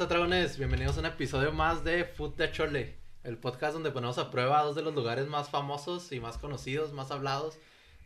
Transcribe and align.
tranza 0.00 0.14
dragones? 0.14 0.56
Bienvenidos 0.56 0.96
a 0.96 1.00
un 1.00 1.06
episodio 1.06 1.52
más 1.52 1.84
de 1.84 2.06
Food 2.06 2.36
de 2.36 2.50
Chole, 2.50 2.96
el 3.22 3.36
podcast 3.36 3.74
donde 3.74 3.90
ponemos 3.90 4.16
a 4.16 4.30
prueba 4.30 4.62
dos 4.62 4.74
de 4.74 4.80
los 4.80 4.94
lugares 4.94 5.26
más 5.26 5.50
famosos 5.50 6.10
y 6.12 6.20
más 6.20 6.38
conocidos, 6.38 6.94
más 6.94 7.10
hablados 7.10 7.58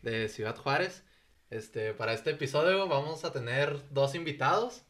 de 0.02 0.28
Ciudad 0.28 0.56
Juárez. 0.56 1.04
Este, 1.50 1.94
para 1.94 2.12
este 2.12 2.30
episodio 2.30 2.88
vamos 2.88 3.24
a 3.24 3.30
tener 3.30 3.80
dos 3.90 4.16
invitados, 4.16 4.82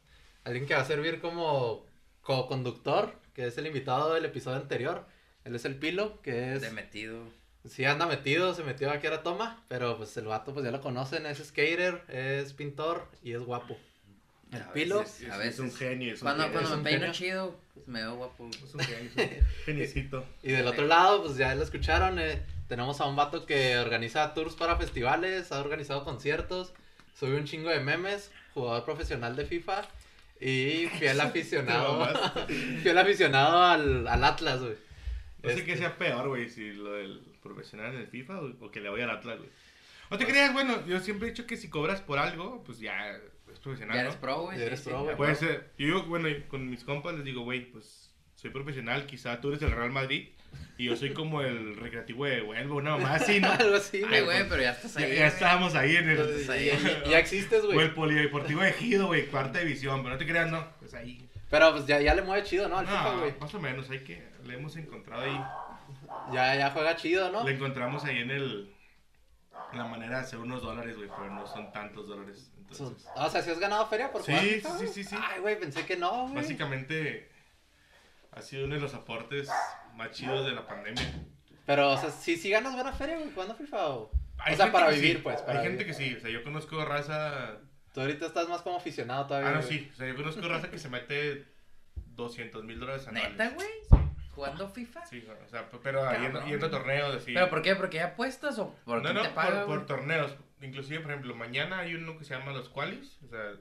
alguien 0.45 0.65
que 0.65 0.73
va 0.73 0.81
a 0.81 0.85
servir 0.85 1.21
como 1.21 1.85
co-conductor, 2.21 3.13
que 3.35 3.45
es 3.45 3.57
el 3.59 3.67
invitado 3.67 4.15
del 4.15 4.25
episodio 4.25 4.57
anterior. 4.57 5.05
Él 5.43 5.53
es 5.53 5.65
el 5.65 5.77
Pilo, 5.77 6.23
que 6.23 6.55
es... 6.55 6.61
De 6.61 6.71
metido. 6.71 7.19
Sí, 7.65 7.85
anda 7.85 8.07
metido, 8.07 8.55
se 8.55 8.63
metió 8.63 8.89
aquí 8.89 9.05
a 9.05 9.11
la 9.11 9.21
toma, 9.21 9.63
pero 9.67 9.95
pues 9.97 10.17
el 10.17 10.25
vato 10.25 10.53
pues 10.53 10.65
ya 10.65 10.71
lo 10.71 10.81
conocen, 10.81 11.27
es 11.27 11.37
skater, 11.37 12.03
es 12.07 12.53
pintor 12.53 13.07
y 13.21 13.33
es 13.33 13.41
guapo. 13.41 13.77
El 14.55 14.61
A 14.63 14.73
Pilo, 14.73 14.99
veces, 14.99 15.21
Es, 15.21 15.29
a 15.29 15.33
es 15.33 15.39
veces. 15.39 15.59
un 15.59 15.73
genio. 15.73 16.13
Es 16.13 16.21
un 16.21 16.25
Cuando, 16.25 16.43
genio. 16.43 16.53
cuando 16.53 16.69
es 16.69 16.75
un 16.77 16.83
me 16.83 16.89
peino 16.89 16.99
genio. 17.01 17.13
chido, 17.13 17.59
pues 17.73 17.87
me 17.87 18.01
veo 18.01 18.15
guapo. 18.15 18.49
Es 18.49 18.73
un 18.73 18.79
genio. 18.81 19.11
es 19.15 19.17
un 19.17 19.47
Geniecito. 19.65 20.25
Y 20.43 20.51
del 20.51 20.67
otro 20.67 20.85
lado, 20.85 21.23
pues 21.23 21.37
ya 21.37 21.53
lo 21.55 21.63
escucharon, 21.63 22.19
eh, 22.19 22.41
tenemos 22.67 22.99
a 23.01 23.05
un 23.05 23.15
vato 23.15 23.45
que 23.45 23.77
organiza 23.77 24.33
tours 24.33 24.55
para 24.55 24.75
festivales, 24.77 25.51
ha 25.51 25.59
organizado 25.59 26.03
conciertos, 26.03 26.73
sube 27.17 27.35
un 27.37 27.45
chingo 27.45 27.69
de 27.69 27.79
memes, 27.79 28.31
jugador 28.53 28.85
profesional 28.85 29.35
de 29.35 29.45
FIFA 29.45 29.87
y 30.39 30.87
fiel 30.99 31.19
aficionado, 31.21 32.07
fiel 32.83 32.97
aficionado 32.97 33.63
al, 33.63 34.07
al 34.07 34.23
Atlas, 34.23 34.61
güey. 34.61 34.75
No 35.43 35.49
sé 35.49 35.55
Este, 35.57 35.65
qué 35.65 35.77
sea 35.77 35.95
peor, 35.97 36.27
güey, 36.29 36.49
si 36.49 36.73
lo 36.73 36.93
del 36.93 37.21
profesional 37.43 37.93
en 37.93 38.01
el 38.01 38.07
FIFA 38.07 38.39
o, 38.39 38.65
o 38.65 38.71
que 38.71 38.81
le 38.81 38.89
vaya 38.89 39.03
al 39.05 39.11
Atlas, 39.11 39.37
güey. 39.37 39.49
No 40.09 40.17
te 40.17 40.25
creas, 40.25 40.53
bueno, 40.53 40.85
yo 40.87 40.99
siempre 40.99 41.27
he 41.27 41.31
dicho 41.31 41.45
que 41.47 41.57
si 41.57 41.69
cobras 41.69 42.01
por 42.01 42.19
algo, 42.19 42.63
pues 42.63 42.79
ya 42.79 43.11
es 43.11 43.21
profesional, 43.65 43.95
Ya 43.97 44.03
¿no? 44.03 44.07
eres 44.09 44.19
pro, 44.21 44.41
güey. 44.43 44.57
Ya 44.59 44.65
eres 44.65 44.79
sí, 44.79 44.89
pro, 44.89 45.03
güey. 45.03 45.15
Puede 45.17 45.35
ser. 45.35 45.71
Yo 45.77 46.03
bueno, 46.05 46.29
con 46.47 46.69
mis 46.69 46.83
compas 46.83 47.15
les 47.15 47.25
digo, 47.25 47.41
güey, 47.43 47.65
pues 47.71 48.11
soy 48.35 48.49
profesional, 48.51 49.05
quizá 49.05 49.41
tú 49.41 49.49
eres 49.49 49.61
el 49.61 49.71
Real 49.71 49.91
Madrid 49.91 50.29
y 50.77 50.85
yo 50.85 50.95
soy 50.95 51.13
como 51.13 51.41
el 51.41 51.75
recreativo 51.77 52.25
de 52.25 52.41
Huelva, 52.41 52.75
una 52.75 52.91
mamá 52.91 53.15
así, 53.15 53.39
¿no? 53.39 53.51
Algo 53.59 53.75
así, 53.75 54.01
güey. 54.01 54.23
güey, 54.23 54.47
pero 54.47 54.61
ya 54.61 54.71
estás 54.71 54.95
ahí. 54.97 55.15
Ya, 55.15 55.27
estábamos 55.27 55.75
ahí 55.75 55.95
en 55.97 56.09
el... 56.09 56.17
Pues, 56.17 56.49
ahí. 56.49 56.65
ya, 56.67 57.03
ya 57.09 57.19
existes, 57.19 57.63
O 57.63 57.67
güey. 57.67 57.79
el 57.87 57.93
Polideportivo 57.93 58.61
de 58.61 58.69
Ejido, 58.69 59.07
güey, 59.07 59.25
cuarta 59.27 59.59
división, 59.59 60.01
pero 60.03 60.13
no 60.13 60.17
te 60.17 60.25
creas, 60.25 60.49
no, 60.49 60.65
pues 60.79 60.93
ahí. 60.93 61.27
Pero 61.49 61.71
pues 61.73 61.85
ya, 61.85 61.99
ya 62.01 62.13
le 62.15 62.21
mueve 62.21 62.43
chido, 62.43 62.67
¿no? 62.67 62.77
Al 62.77 62.87
FIFA, 62.87 63.03
No, 63.13 63.19
güey. 63.19 63.33
más 63.39 63.53
o 63.53 63.59
menos, 63.59 63.89
hay 63.89 63.99
que, 63.99 64.23
le 64.45 64.53
hemos 64.55 64.75
encontrado 64.75 65.23
ahí, 65.23 65.39
Ya, 66.33 66.55
ya 66.55 66.71
juega 66.71 66.95
chido, 66.95 67.31
¿no? 67.31 67.43
le 67.45 67.53
encontramos 67.53 68.03
ahí 68.05 68.17
en 68.19 68.31
el, 68.31 68.73
la 69.73 69.85
manera 69.85 70.17
de 70.17 70.23
hacer 70.23 70.39
unos 70.39 70.61
dólares, 70.61 70.95
güey, 70.95 71.09
pero 71.09 71.29
no 71.31 71.45
son 71.47 71.71
tantos 71.71 72.07
dólares, 72.07 72.51
entonces, 72.57 73.05
O 73.15 73.29
sea, 73.29 73.41
si 73.41 73.51
has 73.51 73.59
ganado 73.59 73.85
feria 73.87 74.11
por 74.11 74.23
Sí, 74.23 74.31
jugar 74.31 74.79
sí, 74.79 74.87
sí, 74.87 74.87
sí, 74.87 75.03
sí. 75.03 75.15
Ay, 75.21 75.39
güey, 75.41 75.59
pensé 75.59 75.85
que 75.85 75.95
no, 75.97 76.23
güey. 76.23 76.35
básicamente 76.35 77.29
ha 78.31 78.41
sido 78.41 78.65
uno 78.65 78.75
de 78.75 78.81
los 78.81 78.93
aportes 78.93 79.49
más 79.95 80.11
chidos 80.11 80.45
de 80.45 80.51
la 80.53 80.65
pandemia. 80.65 81.03
Pero, 81.65 81.91
o 81.91 81.97
sea, 81.97 82.09
sí, 82.11 82.37
sí 82.37 82.49
ganas 82.49 82.73
buena 82.73 82.91
feria, 82.93 83.17
güey, 83.17 83.31
jugando 83.33 83.55
FIFA 83.55 83.89
o... 83.89 84.11
Hay 84.37 84.53
o 84.53 84.57
sea, 84.57 84.71
para 84.71 84.89
vivir, 84.89 85.17
sí, 85.17 85.21
pues. 85.23 85.41
Para 85.41 85.59
Hay 85.59 85.65
gente 85.67 85.83
vivir. 85.83 85.95
que 85.97 86.03
sí, 86.03 86.15
o 86.15 86.19
sea, 86.19 86.29
yo 86.29 86.43
conozco 86.43 86.83
raza, 86.83 87.57
Tú 87.93 88.01
ahorita 88.01 88.25
estás 88.25 88.49
más 88.49 88.61
como 88.61 88.75
aficionado 88.77 89.25
todavía. 89.27 89.49
ah, 89.49 89.53
no, 89.53 89.61
güey. 89.61 89.69
sí, 89.79 89.89
o 89.93 89.95
sea, 89.95 90.07
yo 90.07 90.15
conozco 90.15 90.41
raza 90.47 90.69
que 90.69 90.77
se 90.77 90.89
mete 90.89 91.45
200 92.07 92.63
mil 92.65 92.79
dólares 92.79 93.07
anuales. 93.07 93.31
¿Neta, 93.31 93.49
güey? 93.51 93.69
¿Jugando 94.35 94.67
FIFA? 94.67 95.05
Sí, 95.05 95.25
o 95.45 95.47
sea, 95.47 95.69
pero 95.81 96.11
yendo, 96.19 96.45
yendo 96.45 96.65
a 96.65 96.69
torneos, 96.69 97.15
así. 97.15 97.33
¿Pero 97.33 97.49
por 97.49 97.61
qué? 97.61 97.75
¿Porque 97.75 97.99
hay 97.99 98.07
apuestas 98.07 98.59
o 98.59 98.75
por 98.85 99.01
no, 99.01 99.13
no, 99.13 99.21
te 99.21 99.29
paga, 99.29 99.65
por, 99.65 99.85
torneos. 99.85 100.35
Inclusive, 100.61 100.99
por 100.99 101.11
ejemplo, 101.11 101.35
mañana 101.35 101.79
hay 101.79 101.95
uno 101.95 102.17
que 102.17 102.25
se 102.25 102.35
llama 102.35 102.51
los 102.51 102.69
qualis, 102.69 103.17
o 103.23 103.27
sea, 103.27 103.53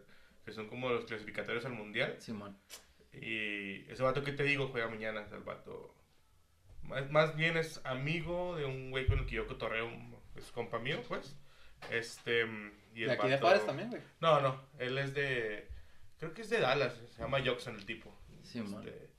que 0.44 0.52
son 0.52 0.68
como 0.68 0.88
los 0.90 1.04
clasificatorios 1.04 1.64
al 1.64 1.72
mundial. 1.72 2.16
Simón. 2.18 2.58
Y 3.12 3.88
ese 3.90 4.02
vato 4.02 4.24
que 4.24 4.32
te 4.32 4.42
digo 4.42 4.68
juega 4.68 4.88
mañana, 4.88 5.20
o 5.20 5.28
sea, 5.28 5.38
el 5.38 5.44
vato. 5.44 5.94
Más, 6.82 7.08
más 7.10 7.36
bien 7.36 7.56
es 7.56 7.80
amigo 7.84 8.56
de 8.56 8.64
un 8.64 8.90
güey 8.90 9.06
con 9.06 9.20
el 9.20 9.26
que 9.26 9.36
yo 9.36 9.46
cotorreo, 9.46 9.88
es 10.34 10.50
compa 10.50 10.78
mío, 10.78 11.02
pues. 11.06 11.36
Este. 11.90 12.40
Y 12.94 13.02
el 13.02 13.08
De 13.08 13.14
aquí 13.14 13.28
de 13.28 13.34
vato- 13.36 13.46
Juárez 13.46 13.66
también, 13.66 13.90
güey. 13.90 14.02
No, 14.20 14.40
no, 14.40 14.60
él 14.78 14.98
es 14.98 15.14
de. 15.14 15.68
Creo 16.18 16.34
que 16.34 16.42
es 16.42 16.50
de 16.50 16.60
Dallas, 16.60 16.94
se 17.10 17.22
llama 17.22 17.38
Jackson 17.38 17.76
el 17.76 17.86
tipo. 17.86 18.12
Simón. 18.42 18.86
Este, 18.86 19.13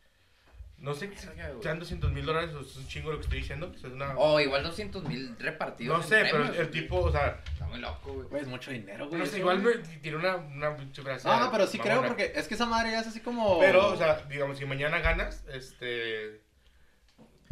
no 0.78 0.94
sé 0.94 1.10
si 1.16 1.28
sean 1.62 1.80
200 1.80 2.12
mil 2.12 2.26
dólares 2.26 2.54
o 2.54 2.60
es 2.60 2.76
un 2.76 2.88
chingo 2.88 3.12
lo 3.12 3.18
que 3.18 3.24
estoy 3.24 3.40
diciendo. 3.40 3.70
pues 3.72 3.84
es 3.86 3.92
una... 3.92 4.18
O 4.18 4.40
igual 4.40 4.62
200 4.64 5.04
mil 5.06 5.36
repartidos. 5.40 5.98
no 5.98 6.04
en 6.04 6.10
sé, 6.10 6.30
pero 6.30 6.44
premios, 6.44 6.58
el, 6.58 6.70
tipo, 6.70 7.00
o 7.00 7.12
sea, 7.12 7.42
Está 7.52 7.66
muy 7.68 7.80
loco, 7.80 8.14
güey. 8.14 8.42
Es 8.42 8.48
mucho 8.48 8.72
dinero, 8.72 9.08
güey. 9.08 9.20
no 9.20 9.26
sé, 9.26 9.40
igual 9.40 9.62
güey. 9.62 9.82
tiene 10.02 10.18
una, 10.18 10.36
una 10.36 10.76
pinche 10.76 11.02
frase 11.02 11.28
No, 11.28 11.40
no, 11.40 11.52
pero 11.52 11.66
sí 11.66 11.80
creo 11.80 12.04
porque 12.06 12.34
es 12.36 12.48
que 12.48 12.54
esa 12.56 12.66
madre 12.66 12.92
ya 12.92 13.00
es 13.00 13.08
así 13.08 13.22
como... 13.22 13.60
Pero, 13.60 13.88
o 13.88 13.98
sea, 13.98 14.22
digamos, 14.30 14.58
si 14.58 14.66
mañana 14.66 15.00
ganas, 15.00 15.44
este. 15.48 16.42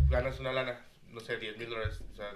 Ganas 0.10 0.40
una 0.40 0.52
lana, 0.52 0.86
no 1.08 1.20
sé, 1.22 1.38
10 1.38 1.58
mil 1.58 1.70
dólares. 1.70 2.02
O 2.12 2.16
sea, 2.16 2.30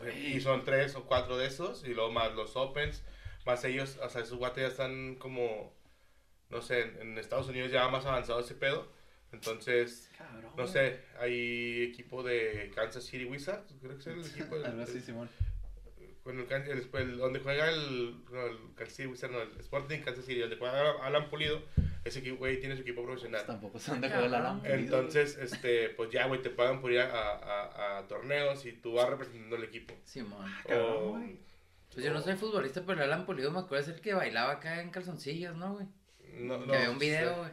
Güey. 0.00 0.36
y 0.36 0.40
son 0.40 0.64
tres 0.64 0.94
o 0.96 1.04
cuatro 1.06 1.38
de 1.38 1.46
esos, 1.46 1.82
y 1.84 1.94
luego 1.94 2.12
más 2.12 2.34
los 2.34 2.54
Opens, 2.56 3.02
más 3.46 3.64
ellos, 3.64 3.98
o 4.02 4.08
sea, 4.10 4.20
esos 4.20 4.36
guates 4.38 4.62
ya 4.62 4.68
están 4.68 5.14
como. 5.16 5.72
No 6.50 6.60
sé, 6.62 6.82
en, 6.82 7.00
en 7.00 7.18
Estados 7.18 7.48
Unidos 7.48 7.72
ya 7.72 7.88
más 7.88 8.04
avanzado 8.04 8.40
ese 8.40 8.54
pedo. 8.54 8.97
Entonces, 9.32 10.10
Cabrón, 10.16 10.52
no 10.56 10.66
sé, 10.66 11.00
hay 11.20 11.82
equipo 11.92 12.22
de 12.22 12.70
Kansas 12.74 13.04
City 13.04 13.24
Wizards, 13.26 13.74
creo 13.80 13.92
que 13.94 14.00
es 14.00 14.06
el 14.06 14.20
equipo. 14.24 14.56
del- 14.56 14.66
Algo 14.72 14.82
así, 14.82 15.00
Simón. 15.00 15.28
con 16.24 16.38
el, 16.38 16.46
el- 16.50 16.88
el- 16.92 17.16
donde 17.18 17.40
juega 17.40 17.70
el, 17.70 18.24
no, 18.30 18.46
el 18.46 18.56
Kansas 18.74 18.94
City 18.96 19.08
Wizards, 19.08 19.32
no, 19.32 19.40
el 19.42 19.60
Sporting 19.60 20.00
Kansas 20.00 20.24
City, 20.24 20.40
donde 20.40 20.56
juega 20.56 20.92
Alan 21.04 21.28
Pulido, 21.30 21.62
ese 22.04 22.20
equipo, 22.20 22.36
güey, 22.38 22.58
tiene 22.58 22.74
su 22.76 22.82
equipo 22.82 23.04
profesional. 23.04 23.44
Tampoco 23.46 23.78
son 23.78 24.00
de 24.00 24.08
la 24.08 24.14
Cabrón. 24.14 24.42
lámpara. 24.42 24.74
Entonces, 24.74 25.36
este, 25.38 25.90
pues 25.90 26.10
ya, 26.10 26.26
güey, 26.26 26.40
te 26.42 26.50
pagan 26.50 26.80
por 26.80 26.90
ir 26.92 27.00
a, 27.00 27.10
a, 27.10 27.98
a 27.98 28.08
torneos 28.08 28.64
y 28.66 28.72
tú 28.72 28.94
vas 28.94 29.08
representando 29.10 29.56
el 29.56 29.64
equipo. 29.64 29.94
Simón. 30.04 30.50
cabrón, 30.66 30.92
O- 30.96 31.10
güey. 31.18 31.38
Pues 31.92 32.04
yo 32.04 32.12
no 32.12 32.20
soy 32.20 32.36
futbolista, 32.36 32.82
pero 32.86 33.02
el 33.02 33.10
Alan 33.12 33.26
Pulido 33.26 33.50
me 33.50 33.58
acuerdo 33.60 33.84
es 33.84 33.94
el 33.96 34.00
que 34.00 34.14
bailaba 34.14 34.52
acá 34.52 34.80
en 34.82 34.90
calzoncillos, 34.90 35.56
¿no, 35.56 35.74
güey? 35.74 35.86
no, 36.38 36.64
que 36.66 36.76
había 36.76 36.90
un 36.90 36.98
video, 36.98 37.38
güey. 37.38 37.50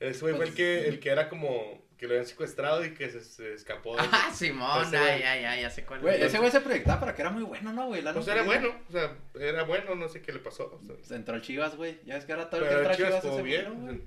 Ese 0.00 0.20
güey 0.20 0.34
fue 0.34 0.44
el 0.46 0.52
Pues- 0.52 0.54
que, 0.54 0.88
el 0.88 1.00
que 1.00 1.08
era 1.10 1.28
como, 1.28 1.82
que 1.96 2.06
lo 2.06 2.12
habían 2.12 2.26
secuestrado 2.26 2.84
y 2.84 2.94
que 2.94 3.10
se, 3.10 3.20
se 3.22 3.54
escapó. 3.54 3.96
de- 3.96 4.02
Ah, 4.12 4.30
Simón, 4.32 4.84
ay, 4.84 4.90
güey. 4.90 5.22
ay, 5.24 5.44
ay, 5.44 5.60
ya 5.62 5.70
sé 5.70 5.84
cuál 5.84 6.00
Güey, 6.00 6.16
es. 6.16 6.22
ese 6.26 6.38
güey 6.38 6.50
se 6.50 6.60
proyectaba 6.60 7.00
para 7.00 7.14
que 7.14 7.22
era 7.22 7.30
muy 7.30 7.42
bueno, 7.42 7.72
¿no, 7.72 7.86
güey? 7.88 8.02
Pues 8.02 8.28
era 8.28 8.42
bueno, 8.44 8.68
o 8.88 8.92
sea, 8.92 9.16
era 9.40 9.64
bueno, 9.64 9.94
no 9.96 10.08
sé 10.08 10.22
qué 10.22 10.32
le 10.32 10.38
pasó. 10.38 10.80
o 10.80 11.04
sea, 11.04 11.16
entró 11.16 11.34
al 11.34 11.42
Chivas, 11.42 11.74
güey. 11.76 11.98
Ya 12.04 12.16
es 12.16 12.24
que 12.24 12.32
ahora 12.32 12.48
todo 12.48 12.62
el 12.62 12.68
que 12.68 12.74
entra 12.74 12.96
Chivas 12.96 13.20
Chivas 13.20 13.24
hace 13.34 13.42
bien. 13.42 13.64
malo, 13.64 13.74
güey. 13.86 14.00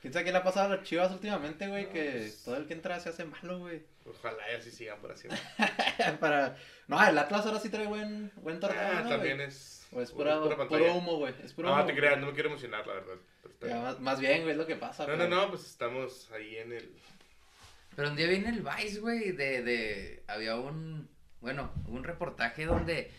¿Quién 0.00 0.12
sabe 0.12 0.24
qué 0.26 0.32
le 0.32 0.38
ha 0.38 0.42
pasado 0.44 0.72
a 0.72 0.76
los 0.76 0.84
Chivas 0.84 1.10
últimamente, 1.12 1.66
güey? 1.68 1.88
Que 1.90 2.10
pues- 2.18 2.44
todo 2.44 2.56
el 2.56 2.66
que 2.66 2.74
entra 2.74 2.98
se 3.00 3.08
hace 3.10 3.24
malo, 3.24 3.58
güey. 3.58 3.82
Ojalá 4.06 4.52
y 4.52 4.56
así 4.56 4.70
sigan 4.70 4.98
por 5.00 5.12
así. 5.12 5.28
para... 6.20 6.56
No, 6.88 7.02
el 7.06 7.16
Atlas 7.16 7.46
ahora 7.46 7.58
sí 7.58 7.70
trae 7.70 7.86
buen, 7.86 8.30
buen 8.36 8.60
torneo, 8.60 8.80
Ah, 8.82 9.00
¿no, 9.02 9.08
también 9.08 9.36
güey? 9.36 9.48
es. 9.48 9.86
O 9.92 10.00
es 10.02 10.10
pura, 10.12 10.34
pura 10.42 10.56
puro 10.56 10.68
pantalla. 10.68 10.92
humo, 10.92 11.16
güey. 11.16 11.34
Es 11.42 11.52
puro 11.54 11.68
No, 11.68 11.74
humo. 11.76 11.86
te 11.86 11.94
creas, 11.94 12.18
no 12.18 12.26
me 12.26 12.32
quiero 12.34 12.50
emocionar, 12.50 12.86
la 12.86 12.94
verdad. 12.94 13.14
Pero 13.44 13.54
está 13.54 13.66
Ya, 13.68 13.72
bien. 13.74 13.84
más, 13.84 14.00
más 14.00 14.20
bien, 14.20 14.40
güey, 14.42 14.52
es 14.52 14.56
lo 14.58 14.66
que 14.66 14.76
pasa. 14.76 15.06
No, 15.06 15.12
no, 15.12 15.18
pero- 15.24 15.36
no, 15.36 15.48
pues 15.50 15.64
estamos 15.66 16.30
ahí 16.32 16.56
en 16.56 16.72
el. 16.72 16.90
Pero 17.96 18.08
un 18.10 18.16
día 18.16 18.26
viene 18.26 18.48
el 18.48 18.62
Vice, 18.62 18.98
güey, 18.98 19.30
de, 19.30 19.62
de, 19.62 20.24
había 20.26 20.56
un, 20.56 21.08
bueno, 21.40 21.72
un 21.86 22.02
reportaje 22.02 22.64
donde, 22.64 23.12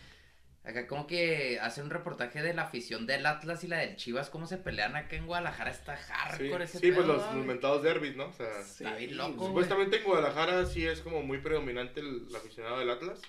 acá 0.64 0.86
como 0.86 1.06
que 1.06 1.58
hacen 1.60 1.84
un 1.84 1.90
reportaje 1.90 2.42
de 2.42 2.52
la 2.52 2.62
afición 2.64 3.06
del 3.06 3.24
Atlas 3.24 3.64
y 3.64 3.68
la 3.68 3.78
del 3.78 3.96
Chivas, 3.96 4.28
cómo 4.28 4.46
se 4.46 4.58
pelean 4.58 4.94
acá 4.94 5.16
en 5.16 5.24
Guadalajara, 5.26 5.70
está 5.70 5.96
Sí, 5.96 6.02
hardcore 6.12 6.64
ese 6.64 6.78
sí, 6.80 6.92
pues 6.92 7.06
pedo, 7.06 7.14
los, 7.14 7.24
¿no, 7.30 7.36
los 7.38 7.46
mentados 7.46 7.82
derbis, 7.82 8.16
¿no? 8.16 8.26
O 8.26 8.32
sea, 8.34 8.62
Sí, 8.64 8.84
Está 8.84 8.96
bien 8.96 9.16
loco, 9.16 9.46
supuestamente 9.46 9.96
en 9.96 10.04
Guadalajara 10.04 10.66
sí 10.66 10.86
es 10.86 11.00
como 11.00 11.22
muy 11.22 11.38
predominante 11.38 12.00
el, 12.00 12.26
el 12.28 12.36
aficionado 12.36 12.78
del 12.78 12.90
Atlas. 12.90 13.22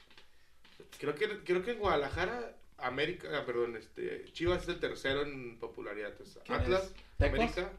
Creo 1.00 1.16
que, 1.16 1.44
creo 1.46 1.64
que 1.64 1.72
en 1.72 1.80
Guadalajara, 1.80 2.52
América, 2.80 3.30
ah, 3.34 3.46
perdón, 3.46 3.76
este, 3.76 4.26
Chivas 4.34 4.64
es 4.64 4.70
el 4.70 4.80
tercero 4.80 5.24
en 5.24 5.58
popularidad. 5.60 6.14
o 6.22 6.26
sea, 6.26 6.44
¿Quién 6.44 6.60
Atlas. 6.60 6.94
América, 7.20 7.72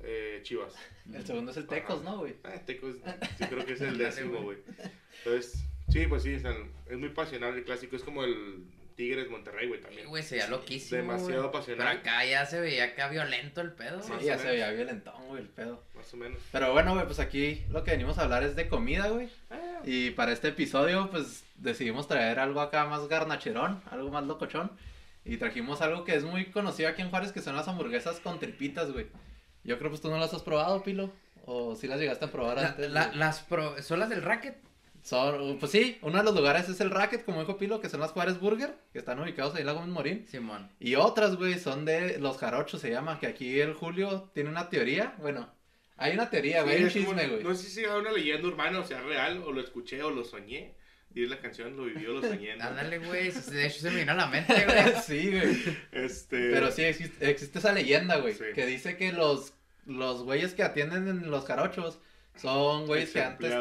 eh, 0.00 0.40
Chivas. 0.42 0.74
El 1.12 1.26
segundo 1.26 1.50
es 1.50 1.56
el 1.56 1.66
Tecos, 1.66 2.02
¿no, 2.02 2.18
güey? 2.18 2.34
Ah, 2.44 2.60
Tecos, 2.64 2.96
sí, 3.38 3.44
creo 3.44 3.64
que 3.64 3.72
es 3.72 3.80
el 3.80 3.96
décimo, 3.96 4.42
güey. 4.42 4.58
Entonces, 5.18 5.64
sí, 5.88 6.06
pues 6.06 6.22
sí, 6.22 6.34
es 6.34 6.98
muy 6.98 7.08
pasional 7.10 7.56
el 7.56 7.64
clásico. 7.64 7.96
Es 7.96 8.02
como 8.02 8.24
el 8.24 8.64
Tigres 8.96 9.28
Monterrey, 9.28 9.66
güey, 9.68 9.80
Sí, 9.80 9.86
también. 9.86 10.08
güey, 10.08 10.22
se 10.22 10.34
veía 10.36 10.48
loquísimo, 10.48 11.00
demasiado 11.00 11.50
pasional. 11.50 11.86
Pero 11.88 12.00
acá 12.00 12.24
ya 12.24 12.46
se 12.46 12.60
veía 12.60 12.84
acá 12.84 13.08
violento 13.08 13.60
el 13.60 13.72
pedo, 13.72 14.02
Sí, 14.02 14.08
ya 14.10 14.16
o 14.16 14.20
se 14.20 14.26
menos. 14.28 14.44
veía 14.44 14.70
violentón, 14.70 15.26
güey, 15.26 15.42
el 15.42 15.48
pedo. 15.48 15.82
Más 15.96 16.14
o 16.14 16.16
menos. 16.16 16.38
Pero 16.52 16.72
bueno, 16.72 16.94
güey, 16.94 17.04
pues 17.06 17.18
aquí 17.18 17.64
lo 17.70 17.82
que 17.84 17.90
venimos 17.90 18.18
a 18.18 18.22
hablar 18.22 18.42
es 18.44 18.54
de 18.56 18.68
comida, 18.68 19.08
güey. 19.08 19.28
Ah, 19.50 19.80
Y 19.84 20.10
para 20.12 20.32
este 20.32 20.48
episodio, 20.48 21.10
pues 21.10 21.44
decidimos 21.56 22.06
traer 22.08 22.38
algo 22.38 22.60
acá 22.60 22.84
más 22.86 23.08
garnacherón, 23.08 23.82
algo 23.90 24.10
más 24.10 24.24
locochón. 24.24 24.70
Y 25.24 25.38
trajimos 25.38 25.80
algo 25.80 26.04
que 26.04 26.14
es 26.14 26.22
muy 26.22 26.46
conocido 26.46 26.88
aquí 26.88 27.02
en 27.02 27.10
Juárez, 27.10 27.32
que 27.32 27.40
son 27.40 27.56
las 27.56 27.66
hamburguesas 27.66 28.20
con 28.20 28.38
tripitas, 28.38 28.92
güey. 28.92 29.06
Yo 29.64 29.78
creo 29.78 29.90
pues 29.90 30.02
tú 30.02 30.10
no 30.10 30.18
las 30.18 30.34
has 30.34 30.42
probado, 30.42 30.82
Pilo. 30.82 31.10
O 31.46 31.74
si 31.74 31.88
las 31.88 31.98
llegaste 31.98 32.26
a 32.26 32.30
probar 32.30 32.56
La- 32.58 32.68
antes. 32.68 32.90
la- 32.90 33.12
las 33.14 33.40
pro- 33.40 33.82
son 33.82 34.00
las 34.00 34.08
del 34.10 34.22
racket. 34.22 34.56
Son, 35.04 35.58
pues 35.58 35.70
sí, 35.70 35.98
uno 36.00 36.16
de 36.16 36.24
los 36.24 36.34
lugares 36.34 36.66
es 36.70 36.80
el 36.80 36.88
Racket, 36.90 37.26
como 37.26 37.40
dijo 37.40 37.58
Pilo, 37.58 37.78
que 37.78 37.90
son 37.90 38.00
las 38.00 38.12
Juárez 38.12 38.40
Burger, 38.40 38.74
que 38.90 38.98
están 38.98 39.20
ubicados 39.20 39.54
ahí 39.54 39.60
en 39.60 39.66
la 39.66 39.72
Gómez 39.72 39.90
Morín. 39.90 40.26
Simón. 40.26 40.70
Y 40.80 40.94
otras, 40.94 41.36
güey, 41.36 41.58
son 41.58 41.84
de 41.84 42.18
los 42.18 42.38
jarochos, 42.38 42.80
se 42.80 42.90
llama, 42.90 43.18
que 43.20 43.26
aquí 43.26 43.60
el 43.60 43.74
Julio 43.74 44.30
tiene 44.32 44.48
una 44.48 44.70
teoría, 44.70 45.14
bueno, 45.20 45.52
hay 45.98 46.14
una 46.14 46.30
teoría, 46.30 46.62
güey, 46.62 46.76
hay 46.76 46.84
un 46.84 46.90
Sí, 46.90 47.04
como- 47.04 47.18
chisme, 47.20 47.28
güey. 47.34 47.44
No 47.44 47.54
sé 47.54 47.64
si 47.64 47.70
sea 47.82 47.98
una 47.98 48.12
leyenda 48.12 48.48
urbana 48.48 48.78
o 48.80 48.84
sea 48.84 49.02
real, 49.02 49.42
o 49.44 49.52
lo 49.52 49.60
escuché 49.60 50.02
o 50.02 50.10
lo 50.10 50.24
soñé. 50.24 50.74
Y 51.16 51.22
es 51.22 51.28
la 51.30 51.38
canción, 51.38 51.76
lo 51.76 51.84
vivió, 51.84 52.14
lo 52.14 52.22
soñé. 52.22 52.56
¿no? 52.56 52.64
Ándale, 52.64 52.98
güey. 52.98 53.30
De 53.30 53.66
hecho, 53.66 53.80
se 53.80 53.90
me 53.90 54.00
vino 54.00 54.12
a 54.12 54.16
la 54.16 54.26
mente, 54.26 54.52
güey. 54.64 54.94
sí, 55.06 55.30
güey. 55.30 55.62
Este. 55.92 56.50
Pero 56.50 56.72
sí 56.72 56.82
existe, 56.82 57.30
existe 57.30 57.58
esa 57.60 57.72
leyenda, 57.72 58.16
güey, 58.16 58.34
Sí. 58.34 58.44
que 58.54 58.66
dice 58.66 58.96
que 58.96 59.12
los, 59.12 59.52
los 59.86 60.22
güeyes 60.24 60.54
que 60.54 60.64
atienden 60.64 61.06
en 61.06 61.30
los 61.30 61.44
jarochos 61.44 62.00
son 62.36 62.86
güeyes 62.86 63.12
que 63.12 63.22
antes 63.22 63.52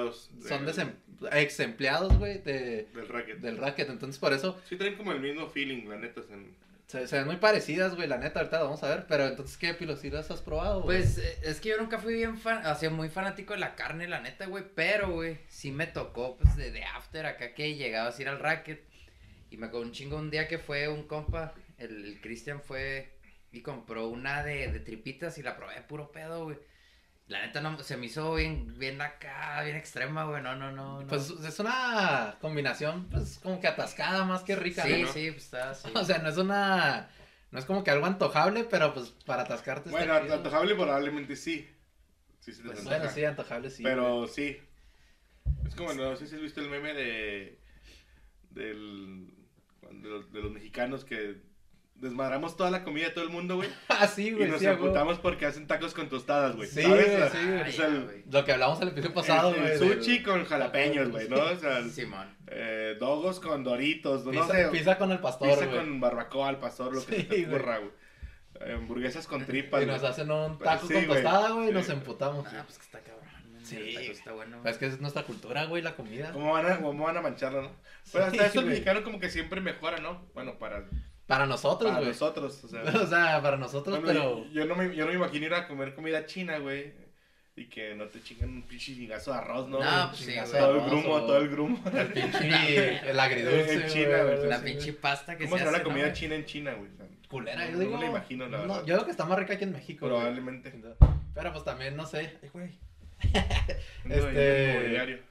son 0.48 0.66
del- 0.66 0.74
desem- 0.76 0.96
ex 1.32 1.60
empleados, 1.60 2.18
güey, 2.18 2.40
de, 2.40 2.88
Del 2.94 3.08
racket. 3.08 3.38
del 3.40 3.58
racket. 3.58 3.90
Entonces, 3.90 4.20
por 4.20 4.34
eso 4.34 4.60
Sí, 4.68 4.76
traen 4.76 4.96
como 4.96 5.12
el 5.12 5.20
mismo 5.20 5.48
feeling, 5.50 5.88
la 5.88 5.98
neta. 5.98 6.22
en- 6.32 6.62
se, 6.88 7.08
se 7.08 7.16
ven 7.18 7.26
muy 7.26 7.38
parecidas, 7.38 7.96
güey, 7.96 8.08
la 8.08 8.18
neta, 8.18 8.40
ahorita 8.42 8.60
lo 8.60 8.66
vamos 8.66 8.84
a 8.84 8.90
ver. 8.90 9.06
Pero 9.08 9.26
entonces, 9.26 9.58
¿qué, 9.58 9.74
Pilo? 9.74 9.96
¿Sí 9.96 10.10
las 10.12 10.30
has 10.30 10.42
probado? 10.42 10.82
güey? 10.84 10.98
Pues 11.00 11.18
eh, 11.18 11.40
es 11.44 11.60
que 11.60 11.70
yo 11.70 11.78
nunca 11.78 11.98
fui 11.98 12.14
bien 12.14 12.38
fan, 12.38 12.64
o 12.66 12.76
sea, 12.76 12.90
muy 12.90 13.10
fanático 13.10 13.54
de 13.54 13.60
la 13.60 13.76
carne, 13.76 14.08
la 14.08 14.20
neta, 14.22 14.46
güey. 14.46 14.64
Pero, 14.76 15.10
güey, 15.12 15.38
sí 15.48 15.72
me 15.72 15.88
tocó, 15.88 16.38
pues, 16.38 16.56
de, 16.56 16.72
de 16.72 16.84
after 16.84 17.26
acá 17.26 17.54
que 17.56 17.76
llegabas 17.76 18.20
a 18.20 18.22
ir 18.22 18.30
al 18.30 18.40
racket. 18.40 18.84
Y 19.50 19.58
me 19.58 19.68
acuerdo 19.68 19.86
un 19.88 19.92
chingo 19.94 20.18
un 20.18 20.30
día 20.30 20.48
que 20.48 20.58
fue 20.60 20.88
un 20.88 21.08
compa, 21.08 21.54
el, 21.78 22.06
el 22.06 22.22
Cristian 22.22 22.62
fue 22.62 23.10
y 23.52 23.62
compró 23.62 24.08
una 24.10 24.44
de, 24.44 24.72
de 24.72 24.80
tripitas 24.80 25.38
y 25.38 25.44
la 25.44 25.56
probé 25.56 25.76
de 25.76 25.82
puro 25.82 26.12
pedo, 26.12 26.46
güey. 26.46 26.58
La 27.28 27.46
neta 27.46 27.62
no, 27.62 27.82
se 27.82 27.96
me 27.96 28.08
hizo 28.08 28.36
bien, 28.36 28.78
bien 28.78 29.02
acá, 29.02 29.62
bien 29.64 29.78
extrema, 29.78 30.26
güey. 30.26 30.44
No, 30.44 30.56
no, 30.56 30.72
no. 30.72 31.02
no. 31.02 31.08
Pues 31.08 31.30
es 31.30 31.60
una 31.60 32.38
combinación, 32.42 33.08
pues, 33.10 33.40
como 33.42 33.62
que 33.62 33.68
atascada 33.68 34.26
más 34.26 34.44
que 34.44 34.56
rica, 34.56 34.84
sí, 34.84 35.04
¿no? 35.04 35.08
sí, 35.12 35.32
pues 35.32 35.46
está 35.46 35.72
así. 35.72 35.90
O 35.96 36.04
sea, 36.04 36.18
no 36.20 36.30
es 36.30 36.38
una... 36.38 37.10
No 37.52 37.60
es 37.60 37.66
como 37.66 37.84
que 37.84 37.92
algo 37.92 38.08
antojable, 38.08 38.64
pero 38.64 38.94
pues 38.96 39.14
para 39.28 39.44
atascarte 39.44 39.92
Bueno, 39.92 40.16
antojable 40.16 40.74
probablemente 40.74 41.36
sí. 41.36 41.70
Sí, 42.40 42.52
te 42.52 42.64
Pues, 42.64 42.84
bueno, 42.84 43.10
sí, 43.10 43.24
antojable 43.24 43.70
sí. 43.70 43.84
Pero 43.84 44.28
sí. 44.28 44.58
Es 45.66 45.76
como, 45.76 45.94
no 45.94 46.16
sé 46.16 46.28
si 46.28 46.36
has 46.36 46.42
visto 46.42 46.62
el 46.62 46.70
meme 46.70 46.94
de. 46.94 47.60
Del. 48.50 49.28
De 49.92 50.10
los, 50.10 50.32
de 50.32 50.42
los 50.42 50.52
mexicanos 50.52 51.06
que 51.06 51.42
desmadramos 51.96 52.58
toda 52.58 52.70
la 52.72 52.84
comida 52.84 53.06
de 53.06 53.12
todo 53.12 53.24
el 53.24 53.30
mundo, 53.30 53.56
güey. 53.56 53.70
Ah, 53.90 54.08
sí, 54.08 54.28
Y 54.28 54.32
güey, 54.34 54.50
nos 54.50 54.60
sí, 54.60 54.66
emputamos 54.66 55.20
porque 55.20 55.46
hacen 55.46 55.68
tacos 55.68 55.94
con 55.94 56.10
tostadas, 56.10 56.56
güey. 56.56 56.68
Sí, 56.68 56.82
¿Sabes? 56.82 57.08
güey, 57.18 57.30
sí, 57.32 57.48
güey. 57.48 57.86
El-. 57.86 58.24
Lo 58.32 58.44
que 58.46 58.52
hablamos 58.54 58.82
el 58.82 58.90
episodio 58.90 59.14
pasado, 59.14 59.56
el, 59.56 59.62
güey. 59.62 59.78
sushi 59.96 60.24
con 60.24 60.44
jalapeños, 60.46 61.10
güey, 61.12 61.30
¿no? 61.30 61.38
O 61.38 61.56
sea, 61.56 61.84
Simón. 61.88 62.28
eh, 62.48 62.96
dogos 63.00 63.40
con 63.40 63.64
doritos, 63.64 64.26
no, 64.26 64.32
Pizza, 64.32 64.48
sé. 64.52 64.68
pizza 64.72 64.98
con 64.98 65.12
el 65.12 65.20
pastor, 65.20 65.50
pizza 65.50 65.66
güey. 65.66 65.78
con 65.78 66.00
barbacoa 66.00 66.50
al 66.50 66.60
pastor, 66.60 66.94
lo 66.94 67.06
que 67.06 67.16
Sí, 67.16 67.22
se 67.22 67.28
te 67.28 67.46
ocurra, 67.48 67.78
güey. 67.80 67.92
Hamburguesas 68.76 69.26
con 69.28 69.46
tripas, 69.46 69.82
Y 69.84 69.86
nos 69.86 70.04
hacen 70.04 70.30
un 70.32 70.58
Pues 70.58 70.70
taco 70.70 70.88
sí, 70.88 70.94
con 70.94 71.06
güey. 71.08 71.22
tostada, 71.24 71.50
güey, 71.52 71.70
y 71.70 71.72
nos 71.74 71.86
Sí. 71.86 71.92
emputamos. 71.92 72.46
Ah, 72.54 72.64
pues 72.66 72.78
que 72.78 72.86
está 72.86 73.00
cabrón. 73.00 73.24
Sí. 73.64 73.78
Está 74.12 74.32
bueno. 74.34 74.62
Es 74.66 74.78
que 74.78 74.86
es 74.88 75.00
nuestra 75.02 75.24
cultura, 75.24 75.66
güey, 75.66 75.82
la 75.82 75.96
comida. 75.96 76.32
¿Cómo 76.34 76.52
van, 76.54 76.66
a, 76.72 76.78
¿Cómo 76.82 77.04
van 77.06 77.18
a 77.18 77.22
mancharlo, 77.22 77.62
no? 77.64 77.70
Pues 78.12 78.26
Sí, 78.32 78.38
hasta 78.40 78.46
el 78.46 78.52
güey. 78.54 78.66
mexicano 78.68 79.04
como 79.04 79.20
que 79.20 79.30
siempre 79.30 79.62
mejora, 79.62 79.98
¿no? 80.00 80.22
Bueno, 80.34 80.60
para, 80.60 80.84
Para 81.34 81.46
nosotros, 81.48 81.90
para 81.90 82.00
güey. 82.02 82.10
nosotros, 82.12 82.64
o 82.64 82.68
sea. 82.68 82.82
O 83.04 83.08
sea, 83.08 83.42
para 83.42 83.58
nosotros, 83.58 83.98
Por 83.98 84.06
pero... 84.06 84.46
yo, 84.52 84.66
no 84.66 84.76
me, 84.76 84.96
yo 84.96 85.06
no 85.06 85.12
me 85.12 85.18
imagino 85.18 85.46
ir 85.48 85.54
a 85.54 85.68
comer 85.68 85.96
comida 85.96 86.26
china, 86.26 86.60
güey. 86.60 86.94
Y 87.56 87.66
que 87.66 87.94
no 87.94 88.06
te 88.06 88.22
chingan 88.24 88.50
un 88.50 88.62
pinche 88.64 88.96
chingazo 88.96 89.32
de 89.32 89.38
arroz, 89.38 89.68
¿no? 89.70 89.80
No, 89.80 90.10
pues 90.10 90.22
sí, 90.22 90.34
todo 90.52 90.76
el 90.76 90.90
grumo, 90.90 91.14
o 91.14 91.22
todo 91.22 91.38
el 91.38 91.50
grumo. 91.50 91.84
El 91.94 92.08
pinche... 92.08 93.10
El 93.10 93.20
agridulce, 93.20 93.74
En 93.74 93.88
China, 93.88 94.24
güey, 94.24 94.48
La 94.48 94.62
pinche 94.62 94.94
pasta 94.94 95.38
que 95.38 95.44
¿Cómo 95.46 95.58
se 95.58 95.64
será 95.64 95.70
hace, 95.70 95.80
la 95.80 95.84
¿no, 95.84 95.90
comida 95.92 96.14
china 96.14 96.36
en 96.36 96.46
China, 96.46 96.74
güey? 96.74 96.90
Culera, 97.30 97.66
yo 97.68 97.74
no, 97.74 97.80
digo... 97.80 97.92
No 97.92 97.98
me 98.00 98.08
imagino, 98.08 98.48
la 98.48 98.58
verdad. 98.60 98.80
yo 98.86 98.96
creo 98.96 99.06
que 99.06 99.12
está 99.12 99.26
más 99.26 99.38
rica 99.38 99.54
aquí 99.54 99.64
en 99.66 99.72
México. 99.72 100.08
Probablemente. 100.08 100.74
Pero 101.36 101.52
pues 101.52 101.64
también, 101.64 101.96
no 101.96 102.06
sé. 102.08 102.38
Ay, 102.42 102.50
güey. 102.52 102.72
Este- 104.10 105.22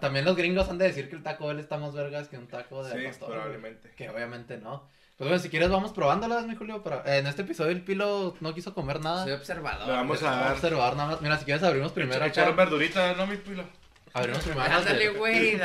También 0.00 0.24
los 0.24 0.36
gringos 0.36 0.68
han 0.68 0.78
de 0.78 0.86
decir 0.86 1.08
que 1.08 1.16
el 1.16 1.22
taco 1.22 1.46
Bell 1.46 1.58
está 1.58 1.78
más 1.78 1.94
vergas 1.94 2.28
que 2.28 2.38
un 2.38 2.46
taco 2.48 2.82
de 2.84 2.98
Sí, 2.98 3.04
pastor. 3.06 3.28
güey. 3.28 3.38
probablemente. 3.40 3.90
Que 3.96 4.08
obviamente 4.10 4.58
no. 4.58 4.88
Pues 5.16 5.28
bueno, 5.28 5.42
si 5.42 5.48
quieres 5.48 5.70
vamos 5.70 5.92
probándolas, 5.92 6.44
mi 6.46 6.56
Julio. 6.56 6.82
Pero 6.82 7.06
en 7.06 7.26
este 7.28 7.42
episodio 7.42 7.70
el 7.70 7.82
pilo 7.82 8.36
no 8.40 8.52
quiso 8.52 8.74
comer 8.74 9.00
nada. 9.00 9.22
Soy 9.22 9.32
observador. 9.32 9.86
Le 9.86 9.92
vamos 9.92 10.22
a 10.22 10.30
dar. 10.30 10.52
observar 10.52 10.96
nada 10.96 11.10
más. 11.12 11.20
Mira, 11.20 11.38
si 11.38 11.44
quieres 11.44 11.62
abrimos 11.62 11.92
primero. 11.92 12.24
Echaron 12.24 12.56
verdurita, 12.56 13.14
¿no, 13.14 13.26
mi 13.28 13.36
pilo? 13.36 13.64
Abrimos 14.12 14.42
primero. 14.42 14.62
Ándale, 14.62 15.08
güey. 15.10 15.60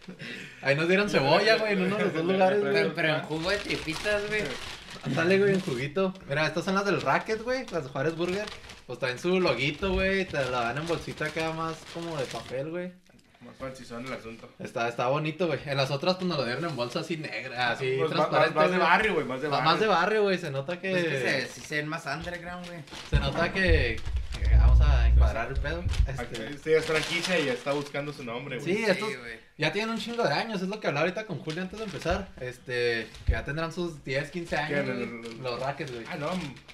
Ahí 0.62 0.76
nos 0.76 0.86
dieron 0.86 1.10
cebolla, 1.10 1.56
güey, 1.56 1.72
en 1.72 1.82
uno 1.82 1.96
de 1.96 2.04
los 2.04 2.14
dos 2.14 2.24
lugares, 2.24 2.60
güey. 2.60 2.72
Pero, 2.72 2.94
pero 2.94 3.08
en 3.16 3.22
jugo 3.22 3.50
de 3.50 3.56
tripitas, 3.56 4.28
güey. 4.28 4.42
Dale, 5.06 5.38
güey, 5.38 5.54
en 5.54 5.60
juguito. 5.60 6.14
Mira, 6.28 6.46
estas 6.46 6.64
son 6.64 6.76
las 6.76 6.84
del 6.84 7.00
Racket, 7.00 7.42
güey, 7.42 7.66
las 7.72 7.84
de 7.84 7.90
Juárez 7.90 8.16
Burger. 8.16 8.46
Pues 8.86 8.98
traen 8.98 9.18
su 9.18 9.40
loguito, 9.40 9.92
güey, 9.92 10.24
te 10.24 10.36
la 10.36 10.60
dan 10.60 10.78
en 10.78 10.86
bolsita 10.86 11.26
acá 11.26 11.52
más 11.52 11.76
como 11.92 12.16
de 12.16 12.24
papel, 12.26 12.70
güey. 12.70 12.92
Son 13.86 14.06
el 14.06 14.12
asunto. 14.12 14.48
Está, 14.58 14.88
está 14.88 15.06
bonito, 15.08 15.46
güey. 15.46 15.58
En 15.66 15.76
las 15.76 15.90
otras, 15.90 16.16
pues 16.16 16.26
nos 16.26 16.38
lo 16.38 16.44
dieron 16.44 16.64
en 16.64 16.76
bolsa 16.76 17.00
así 17.00 17.16
negra, 17.16 17.70
así 17.70 17.96
Pues 17.98 18.10
más, 18.10 18.18
más, 18.18 18.30
transparente. 18.30 18.58
más 18.58 18.70
de 18.70 18.78
barrio, 18.78 19.14
güey, 19.14 19.26
más 19.26 19.42
de 19.42 19.48
barrio. 19.48 19.64
Más 19.70 19.80
de 19.80 19.86
barrio, 19.86 20.22
güey, 20.22 20.38
se 20.38 20.50
nota 20.50 20.80
que... 20.80 20.90
Pues 20.90 21.04
que 21.04 21.20
se, 21.20 21.46
sí 21.48 21.60
se 21.60 21.76
ven 21.76 21.88
más 21.88 22.04
underground, 22.06 22.66
güey. 22.66 22.80
Se 23.10 23.18
nota 23.20 23.52
que, 23.52 24.00
que 24.38 24.56
vamos 24.56 24.80
a 24.80 25.08
encuadrar 25.08 25.48
el 25.48 25.56
pedo. 25.58 25.82
Este, 26.06 26.22
Aquí- 26.22 26.70
ya 26.70 26.78
es 26.78 26.84
franquicia 26.84 27.38
y 27.38 27.48
está 27.48 27.72
buscando 27.72 28.12
su 28.12 28.24
nombre, 28.24 28.58
güey. 28.58 28.74
Sí, 28.76 28.84
estos 28.84 29.08
Sí, 29.08 29.16
güey. 29.16 29.38
Ya 29.56 29.72
tienen 29.72 29.90
un 29.90 29.98
chingo 29.98 30.22
de 30.24 30.32
años, 30.34 30.60
es 30.62 30.68
lo 30.68 30.80
que 30.80 30.88
hablaba 30.88 31.04
ahorita 31.06 31.26
con 31.26 31.38
Julio 31.38 31.62
antes 31.62 31.78
de 31.78 31.84
empezar. 31.84 32.28
Este, 32.40 33.06
que 33.24 33.32
ya 33.32 33.44
tendrán 33.44 33.72
sus 33.72 34.02
10, 34.04 34.30
15 34.30 34.56
años, 34.56 34.68
¿Qué, 34.84 34.92
güey, 34.92 35.02
el- 35.04 35.24
el- 35.26 35.42
los 35.42 35.60
rackets, 35.60 35.92
güey. 35.92 36.04
Ah, 36.10 36.16
no, 36.16 36.30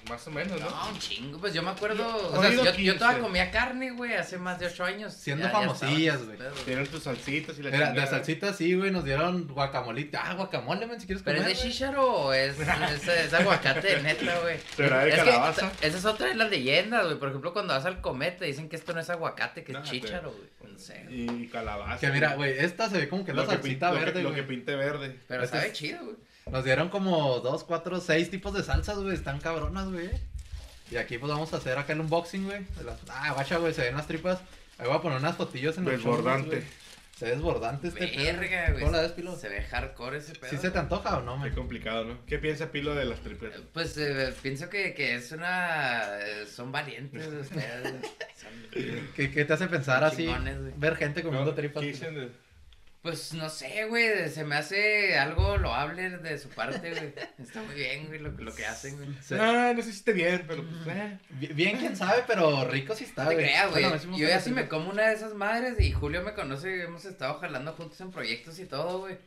más 0.09 0.25
o 0.27 0.31
menos, 0.31 0.59
¿no? 0.59 0.69
No, 0.69 0.89
un 0.89 0.97
chingo. 0.99 1.37
Pues 1.39 1.53
yo 1.53 1.61
me 1.61 1.69
acuerdo. 1.69 1.97
Yo- 1.97 2.31
o 2.39 2.41
sea, 2.41 2.49
yo, 2.51 2.63
yo 2.65 2.71
15. 2.73 2.97
todavía 2.97 3.21
comía 3.21 3.51
carne, 3.51 3.91
güey, 3.91 4.13
hace 4.15 4.37
más 4.39 4.59
de 4.59 4.65
8 4.65 4.83
años. 4.83 5.13
Siendo 5.13 5.45
Ya- 5.45 5.51
famosillas, 5.51 6.23
güey. 6.25 6.37
Tienen 6.65 6.87
tus 6.87 7.03
salsitas 7.03 7.57
y 7.59 7.61
la 7.63 7.69
Era, 7.69 7.77
de 7.79 7.85
chingada. 7.93 8.07
salsita 8.07 8.53
sí, 8.53 8.73
güey, 8.73 8.89
nos 8.91 9.03
dieron 9.05 9.47
guacamolita. 9.47 10.21
Ah, 10.25 10.33
guacamole, 10.33 10.87
men, 10.87 10.99
si 10.99 11.05
quieres 11.05 11.23
¿Pero 11.23 11.37
comer. 11.37 11.51
es 11.51 11.61
de 11.61 11.69
chícharo 11.69 12.11
o 12.11 12.33
es, 12.33 12.59
es, 12.59 13.07
es 13.07 13.33
aguacate 13.33 14.01
neta, 14.01 14.39
güey? 14.39 14.57
¿Será 14.75 15.03
de 15.05 15.09
Es 15.09 15.15
que 15.19 15.25
calabaza? 15.25 15.71
esa 15.81 15.97
es 15.97 16.05
otra 16.05 16.27
de 16.27 16.35
las 16.35 16.49
leyendas, 16.49 17.05
güey. 17.05 17.19
Por 17.19 17.29
ejemplo, 17.29 17.53
cuando 17.53 17.73
vas 17.73 17.85
al 17.85 18.01
cometa 18.01 18.45
dicen 18.45 18.69
que 18.69 18.75
esto 18.75 18.93
no 18.93 19.01
es 19.01 19.09
aguacate, 19.11 19.63
que 19.63 19.71
es 19.71 19.77
No, 19.77 19.83
chícharo, 19.83 20.31
güey. 20.31 20.71
No 20.71 20.79
sé. 20.79 21.05
Y 21.09 21.47
calabaza. 21.47 21.99
Que 21.99 22.11
mira, 22.13 22.35
güey, 22.35 22.57
esta 22.71 22.89
se 22.89 22.97
ve 22.97 23.09
como 23.09 23.23
que 23.23 23.31
es 23.31 23.37
la 23.37 23.43
Lo 23.43 23.49
que, 23.49 23.55
salsita 23.55 23.89
pin- 23.89 23.93
lo 23.93 23.99
que- 23.99 24.05
verde, 24.05 24.23
lo 24.23 24.33
que 24.33 24.43
pinte 24.43 24.75
verde. 24.75 25.15
Pero 25.27 25.43
Este 25.43 25.57
sabe 25.57 25.69
es- 25.69 25.73
chido, 25.73 26.03
güey. 26.03 26.15
Nos 26.51 26.63
dieron 26.65 26.89
como 26.89 27.39
dos, 27.39 27.63
cuatro, 27.63 28.01
seis 28.01 28.29
tipos 28.31 28.53
de 28.53 28.63
salsas, 28.63 28.97
güey. 28.97 29.13
Están 29.13 29.39
cabronas, 29.39 29.89
güey. 29.91 30.09
Y 30.89 30.97
aquí 30.97 31.17
pues 31.17 31.31
vamos 31.31 31.53
a 31.53 31.57
hacer 31.57 31.77
acá 31.77 31.93
el 31.93 32.01
unboxing, 32.01 32.45
güey. 32.45 32.65
las- 32.83 32.99
Ah, 33.09 33.31
guacha, 33.33 33.57
güey, 33.57 33.73
se 33.73 33.83
ven 33.83 33.95
las 33.95 34.07
tripas. 34.07 34.39
Ahí 34.77 34.87
voy 34.87 34.95
a 34.97 35.01
poner 35.01 35.19
unas 35.19 35.37
fotillos 35.37 35.77
en 35.77 35.83
notes, 35.85 35.99
Desbordante. 35.99 36.63
Se 37.17 37.25
ve 37.25 37.31
desbordante 37.35 37.87
este 37.89 38.07
pedo. 38.07 38.23
Verga, 38.39 38.69
güey. 38.71 38.79
¿Cómo 38.83 38.91
la 38.95 39.01
ves, 39.03 39.11
Pilo? 39.11 39.35
Se 39.35 39.47
ve 39.47 39.61
hardcore 39.61 40.17
ese 40.17 40.33
pedo. 40.33 40.49
¿Sí 40.49 40.57
se 40.57 40.71
te 40.71 40.79
antoja 40.79 41.19
o 41.19 41.21
no, 41.21 41.33
Qué 41.35 41.39
man? 41.49 41.55
complicado, 41.55 42.03
¿no? 42.05 42.25
¿Qué 42.25 42.39
piensa 42.39 42.71
Pilo 42.71 42.95
de 42.95 43.05
las 43.05 43.19
triples? 43.19 43.53
Pues 43.73 43.95
eh, 43.97 44.33
pienso 44.41 44.69
que, 44.69 44.95
que 44.95 45.13
es 45.15 45.31
una. 45.31 46.17
eh, 46.19 46.47
son 46.47 46.71
valientes 46.71 47.27
ustedes. 47.27 47.93
Son- 48.41 49.03
¿Qué, 49.15 49.29
qué 49.31 49.45
te 49.45 49.53
hace 49.53 49.67
pensar 49.67 50.03
así? 50.03 50.23
Chingones. 50.25 50.79
Ver 50.79 50.95
gente 50.95 51.21
comiendo 51.21 51.51
¿No? 51.51 51.55
tripas. 51.55 51.83
¿Qué 53.03 53.09
dicen 53.11 53.39
de- 53.39 53.41
Pues 53.41 53.41
no 53.41 53.49
sé, 53.49 53.85
güey. 53.85 54.29
Se 54.29 54.43
me 54.43 54.55
hace 54.55 55.17
algo 55.17 55.57
loable 55.57 56.09
de 56.19 56.37
su 56.37 56.49
parte, 56.49 56.91
güey. 56.91 57.13
Está 57.39 57.61
muy 57.63 57.75
bien, 57.75 58.07
güey, 58.07 58.19
lo, 58.19 58.29
lo 58.31 58.53
que 58.53 58.65
hacen, 58.65 58.97
güey. 58.97 59.09
Sí. 59.21 59.35
Ah, 59.39 59.73
no 59.75 59.81
sé 59.81 59.91
si 59.91 59.97
esté 59.97 60.13
bien, 60.13 60.43
pero 60.47 60.63
pues, 60.63 60.95
eh. 60.95 61.17
Bi- 61.29 61.47
Bien, 61.53 61.77
quién 61.77 61.95
sabe, 61.97 62.23
pero 62.27 62.65
rico 62.65 62.95
sí 62.95 63.03
está, 63.05 63.23
No 63.23 63.29
te 63.29 63.35
güey. 63.35 63.45
creas. 63.47 63.71
Bueno, 63.71 63.95
Yo 64.17 64.27
ya 64.27 64.39
sí 64.39 64.51
me 64.51 64.67
como 64.67 64.89
una 64.91 65.07
de 65.07 65.13
esas 65.15 65.33
madres 65.33 65.79
y 65.79 65.91
Julio 65.91 66.21
me 66.23 66.33
conoce. 66.33 66.83
Hemos 66.83 67.05
estado 67.05 67.39
jalando 67.39 67.73
juntos 67.73 67.99
en 68.01 68.11
proyectos 68.11 68.59
y 68.59 68.65
todo, 68.65 68.99
güey. 68.99 69.17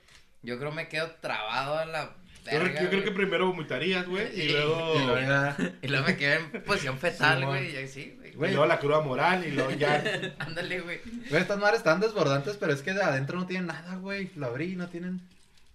Yo 0.42 0.58
creo 0.58 0.72
me 0.72 0.88
quedo 0.88 1.10
trabado 1.20 1.78
a 1.78 1.86
la. 1.86 2.16
Yo, 2.44 2.50
creo- 2.50 2.62
verga, 2.62 2.80
yo 2.82 2.88
creo 2.88 3.00
güey. 3.00 3.04
que 3.04 3.10
primero 3.16 3.46
vomitarías, 3.46 4.06
güey, 4.06 4.38
y 4.38 4.42
Y- 4.42 4.48
luego, 4.52 4.94
Y 4.94 4.98
luego 5.06 5.20
ya- 5.20 5.56
Y 5.82 5.88
luego 5.88 6.06
me 6.06 6.16
quedé 6.16 6.34
en 6.36 6.62
posición 6.64 6.98
fetal, 6.98 7.38
Sí, 7.40 7.44
güey. 7.46 7.72
y 7.72 7.76
ahí 7.76 7.88
sí, 7.88 8.18
güey. 8.36 8.50
y 8.50 8.54
luego 8.54 8.66
la 8.66 8.78
cruda 8.78 9.00
moral, 9.00 9.46
y 9.46 9.50
luego 9.52 9.70
ya. 9.70 9.94
Ándale, 10.38 10.80
güey. 10.80 11.00
Güey, 11.30 11.40
estas 11.42 11.58
madres 11.58 11.78
están 11.78 12.00
desbordantes, 12.00 12.56
pero 12.58 12.72
es 12.72 12.82
que 12.82 12.92
de 12.92 13.02
adentro 13.02 13.38
no 13.38 13.46
tienen 13.46 13.66
nada, 13.66 13.96
güey. 13.96 14.30
Lo 14.36 14.46
abrí 14.46 14.72
y 14.72 14.76
no 14.76 14.88
tienen. 14.88 15.20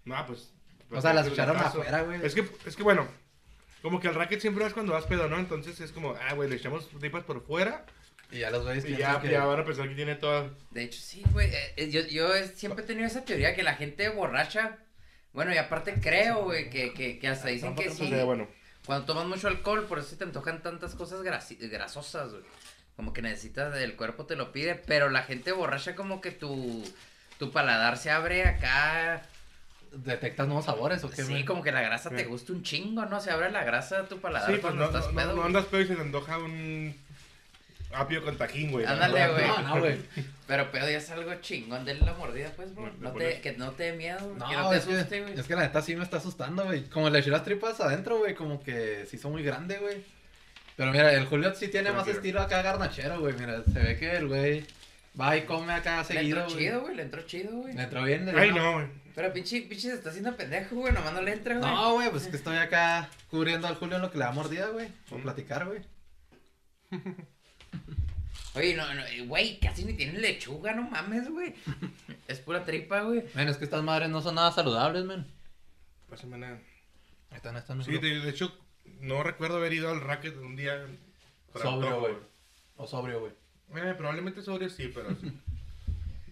No, 0.06 0.26
pues. 0.28 0.52
O 0.92 1.02
sea, 1.02 1.14
las 1.14 1.24
pues, 1.28 1.34
echaron 1.34 1.56
caso. 1.58 1.80
afuera, 1.82 2.02
güey. 2.02 2.20
Es 2.24 2.34
que, 2.36 2.46
es 2.66 2.76
que 2.76 2.84
bueno, 2.84 3.08
como 3.82 4.00
que 4.00 4.08
al 4.08 4.16
racket 4.16 4.40
siempre 4.42 4.64
vas 4.64 4.74
cuando 4.74 4.94
vas 4.94 5.06
pedo, 5.06 5.28
¿no? 5.30 5.38
Entonces 5.40 5.80
es 5.80 5.92
como, 5.92 6.16
ah, 6.28 6.34
güey, 6.34 6.50
le 6.50 6.56
echamos 6.56 6.90
tripas 7.00 7.24
por 7.24 7.44
fuera 7.46 7.86
Y 8.32 8.40
ya 8.40 8.50
los 8.52 8.64
güeyes 8.64 8.86
y 8.86 8.96
ya, 8.98 9.20
que... 9.22 9.30
ya 9.30 9.46
van 9.46 9.60
a 9.60 9.66
pensar 9.66 9.88
que 9.88 9.96
tiene 9.96 10.16
toda. 10.16 10.50
De 10.72 10.84
hecho, 10.84 11.00
sí, 11.02 11.24
güey. 11.32 11.50
eh, 11.54 11.74
eh, 11.78 11.90
yo, 11.90 12.02
yo 12.08 12.30
siempre 12.56 12.84
he 12.84 12.88
tenido 12.88 13.08
esa 13.08 13.24
teoría 13.26 13.56
que 13.56 13.64
la 13.64 13.76
gente 13.76 14.10
borracha. 14.10 14.78
Bueno, 15.34 15.54
y 15.54 15.58
aparte 15.58 15.96
creo, 16.02 16.44
güey, 16.44 16.70
que, 16.70 16.94
que, 16.94 17.20
que 17.20 17.28
hasta 17.28 17.50
dicen 17.50 17.76
que 17.76 17.90
sí. 17.92 18.10
Sea, 18.10 18.24
bueno, 18.26 18.48
Cuando 18.86 19.06
tomas 19.06 19.26
mucho 19.26 19.48
alcohol, 19.48 19.86
por 19.86 20.00
eso 20.00 20.16
te 20.16 20.24
antojan 20.24 20.62
tantas 20.64 20.96
cosas 20.96 21.22
grasi- 21.22 21.58
grasosas, 21.70 22.32
güey. 22.32 22.44
Como 22.96 23.14
que 23.14 23.22
necesitas, 23.22 23.76
el 23.78 23.96
cuerpo 23.96 24.26
te 24.26 24.36
lo 24.36 24.52
pide, 24.52 24.76
pero 24.76 25.10
la 25.10 25.24
gente 25.24 25.52
borracha 25.52 25.96
como 25.96 26.20
que 26.20 26.32
tu, 26.32 26.84
tu 27.38 27.52
paladar 27.52 27.98
se 27.98 28.10
abre 28.12 28.44
acá. 28.46 29.22
¿Detectas 29.92 30.46
nuevos 30.48 30.66
sabores 30.66 31.04
o 31.04 31.10
qué? 31.10 31.24
Sí, 31.24 31.46
como 31.46 31.64
que 31.64 31.72
la 31.72 31.82
grasa 31.82 32.10
te 32.12 32.26
gusta 32.26 32.52
un 32.54 32.62
chingo, 32.62 33.06
¿no? 33.06 33.20
Se 33.22 33.32
abre 33.32 33.50
la 33.52 33.64
grasa 33.64 34.02
de 34.02 34.08
tu 34.08 34.20
paladar 34.20 34.48
Sí, 34.52 34.58
pues 34.60 34.74
cuando 34.74 34.82
no, 34.82 34.86
estás 35.00 35.12
no, 35.14 35.20
pedo. 35.20 35.34
no 35.36 35.44
andas 35.46 35.66
pedo 35.66 35.82
y 35.82 35.88
se 35.88 35.96
te 35.96 36.02
antoja 36.02 36.38
un 36.38 36.96
apio 37.94 38.24
con 38.24 38.38
tajín, 38.38 38.72
güey. 38.72 38.86
Ándale, 38.86 39.28
güey. 39.32 39.48
No, 39.48 39.62
no, 39.62 39.80
güey. 39.80 39.98
Pero 40.48 40.72
pedo 40.72 40.90
ya 40.90 40.98
es 40.98 41.10
algo 41.10 41.34
chingón 41.42 41.86
de 41.86 41.96
la 41.96 42.14
mordida, 42.14 42.52
pues, 42.56 42.74
bro. 42.76 42.92
No 43.00 43.12
te, 43.14 43.42
que 43.42 43.54
no 43.54 43.72
te 43.72 43.84
dé 43.84 43.94
miedo, 43.94 44.20
No, 44.38 44.48
que 44.50 44.56
no 44.56 44.70
te 44.70 44.76
asuste, 44.78 45.08
que, 45.10 45.22
güey. 45.22 45.40
es 45.40 45.48
que 45.48 45.56
la 45.56 45.62
neta 45.62 45.82
sí 45.82 45.96
me 45.96 46.04
está 46.04 46.18
asustando, 46.18 46.66
güey. 46.66 46.84
Como 46.86 47.10
le 47.10 47.20
eché 47.20 47.30
las 47.30 47.44
tripas 47.44 47.80
adentro, 47.82 48.18
güey, 48.20 48.36
como 48.36 48.62
que 48.62 49.06
sí 49.10 49.18
son 49.18 49.32
muy 49.34 49.44
grandes, 49.44 49.80
güey. 49.82 50.04
Pero 50.76 50.92
mira, 50.92 51.12
el 51.14 51.26
Julio 51.26 51.54
sí 51.56 51.68
tiene 51.68 51.88
Pero 51.88 51.96
más 51.96 52.04
quiero. 52.06 52.20
estilo 52.20 52.42
acá 52.42 52.62
garnachero, 52.62 53.20
güey. 53.20 53.34
Mira, 53.34 53.64
se 53.64 53.80
ve 53.80 53.98
que 53.98 54.16
el 54.16 54.28
güey 54.28 54.66
va 55.20 55.36
y 55.36 55.42
come 55.42 55.74
acá 55.74 56.00
Le 56.00 56.06
seguido, 56.06 56.40
entró 56.40 56.54
güey. 56.54 56.66
chido, 56.66 56.82
güey, 56.82 56.96
le 56.96 57.02
entró 57.02 57.22
chido, 57.24 57.52
güey. 57.58 57.74
Me 57.74 57.84
entró 57.84 58.04
bien. 58.04 58.32
Ay, 58.38 58.52
no, 58.52 58.74
güey. 58.76 58.88
Pero 59.14 59.34
pinche, 59.34 59.62
pinche 59.64 59.90
se 59.90 59.96
está 59.96 60.12
haciendo 60.12 60.34
pendejo, 60.38 60.76
güey, 60.76 60.94
nomás 60.94 61.12
no 61.12 61.22
le 61.22 61.34
entra, 61.34 61.58
güey. 61.58 61.70
No, 61.70 61.94
güey, 61.96 62.10
pues 62.12 62.28
que 62.28 62.38
estoy 62.38 62.56
acá 62.58 63.10
cubriendo 63.30 63.68
al 63.68 63.76
Julio 63.76 63.98
en 63.98 64.04
lo 64.04 64.12
que 64.12 64.18
le 64.18 64.24
da 64.24 64.32
mordida, 64.32 64.68
güey. 64.68 64.88
Por 65.10 65.22
platicar, 65.22 65.66
güey. 65.66 65.82
Oye, 68.56 68.76
no, 68.76 68.94
no, 68.94 69.06
eh, 69.06 69.22
güey, 69.28 69.60
casi 69.60 69.86
ni 69.86 69.94
tiene 69.94 70.20
lechuga, 70.20 70.74
no 70.74 70.84
mames, 70.84 71.30
güey. 71.30 71.54
Es 72.28 72.40
pura 72.40 72.64
tripa, 72.64 73.02
güey. 73.02 73.24
Men, 73.34 73.48
es 73.48 73.58
que 73.58 73.64
estas 73.64 73.84
madres 73.84 74.10
no 74.10 74.22
son 74.22 74.36
nada 74.36 74.52
saludables, 74.52 75.04
men. 75.06 75.26
Pásame 76.10 76.38
nada. 76.38 76.60
Ahí 77.32 77.38
están, 77.38 77.56
están. 77.58 77.84
Sí, 77.84 77.98
de, 77.98 78.20
de 78.20 78.30
hecho, 78.30 78.56
no 79.02 79.24
recuerdo 79.24 79.58
haber 79.58 79.74
ido 79.74 79.90
al 79.90 80.02
racket 80.02 80.36
un 80.38 80.56
día. 80.56 80.86
por 81.52 81.62
Sobrio, 81.62 82.00
güey. 82.00 82.14
O 82.78 82.86
sobrio, 82.88 83.20
güey. 83.22 83.34
Eh, 83.76 83.94
probablemente 83.96 84.42
sobrio 84.42 84.70
sí, 84.70 84.92
pero 84.94 85.10
sí. 85.16 85.32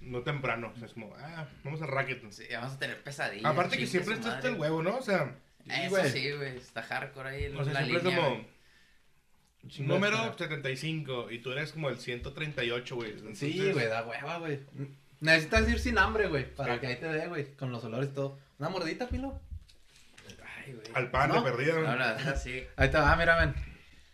no 0.02 0.22
temprano. 0.22 0.72
O 0.76 0.78
sea, 0.78 0.88
es 0.88 0.94
como, 0.94 1.16
ah, 1.18 1.48
vamos 1.64 1.82
al 1.82 1.88
racket. 1.88 2.32
Sí, 2.32 2.44
vamos 2.52 2.74
a 2.74 2.80
tener 2.80 3.04
pesadillas. 3.04 3.46
Aparte 3.46 3.78
que 3.78 3.88
siempre 3.88 4.16
está 4.16 4.36
hasta 4.36 4.50
el 4.50 4.56
huevo, 4.56 4.82
¿no? 4.84 4.98
O 4.98 5.02
sea, 5.02 5.36
Eso 5.68 5.90
güey. 5.90 6.12
sí, 6.12 6.32
güey, 6.32 6.58
está 6.58 6.84
hardcore 6.84 7.30
ahí 7.30 7.46
o 7.48 7.64
sea 7.64 7.74
la 7.74 7.86
siempre 7.86 7.86
línea, 7.86 7.98
es 7.98 8.04
como 8.04 8.30
güey. 8.36 8.48
Número 9.80 10.16
estar. 10.18 10.38
75 10.38 11.32
y 11.32 11.40
tú 11.40 11.52
eres 11.52 11.72
como 11.74 11.90
el 11.90 11.98
138, 11.98 12.96
güey. 12.96 13.14
Sí, 13.36 13.72
güey, 13.72 13.88
da 13.88 14.06
hueva, 14.06 14.38
güey. 14.40 14.60
Necesitas 15.20 15.68
ir 15.70 15.80
sin 15.80 15.98
hambre, 15.98 16.28
güey, 16.28 16.54
para 16.56 16.76
Sí. 16.76 16.80
que 16.82 16.88
ahí 16.88 16.96
te 16.98 17.08
dé, 17.08 17.28
güey, 17.28 17.54
con 17.56 17.72
los 17.72 17.84
olores 17.84 18.10
y 18.10 18.14
todo. 18.14 18.38
Una 18.60 18.70
mordita, 18.70 19.08
pilo. 19.08 19.40
Ay, 20.66 20.74
güey. 20.74 20.88
Al 20.94 21.10
pan 21.12 21.30
¿No? 21.30 21.42
de 21.42 21.52
perdida. 21.52 22.18
No, 22.24 22.36
sí. 22.38 22.64
Ahí 22.76 22.90
te 22.90 22.98
va, 22.98 23.16
mira, 23.16 23.38
ven. 23.40 23.56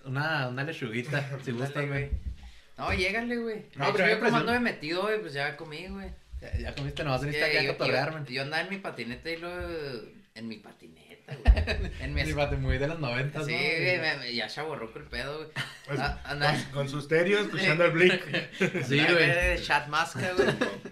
Una, 0.05 0.47
una 0.49 0.63
lechuguita, 0.63 1.39
si 1.43 1.51
gustas, 1.51 1.87
güey. 1.87 2.09
No, 2.77 2.91
llégale, 2.93 3.37
güey. 3.37 3.65
No, 3.75 3.85
No, 3.87 3.93
pero 3.93 4.07
yo 4.09 4.15
me 4.15 4.21
como 4.25 4.37
ando 4.37 4.59
metido, 4.61 5.03
güey, 5.03 5.19
pues 5.21 5.33
ya 5.33 5.55
comí, 5.57 5.87
güey. 5.87 6.09
Ya, 6.41 6.57
ya 6.57 6.75
comiste, 6.75 7.03
nomás 7.03 7.21
Es 7.21 7.27
viniste 7.27 7.51
que 7.51 7.57
aquí 7.59 7.67
a 7.67 7.77
cotorrearme. 7.77 8.25
yo, 8.25 8.31
yo 8.33 8.41
andaba 8.41 8.63
en 8.63 8.69
mi 8.69 8.77
patineta 8.77 9.29
y 9.29 9.37
luego 9.37 10.07
en 10.35 10.47
mi 10.47 10.57
patineta, 11.25 11.73
güey. 11.79 11.91
En 12.01 12.13
mi 12.13 12.25
Sí, 12.25 12.33
pate, 12.33 12.55
muy 12.57 12.77
de 12.77 12.87
los 12.87 12.99
noventas, 12.99 13.45
Sí, 13.45 13.51
¿no? 13.53 13.57
güey, 13.57 13.99
me- 14.19 14.33
ya 14.35 14.47
chaborroco 14.47 14.99
el 14.99 15.05
pedo, 15.05 15.37
güey. 15.37 15.49
Pues, 15.87 15.99
Ah, 15.99 16.19
anda- 16.25 16.53
con, 16.53 16.71
con 16.71 16.89
su 16.89 16.99
estéreo, 16.99 17.39
escuchando 17.39 17.85
el 17.85 17.91
blink. 17.93 18.21
Sí, 18.87 18.99
andaba 18.99 19.13
güey. 19.19 19.29
de 19.29 19.61
Chat 19.61 19.87
masca, 19.87 20.31
güey. 20.37 20.47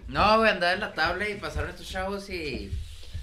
No, 0.08 0.38
güey, 0.38 0.50
andaba 0.50 0.72
en 0.74 0.80
la 0.80 0.92
tabla 0.92 1.28
y 1.28 1.34
pasaron 1.36 1.70
estos 1.70 1.88
chavos 1.88 2.28
y 2.28 2.70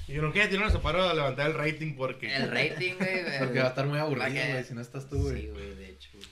Y 0.07 0.13
no 0.13 0.31
quiero 0.31 0.49
tirar 0.49 0.75
a 0.75 0.81
paro 0.81 1.07
a 1.07 1.13
levantar 1.13 1.47
el 1.51 1.53
rating 1.53 1.95
porque. 1.95 2.33
el 2.35 2.49
rating, 2.49 2.95
güey. 2.97 3.37
Porque 3.37 3.59
va 3.59 3.65
a 3.65 3.69
estar 3.69 3.85
muy 3.85 3.99
aburrido, 3.99 4.27
que- 4.27 4.51
güey, 4.51 4.63
si 4.63 4.73
no 4.73 4.81
estás 4.81 5.07
tú, 5.07 5.21
güey. 5.21 5.41
Sí, 5.41 5.47
güey, 5.49 5.75
de 5.75 5.89
hecho. 5.89 6.09
güey. 6.13 6.27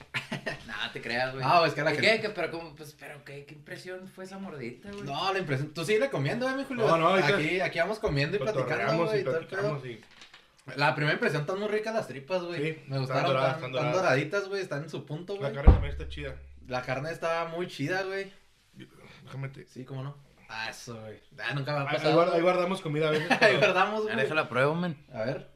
Nada, 0.66 0.92
te 0.92 1.00
creas, 1.00 1.32
güey. 1.34 1.44
No, 1.46 1.64
es 1.64 1.72
que 1.74 1.82
la 1.82 1.92
¿Y 1.92 1.94
gente- 1.94 2.10
qué? 2.16 2.20
¿Qué? 2.22 2.28
Pero, 2.30 2.50
¿cómo? 2.50 2.74
Pues, 2.74 2.96
pero, 2.98 3.24
¿qué, 3.24 3.44
¿qué 3.44 3.54
impresión 3.54 4.08
fue 4.08 4.24
esa 4.24 4.38
mordidita, 4.38 4.90
güey? 4.90 5.04
No, 5.04 5.32
la 5.32 5.38
impresión. 5.38 5.72
Tú 5.72 5.84
sigue 5.84 6.10
comiendo, 6.10 6.48
eh, 6.50 6.54
mi 6.56 6.64
Julio. 6.64 6.86
No, 6.88 6.96
no, 6.98 7.08
ahorita- 7.10 7.36
aquí, 7.36 7.60
aquí 7.60 7.78
vamos 7.78 8.00
comiendo 8.00 8.36
y 8.36 8.40
platicando, 8.40 8.68
Cotorreamos 8.68 9.06
güey. 9.06 9.18
y 9.18 9.20
y 9.20 9.24
todo 9.24 9.38
el 9.38 9.46
pedo. 9.46 9.60
platicamos 9.78 9.86
y. 9.86 10.00
La 10.76 10.94
primera 10.94 11.14
impresión 11.14 11.42
están 11.42 11.58
muy 11.58 11.68
ricas 11.68 11.94
las 11.94 12.06
tripas, 12.08 12.42
güey. 12.42 12.58
Sí, 12.60 12.64
Me 12.88 12.96
están 12.96 12.98
gustaron, 13.00 13.26
doradas, 13.26 13.54
están, 13.56 13.70
están 13.70 13.70
están 13.70 13.92
doradas. 13.92 14.02
doraditas, 14.02 14.48
güey. 14.48 14.62
Están 14.62 14.82
en 14.84 14.90
su 14.90 15.06
punto, 15.06 15.34
La 15.34 15.40
güey. 15.40 15.54
carne 15.54 15.72
también 15.72 15.92
está 15.92 16.08
chida. 16.08 16.34
La 16.66 16.82
carne 16.82 17.10
está 17.10 17.46
muy 17.46 17.66
chida, 17.66 18.02
güey. 18.02 18.32
Déjame 19.24 19.48
te. 19.48 19.66
Sí, 19.66 19.84
cómo 19.84 20.02
no. 20.02 20.16
Ah, 20.48 20.68
eso, 20.70 20.98
güey. 21.00 21.20
Ah, 21.38 21.54
nunca 21.54 21.72
me 21.72 21.78
ha 21.78 21.82
ahí 21.90 21.96
pasado. 21.96 22.20
ahí 22.22 22.28
güey. 22.30 22.42
guardamos 22.42 22.80
comida 22.80 23.08
a 23.08 23.10
veces. 23.10 23.42
Ahí 23.42 23.56
guardamos, 23.56 24.02
güey. 24.04 24.16
déjala 24.16 24.48
pruebo, 24.48 24.74
man. 24.74 24.96
A 25.12 25.22
ver. 25.24 25.50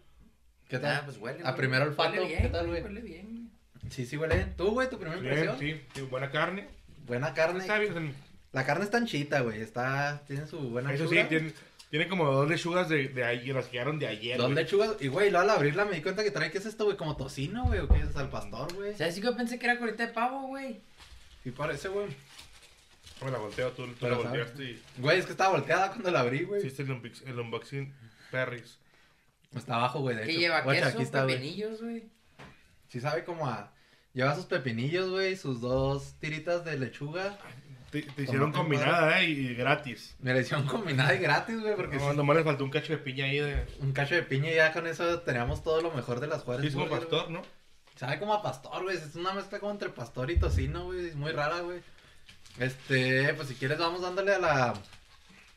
¿Qué 0.69 0.79
tal? 0.79 0.97
Ah, 0.97 1.03
pues 1.05 1.19
huele. 1.19 1.41
A 1.41 1.43
güey. 1.43 1.57
primer 1.57 1.83
olfato, 1.83 2.11
Huele 2.11 2.27
bien, 2.27 2.43
¿qué 2.43 2.49
tal, 2.49 2.67
güey? 2.69 2.83
Huele 2.83 3.01
bien, 3.01 3.27
güey. 3.31 3.91
Sí, 3.91 4.07
sí, 4.07 4.17
huele. 4.17 4.37
bien. 4.37 4.55
¿Tú, 4.57 4.71
güey, 4.73 4.89
tu 4.89 4.99
primera 4.99 5.21
Bien, 5.21 5.33
impresión? 5.45 5.59
sí, 5.59 5.83
sí, 5.95 6.01
buena 6.03 6.31
carne. 6.31 6.69
Buena 7.07 7.35
carne. 7.35 7.61
Está 7.61 7.79
bien. 7.79 8.15
La 8.53 8.65
carne 8.67 8.85
está 8.85 8.99
anchita, 8.99 9.41
güey. 9.41 9.61
Está... 9.63 10.23
Tiene 10.27 10.47
su 10.47 10.59
buena 10.71 10.93
Eso 10.93 11.09
sí, 11.09 11.17
tiene, 11.29 11.53
tiene 11.93 12.09
como 12.09 12.25
dos 12.25 12.49
lechugas 12.49 12.89
de, 12.89 13.09
de 13.09 13.23
ayer, 13.23 13.55
las 13.55 13.67
que 13.67 13.73
quedaron 13.73 13.99
de 13.99 14.07
ayer. 14.07 14.39
Dos 14.39 14.47
güey. 14.51 14.65
lechugas. 14.65 14.97
Y, 14.99 15.09
güey, 15.09 15.31
luego 15.31 15.45
al 15.45 15.51
abrirla 15.51 15.85
me 15.85 15.95
di 15.97 16.01
cuenta 16.03 16.25
que 16.25 16.31
trae, 16.31 16.51
¿qué 16.51 16.57
es 16.57 16.65
esto, 16.65 16.85
güey? 16.87 16.97
Como 16.97 17.17
tocino, 17.17 17.67
güey. 17.67 17.81
¿O 17.81 17.89
qué 17.89 18.01
es? 18.01 18.17
Al 18.17 18.31
pastor, 18.31 18.73
güey. 18.75 18.97
¿Sabes? 18.97 19.15
Sí 19.15 19.21
que 19.21 19.27
yo 19.27 19.37
pensé 19.37 19.59
que 19.59 19.67
era 19.67 19.79
colita 19.79 20.07
de 20.07 20.13
pavo, 20.13 20.47
güey. 20.47 20.81
Sí 21.45 21.51
parece, 21.51 21.89
güey. 21.89 22.07
Me 23.23 23.31
la 23.31 23.37
volteo, 23.39 23.71
tú, 23.73 23.87
tú 23.87 24.09
la 24.09 24.17
volteaste 24.17 24.65
y 24.65 24.83
Güey, 24.99 25.19
es 25.19 25.27
que 25.27 25.33
estaba 25.33 25.51
volteada 25.51 25.91
cuando 25.91 26.11
la 26.11 26.21
abrí, 26.21 26.45
güey. 26.45 26.61
hiciste 26.61 26.83
el, 26.83 26.89
unbox- 26.89 27.23
el 27.27 27.39
unboxing 27.39 27.95
Perris. 28.31 28.79
Está 29.55 29.77
abajo, 29.77 30.01
güey, 30.01 30.17
de 30.17 30.23
Que 30.25 30.31
hecho. 30.31 30.41
lleva 30.41 30.63
Guacha, 30.63 30.81
queso, 30.87 30.95
aquí 30.95 31.03
está, 31.03 31.27
pepinillos, 31.27 31.83
güey. 31.83 32.05
Sí 32.89 33.01
sabe 33.01 33.23
como 33.25 33.47
a... 33.47 33.71
Lleva 34.15 34.35
sus 34.35 34.47
pepinillos, 34.47 35.11
güey, 35.11 35.37
sus 35.37 35.61
dos 35.61 36.15
tiritas 36.21 36.65
de 36.65 36.79
lechuga. 36.79 37.39
Te, 37.93 38.01
te 38.03 38.23
hicieron 38.23 38.53
combinada, 38.53 39.21
¿eh? 39.21 39.29
Y, 39.29 39.55
gratis. 39.55 40.17
Me 40.19 40.33
la 40.33 40.41
hicieron 40.41 40.67
combinada 40.67 41.15
y 41.15 41.19
gratis, 41.19 41.61
güey, 41.61 41.77
porque 41.77 41.99
No, 41.99 42.11
sí, 42.11 42.17
nomás 42.17 42.37
le 42.39 42.43
faltó 42.43 42.65
un 42.65 42.71
cacho 42.71 42.95
de 42.95 42.99
piña 42.99 43.27
ahí 43.27 43.39
de... 43.39 43.67
un 43.81 43.93
cacho 43.93 44.15
de 44.15 44.23
piña 44.23 44.51
y 44.51 44.55
ya 44.55 44.73
con 44.73 44.87
eso 44.87 45.21
teníamos 45.21 45.63
todo 45.63 45.83
lo 45.83 45.91
mejor 45.93 46.19
de 46.19 46.27
las 46.27 46.43
Juárez 46.43 46.63
Sí, 46.63 46.69
es 46.69 46.75
como 46.75 46.87
Burger, 46.87 47.07
pastor, 47.07 47.31
¿no? 47.31 47.43
Sabe 47.97 48.19
como 48.19 48.33
a 48.33 48.43
pastor, 48.43 48.83
güey. 48.83 48.97
Es 48.97 49.15
una 49.15 49.35
mezcla 49.35 49.61
como 49.61 49.73
entre 49.73 49.91
pastor 49.91 50.31
y 50.31 50.39
tocino, 50.39 50.87
güey. 50.87 51.09
Es 51.09 51.15
muy 51.15 51.33
rara, 51.33 51.61
güey. 51.61 51.81
Este, 52.59 53.35
pues 53.35 53.49
si 53.49 53.55
quieres 53.55 53.79
vamos 53.79 54.01
dándole 54.01 54.35
a 54.35 54.39
la... 54.39 54.75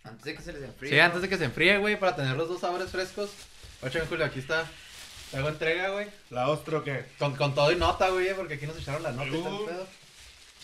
Antes 0.04 0.26
de 0.26 0.36
que 0.36 0.42
se 0.42 0.54
les 0.54 0.64
enfríe. 0.64 0.90
Sí, 0.92 1.00
antes 1.00 1.22
de 1.22 1.30
que 1.30 1.38
se 1.38 1.46
enfríe, 1.46 1.78
güey, 1.78 1.98
para 1.98 2.16
tener 2.18 2.36
los 2.36 2.50
dos 2.50 2.60
sabores 2.60 2.90
frescos. 2.92 3.32
Ocho, 3.82 4.00
Julio, 4.10 4.26
aquí 4.26 4.40
está. 4.40 4.66
Te 5.32 5.38
hago 5.38 5.48
entrega, 5.50 5.90
güey. 5.92 6.08
La 6.30 6.50
ostro 6.50 6.84
que... 6.84 7.06
Con, 7.18 7.36
con 7.36 7.56
todo 7.56 7.72
y 7.72 7.76
nota, 7.78 8.10
güey, 8.10 8.34
porque 8.36 8.56
aquí 8.56 8.68
nos 8.68 8.78
echaron 8.78 9.02
la 9.04 9.12
nota 9.12 9.28
y 9.30 9.32
todo 9.32 9.48
el 9.48 9.54
Uh. 9.64 9.66
pedo. 9.66 9.88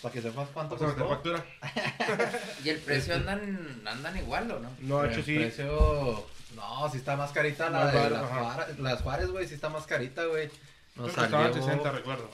Para 0.02 0.12
que 0.12 0.20
sepas 0.20 0.48
cuánto 0.52 0.76
costó. 0.76 1.08
factura. 1.08 1.44
Y 2.64 2.68
el 2.70 2.78
precio 2.78 3.14
andan, 3.14 3.82
andan 3.86 4.16
igual, 4.16 4.50
¿o 4.50 4.58
no? 4.58 4.70
No, 4.80 5.02
de 5.02 5.08
hecho 5.08 5.20
El 5.20 5.24
sí. 5.24 5.36
precio... 5.36 6.26
No, 6.56 6.90
sí 6.90 6.98
está 6.98 7.16
más 7.16 7.32
carita 7.32 7.70
la 7.70 7.86
de 7.86 8.10
las. 8.10 8.28
Juárez, 8.28 8.78
las 8.78 9.00
Juárez, 9.00 9.30
güey, 9.30 9.48
sí 9.48 9.54
está 9.54 9.70
más 9.70 9.86
carita, 9.86 10.26
güey. 10.26 10.48
Creo 10.48 11.06
Nos 11.06 11.08
estaban 11.10 11.30
salió... 11.30 11.54
60, 11.54 11.90
recuerdo. 11.92 12.30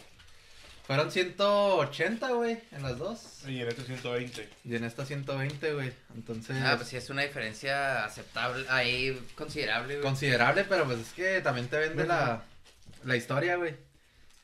Fueron 0.88 1.12
180, 1.12 2.30
güey, 2.30 2.58
en 2.72 2.82
las 2.82 2.98
dos. 2.98 3.46
Y 3.46 3.60
en 3.60 3.68
este 3.68 3.82
120. 3.82 4.48
Y 4.64 4.74
en 4.74 4.84
esta 4.84 5.04
120, 5.04 5.74
güey. 5.74 5.92
Entonces... 6.14 6.56
Ah, 6.64 6.74
pues 6.76 6.88
sí, 6.88 6.96
es 6.96 7.10
una 7.10 7.22
diferencia 7.22 8.04
aceptable, 8.06 8.66
ahí 8.70 9.22
considerable, 9.36 9.96
güey. 9.96 10.02
Considerable, 10.02 10.64
pero 10.64 10.86
pues 10.86 10.98
es 11.00 11.12
que 11.12 11.40
también 11.42 11.68
te 11.68 11.76
vende 11.78 12.06
la, 12.06 12.42
la 13.04 13.16
historia, 13.16 13.56
güey. 13.56 13.76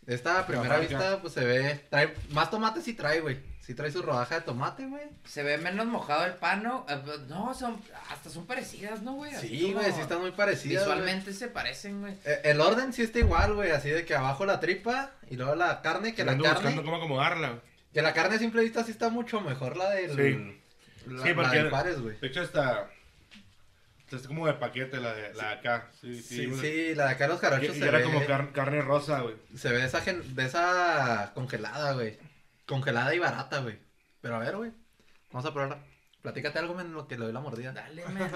Esta 0.07 0.41
a 0.41 0.47
primera 0.47 0.79
vista, 0.79 1.21
pues 1.21 1.33
se 1.33 1.45
ve. 1.45 1.87
Trae, 1.91 2.15
más 2.31 2.51
tomate 2.51 2.81
sí 2.83 2.95
trae, 2.95 3.21
güey. 3.21 3.39
Sí 3.61 3.75
trae 3.75 3.91
su 3.91 4.03
rodaja 4.03 4.35
de 4.35 4.41
tomate, 4.43 4.87
güey. 4.87 5.05
Se 5.25 5.43
ve 5.43 5.57
menos 5.57 5.87
mojado 5.87 6.27
el 6.27 6.35
pan, 6.35 6.63
¿no? 6.63 6.85
Eh, 6.87 6.99
pues, 7.03 7.21
No, 7.21 7.55
son, 7.55 7.81
hasta 8.11 8.29
son 8.29 8.47
parecidas, 8.47 9.01
¿no, 9.01 9.15
güey? 9.15 9.35
Sí, 9.37 9.63
como 9.73 9.81
güey, 9.81 9.93
sí 9.93 10.01
están 10.03 10.21
muy 10.21 10.33
parecidas. 10.33 10.85
Visualmente 10.85 11.33
se 11.33 11.49
parecen, 11.49 12.03
güey. 12.03 12.13
Eh, 12.27 12.43
El 12.45 12.61
orden 12.61 12.93
sí 12.93 13.01
está 13.01 13.21
igual, 13.21 13.55
güey. 13.55 13.71
Así 13.71 13.89
de 13.89 14.05
que 14.05 14.15
abajo 14.15 14.45
la 14.45 14.61
tripa 14.61 15.13
y 15.31 15.37
luego 15.37 15.55
la 15.55 15.81
carne. 15.81 16.15
Que 16.15 16.25
la 16.25 16.33
Ando 16.33 16.45
carne. 16.45 16.59
buscando 16.61 16.83
cómo 16.85 16.97
acomodarla. 16.99 17.61
Que 17.95 18.03
la 18.03 18.13
carne 18.13 18.37
a 18.37 18.39
simple 18.39 18.63
vista 18.63 18.85
sí 18.85 18.91
está 18.91 19.09
mucho 19.09 19.41
mejor 19.41 19.79
la 19.79 19.89
del. 19.91 20.11
Sí. 20.15 20.61
La, 21.11 21.23
Sí, 21.23 21.33
porque- 21.35 21.71
Juárez, 21.71 22.01
güey. 22.01 22.19
De 22.21 22.27
hecho, 22.27 22.43
está... 24.16 24.26
Es 24.26 24.28
como 24.28 24.47
de 24.47 24.54
paquete 24.54 24.99
la 25.00 25.12
de 25.14 25.35
la 25.35 25.49
de 25.49 25.54
acá. 25.54 25.90
Sí, 26.00 26.21
sí. 26.23 26.50
Sí, 26.61 26.94
la 26.94 27.06
de 27.06 27.11
acá 27.12 27.28
de 27.28 27.35
los 27.35 27.76
y 27.76 27.78
se 27.80 27.87
era 27.88 27.99
ve, 27.99 28.04
como 28.04 28.25
car- 28.26 28.52
carne 28.52 28.80
rosa, 28.83 29.21
güey. 29.21 29.35
se 29.56 29.71
ve 29.71 29.78
de 29.78 29.87
esa, 29.87 30.00
gen- 30.00 30.35
de 30.35 30.44
esa 30.44 31.33
congelada, 31.35 31.92
güey. 31.92 32.18
Congelada 32.66 33.14
y 33.14 33.18
barata, 33.18 33.59
güey. 33.61 33.78
Pero 34.21 34.37
a 34.37 34.38
ver, 34.38 34.56
güey. 34.56 34.73
Vamos 35.33 35.47
a 35.49 35.52
probarla. 35.52 35.78
Platícate 36.23 36.59
algo 36.59 36.80
en 36.80 36.92
lo 36.94 37.06
que 37.06 37.18
le 37.18 37.25
doy 37.25 37.33
la 37.35 37.40
mordida. 37.40 37.73
Dale, 37.73 38.02
venir. 38.06 38.28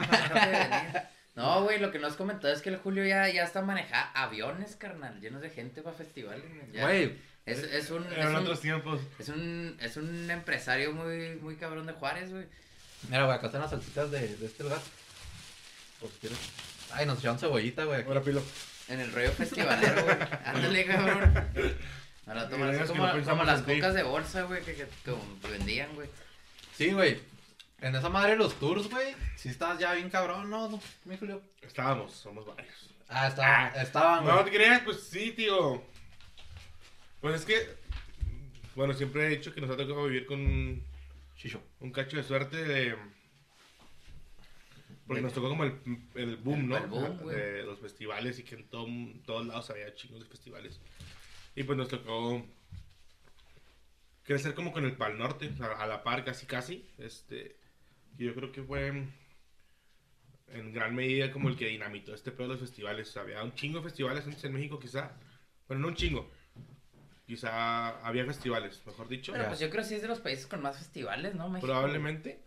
No, 1.34 1.62
güey, 1.62 1.78
lo 1.78 1.90
que 1.92 1.98
nos 2.00 2.10
has 2.12 2.16
comentado 2.16 2.52
es 2.52 2.60
que 2.62 2.68
el 2.68 2.76
Julio 2.78 3.04
ya, 3.06 3.28
ya 3.28 3.44
está 3.44 3.62
manejando 3.62 4.10
aviones, 4.18 4.74
carnal, 4.76 5.20
llenos 5.20 5.40
de 5.40 5.50
gente 5.50 5.82
para 5.82 5.96
festivales. 5.96 6.44
Güey, 6.72 7.16
Es, 7.46 7.60
es 7.60 7.90
un, 7.90 8.04
es, 8.06 8.12
Eran 8.12 8.30
un, 8.34 8.42
otros 8.42 8.60
tiempos. 8.60 9.00
es, 9.20 9.28
un, 9.28 9.76
es 9.80 9.96
un 9.96 10.28
empresario 10.30 10.92
muy, 10.92 11.36
muy 11.36 11.54
cabrón 11.56 11.86
de 11.86 11.92
Juárez, 11.92 12.30
güey. 12.32 12.46
mira, 13.08 13.24
güey, 13.24 13.36
acá 13.36 13.46
están 13.46 13.60
las 13.62 13.70
salsitas 13.70 14.10
de, 14.10 14.36
de 14.36 14.46
este 14.46 14.64
lugar. 14.64 14.80
Si 16.00 16.18
quieres. 16.20 16.38
Ay, 16.92 17.06
nos 17.06 17.18
echaron 17.18 17.38
cebollita, 17.38 17.84
güey. 17.84 18.04
Ahora 18.04 18.22
pilo. 18.22 18.42
En 18.88 19.00
el 19.00 19.12
rollo 19.12 19.32
festivalero, 19.32 20.02
güey. 20.02 20.16
Ándale, 20.44 20.86
cabrón. 20.86 21.48
Ahora 22.26 22.48
tomar 22.48 22.70
así 22.74 22.88
como, 22.88 23.06
no 23.06 23.12
pensamos 23.12 23.40
como 23.40 23.44
las 23.44 23.62
cocas 23.62 23.94
de 23.94 24.02
bolsa, 24.02 24.42
güey, 24.42 24.62
que, 24.62 24.74
que, 24.74 24.86
que 25.04 25.48
vendían, 25.50 25.94
güey. 25.94 26.08
Sí, 26.76 26.92
güey. 26.92 27.20
En 27.80 27.94
esa 27.94 28.08
madre 28.08 28.32
de 28.32 28.38
los 28.38 28.58
tours, 28.58 28.90
güey, 28.90 29.14
sí 29.36 29.48
estás 29.48 29.78
ya 29.78 29.94
bien 29.94 30.10
cabrón, 30.10 30.50
¿no, 30.50 30.68
no, 30.68 30.80
mi 31.04 31.16
Julio? 31.16 31.40
Estábamos, 31.62 32.12
somos 32.12 32.44
varios. 32.44 32.90
Ah, 33.08 33.28
estaban, 33.28 33.72
estaban, 33.76 34.24
güey. 34.24 34.36
No 34.36 34.44
te 34.44 34.50
creas, 34.50 34.82
pues 34.82 35.04
sí, 35.04 35.30
tío. 35.30 35.82
Pues 37.20 37.36
es 37.36 37.46
que, 37.46 37.76
bueno, 38.74 38.94
siempre 38.94 39.26
he 39.26 39.30
dicho 39.30 39.54
que 39.54 39.60
nos 39.60 39.70
ha 39.70 39.76
tocado 39.76 40.04
vivir 40.06 40.26
con 40.26 40.40
un, 40.40 40.82
Chicho. 41.36 41.62
un 41.80 41.92
cacho 41.92 42.16
de 42.16 42.24
suerte 42.24 42.56
de... 42.56 42.96
Porque 45.08 45.22
nos 45.22 45.32
tocó 45.32 45.48
como 45.48 45.64
el, 45.64 45.72
el 46.14 46.36
boom, 46.36 46.68
¿no? 46.68 46.76
El 46.76 46.86
boom, 46.86 47.18
güey. 47.18 47.34
de 47.36 47.62
los 47.64 47.80
festivales 47.80 48.38
y 48.38 48.44
que 48.44 48.54
en 48.54 48.68
todo- 48.68 48.86
todos 49.26 49.46
lados 49.46 49.68
había 49.70 49.92
chingos 49.94 50.20
de 50.20 50.26
festivales. 50.26 50.80
Y 51.56 51.64
pues 51.64 51.76
nos 51.76 51.88
tocó 51.88 52.46
crecer 54.22 54.54
como 54.54 54.72
con 54.72 54.84
el 54.84 54.92
Pal 54.96 55.18
Norte, 55.18 55.50
a, 55.60 55.82
a 55.82 55.86
la 55.86 56.02
par 56.04 56.24
casi 56.24 56.46
casi. 56.46 56.86
Este, 56.98 57.56
y 58.18 58.26
yo 58.26 58.34
creo 58.34 58.52
que 58.52 58.62
fue 58.62 58.88
en, 58.88 59.12
en 60.48 60.72
gran 60.72 60.94
medida 60.94 61.32
como 61.32 61.48
el 61.48 61.56
que 61.56 61.66
dinamitó 61.66 62.14
este 62.14 62.30
pedo 62.30 62.48
de 62.48 62.54
los 62.54 62.60
festivales. 62.60 63.16
Había 63.16 63.42
un 63.42 63.54
chingo 63.54 63.78
de 63.78 63.84
festivales 63.84 64.24
antes 64.26 64.44
en 64.44 64.52
México 64.52 64.78
quizá. 64.78 65.12
Bueno, 65.66 65.82
no 65.82 65.88
un 65.88 65.94
chingo. 65.94 66.30
Quizá 67.26 67.98
había 68.06 68.24
festivales, 68.24 68.80
mejor 68.86 69.08
dicho. 69.08 69.32
Pero 69.32 69.48
pues 69.48 69.60
yo 69.60 69.68
creo 69.68 69.82
que 69.82 69.88
sí 69.88 69.94
es 69.96 70.02
de 70.02 70.08
los 70.08 70.20
países 70.20 70.46
con 70.46 70.62
más 70.62 70.78
festivales, 70.78 71.34
¿no? 71.34 71.48
México. 71.48 71.66
Probablemente. 71.66 72.40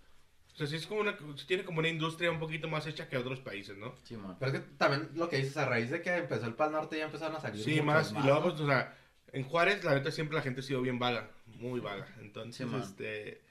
Sea, 0.67 0.67
sí 0.67 0.75
es 0.75 0.85
como 0.87 1.01
una, 1.01 1.17
tiene 1.47 1.63
como 1.63 1.79
una 1.79 1.87
industria 1.87 2.29
un 2.31 2.39
poquito 2.39 2.67
más 2.67 2.85
hecha 2.85 3.09
que 3.09 3.17
otros 3.17 3.39
países, 3.39 3.77
¿no? 3.77 3.95
Sí, 4.03 4.15
man. 4.15 4.35
Pero 4.39 4.51
es 4.51 4.59
que 4.59 4.65
también 4.77 5.09
lo 5.15 5.27
que 5.27 5.37
dices, 5.37 5.57
a 5.57 5.65
raíz 5.65 5.89
de 5.89 6.01
que 6.01 6.15
empezó 6.15 6.45
el 6.45 6.53
Pal 6.53 6.71
Norte 6.71 6.97
ya 6.97 7.05
empezaron 7.05 7.35
a 7.35 7.39
salir 7.39 7.63
Sí, 7.63 7.81
más. 7.81 8.11
Y 8.11 8.15
luego, 8.23 8.35
¿no? 8.35 8.41
pues, 8.43 8.59
o 8.61 8.67
sea, 8.67 8.95
en 9.33 9.43
Juárez, 9.43 9.83
la 9.83 9.95
neta, 9.95 10.11
siempre 10.11 10.35
la 10.35 10.43
gente 10.43 10.59
ha 10.59 10.63
sido 10.63 10.81
bien 10.81 10.99
vaga. 10.99 11.31
Muy 11.59 11.79
vaga. 11.79 12.07
Entonces, 12.19 12.57
Sí, 12.57 12.65
man. 12.65 12.81
este. 12.81 13.41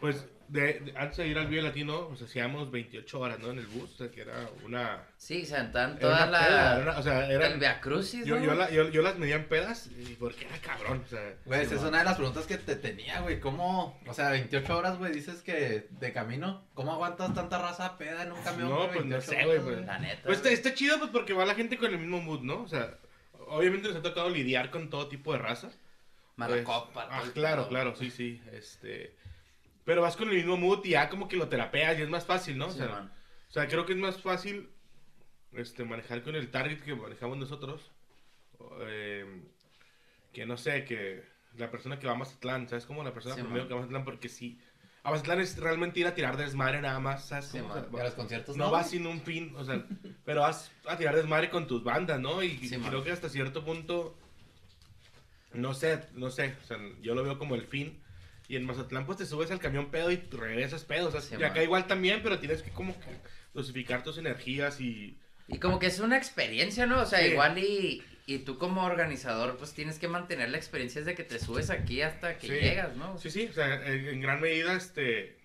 Pues, 0.00 0.26
de, 0.48 0.80
de- 0.80 0.94
antes 0.96 1.18
de 1.18 1.26
ir 1.28 1.36
al 1.38 1.46
Vive 1.48 1.60
Latino, 1.60 2.08
pues 2.08 2.22
hacíamos 2.22 2.70
28 2.70 3.20
horas, 3.20 3.38
¿no? 3.38 3.50
En 3.50 3.58
el 3.58 3.66
bus, 3.66 3.92
o 3.92 3.96
sea, 3.98 4.10
que 4.10 4.22
era 4.22 4.48
una. 4.64 5.02
Sí, 5.18 5.44
se 5.44 5.56
aventaban 5.56 5.90
Era 5.92 6.00
toda 6.00 6.26
una 6.28 6.38
peda, 6.38 6.46
era 6.48 6.74
la... 6.76 6.82
una- 6.82 6.98
o 6.98 7.02
sea, 7.02 7.30
era. 7.30 7.46
El 7.48 7.58
Via 7.58 7.80
Crucis, 7.82 8.24
Yo, 8.24 8.38
¿no? 8.38 8.44
yo, 8.46 8.54
la- 8.54 8.70
yo, 8.70 8.88
yo 8.88 9.02
las 9.02 9.18
medía 9.18 9.36
en 9.36 9.46
pedas 9.46 9.88
y 9.88 10.14
porque 10.14 10.46
era 10.46 10.56
cabrón, 10.58 11.02
o 11.04 11.08
sea. 11.08 11.34
Güey, 11.44 11.60
Sí, 11.60 11.66
esa 11.66 11.74
es 11.74 11.82
una 11.82 11.98
de 11.98 12.04
las 12.04 12.16
preguntas 12.16 12.46
que 12.46 12.56
te 12.56 12.76
tenía, 12.76 13.20
güey. 13.20 13.40
¿Cómo, 13.40 14.00
o 14.06 14.14
sea, 14.14 14.30
28 14.30 14.74
horas, 14.78 14.96
güey, 14.98 15.12
dices 15.12 15.42
que 15.42 15.86
de 15.90 16.12
camino? 16.14 16.64
¿Cómo 16.72 16.92
aguantas 16.94 17.34
tanta 17.34 17.58
raza 17.58 17.98
peda 17.98 18.22
en 18.22 18.32
un 18.32 18.42
camión? 18.42 18.70
No, 18.70 18.76
pues, 18.90 19.04
no 19.04 19.16
28 19.18 19.30
sé, 19.30 19.44
güey, 19.44 19.60
pues. 19.60 19.84
La 19.84 19.98
neta. 19.98 20.22
Pues 20.24 20.38
está, 20.38 20.48
está 20.50 20.72
chido, 20.72 20.98
pues 20.98 21.10
porque 21.10 21.34
va 21.34 21.44
la 21.44 21.56
gente 21.56 21.76
con 21.76 21.92
el 21.92 21.98
mismo 21.98 22.22
mood, 22.22 22.40
¿no? 22.40 22.62
O 22.62 22.68
sea, 22.68 22.96
obviamente 23.48 23.88
nos 23.88 23.98
ha 23.98 24.02
tocado 24.02 24.30
lidiar 24.30 24.70
con 24.70 24.88
todo 24.88 25.08
tipo 25.08 25.34
de 25.34 25.40
raza. 25.40 25.68
Mala 26.36 26.54
Pues. 26.54 26.66
Ah, 26.68 27.20
todo 27.22 27.32
claro, 27.34 27.62
pedo. 27.62 27.68
claro, 27.68 27.96
sí, 27.96 28.10
sí. 28.10 28.40
Este. 28.52 29.14
Pero 29.88 30.02
vas 30.02 30.18
con 30.18 30.28
el 30.28 30.34
mismo 30.36 30.58
mood 30.58 30.84
y 30.84 30.90
ya 30.90 31.08
como 31.08 31.28
que 31.28 31.36
lo 31.38 31.48
terapeas 31.48 31.98
y 31.98 32.02
es 32.02 32.10
más 32.10 32.26
fácil, 32.26 32.58
¿no? 32.58 32.66
O 32.66 32.70
Sí, 32.70 32.76
sea, 32.76 32.88
man. 32.88 33.10
o 33.48 33.50
sea, 33.50 33.66
creo 33.68 33.86
que 33.86 33.94
es 33.94 33.98
más 33.98 34.20
fácil 34.20 34.68
este, 35.52 35.82
manejar 35.82 36.22
con 36.22 36.34
el 36.36 36.50
target 36.50 36.82
que 36.82 36.94
manejamos 36.94 37.38
nosotros. 37.38 37.90
o, 38.58 38.70
eh, 38.82 39.24
que 40.34 40.44
no 40.44 40.58
sé, 40.58 40.84
que 40.84 41.24
la 41.56 41.70
persona 41.70 41.98
que 41.98 42.06
va 42.06 42.12
a 42.12 42.16
Mazatlán, 42.16 42.68
¿sabes? 42.68 42.84
Como 42.84 43.02
la 43.02 43.14
persona 43.14 43.34
Sí, 43.34 43.40
primero 43.40 43.62
man. 43.62 43.68
que 43.68 43.72
va 43.74 43.78
a 43.80 43.82
Mazatlán, 43.82 44.04
porque 44.04 44.28
sí. 44.28 44.60
A 45.04 45.10
Mazatlán 45.10 45.40
es 45.40 45.56
realmente 45.56 46.00
ir 46.00 46.06
a 46.06 46.14
tirar 46.14 46.36
desmadre 46.36 46.82
nada 46.82 47.00
más, 47.00 47.24
¿sabes? 47.26 47.46
Sí? 47.46 47.58
O 47.60 47.72
sea, 47.72 47.86
a 48.00 48.04
los 48.04 48.12
conciertos 48.14 48.58
no 48.58 48.66
no. 48.66 48.70
vas 48.70 48.90
sin 48.90 49.06
un 49.06 49.22
fin, 49.22 49.54
o 49.56 49.64
sea, 49.64 49.86
pero 50.26 50.42
vas 50.42 50.70
a 50.84 50.98
tirar 50.98 51.16
desmadre 51.16 51.48
con 51.48 51.66
tus 51.66 51.82
bandas, 51.82 52.20
¿no? 52.20 52.42
Y 52.42 52.58
Sí, 52.58 52.74
y 52.74 52.78
creo 52.78 53.02
que 53.02 53.10
hasta 53.10 53.30
cierto 53.30 53.64
punto, 53.64 54.18
no 55.54 55.72
sé, 55.72 56.04
no 56.12 56.30
sé, 56.30 56.56
o 56.62 56.66
sea, 56.66 56.76
yo 57.00 57.14
lo 57.14 57.22
veo 57.24 57.38
como 57.38 57.54
el 57.54 57.64
fin. 57.66 58.02
Y 58.48 58.56
en 58.56 58.64
Mazatlán, 58.64 59.04
pues 59.06 59.18
te 59.18 59.26
subes 59.26 59.50
al 59.50 59.60
camión 59.60 59.90
pedo 59.90 60.10
y 60.10 60.16
regresas 60.16 60.84
pedo, 60.84 61.08
o 61.08 61.10
sea, 61.12 61.20
Sí, 61.20 61.34
y 61.38 61.42
acá 61.44 61.54
man. 61.56 61.62
igual 61.64 61.86
también, 61.86 62.20
pero 62.22 62.38
tienes 62.38 62.62
que 62.62 62.70
como 62.70 62.98
que 62.98 63.06
dosificar 63.52 64.02
tus 64.02 64.16
energías 64.18 64.80
y... 64.80 65.18
Y 65.48 65.58
como 65.58 65.78
que 65.78 65.86
es 65.86 65.98
una 66.00 66.16
experiencia, 66.16 66.86
¿no? 66.86 67.02
O 67.02 67.06
sea, 67.06 67.20
Sí. 67.20 67.26
igual 67.28 67.58
y, 67.58 68.02
y 68.26 68.38
tú 68.40 68.58
como 68.58 68.84
organizador, 68.84 69.56
pues 69.58 69.72
tienes 69.74 69.98
que 69.98 70.08
mantener 70.08 70.48
la 70.50 70.56
experiencia 70.56 71.00
desde 71.02 71.14
que 71.14 71.24
te 71.24 71.38
subes 71.38 71.68
aquí 71.70 72.00
hasta 72.02 72.38
que 72.38 72.46
Sí. 72.46 72.52
llegas, 72.54 72.96
¿no? 72.96 73.18
Sí, 73.18 73.30
sí, 73.30 73.46
o 73.50 73.52
sea, 73.52 73.86
en, 73.86 74.08
en 74.08 74.20
gran 74.22 74.40
medida, 74.40 74.74
este, 74.74 75.38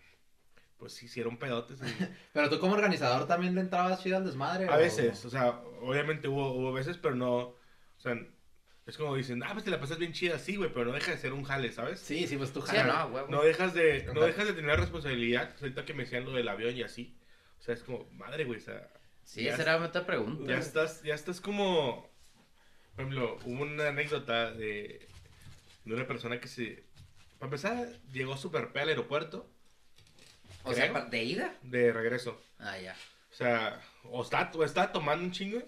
pues 0.77 1.01
hicieron 1.03 1.37
pedotes. 1.37 1.79
y- 1.81 1.83
Pero 2.33 2.49
tú 2.49 2.59
como 2.59 2.73
organizador 2.73 3.27
también 3.27 3.53
le 3.55 3.61
entrabas 3.61 4.01
chido 4.01 4.17
al 4.17 4.25
desmadre. 4.25 4.67
A 4.67 4.75
o- 4.75 4.79
veces, 4.79 5.23
o 5.25 5.29
sea, 5.29 5.49
obviamente 5.81 6.27
hubo, 6.29 6.51
hubo 6.53 6.71
veces, 6.73 6.97
pero 6.97 7.15
no, 7.15 7.35
o 7.37 7.59
sea, 7.97 8.17
es 8.85 8.97
como 8.97 9.15
dicen, 9.15 9.41
ah, 9.43 9.49
pues 9.53 9.63
te 9.63 9.71
la 9.71 9.79
pasas 9.79 9.97
bien 9.97 10.11
chida, 10.13 10.37
sí, 10.39 10.55
güey, 10.57 10.71
pero 10.73 10.85
no 10.85 10.91
deja 10.93 11.11
de 11.11 11.17
ser 11.17 11.31
un 11.33 11.43
jale, 11.43 11.71
¿sabes? 11.71 11.99
Sí, 11.99 12.27
sí, 12.27 12.35
pues 12.37 12.51
tú 12.51 12.61
Sí, 12.61 12.75
jalas. 12.75 13.07
no, 13.09 13.15
huevo. 13.15 13.27
No 13.29 13.41
dejas 13.43 13.73
de, 13.73 14.03
no 14.13 14.21
dejas 14.21 14.45
de 14.45 14.53
tener 14.53 14.71
la 14.71 14.75
responsabilidad, 14.77 15.55
ahorita 15.61 15.85
que 15.85 15.93
me 15.93 16.03
decían 16.03 16.25
lo 16.25 16.31
del 16.33 16.47
avión 16.47 16.75
y 16.75 16.83
así, 16.83 17.17
o 17.59 17.63
sea, 17.63 17.73
es 17.75 17.83
como, 17.83 18.05
madre, 18.11 18.43
güey, 18.45 18.59
o 18.59 18.63
sea, 18.63 18.89
Sí, 19.23 19.43
ya 19.43 19.53
esa 19.53 19.61
era 19.61 19.77
otra 19.77 20.05
pregunta. 20.05 20.51
ya 20.51 20.57
estás, 20.59 21.01
ya 21.03 21.13
estás 21.15 21.39
como, 21.39 22.09
por 22.95 23.05
ejemplo, 23.05 23.37
hubo 23.45 23.63
una 23.63 23.87
anécdota 23.87 24.51
de, 24.51 25.07
de 25.85 25.93
una 25.93 26.05
persona 26.05 26.41
que 26.41 26.49
se, 26.49 26.83
para 27.39 27.47
empezar, 27.47 27.87
llegó 28.11 28.35
súper 28.35 28.73
pe 28.73 28.81
al 28.81 28.89
aeropuerto, 28.89 29.49
O 30.65 30.73
sea, 30.73 30.91
creo. 30.91 31.05
¿de 31.05 31.23
ida? 31.23 31.55
de 31.61 31.93
regreso, 31.93 32.41
Ah, 32.59 32.77
ya. 32.77 32.97
o 33.31 33.33
sea, 33.33 33.81
o 34.03 34.21
estaba, 34.21 34.51
o 34.55 34.63
estaba 34.65 34.91
tomando 34.91 35.23
un 35.23 35.31
chingo 35.31 35.61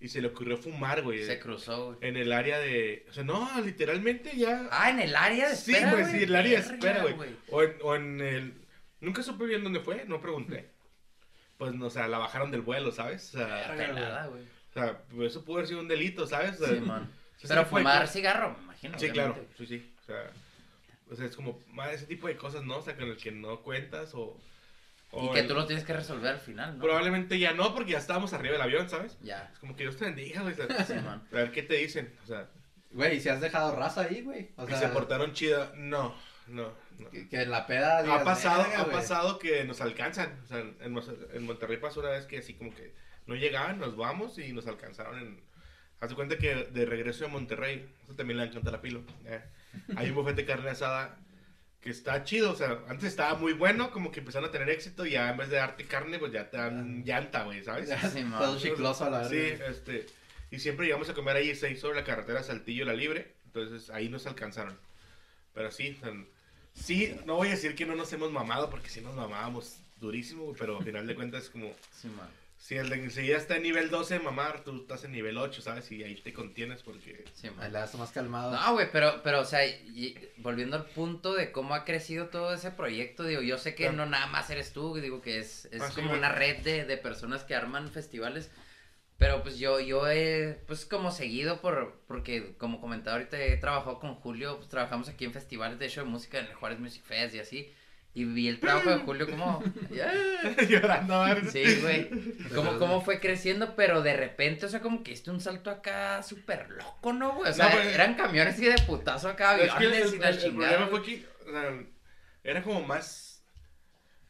y 0.00 0.08
se 0.08 0.20
le 0.22 0.28
ocurrió 0.28 0.56
fumar, 0.56 1.02
güey. 1.02 1.24
Se 1.24 1.38
cruzó, 1.38 1.86
güey. 1.94 1.98
En 2.00 2.16
el 2.16 2.32
área 2.32 2.58
de. 2.58 3.06
O 3.10 3.12
sea, 3.12 3.22
no, 3.22 3.48
literalmente 3.60 4.36
ya. 4.36 4.68
Ah, 4.70 4.90
en 4.90 5.00
el 5.00 5.14
área 5.14 5.50
de 5.50 5.56
sí, 5.56 5.72
espera, 5.72 5.92
güey, 5.92 6.04
sí, 6.06 6.22
el 6.22 6.34
área 6.34 6.60
de 6.60 6.66
espera, 6.66 7.02
güey. 7.02 7.36
O 7.50 7.62
en, 7.62 7.76
o 7.82 7.94
en 7.94 8.20
el. 8.20 8.54
Nunca 9.00 9.22
supe 9.22 9.44
bien 9.44 9.62
dónde 9.62 9.80
fue, 9.80 10.04
no 10.06 10.20
pregunté. 10.20 10.70
Pues, 11.58 11.74
no, 11.74 11.86
o 11.86 11.90
sea, 11.90 12.08
la 12.08 12.16
bajaron 12.18 12.50
del 12.50 12.62
vuelo, 12.62 12.90
¿sabes? 12.90 13.34
O 13.34 13.38
sea, 13.38 13.72
Verga, 13.76 14.26
güey. 14.28 14.42
o 14.42 14.72
sea, 14.72 14.98
pues, 15.14 15.32
eso 15.32 15.44
pudo 15.44 15.56
haber 15.56 15.68
sido 15.68 15.80
un 15.80 15.88
delito, 15.88 16.26
¿sabes? 16.26 16.58
O 16.58 16.64
sea, 16.64 16.74
Sí, 16.74 16.80
man. 16.80 17.10
Pero 17.46 17.66
fumar 17.66 18.08
cigarro, 18.08 18.56
me 18.56 18.64
imagino. 18.64 18.98
Sí, 18.98 19.10
claro, 19.10 19.36
sí, 19.58 19.66
sí. 19.66 19.94
O 20.02 20.06
sea, 20.06 20.30
o 21.10 21.16
sea, 21.16 21.26
es 21.26 21.36
como 21.36 21.60
madre, 21.68 21.96
ese 21.96 22.06
tipo 22.06 22.28
de 22.28 22.36
cosas, 22.36 22.64
¿no? 22.64 22.78
O 22.78 22.82
sea, 22.82 22.96
con 22.96 23.08
el 23.08 23.16
que 23.18 23.32
no 23.32 23.60
cuentas 23.60 24.14
o. 24.14 24.38
o 25.12 25.26
Y 25.26 25.32
que 25.32 25.40
el- 25.40 25.48
tú 25.48 25.54
lo 25.54 25.66
tienes 25.66 25.84
que 25.84 25.92
resolver 25.92 26.30
al 26.32 26.38
final, 26.40 26.76
¿no? 26.78 26.82
Probablemente 26.84 27.38
ya 27.38 27.52
no, 27.52 27.74
porque 27.74 27.92
ya 27.92 27.98
estábamos 27.98 28.32
arriba 28.32 28.52
del 28.52 28.62
avión, 28.62 28.88
¿sabes? 28.88 29.18
Ya. 29.22 29.50
Es 29.52 29.58
como 29.58 29.74
que 29.76 29.82
Dios 29.84 29.96
te 29.96 30.04
bendiga, 30.04 30.42
güey. 30.42 30.54
Sí, 30.54 30.94
man. 31.04 31.22
a 31.30 31.34
ver 31.34 31.50
qué 31.52 31.62
te 31.62 31.74
dicen. 31.74 32.14
O 32.24 32.26
sea, 32.26 32.48
Güey, 32.92 33.16
¿y 33.18 33.20
si 33.20 33.28
has 33.28 33.40
dejado 33.40 33.76
raza 33.76 34.00
ahí, 34.02 34.20
güey? 34.22 34.50
O 34.56 34.66
que 34.66 34.72
sea, 34.76 34.88
se 34.88 34.94
portaron 34.94 35.32
chida. 35.32 35.72
No, 35.76 36.12
no, 36.48 36.72
no. 36.98 37.10
que, 37.10 37.28
que 37.28 37.42
en 37.42 37.50
la 37.52 37.64
peda 37.66 38.00
Ha 38.00 38.24
pasado, 38.24 38.62
"Verga, 38.64 38.80
ha 38.80 38.82
güey". 38.82 38.96
pasado 38.96 39.38
que 39.38 39.62
nos 39.64 39.80
alcanzan. 39.80 40.40
O 40.44 40.46
sea, 40.48 40.58
en, 40.58 40.76
en 40.80 41.44
Monterrey 41.44 41.76
pasó 41.76 42.00
una 42.00 42.10
vez 42.10 42.26
que 42.26 42.38
así 42.38 42.54
como 42.54 42.74
que 42.74 42.92
no 43.26 43.36
llegaban, 43.36 43.78
nos 43.78 43.96
vamos 43.96 44.36
y 44.38 44.52
nos 44.52 44.66
alcanzaron 44.66 45.18
en... 45.20 45.40
Haz 46.00 46.08
de 46.08 46.14
cuenta 46.16 46.36
que 46.38 46.54
de 46.64 46.84
regreso 46.86 47.26
a 47.26 47.28
Monterrey, 47.28 47.88
eso 48.02 48.14
también 48.16 48.38
le 48.38 48.44
encanta 48.46 48.72
la 48.72 48.80
pilo. 48.80 49.04
eh, 49.24 49.40
Hay 49.96 50.08
un 50.08 50.16
bufete 50.16 50.42
de 50.42 50.46
carne 50.46 50.70
asada 50.70 51.16
que 51.80 51.90
está 51.90 52.24
chido, 52.24 52.52
o 52.52 52.56
sea, 52.56 52.78
antes 52.88 53.08
estaba 53.08 53.38
muy 53.38 53.54
bueno, 53.54 53.90
como 53.90 54.10
que 54.12 54.20
empezaron 54.20 54.48
a 54.48 54.52
tener 54.52 54.68
éxito 54.68 55.06
y 55.06 55.12
ya 55.12 55.30
en 55.30 55.38
vez 55.38 55.48
de 55.48 55.56
darte 55.56 55.84
carne, 55.86 56.18
pues 56.18 56.30
ya 56.32 56.50
te 56.50 56.58
dan 56.58 57.04
llanta, 57.04 57.44
güey, 57.44 57.64
¿sabes? 57.64 57.88
Ya, 57.88 57.98
Sí, 58.10 58.24
todo 58.38 58.58
chicloso 58.58 59.06
a 59.06 59.10
la 59.10 59.28
Sí, 59.28 59.38
este, 59.38 60.06
y 60.50 60.58
siempre 60.58 60.86
íbamos 60.86 61.08
a 61.08 61.14
comer 61.14 61.36
ahí 61.36 61.54
seis 61.54 61.80
sobre 61.80 61.96
la 61.96 62.04
carretera 62.04 62.42
Saltillo 62.42 62.84
La 62.84 62.92
Libre, 62.92 63.32
entonces 63.46 63.88
ahí 63.90 64.08
nos 64.08 64.26
alcanzaron. 64.26 64.76
Pero 65.54 65.70
sí, 65.70 65.96
o 65.98 66.04
sea, 66.04 66.14
sí, 66.74 67.16
no 67.24 67.36
voy 67.36 67.48
a 67.48 67.52
decir 67.52 67.74
que 67.74 67.86
no 67.86 67.94
nos 67.94 68.12
hemos 68.12 68.30
mamado, 68.30 68.68
porque 68.68 68.90
sí 68.90 69.00
nos 69.00 69.14
mamábamos 69.14 69.78
durísimo, 70.00 70.52
pero 70.58 70.78
al 70.78 70.84
final 70.84 71.06
de 71.06 71.14
cuentas 71.14 71.44
es 71.44 71.50
como, 71.50 71.72
Sí, 71.98 72.08
man. 72.08 72.28
Si 72.60 72.76
el 72.76 72.90
de 72.90 72.96
enseguida 72.96 73.38
está 73.38 73.56
en 73.56 73.62
nivel 73.62 73.88
12 73.88 74.14
de 74.18 74.20
mamar, 74.20 74.62
tú 74.62 74.76
estás 74.82 75.02
en 75.04 75.12
nivel 75.12 75.38
8, 75.38 75.62
¿sabes? 75.62 75.90
Y 75.90 76.04
ahí 76.04 76.14
te 76.16 76.32
contienes 76.34 76.82
porque... 76.82 77.24
Sí, 77.32 77.48
man. 77.50 77.74
Ahí 77.74 77.98
más 77.98 78.12
calmado. 78.12 78.52
No, 78.52 78.74
güey, 78.74 78.86
pero, 78.92 79.22
pero, 79.24 79.40
o 79.40 79.44
sea, 79.46 79.66
y- 79.66 80.14
volviendo 80.36 80.76
al 80.76 80.84
punto 80.84 81.32
de 81.32 81.52
cómo 81.52 81.74
ha 81.74 81.86
crecido 81.86 82.26
todo 82.28 82.52
ese 82.52 82.70
proyecto, 82.70 83.24
digo, 83.24 83.40
yo 83.40 83.56
sé 83.56 83.74
que 83.74 83.84
Claro. 83.84 83.96
no 83.96 84.06
nada 84.06 84.26
más 84.26 84.50
eres 84.50 84.72
tú, 84.74 84.94
digo 84.96 85.22
que 85.22 85.38
es, 85.38 85.64
es 85.72 85.80
Ah, 85.80 85.90
como 85.94 86.12
una 86.12 86.30
red 86.32 86.58
de, 86.58 86.84
de 86.84 86.96
personas 86.98 87.44
que 87.44 87.54
arman 87.54 87.90
festivales, 87.90 88.50
pero 89.16 89.42
pues 89.42 89.58
yo, 89.58 89.80
yo 89.80 90.06
he, 90.08 90.62
pues 90.66 90.84
como 90.84 91.10
seguido 91.10 91.60
por, 91.62 92.02
porque 92.06 92.54
como 92.58 92.78
comentaba 92.80 93.16
ahorita 93.16 93.38
he 93.42 93.56
trabajado 93.56 93.98
con 94.00 94.14
Julio, 94.16 94.58
pues 94.58 94.68
trabajamos 94.68 95.08
aquí 95.08 95.24
en 95.24 95.32
festivales 95.32 95.78
de 95.78 95.86
hecho 95.86 96.02
de 96.04 96.06
música, 96.10 96.38
en 96.38 96.46
el 96.46 96.54
Juárez 96.54 96.78
Music 96.78 97.02
Fest 97.04 97.34
y 97.34 97.38
así, 97.40 97.72
y 98.12 98.24
vi 98.24 98.48
el 98.48 98.58
trabajo 98.60 98.90
de 98.90 98.96
Julio 98.98 99.30
como, 99.30 99.62
Llorando, 100.68 101.20
¿verdad? 101.20 101.50
Sí, 101.50 101.62
güey. 101.80 102.10
Cómo, 102.54 102.78
cómo 102.78 103.00
fue 103.02 103.20
creciendo, 103.20 103.76
pero 103.76 104.02
de 104.02 104.16
repente, 104.16 104.66
o 104.66 104.68
sea, 104.68 104.80
como 104.80 105.02
que 105.02 105.12
este 105.12 105.30
un 105.30 105.40
salto 105.40 105.70
acá 105.70 106.22
súper 106.22 106.68
loco, 106.70 107.12
¿no, 107.12 107.34
güey? 107.36 107.50
O 107.50 107.54
sea, 107.54 107.66
No, 107.66 107.72
pues, 107.72 107.86
eran 107.94 108.14
camiones 108.14 108.58
y 108.60 108.66
de 108.66 108.76
putazo 108.86 109.28
acá, 109.28 109.56
Es 109.56 109.64
que 109.64 109.70
aviones 109.70 110.02
el, 110.08 110.14
y 110.14 110.18
la 110.18 110.28
el- 110.30 110.34
el 110.36 110.40
chingada. 110.42 110.68
problema 110.76 110.90
fue 110.90 111.02
que, 111.04 111.26
o 111.48 111.50
sea, 111.52 111.84
era 112.42 112.62
como 112.62 112.82
más, 112.82 113.44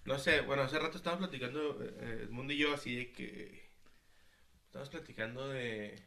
no 0.04 0.18
sé, 0.18 0.40
bueno, 0.42 0.62
hace 0.62 0.78
rato 0.78 0.96
estábamos 0.98 1.28
platicando, 1.28 1.78
eh, 1.82 2.24
Edmundo 2.24 2.52
y 2.52 2.58
yo, 2.58 2.74
así 2.74 2.96
de 2.96 3.12
que, 3.12 3.70
estábamos 4.66 4.90
platicando 4.90 5.48
de... 5.48 6.06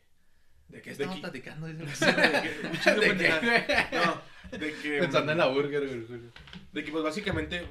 ¿De 0.69 0.81
qué 0.81 0.89
de 0.89 0.93
estamos 0.93 1.15
que- 1.15 1.21
platicando? 1.21 1.67
Dice. 1.67 2.05
de 2.11 2.13
que- 2.13 2.93
de 2.93 3.13
¿De 3.15 3.39
güey? 3.39 3.65
No, 4.05 4.21
de 4.59 4.73
que... 4.81 4.97
Pensando 5.01 5.31
en 5.31 5.37
la 5.37 5.47
burger, 5.47 5.85
güey. 5.87 6.21
De 6.71 6.83
que 6.83 6.91
pues 6.91 7.03
básicamente 7.03 7.65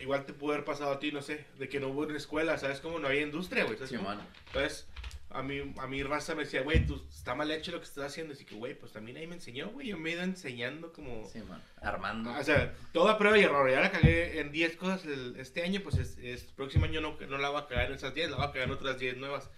igual 0.00 0.24
te 0.26 0.32
pudo 0.32 0.52
haber 0.52 0.64
pasado 0.64 0.92
a 0.92 0.98
ti, 0.98 1.12
no 1.12 1.22
sé, 1.22 1.44
de 1.58 1.68
que 1.68 1.80
no 1.80 1.88
hubo 1.88 2.00
una 2.02 2.16
escuela, 2.16 2.58
¿sabes? 2.58 2.80
Como 2.80 2.98
no 2.98 3.08
había 3.08 3.22
industria, 3.22 3.64
güey. 3.64 3.76
¿sabes 3.76 3.90
Sí, 3.90 3.96
mano. 3.96 4.22
Entonces, 4.48 4.86
a 5.30 5.42
mí, 5.42 5.72
a 5.78 5.86
mi 5.86 6.02
raza 6.02 6.34
me 6.34 6.42
decía, 6.44 6.62
güey, 6.62 6.84
tú 6.84 7.00
está 7.08 7.34
mal 7.36 7.50
hecho 7.52 7.70
lo 7.70 7.78
que 7.78 7.84
estás 7.84 8.04
haciendo. 8.06 8.32
Así 8.32 8.44
que, 8.44 8.56
güey, 8.56 8.74
pues 8.78 8.92
también 8.92 9.16
ahí 9.16 9.26
me 9.26 9.36
enseñó, 9.36 9.68
güey. 9.68 9.88
Yo 9.88 9.96
me 9.96 10.10
he 10.10 10.12
ido 10.14 10.22
enseñando 10.22 10.92
como. 10.92 11.24
Sí, 11.28 11.38
mano. 11.40 11.62
Armando. 11.80 12.30
O 12.36 12.42
sea, 12.44 12.74
toda 12.92 13.16
prueba 13.16 13.38
y 13.38 13.42
error. 13.42 13.70
Ya 13.70 13.80
la 13.80 13.92
cagué 13.92 14.40
en 14.40 14.50
10 14.50 14.76
cosas 14.76 15.04
el- 15.06 15.36
este 15.38 15.62
año, 15.62 15.80
pues 15.82 15.96
es, 15.96 16.18
es- 16.18 16.44
próximo 16.44 16.84
año 16.86 17.00
no, 17.00 17.16
no 17.28 17.38
la 17.38 17.50
voy 17.50 17.62
a 17.62 17.66
cagar 17.68 17.86
en 17.86 17.92
esas 17.94 18.12
10, 18.14 18.30
la 18.30 18.36
voy 18.36 18.46
a 18.46 18.52
cagar 18.52 18.66
en 18.68 18.74
otras 18.74 18.98
10 18.98 19.16
nuevas. 19.18 19.50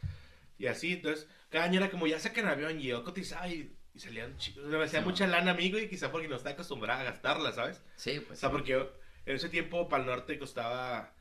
Y 0.59 0.67
así, 0.67 0.93
entonces, 0.93 1.27
cada 1.49 1.65
año 1.65 1.79
era 1.81 1.91
como, 1.91 2.07
ya 2.07 2.19
saquen 2.21 2.47
avión, 2.47 2.79
y 2.79 2.85
yo 2.85 3.03
cotizaba 3.03 3.49
y, 3.49 3.75
y 3.95 3.99
salían 4.01 4.37
chicos. 4.39 4.65
me 4.65 4.83
hacía 4.85 5.01
Sí, 5.01 5.05
mucha 5.05 5.27
lana, 5.27 5.51
amigo, 5.53 5.79
y 5.79 5.89
quizá 5.89 6.11
porque 6.11 6.29
no 6.29 6.37
está 6.37 6.51
acostumbrada 6.51 7.01
a 7.01 7.05
gastarla, 7.05 7.53
¿sabes? 7.53 7.83
Sí, 7.97 8.19
O 8.19 8.25
pues. 8.25 8.39
sea, 8.39 8.49
sí. 8.49 8.53
porque 8.53 8.71
yo- 8.73 8.93
en 9.27 9.37
ese 9.37 9.49
tiempo 9.49 9.89
para 9.89 10.03
el 10.03 10.09
norte 10.09 10.39
costaba, 10.39 11.13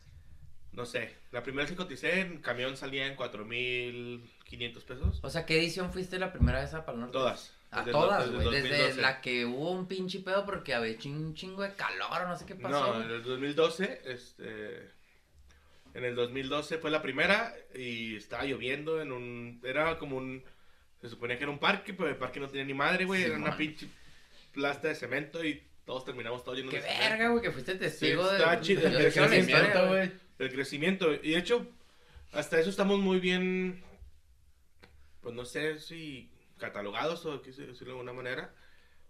no 0.72 0.86
sé, 0.86 1.16
la 1.32 1.44
primera 1.44 1.64
vez 1.64 1.72
que 1.72 1.78
coticé 1.78 2.22
en 2.22 2.42
camión 2.42 2.78
salía 2.78 3.06
en 3.08 3.16
4.500 3.16 4.84
pesos. 4.86 5.20
O 5.22 5.30
sea, 5.30 5.46
¿qué 5.46 5.58
edición 5.60 5.92
fuiste 5.92 6.18
la 6.20 6.32
primera 6.32 6.62
vez 6.62 6.74
a 6.74 6.86
Pal 6.86 7.00
Norte? 7.00 7.14
Todas. 7.14 7.54
A 7.72 7.80
Desde 7.80 7.92
todas, 7.92 8.26
desde 8.26 8.36
güey. 8.44 8.52
Desde 8.56 8.70
2012. 8.70 9.02
la 9.02 9.22
que 9.22 9.46
hubo 9.46 9.72
un 9.72 9.88
pinche 9.88 10.20
pedo 10.20 10.46
porque 10.46 10.74
había 10.74 10.94
un 11.06 11.34
chingo 11.36 11.62
de 11.64 11.74
calor 11.76 12.24
o 12.24 12.28
no 12.28 12.38
sé 12.38 12.46
qué 12.46 12.56
pasó. 12.56 12.94
No, 12.96 13.02
en 13.04 13.10
el 13.12 13.24
2012, 13.24 14.02
este, 14.06 14.90
en 15.94 16.04
el 16.04 16.16
2012 16.16 16.80
fue 16.80 16.92
la 16.92 17.02
primera 17.02 17.54
y 17.74 18.18
estaba 18.18 18.44
lloviendo 18.44 19.02
en 19.02 19.12
un, 19.14 19.62
era 19.64 19.98
como 20.00 20.18
un, 20.18 20.44
se 21.02 21.10
suponía 21.10 21.38
que 21.38 21.44
era 21.44 21.52
un 21.52 21.60
parque, 21.60 21.94
pero 21.94 22.10
el 22.10 22.16
parque 22.16 22.40
no 22.40 22.48
tenía 22.48 22.66
ni 22.66 22.74
madre, 22.74 23.06
güey, 23.06 23.22
Sí, 23.22 23.28
era 23.28 23.38
una 23.38 23.58
pinche 23.58 23.88
plasta 24.54 24.88
de 24.90 24.96
cemento 24.96 25.44
y 25.44 25.62
todos 25.86 26.06
terminamos 26.06 26.44
todos 26.44 26.58
llenos 26.58 26.72
Qué 26.74 26.82
de 26.82 26.88
cemento. 26.88 27.10
verga, 27.10 27.28
güey, 27.30 27.42
que 27.42 27.52
fuiste 27.52 27.76
testigo 27.76 28.24
Sí, 28.30 28.36
de. 28.36 28.62
chido, 28.62 28.88
el 28.88 29.14
crecimiento, 29.14 29.88
güey. 29.88 30.12
El 30.40 30.52
crecimiento, 30.52 31.14
y 31.14 31.32
de 31.32 31.38
hecho, 31.38 31.68
hasta 32.32 32.60
eso 32.60 32.70
estamos 32.70 33.00
muy 33.00 33.20
bien, 33.20 33.84
pues 35.22 35.36
no 35.36 35.46
sé 35.46 35.80
si 35.80 36.30
catalogados 36.58 37.26
o 37.26 37.42
qué 37.42 37.52
decirlo 37.52 37.76
de 37.86 37.92
alguna 37.92 38.14
manera, 38.14 38.54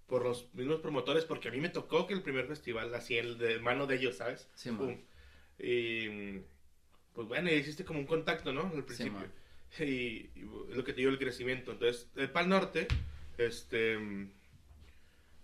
por 0.07 0.23
los 0.23 0.53
mismos 0.53 0.81
promotores, 0.81 1.23
porque 1.25 1.47
a 1.47 1.51
mí 1.51 1.59
me 1.61 1.69
tocó 1.69 2.05
que 2.07 2.13
el 2.13 2.21
primer 2.21 2.47
festival, 2.47 2.93
así, 2.95 3.17
el 3.17 3.37
de 3.37 3.59
mano 3.59 3.87
de 3.87 3.95
ellos, 3.95 4.17
¿sabes? 4.17 4.49
Sí, 4.55 4.71
man. 4.71 5.01
Y 5.57 6.39
pues 7.13 7.27
bueno, 7.27 7.49
hiciste 7.51 7.85
como 7.85 7.99
un 7.99 8.05
contacto, 8.05 8.51
¿no? 8.51 8.63
Al 8.63 8.75
Sí, 8.75 8.81
principio. 8.81 9.13
man. 9.13 9.31
Y, 9.79 10.29
y 10.35 10.49
lo 10.73 10.83
que 10.83 10.93
te 10.93 11.01
dio 11.01 11.09
el 11.09 11.17
crecimiento. 11.19 11.71
Entonces, 11.71 12.09
el 12.15 12.29
Pal 12.29 12.49
Norte, 12.49 12.87
este. 13.37 13.97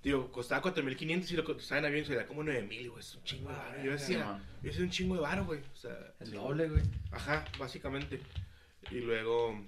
Digo, 0.03 0.31
costaba 0.31 0.61
4.500 0.61 1.31
y 1.31 1.35
lo 1.35 1.43
costaba 1.43 1.79
en 1.79 1.85
avión 1.85 2.05
se 2.05 2.15
da 2.15 2.27
como 2.27 2.43
9.000, 2.43 2.89
güey. 2.89 2.99
Es 2.99 3.15
un 3.15 3.23
chingo 3.23 3.49
de 3.49 3.55
varo. 3.55 3.83
Yo 3.83 3.91
decía, 3.91 4.41
yo 4.61 4.69
decía 4.69 4.83
un 4.83 4.89
chingo 4.89 5.15
de 5.15 5.21
varo, 5.21 5.45
güey. 5.45 5.59
O 5.73 5.75
sea, 5.75 6.13
El 6.19 6.31
doble, 6.31 6.69
güey. 6.69 6.83
ajá, 7.11 7.45
básicamente. 7.57 8.21
Y 8.91 8.99
luego, 8.99 9.65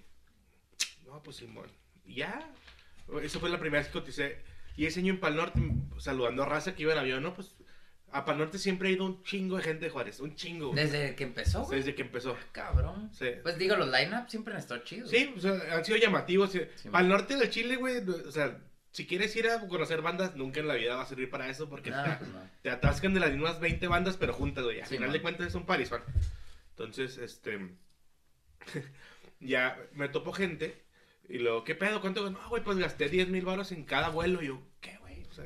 no, 1.05 1.21
pues 1.23 1.37
Simón. 1.37 1.67
Ya, 2.05 2.49
eso 3.21 3.39
fue 3.39 3.49
la 3.49 3.59
primera 3.59 3.81
vez 3.81 3.87
que 3.91 3.99
coticé. 3.99 4.37
Y 4.77 4.85
ese 4.85 5.01
año 5.01 5.13
en 5.13 5.19
Pal 5.19 5.35
Norte, 5.35 5.59
saludando 5.97 6.43
a 6.43 6.45
raza 6.45 6.73
que 6.73 6.83
iba 6.83 6.93
en 6.93 6.99
avión, 6.99 7.23
¿no? 7.23 7.33
Pues 7.33 7.53
a 8.11 8.25
Pal 8.25 8.37
Norte 8.37 8.57
siempre 8.57 8.89
ha 8.89 8.91
ido 8.91 9.05
un 9.05 9.23
chingo 9.23 9.57
de 9.57 9.63
gente 9.63 9.85
de 9.85 9.91
Juárez, 9.91 10.19
un 10.19 10.35
chingo. 10.35 10.71
güey. 10.71 10.83
Desde 10.85 11.15
que 11.15 11.23
empezó, 11.23 11.63
güey. 11.65 11.79
Desde 11.79 11.95
que 11.95 12.01
empezó. 12.01 12.35
Cabrón. 12.51 13.09
Sí. 13.13 13.27
Pues 13.43 13.57
digo, 13.57 13.75
los 13.75 13.87
line-ups 13.89 14.31
siempre 14.31 14.53
han 14.53 14.59
estado 14.59 14.81
chidos. 14.83 15.09
Sí, 15.09 15.33
o 15.35 15.39
sea, 15.39 15.59
han 15.75 15.85
sido 15.85 15.97
llamativos. 15.97 16.51
sí. 16.51 16.61
Al 16.91 17.07
norte 17.09 17.35
de 17.35 17.49
Chile, 17.49 17.75
güey, 17.75 17.97
o 18.07 18.31
sea, 18.31 18.57
si 18.91 19.05
quieres 19.05 19.35
ir 19.35 19.47
a 19.47 19.59
conocer 19.67 20.01
bandas, 20.01 20.35
nunca 20.35 20.59
en 20.59 20.67
la 20.67 20.73
vida 20.75 20.95
va 20.95 21.03
a 21.03 21.05
servir 21.05 21.29
para 21.29 21.47
eso 21.49 21.69
porque 21.69 21.91
No, 21.91 22.03
te, 22.03 22.09
pues 22.17 22.29
no. 22.33 22.39
te 22.63 22.69
atascan 22.69 23.13
de 23.13 23.19
las 23.19 23.31
mismas 23.31 23.59
20 23.59 23.87
bandas, 23.87 24.17
pero 24.17 24.33
juntas, 24.33 24.63
güey. 24.63 24.81
Al 24.81 24.87
Sí, 24.87 24.95
final 24.95 25.09
man. 25.09 25.13
de 25.13 25.21
cuentas 25.21 25.47
es 25.47 25.55
un 25.55 25.65
parisón. 25.65 26.01
Entonces, 26.71 27.17
este. 27.17 27.59
ya 29.39 29.77
me 29.93 30.09
topo 30.09 30.33
gente. 30.33 30.81
Y 31.27 31.37
luego, 31.37 31.63
¿qué 31.63 31.75
pedo? 31.75 32.01
¿Cuánto? 32.01 32.29
No, 32.31 32.49
güey, 32.49 32.63
pues 32.63 32.77
gasté 32.77 33.07
10 33.09 33.29
mil 33.29 33.45
baros 33.45 33.71
en 33.71 33.83
cada 33.83 34.09
vuelo. 34.09 34.41
Y 34.41 34.47
yo, 34.47 34.61
¿qué, 34.81 34.97
güey? 34.97 35.23
O 35.25 35.33
sea, 35.33 35.45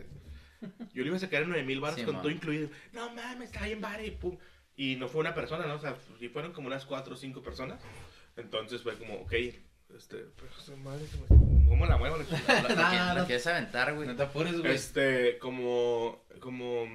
yo 0.94 1.02
le 1.04 1.08
iba 1.08 1.18
a 1.18 1.20
sacar 1.20 1.44
en 1.44 1.50
9 1.50 1.64
mil 1.64 1.80
baros 1.80 2.00
Sí, 2.00 2.06
con 2.06 2.16
man. 2.16 2.22
todo 2.24 2.32
incluido. 2.32 2.70
No 2.92 3.14
mames, 3.14 3.52
está 3.52 3.66
bien 3.66 3.82
bar 3.82 4.04
y 4.04 4.12
pum. 4.12 4.38
Y 4.76 4.96
no 4.96 5.08
fue 5.08 5.22
una 5.22 5.36
persona, 5.36 5.66
¿no? 5.68 5.76
O 5.76 5.80
sea, 5.80 5.96
sí 6.20 6.30
fueron 6.30 6.52
como 6.54 6.68
unas 6.68 6.86
4 6.86 7.14
o 7.14 7.18
5 7.18 7.42
personas. 7.44 7.82
Entonces 8.36 8.82
fue 8.82 8.98
como, 8.98 9.16
ok, 9.22 9.34
este, 9.96 10.18
pues, 10.36 10.78
madre, 10.80 11.06
¿cómo 11.68 11.86
la 11.86 11.98
muevo? 11.98 12.18
la? 12.18 12.24
La, 12.64 12.70
la 12.76 13.14
la 13.14 13.26
quieres 13.26 13.46
aventar, 13.46 13.94
güey. 13.94 14.08
No 14.08 14.16
te 14.16 14.24
apures, 14.24 14.60
güey. 14.60 14.74
Este, 14.74 15.38
como, 15.38 16.26
como, 16.40 16.88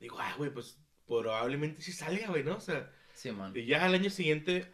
digo, 0.00 0.16
ah, 0.20 0.34
güey, 0.38 0.50
pues 0.50 0.78
probablemente 1.06 1.82
sí 1.82 1.92
salga, 1.92 2.28
güey, 2.28 2.44
¿no? 2.44 2.56
O 2.56 2.60
sea, 2.60 2.90
Sí, 3.14 3.30
man. 3.32 3.52
y 3.54 3.66
ya 3.66 3.84
al 3.84 3.94
año 3.94 4.10
siguiente 4.10 4.66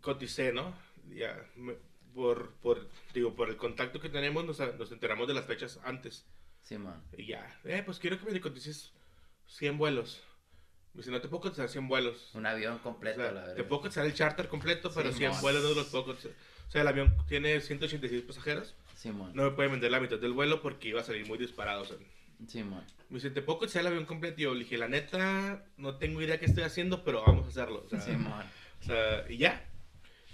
coticé, 0.00 0.52
¿no? 0.52 0.74
Ya, 1.10 1.36
me- 1.56 1.76
por, 2.14 2.52
por, 2.62 2.88
digo, 3.14 3.34
por 3.34 3.48
el 3.50 3.56
contacto 3.56 4.00
que 4.00 4.08
tenemos, 4.08 4.44
nos, 4.44 4.58
nos 4.78 4.92
enteramos 4.92 5.26
de 5.28 5.34
las 5.34 5.46
fechas 5.46 5.80
antes. 5.84 6.24
Sí, 6.62 6.78
man. 6.78 7.02
Y 7.16 7.26
ya, 7.26 7.58
eh, 7.64 7.82
pues 7.84 7.98
quiero 7.98 8.18
que 8.18 8.30
me 8.30 8.40
cotices 8.40 8.92
100 9.46 9.78
vuelos. 9.78 10.22
Me 10.94 10.98
dice, 10.98 11.10
no 11.10 11.20
te 11.20 11.28
puedo 11.28 11.40
cotizar 11.42 11.68
100 11.68 11.88
vuelos. 11.88 12.30
Un 12.34 12.44
avión 12.46 12.74
O 12.74 12.82
completo, 12.82 13.20
sea, 13.22 13.32
la 13.32 13.40
verdad. 13.40 13.54
te 13.56 13.64
puedo 13.64 13.82
cotizar 13.82 14.04
el 14.04 14.14
charter 14.14 14.48
completo, 14.48 14.90
pero 14.94 15.10
Sí, 15.10 15.18
100 15.18 15.30
mon. 15.32 15.40
vuelos 15.40 15.62
no 15.64 15.70
los 15.74 15.86
puedo 15.86 16.04
cotizar. 16.04 16.32
O 16.68 16.70
sea, 16.70 16.82
el 16.82 16.88
avión 16.88 17.16
tiene 17.28 17.60
186 17.60 18.22
pasajeros. 18.22 18.74
Sí, 18.96 19.10
man. 19.10 19.32
No 19.34 19.42
me 19.44 19.50
pueden 19.52 19.72
vender 19.72 19.90
la 19.90 20.00
mitad 20.00 20.18
del 20.18 20.32
vuelo 20.32 20.62
porque 20.62 20.88
iba 20.88 21.00
a 21.00 21.04
salir 21.04 21.26
muy 21.26 21.38
disparado. 21.38 21.82
O 21.82 21.84
sea, 21.84 21.96
Sí, 22.46 22.62
man. 22.62 22.84
me 23.08 23.16
dice, 23.16 23.30
¿te 23.30 23.40
puedo 23.42 23.60
cotizar 23.60 23.80
el 23.80 23.86
avión 23.88 24.04
completo? 24.04 24.40
Y 24.40 24.44
yo 24.44 24.52
le 24.54 24.60
dije, 24.60 24.76
la 24.78 24.88
neta, 24.88 25.64
no 25.76 25.96
tengo 25.96 26.20
idea 26.22 26.38
qué 26.38 26.46
estoy 26.46 26.64
haciendo, 26.64 27.02
pero 27.04 27.22
vamos 27.24 27.46
a 27.46 27.48
hacerlo. 27.48 27.82
O 27.86 27.88
sea, 27.88 28.00
Sí, 28.00 28.12
man. 28.12 28.44
o 28.80 28.84
sea, 28.84 29.24
y 29.30 29.38
ya. 29.38 29.66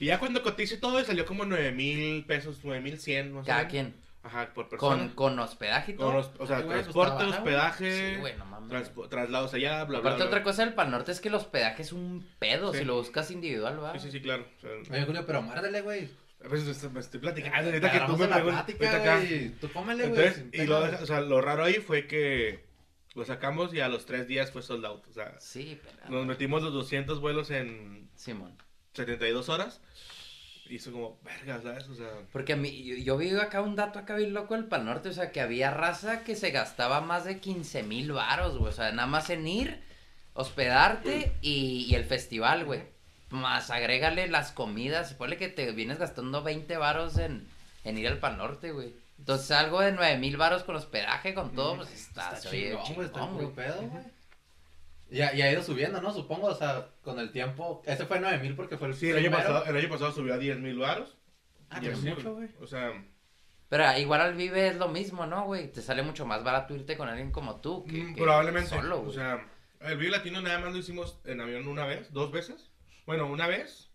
Y 0.01 0.07
ya 0.07 0.19
cuando 0.19 0.43
cotice 0.43 0.77
todo, 0.77 1.03
salió 1.05 1.25
como 1.27 1.45
9 1.45 1.73
mil 1.73 2.25
pesos, 2.25 2.61
9 2.63 2.81
mil 2.81 2.99
100, 2.99 3.33
no 3.35 3.43
sé. 3.43 3.49
Cada 3.49 3.69
quien. 3.69 3.95
Ajá, 4.23 4.53
por 4.53 4.69
persona. 4.69 4.97
Con, 4.97 5.09
con 5.15 5.39
hospedaje 5.39 5.93
y 5.93 5.95
todo. 5.95 6.09
Con 6.09 6.17
hos- 6.17 6.31
o 6.39 6.47
sea, 6.47 6.57
güey, 6.61 6.83
pues 6.83 6.93
transporte, 6.95 7.25
hospedaje, 7.25 8.15
Sí, 8.15 8.21
güey, 8.21 8.37
no 8.37 8.45
mames. 8.47 8.69
transpo- 8.71 9.09
traslados 9.09 9.55
allá, 9.55 9.85
bla, 9.85 9.87
bla, 9.87 9.99
Aparte, 10.01 10.17
bla. 10.19 10.27
otra 10.27 10.43
cosa 10.43 10.65
del 10.65 10.75
Pal 10.75 10.91
Norte 10.91 11.13
es 11.13 11.21
que 11.21 11.29
el 11.29 11.35
hospedaje 11.35 11.83
es 11.83 11.93
un 11.93 12.27
pedo. 12.39 12.73
Sí. 12.73 12.81
Si 12.81 12.85
lo 12.85 12.97
buscas 12.97 13.31
individual, 13.31 13.83
va. 13.83 13.93
Sí, 13.95 14.01
sí, 14.01 14.11
sí, 14.11 14.21
claro. 14.21 14.45
O 14.59 14.61
sea, 14.61 14.71
Oye, 14.97 15.05
Julio, 15.07 15.25
pero 15.27 15.41
muérdele, 15.43 15.81
güey. 15.83 16.11
a 16.45 16.49
veces 16.49 16.91
me 16.93 17.01
estoy 17.01 17.21
platicando, 17.21 17.57
ahorita 17.71 17.91
que 17.93 18.01
tú 18.01 18.17
me 18.17 18.27
preguntas. 18.29 18.67
Tú 19.61 19.73
cómele, 19.73 20.09
güey. 20.09 20.33
Y 20.53 20.67
lo, 20.67 20.79
o 20.81 21.07
sea, 21.07 21.21
lo 21.21 21.41
raro 21.41 21.65
ahí 21.65 21.75
fue 21.75 22.07
que 22.07 22.65
lo 23.15 23.25
sacamos 23.25 23.73
y 23.73 23.81
a 23.81 23.89
los 23.89 24.05
tres 24.05 24.27
días 24.29 24.51
fue 24.53 24.63
sold 24.63 24.85
out. 24.85 25.07
O 25.09 25.13
sea, 25.13 25.35
Sí, 25.41 25.81
pero. 25.83 26.11
nos 26.11 26.27
metimos 26.27 26.63
los 26.63 26.73
200 26.73 27.21
vuelos 27.21 27.51
en 27.51 28.09
Simón. 28.15 28.57
72 28.99 29.49
horas. 29.49 29.81
Y 30.69 30.77
eso 30.77 30.93
como, 30.93 31.19
verga, 31.23 31.61
¿sabes? 31.63 31.89
O 31.89 31.95
sea, 31.95 32.09
Porque 32.31 32.53
a 32.53 32.57
mí, 32.57 32.85
yo, 32.85 32.97
yo 32.97 33.17
vi 33.17 33.31
acá 33.31 33.63
un 33.63 33.75
dato 33.75 33.99
acá 33.99 34.15
bien 34.17 34.35
loco 34.35 34.55
del 34.55 34.67
Pal 34.67 34.85
Norte, 34.85 35.09
o 35.09 35.13
sea, 35.15 35.33
que 35.33 35.41
había 35.41 35.71
raza 35.71 36.25
que 36.25 36.37
se 36.37 36.51
gastaba 36.51 37.01
más 37.01 37.25
de 37.25 37.41
15 37.41 37.83
mil 37.85 38.13
varos, 38.13 38.59
güey, 38.59 38.71
o 38.71 38.77
sea, 38.77 38.93
nada 38.93 39.09
más 39.09 39.31
en 39.31 39.47
ir, 39.49 39.81
hospedarte 40.35 41.33
y, 41.41 41.87
y 41.89 41.95
el 41.95 42.05
festival, 42.05 42.67
güey. 42.67 42.83
Más 43.31 43.71
agrégale 43.71 44.29
las 44.29 44.53
comidas, 44.53 45.15
ponle 45.15 45.37
que 45.39 45.49
te 45.49 45.73
vienes 45.73 45.99
gastando 45.99 46.43
20 46.43 46.77
varos 46.77 47.17
en, 47.19 47.47
en 47.85 47.99
ir 47.99 48.07
al 48.09 48.19
Pal 48.19 48.37
Norte, 48.37 48.73
güey. 48.73 48.95
Entonces 49.19 49.51
algo 49.51 49.81
de 49.81 49.93
9 49.93 50.19
mil 50.19 50.37
varos 50.37 50.65
con 50.65 50.77
hospedaje, 50.77 51.35
con 51.35 51.55
todo, 51.55 51.77
pues 51.77 51.93
está, 51.93 52.35
Está 52.35 52.37
se 52.37 52.49
oye 52.49 52.79
chingón. 52.85 53.07
Está 53.07 53.21
chingón, 53.21 53.35
güey. 53.35 53.55
pedo, 53.55 53.83
güey. 53.83 54.18
Y 55.11 55.21
ha, 55.23 55.35
y 55.35 55.41
ha 55.43 55.51
ido 55.51 55.63
subiendo, 55.63 56.01
¿no? 56.03 56.13
Supongo, 56.13 56.49
o 56.49 56.55
sea, 56.55 56.91
con 57.03 57.19
el 57.19 57.33
tiempo. 57.33 57.83
Ese 57.87 58.05
fue 58.07 58.21
9000 58.21 58.55
porque 58.57 58.77
fue 58.77 58.89
el 58.89 58.95
sí, 58.95 59.09
el 59.11 59.19
año, 59.19 59.31
pasado, 59.31 59.65
el 59.65 59.77
año 59.77 59.89
pasado 59.89 60.13
subió 60.13 60.35
a 60.35 60.39
10 60.39 60.59
mil 60.59 60.79
baros. 60.79 61.17
Ah, 61.71 61.79
pero 61.81 61.95
así, 61.95 62.09
mucho, 62.09 62.35
güey. 62.35 62.49
O 62.61 62.67
sea, 62.67 62.93
Pero 63.69 63.99
igual 63.99 64.21
al 64.21 64.35
Vive 64.35 64.69
es 64.69 64.77
lo 64.77 64.89
mismo, 64.89 65.27
¿no, 65.27 65.45
güey? 65.47 65.71
Te 65.73 65.83
sale 65.83 66.03
mucho 66.03 66.27
más 66.27 66.45
barato 66.45 66.75
irte 66.75 66.97
con 66.97 67.09
alguien 67.09 67.31
como 67.31 67.61
tú 67.61 67.85
que, 67.85 68.03
mm, 68.03 68.15
que 68.15 68.23
probablemente. 68.23 68.71
solo, 68.71 68.99
o 68.99 69.03
güey. 69.05 69.15
sea, 69.15 69.47
el 69.81 69.97
Vive 69.99 70.11
Latino 70.13 70.41
nada 70.41 70.59
más 70.59 70.73
lo 70.73 70.79
hicimos 70.79 71.19
en 71.25 71.41
avión 71.41 71.69
una 71.69 71.87
vez, 71.87 72.13
dos 72.13 72.31
veces. 72.33 72.71
Bueno, 73.07 73.27
una 73.27 73.47
vez 73.47 73.91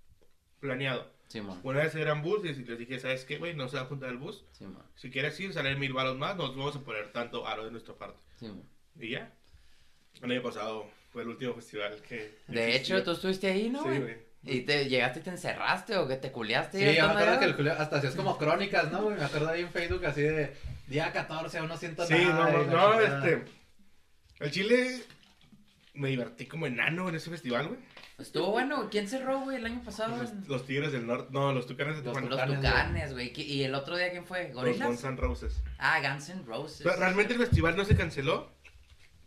planeado. 0.59 1.11
Simón, 1.27 1.59
Una 1.63 1.79
vez 1.79 1.95
era 1.95 2.11
en 2.11 2.21
bus 2.21 2.45
y 2.45 2.53
les 2.53 2.77
dije, 2.77 2.99
¿sabes 2.99 3.25
qué, 3.25 3.37
güey? 3.39 3.55
No 3.55 3.67
se 3.67 3.77
va 3.77 3.83
a 3.83 3.85
juntar 3.87 4.09
el 4.09 4.17
bus. 4.17 4.45
Simón, 4.51 4.83
Si 4.95 5.09
quieres 5.09 5.39
ir, 5.39 5.51
salen 5.51 5.79
mil 5.79 5.93
baros 5.93 6.15
más, 6.17 6.35
nos 6.35 6.55
vamos 6.55 6.75
a 6.75 6.81
poner 6.81 7.11
tanto 7.11 7.47
aro 7.47 7.65
de 7.65 7.71
nuestra 7.71 7.95
parte. 7.95 8.19
Simón. 8.35 8.63
Y 8.99 9.09
ya. 9.11 9.33
El 10.21 10.31
año 10.31 10.43
pasado 10.43 10.85
fue 11.13 11.21
el 11.21 11.29
último 11.29 11.53
festival 11.53 11.95
que. 12.07 12.39
De 12.47 12.69
existió. 12.75 12.97
hecho, 12.97 13.05
tú 13.05 13.11
estuviste 13.11 13.47
ahí, 13.47 13.69
¿no, 13.69 13.83
Sí, 13.83 13.99
güey? 13.99 14.17
y 14.45 14.61
te 14.61 14.89
llegaste 14.89 15.19
y 15.19 15.23
te 15.23 15.29
encerraste 15.29 15.95
o 15.95 16.05
que 16.07 16.17
te 16.17 16.29
culiaste. 16.31 16.77
Sí, 16.79 16.97
yo 16.97 17.05
me 17.07 17.13
acuerdo 17.13 17.39
que 17.39 17.45
el 17.45 17.53
Julio 17.53 17.73
hasta 17.77 17.97
hacías 17.97 18.15
como 18.15 18.37
crónicas, 18.37 18.91
¿no, 18.91 19.03
güey? 19.03 19.15
Me 19.17 19.23
acuerdo 19.23 19.47
ahí 19.49 19.61
en 19.61 19.69
Facebook 19.71 20.05
así 20.05 20.21
de 20.21 20.53
día 20.87 21.13
14, 21.13 21.59
aún 21.59 21.69
no 21.69 21.77
siento 21.77 22.05
Sí, 22.05 22.13
nada. 22.15 22.51
no, 22.51 22.61
y 22.63 22.65
la 22.65 22.71
no, 22.73 22.91
chingada. 22.99 23.25
este. 23.29 23.51
El 24.39 24.51
Chile. 24.51 25.01
Me 25.95 26.09
divertí 26.09 26.47
como 26.47 26.65
enano 26.65 27.07
en 27.07 27.13
ese 27.15 27.29
festival, 27.29 27.67
güey. 27.67 27.79
Estuvo 28.17 28.49
bueno. 28.51 28.89
¿Quién 28.89 29.07
cerró, 29.07 29.41
güey, 29.41 29.57
el 29.57 29.65
año 29.67 29.81
pasado? 29.85 30.17
Los, 30.17 30.33
los 30.47 30.65
Tigres 30.65 30.91
del 30.91 31.05
Norte. 31.05 31.29
No, 31.31 31.53
los 31.53 31.67
Tucanes 31.67 31.97
de 31.97 32.03
Los 32.03 32.13
Tijuana. 32.17 32.29
Los 32.35 32.39
Tucanes, 32.47 32.71
Tucanes, 32.71 33.13
güey. 33.13 33.31
¿Qui- 33.31 33.45
¿Y 33.45 33.63
el 33.63 33.75
otro 33.75 33.95
día 33.95 34.09
quién 34.09 34.25
fue? 34.25 34.45
Los 34.45 34.55
¿Gorilas? 34.55 34.87
Guns 34.87 35.03
N' 35.03 35.17
Roses. 35.17 35.61
Ah, 35.77 36.01
Guns 36.01 36.29
N' 36.29 36.41
Roses. 36.47 36.81
Pero 36.83 36.95
realmente 36.95 37.33
el 37.33 37.39
festival 37.39 37.77
no 37.77 37.85
se 37.85 37.95
canceló. 37.95 38.51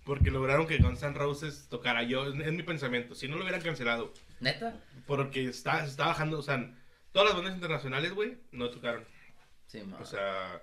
Porque 0.07 0.31
lograron 0.31 0.69
que 0.69 0.79
Guns 0.79 1.03
N' 1.03 1.15
Roses 1.19 1.67
tocara. 1.69 2.05
Yo, 2.05 2.29
es, 2.29 2.47
es 2.47 2.53
mi 2.53 2.63
pensamiento. 2.63 3.17
Si 3.17 3.27
no 3.27 3.37
lo 3.37 3.43
hubieran 3.43 3.61
cancelado. 3.61 4.15
¿Neta? 4.39 4.81
Porque 5.05 5.47
está, 5.47 5.83
se 5.83 5.91
está 5.91 6.07
bajando, 6.07 6.39
o 6.39 6.43
sea, 6.43 6.73
todas 7.11 7.29
las 7.29 7.37
bandas 7.37 7.55
internacionales, 7.55 8.15
güey, 8.15 8.39
no 8.53 8.71
tocaron. 8.71 9.05
Sí, 9.67 9.83
man. 9.83 10.01
O 10.01 10.07
sea, 10.07 10.63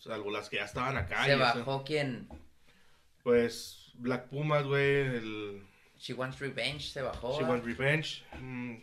salvo 0.00 0.30
las 0.32 0.48
que 0.48 0.56
ya 0.56 0.64
estaban 0.64 0.96
acá. 0.96 1.22
Se 1.24 1.30
y 1.30 1.32
eso. 1.34 1.40
bajó 1.40 1.84
quién? 1.84 2.28
Pues 3.22 3.92
Black 3.94 4.28
Pumas, 4.28 4.64
güey, 4.66 5.06
el 5.06 5.62
She 5.96 6.14
Wants 6.14 6.40
Revenge 6.40 6.80
se 6.80 7.00
bajó. 7.00 7.38
She 7.38 7.44
¿ah? 7.44 7.48
Want 7.48 7.64
Revenge. 7.64 8.24
mm, 8.40 8.74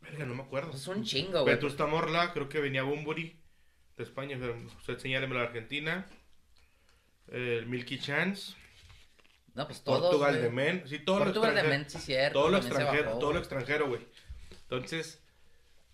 verga, 0.00 0.26
no 0.26 0.34
me 0.34 0.42
acuerdo. 0.42 0.72
Es 0.72 0.88
un 0.88 1.04
chingo, 1.04 1.42
güey. 1.42 1.54
Vetusta 1.54 1.86
Morla, 1.86 2.32
creo 2.32 2.48
que 2.48 2.58
venía 2.58 2.82
Bumburi 2.82 3.40
de 3.96 4.02
España, 4.02 4.36
pero 4.40 4.56
usted 4.76 4.98
señáleme 4.98 5.36
la 5.36 5.42
Argentina. 5.42 6.08
El 7.28 7.66
Milky 7.66 7.98
Chance, 7.98 8.54
No, 9.54 9.66
pues 9.66 9.82
todos. 9.82 10.00
Portugal 10.02 10.40
de 10.40 10.50
Men, 10.50 10.82
sí, 10.86 10.98
todo 10.98 11.18
lo 11.20 11.24
Portugal 11.26 11.54
de 11.54 11.60
extranjero. 11.60 11.82
Men, 11.84 11.90
sí, 11.90 11.98
cierto. 11.98 12.38
todo 12.40 12.48
lo 12.50 12.56
extranjero, 12.58 13.04
bajó, 13.06 13.18
todo 13.18 13.30
lo 13.30 13.34
güey. 13.34 13.38
extranjero, 13.40 13.88
güey. 13.88 14.00
Entonces, 14.62 15.22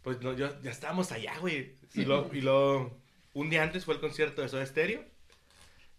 pues 0.02 0.20
no, 0.20 0.34
yo, 0.34 0.60
ya 0.62 0.70
estábamos 0.70 1.12
allá, 1.12 1.38
güey. 1.38 1.76
Y 1.94 2.04
luego, 2.04 2.30
y 2.32 2.40
luego, 2.40 2.98
un 3.34 3.50
día 3.50 3.62
antes 3.62 3.84
fue 3.84 3.94
el 3.94 4.00
concierto 4.00 4.42
de 4.42 4.48
Soda 4.48 4.64
Stereo. 4.66 5.04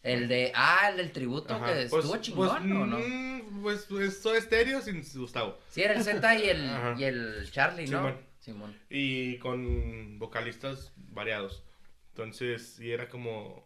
El 0.03 0.27
de. 0.27 0.51
Ah, 0.55 0.87
el 0.89 0.97
del 0.97 1.11
tributo 1.11 1.53
Ajá, 1.53 1.65
que 1.67 1.71
pues- 1.73 1.85
estuvo 2.05 2.09
pues, 2.13 2.21
chingón, 2.21 2.71
¿o 2.71 2.85
no? 2.87 2.97
mm, 2.97 3.61
Pues, 3.61 3.85
pues 3.87 4.19
Soda 4.21 4.41
Stereo 4.41 4.81
sin 4.81 5.03
Gustavo. 5.15 5.59
Sí, 5.69 5.83
era 5.83 5.93
el 5.93 6.03
Z 6.03 6.35
y 6.39 6.49
el, 6.49 6.69
Ajá. 6.69 6.95
y 6.97 7.03
el 7.03 7.49
Charlie, 7.51 7.85
¿no? 7.87 7.99
Simón. 7.99 8.17
Simón. 8.39 8.79
Y 8.89 9.37
con 9.37 10.17
vocalistas 10.17 10.91
variados. 10.95 11.63
Entonces, 12.09 12.73
sí 12.77 12.91
era 12.91 13.07
como. 13.09 13.63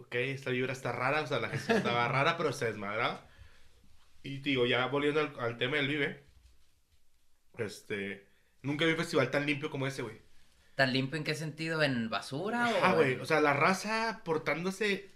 Ok, 0.00 0.14
esta 0.14 0.50
vibra 0.50 0.72
está 0.72 0.92
rara, 0.92 1.20
o 1.22 1.26
sea, 1.26 1.40
la 1.40 1.50
gente 1.50 1.76
estaba 1.76 2.08
rara, 2.08 2.36
pero 2.36 2.52
se 2.52 2.66
desmadraba. 2.66 3.28
Y 4.22 4.38
digo, 4.38 4.66
ya 4.66 4.86
volviendo 4.86 5.20
al, 5.20 5.38
al 5.38 5.58
tema 5.58 5.76
del 5.76 5.88
Vive, 5.88 6.24
este. 7.58 8.28
Nunca 8.62 8.84
vi 8.84 8.92
un 8.92 8.98
festival 8.98 9.30
tan 9.30 9.46
limpio 9.46 9.70
como 9.70 9.86
ese, 9.86 10.02
güey. 10.02 10.20
¿Tan 10.74 10.92
limpio 10.92 11.16
en 11.16 11.24
qué 11.24 11.34
sentido? 11.34 11.82
¿En 11.82 12.08
basura 12.08 12.66
Ah, 12.82 12.94
güey, 12.94 13.16
o 13.16 13.26
sea, 13.26 13.40
la 13.40 13.52
raza 13.52 14.22
portándose 14.24 15.10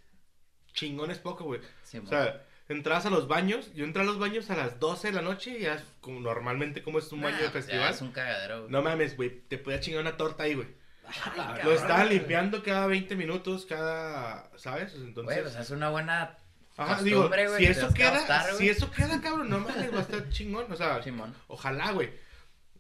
chingones 0.73 1.19
poco, 1.19 1.45
güey. 1.45 1.61
Simón. 1.83 2.07
O 2.07 2.11
sea, 2.11 2.47
entrabas 2.69 3.07
a 3.07 3.11
los 3.11 3.29
baños, 3.29 3.73
yo 3.75 3.85
entré 3.85 4.03
a 4.03 4.07
los 4.07 4.19
baños 4.19 4.51
a 4.51 4.57
las 4.57 4.81
12 4.81 5.09
de 5.09 5.15
la 5.15 5.23
noche, 5.23 5.59
ya 5.59 5.75
es 5.75 5.85
como 6.01 6.21
normalmente 6.21 6.83
como 6.83 6.99
es 6.99 7.11
un 7.13 7.23
baño 7.23 7.37
de 7.37 7.51
pues 7.51 7.67
ya 7.67 7.73
festival. 7.73 7.95
Es 7.95 8.01
un 8.03 8.13
cagadero, 8.13 8.61
güey. 8.61 8.73
No 8.73 8.83
mames, 8.83 9.17
güey, 9.17 9.41
te 9.49 9.59
podía 9.59 9.81
chingar 9.81 10.03
una 10.03 10.17
torta 10.17 10.43
ahí, 10.43 10.55
güey. 10.55 10.69
Ay, 11.07 11.61
Lo 11.65 11.73
estaban 11.73 12.09
limpiando 12.09 12.63
cada 12.63 12.87
20 12.87 13.15
minutos, 13.17 13.67
cada, 13.67 14.51
¿sabes? 14.57 14.95
Entonces, 14.95 15.25
Güey, 15.25 15.43
pues 15.43 15.55
es 15.57 15.71
una 15.71 15.91
buena 15.91 16.37
ajá, 16.77 17.03
digo, 17.03 17.29
güey, 17.29 17.49
si 17.59 17.65
que 17.67 17.71
eso 17.71 17.95
queda, 17.95 18.53
si 18.55 18.69
eso 18.69 18.91
queda, 18.91 19.21
cabrón, 19.21 19.49
no 19.51 19.61
mames, 19.61 19.93
va 19.95 19.99
a 19.99 20.03
estar 20.03 20.29
chingón, 20.31 20.71
o 20.73 20.77
sea, 20.77 21.03
Simón. 21.03 21.35
ojalá, 21.47 21.93
güey. 21.93 22.11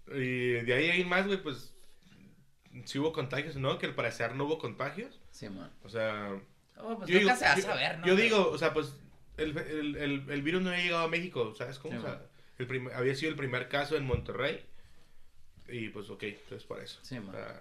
Y 0.08 0.52
de 0.62 0.74
ahí 0.74 1.00
en 1.00 1.08
más, 1.08 1.26
güey, 1.26 1.42
pues, 1.42 1.72
si 2.84 2.98
hubo 2.98 3.12
contagios, 3.12 3.56
¿no? 3.56 3.78
Que 3.78 3.86
al 3.86 3.94
parecer 3.94 4.34
no 4.34 4.44
hubo 4.44 4.58
contagios, 4.58 5.20
Simón. 5.30 5.70
o 5.84 5.88
sea... 5.88 6.30
Oh, 6.76 6.96
pues 6.98 7.08
yo 7.08 7.20
nunca 7.20 7.34
digo- 7.34 7.36
se 7.36 7.44
va 7.44 7.52
a 7.52 7.60
saber, 7.60 7.98
¿no? 8.00 8.06
Yo 8.06 8.16
digo, 8.16 8.50
o 8.50 8.58
sea, 8.58 8.72
pues, 8.74 8.94
el, 9.36 9.56
el, 9.56 9.96
el, 9.96 10.24
el 10.28 10.42
virus 10.42 10.60
no 10.62 10.70
había 10.70 10.82
llegado 10.82 11.04
a 11.04 11.08
México, 11.08 11.54
¿sabes 11.56 11.78
cómo? 11.78 11.94
Sí, 11.94 11.98
o 11.98 12.02
sea, 12.02 12.20
el 12.58 12.66
prim- 12.66 12.90
había 12.92 13.14
sido 13.14 13.30
el 13.30 13.36
primer 13.36 13.68
caso 13.68 13.96
en 13.96 14.04
Monterrey, 14.06 14.64
y 15.68 15.88
pues, 15.90 16.10
ok, 16.10 16.24
pues 16.48 16.64
por 16.64 16.80
eso. 16.80 16.98
Sí, 17.02 17.18
O 17.18 17.22
man. 17.22 17.36
sea, 17.36 17.60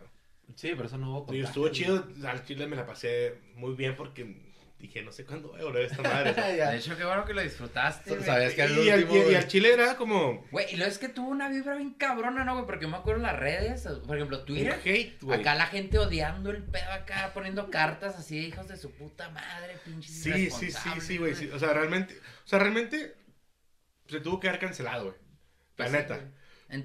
Sí, 0.55 0.71
pero 0.75 0.85
eso 0.85 0.97
no 0.97 1.09
hubo 1.11 1.19
contagio, 1.25 1.45
estuvo 1.45 1.63
güey. 1.63 1.73
chido. 1.73 2.07
Al 2.27 2.45
chile 2.45 2.67
me 2.67 2.75
la 2.75 2.85
pasé 2.85 3.39
muy 3.55 3.73
bien 3.75 3.95
porque 3.95 4.53
dije, 4.77 5.01
no 5.01 5.11
sé 5.13 5.25
cuándo 5.25 5.47
voy 5.47 5.61
a 5.61 5.63
volver 5.63 5.83
a 5.83 5.87
esta 5.87 6.01
madre. 6.03 6.33
De 6.71 6.77
hecho, 6.77 6.95
qué 6.97 7.05
bueno 7.05 7.23
que 7.25 7.33
lo 7.33 7.41
disfrutaste. 7.41 8.21
Sabías 8.21 8.53
que 8.53 8.61
era 8.63 8.71
el 8.73 8.85
y, 8.85 8.89
al, 8.89 8.99
último, 8.99 9.15
y- 9.15 9.19
y 9.19 9.23
güey. 9.23 9.35
al 9.35 9.47
chile 9.47 9.73
era 9.73 9.95
como 9.95 10.45
Güey, 10.51 10.73
y 10.73 10.75
lo 10.77 10.85
es 10.85 10.97
que 10.99 11.07
tuvo 11.09 11.29
una 11.29 11.47
vibra 11.49 11.75
bien 11.75 11.93
cabrona, 11.93 12.43
¿no, 12.43 12.53
güey? 12.55 12.65
Porque 12.65 12.83
yo 12.83 12.89
me 12.89 12.97
acuerdo 12.97 13.21
en 13.21 13.27
las 13.27 13.39
redes, 13.39 13.87
por 14.05 14.15
ejemplo, 14.17 14.43
Twitter. 14.43 14.79
hate. 14.83 15.17
Acá 15.31 15.55
la 15.55 15.67
gente 15.67 15.97
odiando 15.97 16.49
el 16.51 16.63
pedo 16.63 16.91
acá, 16.91 17.31
poniendo 17.33 17.71
cartas 17.71 18.17
así, 18.19 18.37
hijos 18.39 18.67
de 18.67 18.75
su 18.77 18.91
puta 18.91 19.29
madre, 19.29 19.77
pinches 19.85 20.11
Sí, 20.21 20.49
sí, 20.51 20.69
sí, 20.71 20.89
sí, 21.01 21.17
güey. 21.17 21.33
sí. 21.35 21.49
O 21.53 21.57
sea, 21.59 21.71
realmente, 21.73 22.15
o 22.15 22.47
sea, 22.47 22.59
realmente 22.59 23.15
se 24.07 24.19
tuvo 24.19 24.39
que 24.41 24.49
haber 24.49 24.59
cancelado, 24.59 25.05
güey. 25.05 25.15
La 25.77 25.85
Pues 25.85 25.89
sí, 25.91 25.95
neta. 25.95 26.19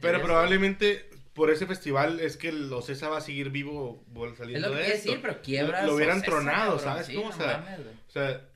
Pero 0.01 0.23
probablemente 0.23 1.11
por 1.39 1.51
ese 1.51 1.67
festival 1.67 2.21
es 2.21 2.37
que 2.37 2.51
el 2.51 2.71
Ocesa 2.71 3.09
va 3.09 3.17
a 3.17 3.21
seguir 3.23 3.49
vivo 3.49 4.05
vol- 4.13 4.33
Es 4.33 4.39
saliendo 4.39 4.69
lo 4.69 4.75
que 4.75 4.81
de 4.83 4.89
esto. 4.89 5.09
decir, 5.09 5.23
pero 5.23 5.41
quiebras. 5.41 5.87
Lo 5.87 5.95
hubieran 5.95 6.19
Ocesa, 6.19 6.31
tronado, 6.31 6.77
cabrón, 6.77 6.85
¿sabes 6.85 7.07
sí, 7.07 7.15
cómo? 7.15 7.31
no 7.31 7.35
O 7.35 7.39
sea, 7.39 7.59
mames, 7.59 7.79
güey. 7.85 7.95
O 7.97 8.11
sea, 8.11 8.49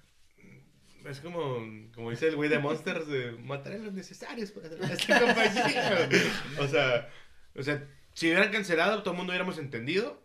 es 1.11 1.21
como, 1.21 1.57
como 1.95 2.11
dice 2.11 2.29
el 2.29 2.37
güey 2.37 2.49
de 2.51 2.59
Monsters, 2.59 3.07
de 3.09 3.33
matar 3.33 3.73
a 3.73 3.79
los 3.79 3.92
necesarios 3.95 4.51
para 4.53 4.68
esta 4.68 5.21
compañía. 5.25 6.09
o 6.61 6.66
sea, 6.68 7.09
o 7.57 7.62
sea, 7.62 7.83
si 8.12 8.27
hubieran 8.27 8.53
cancelado, 8.53 9.03
todo 9.03 9.12
el 9.12 9.16
mundo 9.16 9.31
hubiéramos 9.33 9.59
entendido. 9.59 10.22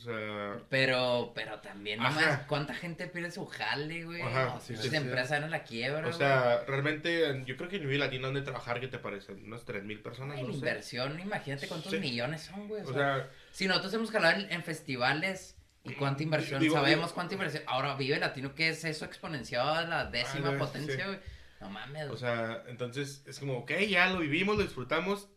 O 0.00 0.02
sea, 0.02 0.56
Pero, 0.70 1.32
pero 1.34 1.58
también, 1.60 2.00
Ajá. 2.00 2.08
nomás, 2.20 2.40
¿cuánta 2.46 2.72
gente 2.74 3.06
pierde 3.06 3.30
su 3.30 3.44
jale, 3.44 4.04
güey? 4.04 4.22
Ajá, 4.22 4.58
sí, 4.58 4.68
pinches 4.72 4.84
sí, 4.84 4.90
sí. 4.90 4.96
empresas 4.96 5.42
en 5.42 5.50
la 5.50 5.62
quiebra, 5.62 6.08
o 6.08 6.12
sea, 6.14 6.64
realmente, 6.66 7.42
yo 7.44 7.54
creo 7.58 7.68
que 7.68 7.76
en 7.76 7.82
Nivel 7.82 8.00
Latino 8.00 8.28
han 8.28 8.34
de 8.34 8.40
trabajar, 8.40 8.80
¿qué 8.80 8.88
te 8.88 8.98
parece? 8.98 9.32
Unas 9.32 9.66
3.000 9.66 10.02
personas. 10.02 10.38
Ay, 10.38 10.44
no 10.44 10.52
sé. 10.52 10.58
inversión, 10.58 11.20
imagínate 11.20 11.68
cuántos 11.68 11.92
Sí. 11.92 11.98
millones 11.98 12.40
son, 12.42 12.66
güey. 12.66 12.80
O, 12.82 12.88
O 12.88 12.94
sea, 12.94 13.14
sea, 13.16 13.30
si 13.52 13.68
nosotros 13.68 13.92
hemos 13.92 14.10
jalado 14.10 14.40
en, 14.40 14.50
en 14.50 14.64
festivales 14.64 15.58
y 15.84 15.92
cuánta 15.92 16.22
inversión, 16.22 16.60
Digo, 16.62 16.76
sabemos 16.76 17.06
digo- 17.06 17.14
cuánta 17.14 17.34
inversión. 17.34 17.62
Ahora 17.66 17.94
vive 17.96 18.18
Latino, 18.18 18.54
que 18.54 18.70
es 18.70 18.82
eso 18.84 19.04
exponenciado 19.04 19.74
a 19.74 19.82
la 19.82 20.06
décima 20.06 20.48
Ah, 20.48 20.52
no, 20.52 20.58
potencia, 20.58 20.96
sí. 20.96 21.02
güey. 21.04 21.18
No 21.60 21.68
mames, 21.68 22.08
o 22.08 22.16
sea, 22.16 22.62
entonces 22.68 23.22
es 23.26 23.38
como, 23.38 23.58
ok, 23.58 23.72
ya 23.86 24.08
lo 24.08 24.20
vivimos, 24.20 24.56
lo 24.56 24.62
disfrutamos. 24.62 25.28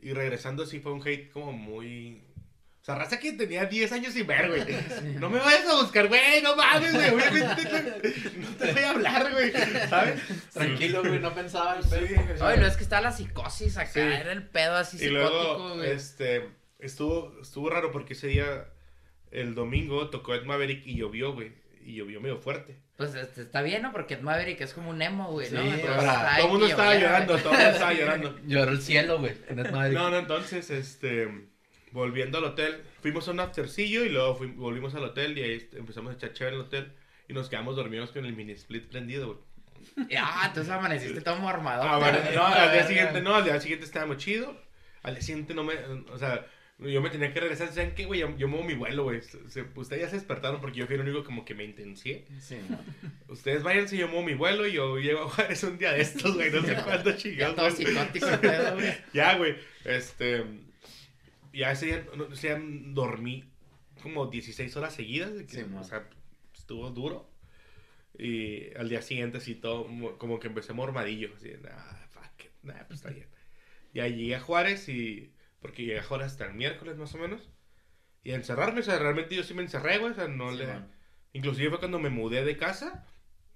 Y 0.00 0.12
regresando 0.14 0.62
así 0.62 0.80
fue 0.80 0.92
un 0.92 1.06
hate 1.06 1.30
como 1.30 1.52
muy... 1.52 2.22
Sea, 2.86 2.94
raza 2.94 3.18
que 3.18 3.32
tenía 3.32 3.64
10 3.64 3.90
años 3.90 4.12
sin 4.14 4.28
ver, 4.28 4.48
güey. 4.48 4.62
No 5.18 5.28
me 5.28 5.40
vayas 5.40 5.66
a 5.68 5.74
buscar, 5.82 6.06
güey, 6.06 6.40
no 6.40 6.54
mames, 6.54 6.94
güey. 6.94 7.10
Obviamente 7.10 7.64
no, 7.64 8.48
no 8.48 8.56
te 8.56 8.72
voy 8.72 8.82
a 8.84 8.90
hablar, 8.90 9.32
güey. 9.32 9.50
¿Sabes? 9.88 10.20
Tranquilo, 10.54 11.00
güey, 11.02 11.18
no 11.18 11.34
pensaba 11.34 11.78
en 11.78 11.82
Sí, 11.82 11.88
pedo. 11.90 12.36
sea, 12.38 12.46
Ay, 12.48 12.60
no 12.60 12.66
es 12.68 12.76
que 12.76 12.84
está 12.84 13.00
la 13.00 13.10
psicosis 13.10 13.76
acá, 13.76 13.90
Sí. 13.90 13.98
era 13.98 14.30
el 14.30 14.44
pedo 14.44 14.76
así 14.76 14.98
y 14.98 15.00
psicótico, 15.00 15.28
luego, 15.30 15.74
güey. 15.78 15.90
este, 15.90 16.48
estuvo, 16.78 17.36
estuvo 17.42 17.68
raro 17.70 17.90
porque 17.90 18.12
ese 18.12 18.28
día, 18.28 18.68
el 19.32 19.56
domingo, 19.56 20.08
tocó 20.10 20.36
Ed 20.36 20.44
Maverick 20.44 20.86
y 20.86 20.94
llovió, 20.96 21.32
güey. 21.32 21.54
Y 21.84 21.94
llovió 21.96 22.20
medio 22.20 22.38
fuerte. 22.38 22.76
Pues 22.96 23.16
este, 23.16 23.42
está 23.42 23.62
bien, 23.62 23.82
¿no? 23.82 23.90
Porque 23.90 24.14
Ed 24.14 24.20
Maverick 24.20 24.60
es 24.60 24.72
como 24.74 24.90
un 24.90 25.02
emo, 25.02 25.32
güey, 25.32 25.50
¿no? 25.50 25.60
Sí, 25.60 25.82
Todo 25.82 26.44
el 26.44 26.48
mundo 26.48 26.66
estaba 26.68 26.94
llorando, 26.94 27.36
todo 27.38 27.50
el 27.50 27.56
mundo 27.58 27.70
estaba 27.72 27.92
llorando. 27.98 28.38
Lloró 28.46 28.70
el 28.70 28.80
cielo, 28.80 29.18
güey. 29.18 29.32
en 29.48 29.58
Ed 29.58 29.72
Maverick. 29.72 29.98
No, 29.98 30.08
no, 30.10 30.18
entonces, 30.18 30.70
este, 30.70 31.28
volviendo 31.96 32.36
al 32.36 32.44
hotel, 32.44 32.82
fuimos 33.00 33.26
a 33.26 33.30
un 33.30 33.40
aftercillo 33.40 34.04
y 34.04 34.10
luego 34.10 34.38
volvimos 34.56 34.94
al 34.94 35.04
hotel 35.04 35.36
y 35.38 35.42
ahí 35.42 35.68
empezamos 35.72 36.12
a 36.12 36.14
echar 36.16 36.34
chévere 36.34 36.56
en 36.56 36.60
el 36.60 36.66
hotel 36.66 36.92
y 37.26 37.32
nos 37.32 37.48
quedamos 37.48 37.74
dormidos 37.74 38.12
con 38.12 38.26
el 38.26 38.34
mini 38.34 38.52
split 38.52 38.84
prendido, 38.84 39.26
güey. 39.26 40.08
Ah, 40.18 40.44
entonces 40.48 40.70
amaneciste 40.70 41.22
todo 41.22 41.36
mormado. 41.36 41.82
Ah, 41.84 41.98
bueno, 41.98 42.18
no, 42.34 42.46
al 42.46 42.72
día 42.72 42.86
siguiente 42.86 43.22
no, 43.22 43.34
al 43.34 43.44
día 43.44 43.58
siguiente 43.60 43.86
estábamos 43.86 44.18
chido, 44.18 44.60
al 45.02 45.14
día 45.14 45.22
siguiente 45.22 45.54
no 45.54 45.64
me, 45.64 45.74
o 46.12 46.18
sea, 46.18 46.46
yo 46.78 47.00
me 47.00 47.08
tenía 47.08 47.32
que 47.32 47.40
regresar, 47.40 47.68
¿saben 47.68 47.94
qué, 47.94 48.04
güey? 48.04 48.20
Yo, 48.20 48.36
yo 48.36 48.46
muevo 48.46 48.66
mi 48.66 48.74
vuelo, 48.74 49.04
güey, 49.04 49.20
ustedes 49.74 50.02
ya 50.02 50.10
se 50.10 50.16
despertaron 50.16 50.60
porque 50.60 50.80
yo 50.80 50.86
fui 50.86 50.96
el 50.96 51.00
único 51.00 51.24
como 51.24 51.46
que 51.46 51.54
me 51.54 51.64
intencié. 51.64 52.26
Sí. 52.40 52.58
Ustedes 53.28 53.62
váyanse, 53.62 53.96
yo 53.96 54.08
muevo 54.08 54.22
mi 54.26 54.34
vuelo 54.34 54.66
y 54.66 54.72
yo 54.72 54.98
llego 54.98 55.22
a 55.22 55.28
Juárez 55.30 55.62
un 55.62 55.78
día 55.78 55.92
de 55.92 56.02
estos, 56.02 56.34
güey, 56.34 56.50
no 56.50 56.60
sé 56.60 56.74
cuándo 56.74 57.10
Ya 57.12 57.16
chingados. 57.16 57.56
todo 57.56 58.40
pedo, 58.40 58.74
güey. 58.74 58.94
Ya, 59.14 59.38
güey. 59.38 59.56
Este. 59.84 60.65
Ya 61.56 61.72
ese 61.72 61.86
día, 61.86 62.06
ese 62.32 62.48
día 62.48 62.62
dormí 62.92 63.44
como 64.02 64.26
16 64.26 64.76
horas 64.76 64.94
seguidas. 64.94 65.34
De 65.34 65.46
que, 65.46 65.56
Sí, 65.56 65.66
o 65.74 65.84
sea, 65.84 66.08
estuvo 66.54 66.90
duro. 66.90 67.30
Y 68.18 68.74
al 68.76 68.88
día 68.88 69.02
siguiente, 69.02 69.38
así 69.38 69.54
todo, 69.54 69.84
mo- 69.88 70.16
como 70.18 70.38
que 70.38 70.48
empecé 70.48 70.72
mormadillo. 70.72 71.30
Así, 71.36 71.50
nah, 71.62 72.06
fuck 72.10 72.44
it, 72.44 72.50
nah, 72.62 72.84
pues 72.86 73.00
está 73.00 73.10
bien. 73.10 73.28
Ya 73.94 74.06
llegué 74.08 74.34
a 74.36 74.40
Juárez 74.40 74.88
y. 74.88 75.32
Porque 75.60 75.82
llegué 75.84 75.98
a 76.00 76.02
Juárez 76.04 76.28
hasta 76.28 76.46
el 76.46 76.54
miércoles 76.54 76.96
más 76.96 77.14
o 77.14 77.18
menos. 77.18 77.48
Y 78.22 78.32
a 78.32 78.36
encerrarme, 78.36 78.80
o 78.80 78.82
sea, 78.82 78.98
realmente 78.98 79.34
yo 79.34 79.42
sí 79.42 79.54
me 79.54 79.62
encerré, 79.62 79.98
güey. 79.98 80.12
O 80.12 80.14
sea, 80.14 80.28
no 80.28 80.50
Sí, 80.52 80.58
le. 80.58 80.66
man. 80.66 80.90
Inclusive 81.32 81.70
fue 81.70 81.78
cuando 81.78 81.98
me 81.98 82.10
mudé 82.10 82.44
de 82.44 82.56
casa. 82.56 83.06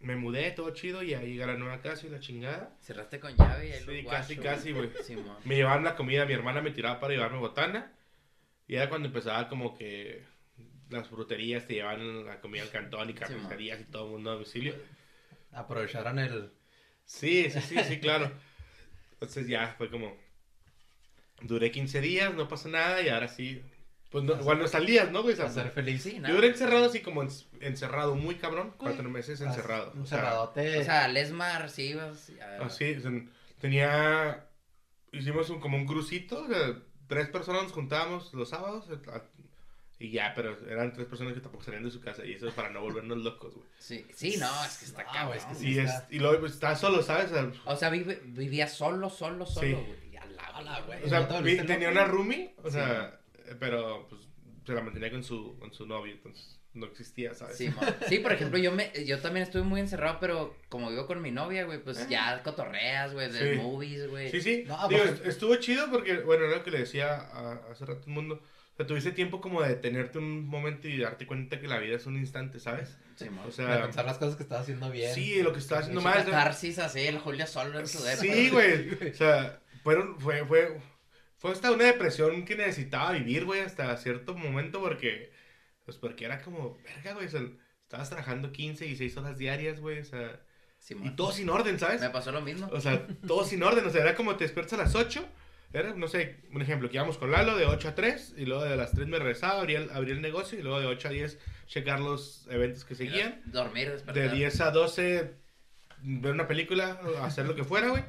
Me 0.01 0.17
mudé, 0.17 0.51
todo 0.53 0.71
chido, 0.71 1.03
y 1.03 1.13
ahí 1.13 1.29
llegué 1.29 1.45
a 1.45 1.49
la 1.49 1.57
nueva 1.57 1.81
casa 1.83 2.07
y 2.07 2.11
la 2.11 2.21
chingada. 2.21 2.75
Cerraste 2.81 3.21
con 3.21 3.37
llave 3.37 3.69
y 3.69 3.73
ahí 3.73 3.81
Sí, 3.81 4.03
lo 4.03 4.11
casi, 4.11 4.35
guacho, 4.35 4.49
casi, 4.51 4.73
güey. 4.73 4.91
Sí. 5.05 5.17
Me 5.45 5.57
llevaban 5.57 5.85
la 5.85 5.95
comida, 5.95 6.25
mi 6.25 6.33
hermana 6.33 6.63
me 6.63 6.71
tiraba 6.71 6.99
para 7.01 7.13
llevarme 7.13 7.39
botana. 7.39 7.93
Y 8.67 8.77
era 8.77 8.89
cuando 8.89 9.09
empezaba 9.09 9.49
como 9.49 9.77
que 9.77 10.25
las 10.89 11.09
fruterías 11.09 11.67
te 11.67 11.75
llevaban 11.75 12.25
la 12.25 12.41
comida 12.41 12.63
al 12.63 12.71
cantón 12.71 13.11
y 13.11 13.13
Sí, 13.13 13.19
carnicerías 13.19 13.81
y 13.81 13.85
todo 13.85 14.07
el 14.07 14.13
mundo 14.13 14.31
a 14.31 14.35
domicilio. 14.35 14.75
Aprovecharon 15.53 16.19
el. 16.19 16.51
Sí, 17.05 17.51
sí, 17.51 17.61
sí, 17.61 17.77
sí, 17.85 18.01
claro. 18.01 18.31
Entonces 19.13 19.49
ya 19.49 19.75
fue 19.77 19.91
como... 19.91 20.17
Duré 21.43 21.71
15 21.71 22.01
días, 22.01 22.35
no 22.35 22.49
pasó 22.49 22.69
nada 22.69 23.03
y 23.03 23.09
ahora 23.09 23.29
sí, 23.29 23.63
Pues 24.11 24.25
no, 24.25 24.35
igual 24.41 24.59
no 24.59 24.67
salías, 24.67 25.11
¿no, 25.13 25.23
güey? 25.23 25.41
A 25.41 25.49
ser 25.49 25.71
feliz. 25.71 26.03
Sí, 26.03 26.19
¿no? 26.19 26.29
yo 26.29 26.39
era 26.39 26.49
encerrado 26.49 26.87
así 26.87 27.01
como 27.01 27.23
en- 27.23 27.31
encerrado, 27.61 28.17
muy 28.17 28.35
cabrón. 28.35 28.75
Cuatro 28.77 29.09
meses 29.09 29.41
encerrado. 29.41 29.93
Un 29.95 30.03
o 30.03 30.07
sea, 30.07 30.19
cerradote. 30.19 30.79
O 30.81 30.85
sea, 30.85 31.07
Lesmar, 31.09 31.71
sí, 31.71 31.93
a- 31.93 32.65
Así, 32.65 32.93
o 32.95 33.01
sea, 33.01 33.13
tenía. 33.61 34.47
Hicimos 35.13 35.49
un, 35.51 35.61
como 35.61 35.77
un 35.77 35.87
crucito, 35.87 36.43
o 36.43 36.49
sea, 36.49 36.77
tres 37.09 37.29
personas 37.29 37.65
nos 37.65 37.73
juntábamos 37.73 38.33
los 38.35 38.49
sábados. 38.49 38.87
eh, 38.91 38.99
a- 39.13 39.23
y 40.03 40.11
ya, 40.13 40.33
pero 40.35 40.57
eran 40.67 40.95
tres 40.95 41.07
personas 41.07 41.35
que 41.35 41.41
tampoco 41.41 41.63
salían 41.63 41.85
de 41.85 41.91
su 41.91 42.01
casa. 42.01 42.25
Y 42.25 42.33
eso 42.33 42.49
es 42.49 42.55
para 42.55 42.71
no 42.71 42.81
volvernos 42.81 43.19
locos, 43.19 43.55
güey. 43.55 43.67
Sí, 43.79 44.07
sí, 44.15 44.37
no, 44.39 44.49
es 44.65 44.79
que 44.79 44.85
está 44.87 45.03
No, 45.05 45.13
cabrón. 45.13 45.37
es 45.37 45.45
que 45.45 45.55
sí. 45.55 45.69
Y, 45.73 45.79
es, 45.79 45.91
está. 45.91 46.07
y 46.11 46.19
luego 46.19 46.41
pues, 46.41 46.53
estás 46.53 46.81
solo, 46.81 47.03
¿sabes? 47.03 47.31
O 47.67 47.77
sea, 47.77 47.91
vive- 47.91 48.21
vivía 48.25 48.67
solo, 48.67 49.11
solo, 49.11 49.45
solo, 49.47 49.67
Sí. 49.69 49.73
güey. 49.75 50.11
Y 50.13 50.17
a 50.17 50.25
la 50.27 50.59
Hola, 50.59 50.81
güey. 50.87 51.05
o 51.05 51.09
sea, 51.09 51.21
¿No 51.21 51.27
te 51.29 51.33
vi- 51.35 51.39
volviste 51.41 51.65
tenía 51.65 51.91
una 51.91 52.05
roomie, 52.07 52.55
o 52.63 52.71
sea, 52.71 53.20
pero 53.59 54.07
pues 54.09 54.21
se 54.67 54.73
la 54.73 54.83
mantenía 54.83 55.11
con 55.11 55.25
su, 55.25 55.59
con 55.59 55.73
su 55.73 55.87
novio, 55.87 56.13
entonces 56.13 56.59
no 56.73 56.87
existía, 56.87 57.35
¿sabes? 57.35 57.57
Sí, 57.57 57.69
sí, 58.09 58.19
por 58.21 58.33
ejemplo, 58.33 58.57
yo 58.59 58.71
me, 58.71 58.93
yo 59.05 59.19
también 59.19 59.43
estuve 59.43 59.63
muy 59.63 59.81
encerrado, 59.81 60.19
pero 60.21 60.55
como 60.69 60.89
vivo 60.91 61.07
con 61.07 61.21
mi 61.21 61.33
novia, 61.33 61.65
güey, 61.65 61.83
pues 61.83 61.99
Ah. 61.99 62.07
ya 62.09 62.43
cotorreas, 62.45 63.13
güey, 63.13 63.31
de 63.33 63.55
Sí. 63.55 63.59
movies, 63.61 64.07
güey. 64.09 64.31
Sí, 64.31 64.41
sí. 64.41 64.65
No, 64.69 64.87
Digo, 64.89 65.03
porque- 65.03 65.15
est- 65.19 65.27
estuvo 65.27 65.57
chido 65.57 65.91
porque, 65.91 66.19
bueno, 66.19 66.45
era 66.45 66.59
lo 66.59 66.63
que 66.65 66.71
le 66.71 66.79
decía 66.81 67.17
a- 67.17 67.61
hace 67.73 67.85
rato 67.87 68.03
el 68.07 68.13
mundo. 68.13 68.41
O 68.73 68.77
sea, 68.77 68.87
tuviste 68.87 69.11
tiempo 69.13 69.41
como 69.41 69.61
de 69.63 69.71
detenerte 69.71 70.19
un 70.19 70.47
momento 70.47 70.87
y 70.89 70.97
darte 70.99 71.27
cuenta 71.27 71.61
que 71.61 71.67
la 71.67 71.79
vida 71.79 71.97
es 71.97 72.07
un 72.07 72.17
instante, 72.17 72.61
¿sabes? 72.61 72.97
Sí, 73.17 73.29
mo. 73.29 73.43
O 73.43 73.47
De 73.47 73.53
sea, 73.53 73.83
pensar 73.83 74.05
las 74.07 74.19
cosas 74.19 74.37
que 74.37 74.45
estás 74.45 74.61
haciendo 74.63 74.91
bien. 74.91 75.13
sí, 75.15 75.43
lo 75.43 75.53
que 75.53 75.59
estaba 75.59 75.81
haciendo 75.81 76.01
mal. 76.01 76.25
catarsis 76.25 76.79
así, 76.79 77.01
el 77.01 77.19
Julio 77.19 77.47
solo 77.49 77.81
en 77.81 77.89
su. 77.89 77.99
Sí, 77.99 78.49
güey. 78.51 79.11
O 79.11 79.15
sea, 79.15 79.61
fueron, 79.83 80.19
fue, 80.21 80.47
fue, 80.47 80.81
fue 81.41 81.53
hasta 81.53 81.73
una 81.73 81.85
depresión 81.85 82.45
que 82.45 82.55
necesitaba 82.55 83.13
vivir, 83.13 83.47
güey, 83.47 83.63
hasta 83.63 83.97
cierto 83.97 84.35
momento 84.35 84.79
porque, 84.79 85.33
pues 85.87 85.97
porque 85.97 86.27
era 86.27 86.43
como, 86.43 86.79
verga, 86.85 87.15
güey, 87.15 87.27
o 87.27 87.31
sea, 87.31 87.41
estabas 87.83 88.11
trabajando 88.11 88.53
15 88.53 88.87
y 88.87 88.95
6 88.95 89.17
horas 89.17 89.39
diarias, 89.39 89.81
güey, 89.81 90.01
o 90.01 90.05
sea, 90.05 90.39
mo. 90.97 91.07
y 91.07 91.17
todo 91.17 91.33
sin 91.33 91.49
orden, 91.49 91.79
¿sabes? 91.79 92.03
Me 92.03 92.11
pasó 92.11 92.31
lo 92.31 92.43
mismo. 92.43 92.69
O 92.71 92.81
sea, 92.83 93.07
todo 93.27 93.43
sin 93.45 93.63
orden, 93.63 93.87
o 93.87 93.89
sea, 93.89 94.03
era 94.03 94.15
como 94.15 94.37
te 94.37 94.45
despiertas 94.45 94.75
a 94.75 94.83
las 94.83 94.95
8, 94.95 95.27
era, 95.73 95.95
no 95.95 96.09
sé, 96.09 96.43
un 96.53 96.61
ejemplo, 96.61 96.91
que 96.91 96.97
íbamos 96.97 97.17
con 97.17 97.31
Lalo 97.31 97.57
de 97.57 97.65
8 97.65 97.89
a 97.89 97.95
3, 97.95 98.35
y 98.37 98.45
luego 98.45 98.65
de 98.65 98.77
las 98.77 98.93
3 98.93 99.09
me 99.09 99.19
regresaba, 99.19 99.61
abría 99.61 99.79
el, 99.79 99.91
abría 99.93 100.13
el 100.13 100.21
negocio, 100.21 100.59
y 100.59 100.63
luego 100.63 100.79
de 100.79 100.89
8 100.89 101.09
a 101.09 101.11
10 101.11 101.39
checar 101.69 102.01
los 102.01 102.47
eventos 102.51 102.85
que 102.85 102.95
seguían, 102.95 103.41
Dormir, 103.47 103.91
despertar. 103.91 104.31
de 104.31 104.37
10 104.37 104.61
a 104.61 104.71
12 104.73 105.35
ver 106.03 106.33
una 106.33 106.47
película, 106.47 107.01
hacer 107.23 107.47
lo 107.47 107.55
que 107.55 107.65
fuera, 107.65 107.89
güey, 107.89 108.05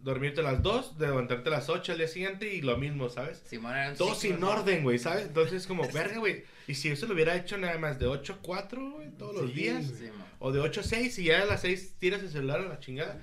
dormirte 0.00 0.40
a 0.40 0.44
las 0.44 0.62
2, 0.62 0.98
de 0.98 1.06
levantarte 1.08 1.48
a 1.48 1.52
las 1.52 1.68
8 1.68 1.92
al 1.92 1.98
día 1.98 2.08
siguiente, 2.08 2.54
y 2.54 2.62
lo 2.62 2.76
mismo, 2.76 3.08
¿sabes? 3.08 3.42
Simón 3.46 3.76
era 3.76 3.90
un 3.90 3.96
Todo 3.96 4.14
ciclo, 4.14 4.36
sin 4.36 4.40
¿no? 4.40 4.50
orden, 4.50 4.82
güey, 4.84 4.98
¿sabes? 4.98 5.26
Entonces, 5.26 5.66
como, 5.66 5.82
verga, 5.92 6.18
güey, 6.18 6.44
y 6.66 6.74
si 6.74 6.88
eso 6.88 7.06
lo 7.06 7.14
hubiera 7.14 7.34
hecho 7.36 7.58
nada 7.58 7.78
más 7.78 7.98
de 7.98 8.06
8 8.06 8.34
a 8.34 8.42
4, 8.42 8.90
güey, 8.92 9.10
todos 9.18 9.34
los 9.34 9.50
Sí, 9.50 9.56
días, 9.56 9.84
Sí, 9.86 10.08
o 10.38 10.52
de 10.52 10.60
8 10.60 10.80
a 10.80 10.84
6 10.84 11.18
y 11.18 11.24
ya 11.24 11.42
a 11.42 11.46
las 11.46 11.62
6 11.62 11.96
tiras 11.98 12.22
el 12.22 12.30
celular 12.30 12.60
a 12.60 12.68
la 12.68 12.78
chingada. 12.78 13.20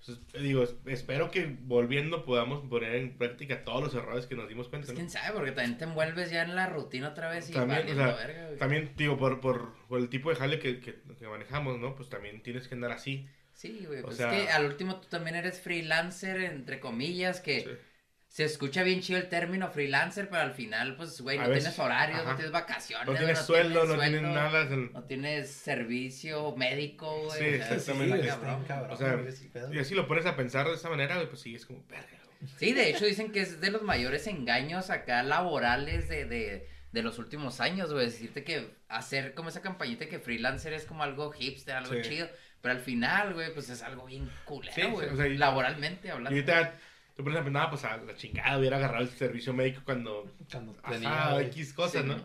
Entonces, 0.00 0.24
eh, 0.34 0.42
digo, 0.42 0.62
es- 0.62 0.76
espero 0.86 1.30
que 1.30 1.56
volviendo 1.62 2.24
podamos 2.24 2.64
poner 2.68 2.94
en 2.94 3.16
práctica 3.18 3.64
todos 3.64 3.82
los 3.82 3.94
errores 3.94 4.26
que 4.26 4.36
nos 4.36 4.48
dimos 4.48 4.68
cuenta. 4.68 4.86
Pues 4.86 4.94
¿no? 4.94 5.00
quién 5.00 5.10
sabe, 5.10 5.34
porque 5.34 5.50
también 5.52 5.76
te 5.76 5.84
envuelves 5.84 6.30
ya 6.30 6.42
en 6.44 6.54
la 6.54 6.66
rutina 6.68 7.08
otra 7.08 7.28
vez 7.30 7.50
y 7.50 7.52
También, 7.52 7.78
o 7.80 7.82
valiendo 7.82 8.04
sea, 8.04 8.14
verga, 8.26 8.46
güey. 8.46 8.58
También, 8.58 8.92
digo, 8.96 9.16
por, 9.18 9.40
por, 9.40 9.72
por 9.88 9.98
el 9.98 10.08
tipo 10.08 10.30
de 10.30 10.36
jale 10.36 10.60
que, 10.60 10.78
que, 10.80 10.94
que 11.18 11.26
manejamos, 11.26 11.80
¿no? 11.80 11.96
Pues 11.96 12.08
también 12.08 12.42
tienes 12.42 12.68
que 12.68 12.74
andar 12.76 12.92
así. 12.92 13.26
Sí, 13.58 13.84
güey. 13.88 14.02
Pues 14.02 14.16
sea- 14.18 14.32
es 14.36 14.44
que 14.46 14.50
al 14.52 14.66
último 14.66 15.00
tú 15.00 15.08
también 15.08 15.34
eres 15.34 15.60
freelancer, 15.60 16.40
entre 16.42 16.78
comillas, 16.78 17.40
que 17.40 17.60
Sí. 17.62 17.66
se 18.28 18.44
escucha 18.44 18.84
bien 18.84 19.00
chido 19.00 19.18
el 19.18 19.28
término 19.28 19.68
freelancer, 19.72 20.28
pero 20.28 20.42
al 20.42 20.52
final, 20.54 20.94
pues, 20.94 21.20
güey, 21.20 21.38
no 21.38 21.48
veces- 21.48 21.64
tienes 21.64 21.78
horarios, 21.80 22.20
ajá. 22.20 22.30
no 22.30 22.36
tienes 22.36 22.52
vacaciones, 22.52 23.06
No 23.08 23.14
tienes 23.16 23.38
sueldo, 23.40 23.84
no 23.84 23.98
tienes 23.98 24.22
nada. 24.22 24.64
No 24.66 25.02
tienes 25.04 25.50
servicio 25.50 26.54
médico, 26.56 27.24
güey. 27.24 27.38
Sí, 27.38 27.44
exactamente. 27.46 28.20
está 28.28 28.34
Sí, 28.36 28.64
cabrón. 28.68 28.90
O 28.92 28.96
sea. 28.96 29.18
Y 29.72 29.78
así 29.80 29.94
lo 29.96 30.06
pones 30.06 30.24
a 30.26 30.36
pensar 30.36 30.68
de 30.68 30.74
esa 30.74 30.88
manera, 30.88 31.16
güey, 31.16 31.28
pues 31.28 31.40
sí, 31.40 31.56
es 31.56 31.66
como, 31.66 31.84
verga. 31.88 32.06
Sí, 32.58 32.72
de 32.72 32.90
hecho 32.90 33.04
dicen 33.06 33.32
que 33.32 33.40
es 33.40 33.60
de 33.60 33.72
los 33.72 33.82
mayores 33.82 34.28
engaños 34.28 34.90
acá 34.90 35.24
laborales 35.24 36.08
de, 36.08 36.24
de, 36.26 36.68
de 36.92 37.02
los 37.02 37.18
últimos 37.18 37.60
años, 37.60 37.92
güey. 37.92 38.06
Decirte 38.06 38.44
que 38.44 38.70
hacer 38.86 39.34
como 39.34 39.48
esa 39.48 39.62
campañita 39.62 40.06
que 40.06 40.20
freelancer 40.20 40.72
es 40.74 40.84
como 40.84 41.02
algo 41.02 41.32
hipster, 41.32 41.74
algo 41.74 41.94
Sí. 41.94 42.02
chido. 42.08 42.28
Pero 42.60 42.74
al 42.74 42.80
final, 42.80 43.34
güey, 43.34 43.52
pues 43.54 43.68
es 43.70 43.82
algo 43.82 44.04
bien 44.06 44.26
Sí, 44.26 44.32
culero, 44.44 44.90
güey. 44.90 45.08
o 45.08 45.16
sea, 45.16 45.26
y- 45.28 45.38
laboralmente 45.38 46.08
Y 46.08 46.10
hablando. 46.10 46.30
ahorita 46.30 46.74
te 47.16 47.22
pones 47.22 47.38
a 47.38 47.62
"Ah, 47.62 47.70
pues 47.70 47.84
a 47.84 47.96
la 47.98 48.14
chingada 48.16 48.58
hubiera 48.58 48.76
agarrado 48.78 49.02
el 49.04 49.10
servicio 49.10 49.52
médico 49.52 49.82
cuando. 49.84 50.32
Cuando 50.50 50.76
Ajá, 50.82 50.92
tenía, 50.92 51.30
güey. 51.32 51.46
X 51.46 51.72
cosas, 51.72 52.02
Sí, 52.02 52.08
¿no? 52.08 52.16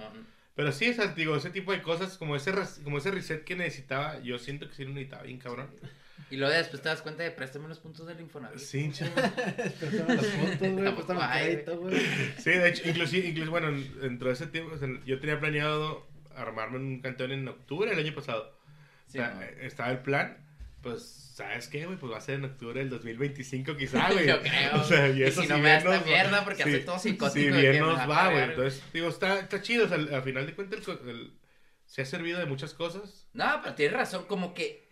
Pero 0.56 0.72
sí, 0.72 0.90
o 0.90 0.94
sea, 0.94 1.08
digo, 1.08 1.36
ese 1.36 1.50
tipo 1.50 1.72
de 1.72 1.82
cosas, 1.82 2.18
como 2.18 2.36
ese, 2.36 2.52
como 2.84 3.00
ese 3.00 3.10
reset 3.12 3.44
que 3.44 3.56
necesitaba, 3.56 4.20
yo 4.22 4.38
siento 4.38 4.68
que 4.70 4.76
sí 4.76 4.84
lo 4.84 4.90
necesitaba 4.92 5.24
bien 5.24 5.40
cabrón. 5.40 5.68
Y 6.30 6.38
luego 6.38 6.54
después 6.54 6.82
te 6.82 6.90
das 6.90 7.02
cuenta 7.02 7.24
de 7.24 7.32
préstame 7.32 7.68
los 7.68 7.80
puntos 7.80 8.06
del 8.08 8.20
Infonavit. 8.20 8.60
Sí, 8.60 8.92
che. 8.94 9.06
Préstame 9.08 10.16
los 10.16 10.26
puntos, 10.26 10.60
güey. 10.72 10.94
Préstame 10.96 11.20
el 11.20 11.26
hay, 11.26 11.46
crédito, 11.54 11.78
güey. 11.80 12.00
Sí, 12.38 12.50
de 12.52 12.70
hecho, 12.70 12.88
inclusive, 12.90 13.28
incluso, 13.28 13.52
bueno, 13.52 13.72
dentro 14.02 14.28
de 14.28 14.34
ese 14.34 14.48
tiempo, 14.48 14.74
o 14.76 14.78
sea, 14.78 14.88
yo 15.06 15.20
tenía 15.20 15.40
planeado 15.40 16.06
armarme 16.36 16.78
un 16.78 17.00
cantón 17.02 17.32
en 17.32 17.48
octubre 17.48 17.90
del 17.90 18.00
año 18.06 18.14
pasado. 18.16 18.56
Sí, 19.14 19.20
o 19.20 19.22
sea, 19.22 19.34
¿no? 19.36 19.42
eh, 19.44 19.58
estaba 19.62 19.92
el 19.92 20.00
plan, 20.00 20.38
pues, 20.82 21.04
¿sabes 21.36 21.68
qué, 21.68 21.86
güey? 21.86 21.98
Pues 21.98 22.12
va 22.12 22.18
a 22.18 22.22
ser 22.22 22.36
en 22.36 22.46
octubre 22.46 22.80
del 22.80 22.90
2025 22.90 23.78
quizá, 23.78 24.10
güey. 24.12 24.28
Yo 24.28 24.42
creo. 24.42 24.82
O 24.82 24.84
sea, 24.84 25.08
y 25.10 25.20
Y 25.20 25.24
eso 25.24 25.42
si 25.42 25.48
si 25.48 25.54
no 25.54 25.60
me 25.60 25.70
da 25.70 25.78
esta 25.78 25.96
nos 25.98 26.06
mierda, 26.06 26.44
porque 26.44 26.64
sí, 26.64 26.70
hace 26.70 26.80
todo 26.80 27.00
psicótico. 27.00 27.56
Si 27.56 27.62
bien 27.62 27.80
nos 27.80 27.98
va, 28.10 28.30
güey. 28.30 28.44
Entonces, 28.44 28.84
digo, 28.92 29.08
está, 29.08 29.40
está 29.40 29.62
chido, 29.62 29.86
o 29.86 29.88
sea, 29.88 29.98
al, 29.98 30.14
al 30.14 30.24
final 30.24 30.46
de 30.46 30.54
cuentas, 30.54 30.80
el 30.88 31.10
el- 31.10 31.34
se 31.86 32.02
ha 32.02 32.06
servido 32.06 32.40
de 32.40 32.46
muchas 32.48 32.74
cosas. 32.74 33.28
No, 33.34 33.60
pero 33.62 33.76
tienes 33.76 33.96
razón, 33.96 34.26
como 34.26 34.54
que 34.56 34.90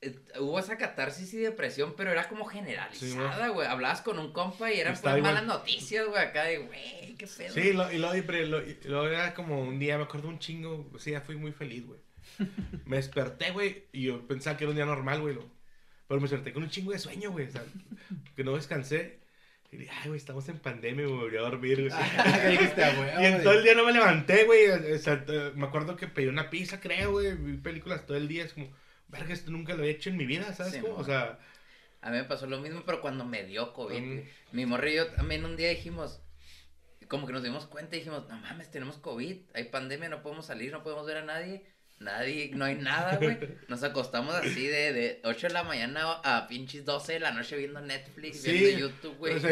eh, 0.00 0.14
hubo 0.40 0.58
esa 0.58 0.78
catarsis 0.78 1.34
y 1.34 1.38
depresión, 1.38 1.94
pero 1.96 2.10
era 2.10 2.28
como 2.28 2.46
generalizada, 2.46 3.48
güey. 3.48 3.66
Hablabas 3.68 4.00
con 4.00 4.18
un 4.18 4.32
compa 4.32 4.72
y 4.72 4.80
eran 4.80 4.94
pues 4.94 5.00
igual. 5.04 5.22
malas 5.22 5.44
noticias, 5.44 6.06
güey, 6.06 6.22
acá 6.22 6.44
de, 6.44 6.58
güey, 6.58 7.14
qué 7.18 7.26
pedo. 7.26 7.52
Sí, 7.52 7.72
lo, 7.72 7.92
y 7.92 7.98
luego 7.98 8.14
y 8.16 8.46
lo, 8.46 8.62
y 8.66 8.78
luego 8.84 9.08
era 9.08 9.34
como 9.34 9.60
un 9.60 9.78
día, 9.78 9.98
me 9.98 10.04
acuerdo 10.04 10.28
un 10.28 10.38
chingo, 10.38 10.90
sí, 10.98 11.10
ya 11.10 11.20
fui 11.20 11.36
muy 11.36 11.52
feliz, 11.52 11.84
güey. 11.86 12.00
Me 12.86 12.96
desperté, 12.96 13.50
güey, 13.50 13.84
y 13.92 14.04
yo 14.04 14.26
pensaba 14.26 14.56
que 14.56 14.64
era 14.64 14.70
un 14.70 14.76
día 14.76 14.86
normal, 14.86 15.20
güey. 15.20 15.34
lo- 15.34 15.48
Pero 16.06 16.20
me 16.20 16.28
desperté 16.28 16.52
con 16.52 16.62
un 16.62 16.70
chingo 16.70 16.92
de 16.92 16.98
sueño, 16.98 17.30
güey, 17.32 17.46
o 17.46 17.50
sea, 17.50 17.62
que 18.36 18.44
no 18.44 18.54
descansé. 18.56 19.18
Y 19.70 19.76
dije, 19.76 19.90
ay, 20.00 20.08
güey, 20.08 20.16
estamos 20.18 20.48
en 20.48 20.58
pandemia, 20.58 21.04
me 21.04 21.12
volví 21.12 21.36
a 21.36 21.40
dormir, 21.42 21.76
güey. 21.88 21.90
¿Qué 22.42 22.48
dijiste, 22.48 22.82
a 22.84 22.98
huevo, 22.98 23.20
Y 23.20 23.26
en 23.26 23.42
todo 23.42 23.52
el 23.52 23.62
día 23.64 23.74
no 23.74 23.84
me 23.84 23.92
levanté, 23.92 24.44
güey. 24.44 24.68
O 24.70 24.98
sea, 24.98 25.22
me 25.54 25.66
acuerdo 25.66 25.94
que 25.96 26.06
pedí 26.06 26.26
una 26.26 26.48
pizza, 26.48 26.80
creo, 26.80 27.12
güey. 27.12 27.34
Vi 27.36 27.58
películas 27.58 28.06
todo 28.06 28.16
el 28.16 28.28
día. 28.28 28.44
Es 28.44 28.54
como, 28.54 28.70
verga, 29.08 29.34
esto 29.34 29.50
nunca 29.50 29.74
lo 29.74 29.82
he 29.84 29.90
hecho 29.90 30.08
en 30.08 30.16
mi 30.16 30.24
vida, 30.24 30.54
¿sabes? 30.54 30.72
Sí, 30.72 30.80
o 30.86 31.04
sea, 31.04 31.38
A 32.00 32.10
mí 32.10 32.16
me 32.16 32.24
pasó 32.24 32.46
lo 32.46 32.60
mismo, 32.60 32.82
pero 32.86 33.02
cuando 33.02 33.26
me 33.26 33.44
dio 33.44 33.74
COVID. 33.74 34.00
Mm. 34.00 34.06
güey. 34.14 34.24
Mi 34.52 34.64
morro 34.64 34.88
y 34.88 34.94
yo 34.94 35.08
también 35.08 35.44
un 35.44 35.56
día 35.56 35.68
dijimos, 35.68 36.22
como 37.08 37.26
que 37.26 37.34
nos 37.34 37.42
dimos 37.42 37.66
cuenta 37.66 37.96
y 37.96 37.98
dijimos, 37.98 38.26
no 38.28 38.38
mames, 38.38 38.70
tenemos 38.70 38.96
COVID, 38.96 39.36
hay 39.52 39.64
pandemia, 39.64 40.08
no 40.08 40.22
podemos 40.22 40.46
salir, 40.46 40.72
no 40.72 40.82
podemos 40.82 41.04
ver 41.06 41.18
a 41.18 41.24
nadie. 41.24 41.66
Nadie, 42.00 42.50
no 42.54 42.64
hay 42.64 42.76
nada, 42.76 43.16
güey. 43.16 43.36
Nos 43.68 43.82
acostamos 43.82 44.34
así 44.34 44.66
de, 44.66 44.92
de 44.92 45.20
8 45.24 45.48
de 45.48 45.52
la 45.52 45.64
mañana 45.64 46.02
a 46.24 46.46
pinches 46.46 46.84
12 46.84 47.14
de 47.14 47.20
la 47.20 47.32
noche 47.32 47.56
viendo 47.56 47.80
Netflix, 47.80 48.42
Sí, 48.42 48.52
viendo 48.52 48.88
YouTube, 48.88 49.16
güey. 49.18 49.34
o 49.34 49.40
sea, 49.40 49.50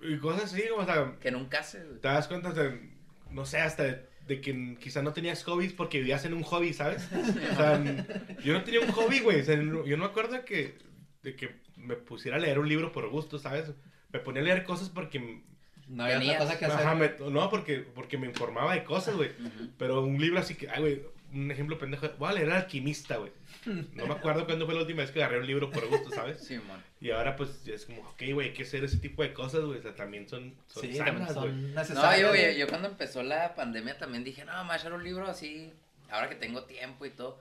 y 0.00 0.16
cosas 0.18 0.52
así, 0.52 0.62
o 0.76 0.84
sea, 0.84 1.14
que 1.20 1.30
nunca 1.30 1.60
haces, 1.60 1.86
güey. 1.86 2.00
te 2.00 2.08
das 2.08 2.28
cuenta 2.28 2.52
de, 2.52 2.78
no 3.30 3.44
sé, 3.46 3.58
hasta 3.60 3.82
de, 3.84 4.06
de 4.26 4.40
que 4.40 4.76
quizá 4.78 5.02
no 5.02 5.12
tenías 5.12 5.42
hobbies 5.44 5.72
porque 5.72 5.98
vivías 5.98 6.24
en 6.26 6.34
un 6.34 6.42
hobby, 6.42 6.72
¿sabes? 6.74 7.08
O 7.12 7.56
sea, 7.56 7.82
yo 8.44 8.52
no 8.52 8.62
tenía 8.62 8.80
un 8.80 8.92
hobby, 8.92 9.20
güey. 9.20 9.40
O 9.40 9.44
sea, 9.44 9.56
yo 9.56 9.62
no 9.96 9.96
me 9.96 10.04
acuerdo 10.04 10.44
que, 10.44 10.76
de 11.22 11.34
que 11.34 11.56
me 11.76 11.96
pusiera 11.96 12.36
a 12.36 12.40
leer 12.40 12.58
un 12.58 12.68
libro 12.68 12.92
por 12.92 13.08
gusto, 13.08 13.38
¿sabes? 13.38 13.72
Me 14.12 14.18
ponía 14.20 14.42
a 14.42 14.44
leer 14.44 14.64
cosas 14.64 14.90
porque... 14.90 15.42
No 15.88 16.04
había 16.04 16.18
otra 16.18 16.38
cosa 16.38 16.58
que 16.58 16.64
hacer. 16.66 16.80
Ajá, 16.86 16.94
me- 16.94 17.14
no, 17.30 17.48
porque, 17.48 17.78
porque 17.78 18.18
me 18.18 18.26
informaba 18.26 18.74
de 18.74 18.84
cosas, 18.84 19.16
güey. 19.16 19.30
Pero 19.78 20.02
un 20.02 20.20
libro 20.20 20.38
así 20.38 20.54
que, 20.54 20.68
ay, 20.68 20.80
güey, 20.80 21.02
un 21.32 21.50
ejemplo 21.50 21.78
pendejo. 21.78 22.08
Voy 22.18 22.30
a 22.30 22.32
leer 22.32 22.50
Alquimista, 22.50 23.16
güey. 23.16 23.32
No 23.66 24.06
me 24.06 24.14
acuerdo 24.14 24.46
cuándo 24.46 24.64
fue 24.64 24.74
la 24.74 24.80
última 24.80 25.02
vez 25.02 25.10
que 25.10 25.22
agarré 25.22 25.40
un 25.40 25.46
libro 25.46 25.70
por 25.70 25.86
gusto, 25.88 26.10
¿sabes? 26.10 26.40
Sí, 26.40 26.58
man. 26.58 26.82
Y 27.00 27.10
ahora, 27.10 27.36
pues, 27.36 27.66
es 27.66 27.86
como, 27.86 28.02
ok, 28.02 28.22
güey, 28.32 28.48
hay 28.48 28.54
que 28.54 28.62
hacer 28.62 28.84
ese 28.84 28.96
tipo 28.96 29.22
de 29.22 29.32
cosas, 29.32 29.62
güey. 29.62 29.78
O 29.78 29.82
sea, 29.82 29.94
también 29.94 30.28
son, 30.28 30.54
son 30.66 30.82
Sí, 30.82 30.94
sanas, 30.94 31.34
güey. 31.34 31.52
No, 31.52 32.16
yo, 32.16 32.34
yo, 32.34 32.50
yo 32.52 32.68
cuando 32.68 32.88
empezó 32.88 33.22
la 33.22 33.54
pandemia 33.54 33.98
también 33.98 34.24
dije, 34.24 34.44
no, 34.44 34.52
me 34.58 34.64
voy 34.64 34.72
a 34.72 34.76
echar 34.76 34.92
un 34.92 35.04
libro 35.04 35.26
así, 35.26 35.72
ahora 36.10 36.28
que 36.28 36.34
tengo 36.34 36.64
tiempo 36.64 37.04
y 37.06 37.10
todo. 37.10 37.40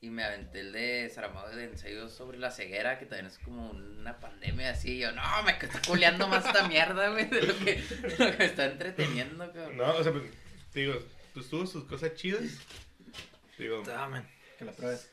Y 0.00 0.10
me 0.10 0.22
aventé 0.22 0.60
el 0.60 0.72
de 0.72 1.10
Saramago 1.12 1.48
de 1.48 1.64
ensayos 1.64 2.12
sobre 2.12 2.38
la 2.38 2.50
ceguera, 2.50 2.98
que 2.98 3.06
también 3.06 3.26
es 3.26 3.38
como 3.38 3.70
una 3.70 4.20
pandemia 4.20 4.70
así. 4.70 4.96
Y 4.96 4.98
yo, 4.98 5.12
no, 5.12 5.22
me 5.44 5.52
está 5.52 5.80
culeando 5.86 6.28
más 6.28 6.44
esta 6.44 6.68
mierda, 6.68 7.08
güey, 7.08 7.24
de 7.24 7.42
lo 7.42 7.58
que, 7.58 7.76
de 7.80 8.10
lo 8.18 8.30
que 8.30 8.36
me 8.36 8.44
está 8.44 8.66
entreteniendo, 8.66 9.50
cabrón. 9.50 9.78
No, 9.78 9.94
o 9.94 10.02
sea, 10.02 10.12
pues, 10.12 10.24
te 10.72 10.80
digo, 10.80 10.94
pues 11.32 11.48
tuvo 11.48 11.66
sus 11.66 11.84
cosas 11.84 12.14
chidas. 12.14 12.42
Digo, 13.58 13.82
Dame, 13.86 14.22
que 14.58 14.64
la 14.64 14.72
pruebes. 14.72 15.10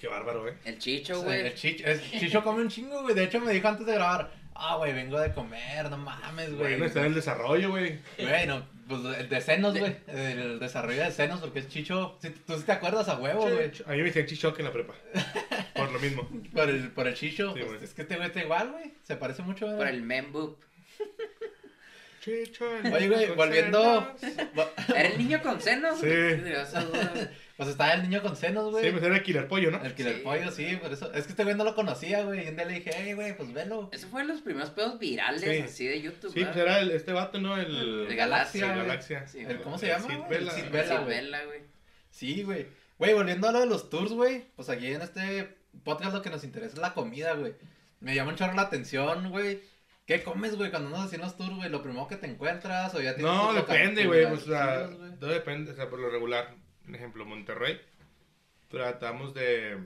qué 0.00 0.08
bárbaro, 0.08 0.48
¿eh? 0.48 0.54
El 0.64 0.78
chicho, 0.78 1.16
Sí, 1.20 1.24
güey. 1.24 1.46
el 1.46 1.54
Chicho, 1.54 1.86
es- 1.86 2.10
Chicho 2.10 2.42
come 2.42 2.62
un 2.62 2.68
chingo, 2.68 3.02
güey. 3.02 3.14
De 3.14 3.24
hecho, 3.24 3.40
me 3.40 3.52
dijo 3.52 3.68
antes 3.68 3.86
de 3.86 3.94
grabar, 3.94 4.32
ah, 4.54 4.76
güey, 4.76 4.92
vengo 4.92 5.18
de 5.18 5.32
comer, 5.32 5.90
no 5.90 5.98
mames, 5.98 6.48
güey. 6.54 6.70
Bueno, 6.72 6.84
está 6.86 7.00
en 7.00 7.06
el 7.06 7.14
desarrollo, 7.14 7.70
güey. 7.70 7.98
Güey, 8.18 8.46
no, 8.46 8.66
Pues 8.88 9.00
el 9.18 9.28
de 9.28 9.40
senos, 9.40 9.76
güey. 9.76 9.96
El 10.06 10.58
desarrollo 10.60 11.02
de 11.02 11.10
senos, 11.10 11.40
porque 11.40 11.58
es 11.58 11.68
chicho. 11.68 12.18
Tú 12.46 12.56
sí 12.56 12.62
te 12.64 12.72
acuerdas 12.72 13.08
a 13.08 13.18
huevo, 13.18 13.42
güey. 13.42 13.72
A 13.86 13.90
mí 13.90 13.96
me 13.98 14.04
decían 14.04 14.26
chichoque 14.26 14.62
en 14.62 14.66
la 14.66 14.72
prepa. 14.72 14.94
Por 15.74 15.90
lo 15.92 15.98
mismo. 15.98 16.28
Por 16.54 16.70
el, 16.70 16.90
por 16.92 17.06
el 17.06 17.14
chicho. 17.14 17.52
Sí, 17.54 17.60
pues, 17.66 17.82
es 17.82 17.92
que 17.94 18.02
este 18.02 18.16
güey 18.16 18.28
está 18.28 18.40
igual, 18.42 18.70
güey. 18.72 18.94
Se 19.02 19.16
parece 19.16 19.42
mucho, 19.42 19.66
güey. 19.66 19.76
Por 19.76 19.88
el 19.88 20.02
memboop. 20.02 20.56
Chicho. 22.26 22.64
Oye, 22.92 23.08
güey, 23.08 23.30
volviendo. 23.36 24.14
¿Era 24.88 25.08
el 25.08 25.16
niño 25.18 25.40
con 25.42 25.60
senos? 25.60 26.00
Sí. 26.00 26.08
Pues 27.56 27.68
estaba 27.70 27.92
el 27.94 28.02
niño 28.02 28.20
con 28.20 28.36
senos, 28.36 28.70
güey. 28.70 28.84
Sí, 28.84 28.90
pues 28.90 29.02
era 29.04 29.22
Killer 29.22 29.48
Pollo, 29.48 29.70
¿no? 29.70 29.82
El 29.82 29.94
Killer 29.94 30.16
Sí. 30.16 30.20
Pollo, 30.22 30.50
sí, 30.50 30.76
por 30.76 30.92
eso. 30.92 31.10
Es 31.14 31.24
que 31.24 31.30
este 31.30 31.44
güey 31.44 31.54
no 31.56 31.62
lo 31.64 31.74
conocía, 31.74 32.22
güey. 32.24 32.44
Y 32.44 32.48
un 32.48 32.56
día 32.56 32.64
le 32.66 32.74
dije, 32.74 32.90
hey, 32.94 33.12
güey, 33.14 33.34
pues 33.36 33.52
velo. 33.54 33.88
Eso 33.92 34.08
fue 34.08 34.22
de 34.22 34.28
los 34.28 34.40
primeros 34.42 34.70
pedos 34.70 34.98
virales 34.98 35.40
Sí. 35.40 35.58
así 35.62 35.86
de 35.86 36.02
YouTube. 36.02 36.32
Sí, 36.34 36.44
pues 36.44 36.56
era 36.56 36.80
el- 36.80 36.90
este 36.90 37.12
vato, 37.12 37.38
¿no? 37.40 37.56
El... 37.56 38.06
El 38.10 38.16
Galaxia, 38.16 38.66
El 38.66 38.72
güey. 38.74 38.86
Galaxia. 38.86 39.26
Sí, 39.28 39.38
El- 39.48 39.62
¿Cómo 39.62 39.78
se 39.78 39.86
El 39.86 39.92
llama? 40.02 40.06
Sid? 40.08 40.20
Vela. 40.28 40.50
El 40.52 40.56
Sid 40.56 40.64
Sí, 40.64 40.68
Vela, 40.70 40.94
güey. 41.00 41.06
vela, 41.16 41.44
güey. 41.44 41.60
Sí, 42.10 42.42
güey. 42.42 42.66
Güey, 42.98 43.14
volviendo 43.14 43.48
a 43.48 43.52
lo 43.52 43.60
de 43.60 43.66
los 43.66 43.88
tours, 43.88 44.12
güey. 44.12 44.44
Pues 44.56 44.68
aquí 44.68 44.88
en 44.92 45.00
este 45.00 45.56
podcast 45.84 46.12
lo 46.12 46.22
que 46.22 46.30
nos 46.30 46.44
interesa 46.44 46.74
es 46.74 46.80
la 46.80 46.92
comida, 46.92 47.32
güey. 47.34 47.54
Me 48.00 48.14
llama 48.14 48.32
un 48.32 48.36
chorro 48.36 48.52
la 48.54 48.62
atención, 48.62 49.30
güey. 49.30 49.60
¿Qué 50.06 50.22
comes, 50.22 50.54
güey, 50.56 50.70
cuando 50.70 50.88
andas 50.88 51.06
haciendo 51.06 51.26
los 51.26 51.36
tours, 51.36 51.56
güey? 51.56 51.68
¿Lo 51.68 51.82
primero 51.82 52.06
que 52.06 52.16
te 52.16 52.26
encuentras 52.28 52.94
o 52.94 53.00
ya 53.00 53.14
tienes 53.16 53.32
No, 53.32 53.52
depende, 53.52 54.06
güey. 54.06 54.24
o 54.24 54.36
sea, 54.38 54.88
todo 55.18 55.30
depende. 55.30 55.72
O 55.72 55.74
sea, 55.74 55.90
por 55.90 55.98
lo 55.98 56.08
regular, 56.10 56.54
por 56.84 56.94
ejemplo, 56.94 57.24
Monterrey, 57.26 57.80
tratamos 58.68 59.34
de. 59.34 59.78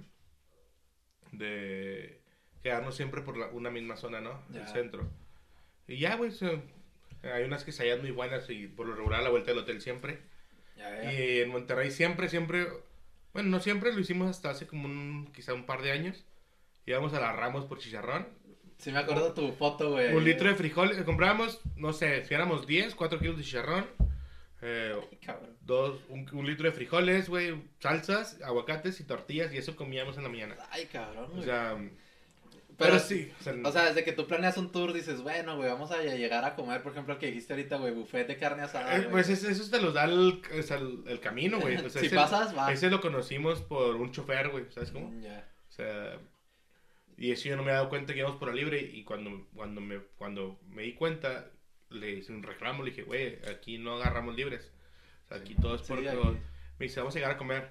de 1.33 2.21
quedarnos 2.63 2.95
siempre 2.97 3.23
por 3.23 3.37
la- 3.37 3.47
una 3.49 3.71
misma 3.71 3.97
zona, 3.97 4.21
¿no? 4.21 4.43
Ya. 4.51 4.63
El 4.63 4.69
centro. 4.69 5.09
Y 5.89 5.99
ya, 5.99 6.17
güey. 6.17 6.31
hay 7.23 7.45
unas 7.45 7.65
quesadillas 7.65 8.01
muy 8.01 8.11
buenas 8.13 8.49
y 8.51 8.67
por 8.67 8.87
lo 8.87 8.95
regular 8.95 9.21
a 9.21 9.25
la 9.25 9.31
vuelta 9.31 9.51
del 9.51 9.61
hotel 9.61 9.81
siempre. 9.81 10.19
Ya, 10.77 11.03
ya. 11.03 11.13
Y 11.13 11.41
en 11.41 11.51
Monterrey 11.51 11.91
siempre, 11.91 12.29
siempre. 12.29 12.67
Bueno, 13.33 13.49
no 13.51 13.61
siempre, 13.61 13.93
lo 13.93 14.01
hicimos 14.01 14.29
hasta 14.29 14.51
hace 14.51 14.67
como 14.67 14.87
un. 14.87 15.31
quizá 15.35 15.55
un 15.55 15.67
par 15.67 15.83
de 15.83 15.93
años. 15.93 16.25
Íbamos 16.87 17.13
a 17.15 17.21
la 17.21 17.33
Ramos 17.33 17.67
por 17.67 17.79
chicharrón. 17.79 18.27
Sí 18.81 18.91
me 18.93 18.99
acuerdo 18.99 19.33
tu 19.35 19.53
foto, 19.53 19.91
güey. 19.93 20.15
Un 20.15 20.25
litro 20.25 20.49
de 20.49 20.55
frijoles. 20.55 21.03
Comprábamos, 21.05 21.61
no 21.77 21.93
sé, 21.93 22.25
si 22.25 22.35
éramos 22.35 22.67
10, 22.67 22.95
4 22.95 23.19
kilos 23.19 23.37
de 23.37 23.45
chicharrón. 23.45 23.87
Eh, 24.63 24.95
Cabrón. 25.25 25.57
dos, 25.63 26.01
un, 26.11 26.29
un 26.33 26.47
litro 26.47 26.67
de 26.67 26.73
frijoles, 26.73 27.29
güey, 27.31 27.55
salsas, 27.79 28.39
aguacates 28.43 29.01
y 29.01 29.05
tortillas 29.05 29.53
y 29.55 29.57
eso 29.59 29.75
comíamos 29.75 30.17
en 30.19 30.23
la 30.25 30.29
mañana. 30.29 30.57
Ay, 30.71 30.85
cabrón, 30.87 31.27
O 31.31 31.35
güey. 31.35 31.45
sea, 31.45 31.77
pero, 32.77 32.93
pero, 32.93 32.99
sí. 32.99 33.33
o 33.41 33.43
sea, 33.43 33.55
O 33.65 33.73
sea, 33.73 33.85
desde 33.87 34.05
que 34.05 34.13
tú 34.13 34.27
planeas 34.27 34.59
un 34.59 34.71
tour 34.71 34.93
dices, 34.93 35.23
bueno, 35.23 35.57
güey, 35.57 35.69
vamos 35.71 35.91
a 35.93 36.03
llegar 36.03 36.45
a 36.45 36.55
comer, 36.57 36.83
por 36.83 36.93
ejemplo, 36.93 37.15
el 37.15 37.19
que 37.21 37.27
dijiste 37.29 37.55
ahorita, 37.55 37.77
güey, 37.79 37.93
buffet 37.95 38.27
de 38.27 38.37
carne 38.37 38.63
asada. 38.63 38.97
eh, 38.99 39.09
pues 39.11 39.31
es- 39.31 39.45
eso 39.45 39.71
te 39.71 39.81
los 39.81 39.95
da 39.95 40.05
el, 40.05 40.43
o 40.59 40.63
sea, 40.63 40.77
el, 40.77 41.05
el 41.07 41.21
camino, 41.21 41.59
güey. 41.59 41.77
O 41.77 41.89
sea, 41.89 42.01
si 42.01 42.07
ese, 42.09 42.17
pasas, 42.17 42.55
va. 42.57 42.71
ese 42.71 42.91
lo 42.91 43.01
conocimos 43.01 43.63
por 43.63 43.97
un 43.97 44.13
chofer, 44.13 44.51
güey, 44.51 44.65
¿sabes 44.71 44.91
cómo? 44.91 45.09
Mm, 45.11 45.23
Ya. 45.23 45.49
O 45.69 45.73
sea, 45.73 46.19
y 47.21 47.31
eso 47.31 47.49
yo 47.49 47.57
no 47.57 47.63
me 47.63 47.71
he 47.71 47.75
dado 47.75 47.89
cuenta 47.89 48.13
que 48.13 48.19
íbamos 48.19 48.39
por 48.39 48.49
la 48.49 48.55
libre 48.55 48.81
y 48.81 49.05
cuando, 49.05 49.47
cuando, 49.55 49.81
me, 49.81 49.99
cuando 50.17 50.59
me 50.69 50.83
di 50.83 50.95
cuenta, 50.95 51.51
le 51.91 52.11
hice 52.15 52.33
un 52.33 52.43
reclamo, 52.43 52.83
le 52.83 52.91
dije, 52.91 53.03
güey, 53.03 53.39
aquí 53.49 53.79
no 53.79 53.95
agarramos 53.97 54.35
libres. 54.35 54.73
O 55.27 55.29
sea, 55.29 55.37
aquí 55.37 55.55
todo 55.55 55.77
es 55.77 55.83
por... 55.83 55.99
Sí. 56.01 56.05
Me 56.79 56.87
dice, 56.87 56.99
vamos 57.01 57.15
a 57.15 57.19
llegar 57.19 57.33
a 57.33 57.37
comer. 57.39 57.69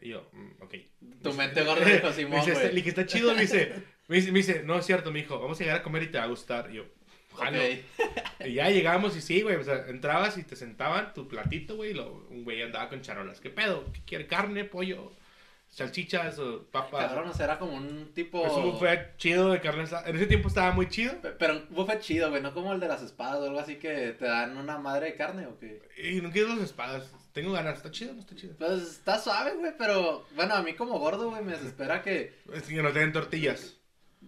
Y 0.00 0.10
yo, 0.10 0.28
"Mm, 0.32 0.62
ok. 0.62 0.74
Tu 1.22 1.32
mente 1.34 1.62
gorda 1.64 1.84
dijo 1.92 2.12
Simón, 2.12 2.40
güey. 2.40 2.68
le 2.68 2.70
dije, 2.72 2.90
está 2.90 3.04
chido, 3.04 3.34
me 3.34 3.40
dice, 3.42 3.72
me 4.06 4.16
dice, 4.16 4.30
me 4.32 4.38
dice, 4.38 4.62
no 4.64 4.78
es 4.78 4.86
cierto, 4.86 5.10
me 5.10 5.18
dijo, 5.20 5.40
vamos 5.40 5.60
a 5.60 5.64
llegar 5.64 5.80
a 5.80 5.82
comer 5.82 6.04
y 6.04 6.06
te 6.12 6.18
va 6.18 6.24
a 6.24 6.28
gustar. 6.28 6.70
Y 6.70 6.74
yo, 6.74 6.84
jalo. 7.36 7.58
Ok. 7.58 8.46
Y 8.46 8.52
ya 8.54 8.70
llegamos 8.70 9.16
y 9.16 9.20
sí, 9.20 9.42
güey, 9.42 9.56
o 9.56 9.64
sea, 9.64 9.86
entrabas 9.88 10.38
y 10.38 10.44
te 10.44 10.54
sentaban 10.54 11.12
tu 11.14 11.26
platito, 11.26 11.74
güey, 11.74 11.90
y 11.90 11.94
lo- 11.94 12.28
un 12.30 12.44
güey 12.44 12.62
andaba 12.62 12.88
con 12.88 13.00
charolas. 13.02 13.40
¿Qué 13.40 13.50
pedo? 13.50 13.90
¿Qué 13.92 14.02
quiere? 14.06 14.26
¿Carne, 14.28 14.64
pollo, 14.64 15.10
salchichas 15.70 16.38
o 16.38 16.64
papas? 16.70 17.06
Cabrón, 17.06 17.28
o 17.28 17.32
sea, 17.34 17.44
era 17.46 17.58
como 17.58 17.74
un 17.74 18.12
tipo... 18.14 18.44
Es 18.46 18.52
un 18.52 18.72
buffet 18.72 19.16
chido 19.16 19.50
de 19.52 19.60
carne. 19.60 19.84
En 20.06 20.16
ese 20.16 20.26
tiempo 20.26 20.48
estaba 20.48 20.72
muy 20.72 20.88
chido. 20.88 21.14
Pe- 21.20 21.30
Pero 21.32 21.54
un 21.54 21.66
buffet 21.70 22.00
chido, 22.00 22.30
güey, 22.30 22.42
no 22.42 22.52
como 22.54 22.72
el 22.72 22.80
de 22.80 22.88
las 22.88 23.02
espadas 23.02 23.36
o 23.40 23.44
algo 23.44 23.60
así 23.60 23.76
que 23.76 24.12
te 24.18 24.24
dan 24.24 24.56
una 24.56 24.78
madre 24.78 25.06
de 25.06 25.14
carne 25.16 25.46
o 25.46 25.58
qué. 25.58 25.80
Y 26.02 26.20
no 26.20 26.30
quiero 26.30 26.48
las 26.48 26.58
espadas. 26.60 27.12
Tengo 27.32 27.52
ganas. 27.52 27.76
¿Está 27.76 27.90
chido 27.90 28.10
o 28.10 28.14
no 28.14 28.20
está 28.20 28.34
chido? 28.34 28.54
Pues 28.58 28.82
está 28.82 29.18
suave, 29.18 29.52
güey, 29.54 29.72
pero 29.78 30.26
bueno, 30.34 30.54
a 30.54 30.62
mí 30.62 30.74
como 30.74 30.98
gordo, 30.98 31.30
güey, 31.30 31.44
me 31.44 31.52
desespera 31.52 32.02
que... 32.02 32.34
Es 32.52 32.62
que 32.64 32.82
no 32.82 32.90
tienen 32.90 33.12
tortillas. 33.12 33.74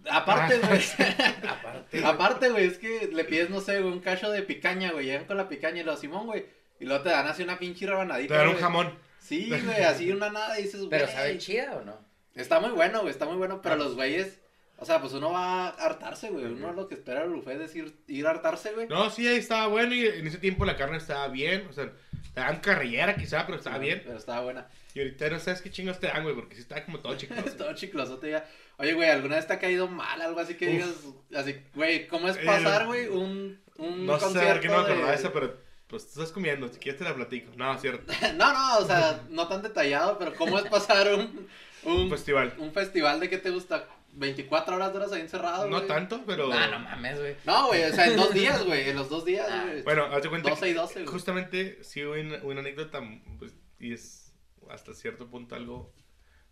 Aparte, 0.09 0.61
Ah, 0.63 0.67
güey. 0.69 0.81
Aparte. 1.49 2.05
Aparte, 2.05 2.49
güey, 2.51 2.67
es 2.67 2.79
que 2.79 3.09
le 3.13 3.25
pides, 3.25 3.51
no 3.51 3.61
sé, 3.61 3.81
güey, 3.81 3.93
un 3.93 4.01
cacho 4.01 4.31
de 4.31 4.43
picaña, 4.43 4.93
güey, 4.93 5.07
llegan 5.07 5.25
con 5.25 5.37
la 5.37 5.49
picaña 5.49 5.81
y 5.81 5.85
lo 5.85 5.97
Simón, 5.97 6.27
güey. 6.27 6.47
Y 6.79 6.85
luego 6.87 7.03
te 7.03 7.11
dan 7.11 7.27
así 7.27 7.43
una 7.43 7.59
pinche 7.59 7.85
Te 7.85 7.91
rebanadita, 7.91 8.37
dan 8.37 8.49
un 8.49 8.57
jamón. 8.57 8.95
Sí, 9.21 9.49
güey, 9.49 9.83
así 9.85 10.11
una 10.11 10.31
nada 10.31 10.59
y 10.59 10.65
dices, 10.65 10.81
güey. 10.81 10.91
Pero 10.91 11.07
¿sabe 11.07 11.39
chida 11.39 11.77
o 11.77 11.85
no? 11.85 11.97
Está 12.35 12.59
muy 12.61 12.71
bueno, 12.71 13.01
güey, 13.01 13.11
está 13.13 13.27
muy 13.27 13.37
bueno, 13.37 13.57
Ah. 13.57 13.61
pero 13.63 13.77
los 13.77 13.95
güeyes... 13.95 14.39
O 14.83 14.87
sea, 14.87 14.99
pues 14.99 15.13
uno 15.13 15.33
va 15.33 15.67
a 15.67 15.69
hartarse, 15.69 16.31
güey. 16.31 16.47
Uno 16.47 16.73
lo 16.73 16.89
que 16.89 16.95
espera 16.95 17.23
el 17.25 17.29
buffet 17.31 17.61
es 17.61 17.77
ir, 17.77 17.95
ir 18.07 18.27
a 18.27 18.31
hartarse, 18.31 18.73
güey. 18.73 18.89
No, 18.89 19.11
sí, 19.11 19.29
ahí 19.29 19.37
estaba 19.37 19.67
bueno 19.67 19.95
y 19.95 20.07
en 20.07 20.27
ese 20.27 20.39
tiempo 20.39 20.65
la 20.65 20.75
carne 20.79 20.97
estaba 20.97 21.29
bien. 21.29 21.67
O 21.69 21.73
sea, 21.75 21.93
te 22.33 22.41
dan 22.41 22.61
carrillera 22.61 23.15
quizá, 23.15 23.45
pero 23.45 23.59
estaba 23.59 23.77
bien. 23.77 24.01
Pero 24.07 24.17
estaba 24.17 24.41
buena. 24.41 24.67
Y 24.95 25.01
ahorita 25.01 25.29
no 25.29 25.39
sabes 25.39 25.61
qué 25.61 25.71
chingos 25.71 26.01
te 26.01 26.07
dan, 26.07 26.23
güey, 26.23 26.35
porque 26.35 26.55
sí 26.55 26.63
estaba 26.63 26.83
como 26.87 26.99
todo 27.01 27.15
chico. 27.19 27.35
Todo 27.59 27.75
chiclosote 27.75 28.31
ya. 28.31 28.49
Oye, 28.79 28.95
güey, 28.95 29.11
¿alguna 29.11 29.37
vez 29.37 29.47
te 29.47 29.53
ha 29.53 29.59
caído 29.59 29.87
mal 29.87 30.19
algo 30.23 30.41
así 30.41 30.55
que 30.55 30.65
Uf. 30.65 30.73
digas, 30.73 30.89
así, 31.37 31.57
güey, 31.75 32.09
¿cómo 32.09 32.29
es 32.31 32.39
pasar, 32.39 32.83
Eh, 32.83 32.87
güey, 32.87 33.09
un, 33.09 33.61
un 33.77 34.07
No 34.07 34.19
sé 34.19 34.25
concierto 34.25 34.53
por 34.55 34.61
qué 34.63 34.69
no 34.69 34.75
me 34.79 34.81
acordaba 34.85 35.11
de 35.11 35.17
eso, 35.17 35.31
pero 35.35 35.59
pues 35.91 36.05
tú 36.05 36.21
estás 36.21 36.33
comiendo. 36.33 36.69
Si 36.69 36.79
quieres 36.79 36.99
te 36.99 37.05
la 37.05 37.15
platico. 37.15 37.51
No, 37.57 37.75
es 37.75 37.81
cierto. 37.81 38.11
No, 38.37 38.53
no, 38.53 38.79
o 38.79 38.87
sea, 38.87 39.23
no 39.29 39.49
tan 39.49 39.61
detallado, 39.63 40.17
pero 40.19 40.35
¿cómo 40.35 40.59
es 40.59 40.65
pasar 40.71 41.13
un, 41.15 41.49
un, 41.85 42.01
Un 42.03 42.11
festival. 42.11 42.55
un 42.59 42.73
festival 42.73 43.21
de 43.21 43.29
qué 43.29 43.39
te 43.39 43.51
gusta? 43.51 43.87
24 44.13 44.75
horas 44.75 44.93
duras 44.93 45.13
ahí 45.13 45.21
encerrado, 45.21 45.69
No 45.69 45.77
güey? 45.77 45.87
tanto, 45.89 46.23
pero. 46.27 46.51
Ah, 46.53 46.67
no 46.69 46.81
mames, 46.81 47.19
güey. 47.21 47.37
No, 47.45 47.69
güey, 47.69 47.85
o 47.85 47.93
sea, 47.95 48.07
en 48.09 48.17
dos 48.17 48.33
días, 48.35 48.65
güey, 48.65 48.89
en 48.89 48.97
los 48.97 49.09
dos 49.09 49.25
días, 49.25 49.47
Ah, 49.49 49.65
güey. 49.69 49.83
Bueno, 49.83 50.05
hazte 50.07 50.29
cuenta. 50.29 50.51
12 50.51 50.69
y 50.69 50.73
12, 50.73 50.95
güey. 50.95 51.07
Justamente, 51.07 51.79
sí, 51.85 52.03
hubo 52.05 52.15
una, 52.15 52.37
una 52.43 52.61
anécdota, 52.61 53.01
pues, 53.39 53.55
y 53.79 53.93
es 53.93 54.33
hasta 54.69 54.95
cierto 54.95 55.29
punto 55.31 55.55
algo 55.55 55.93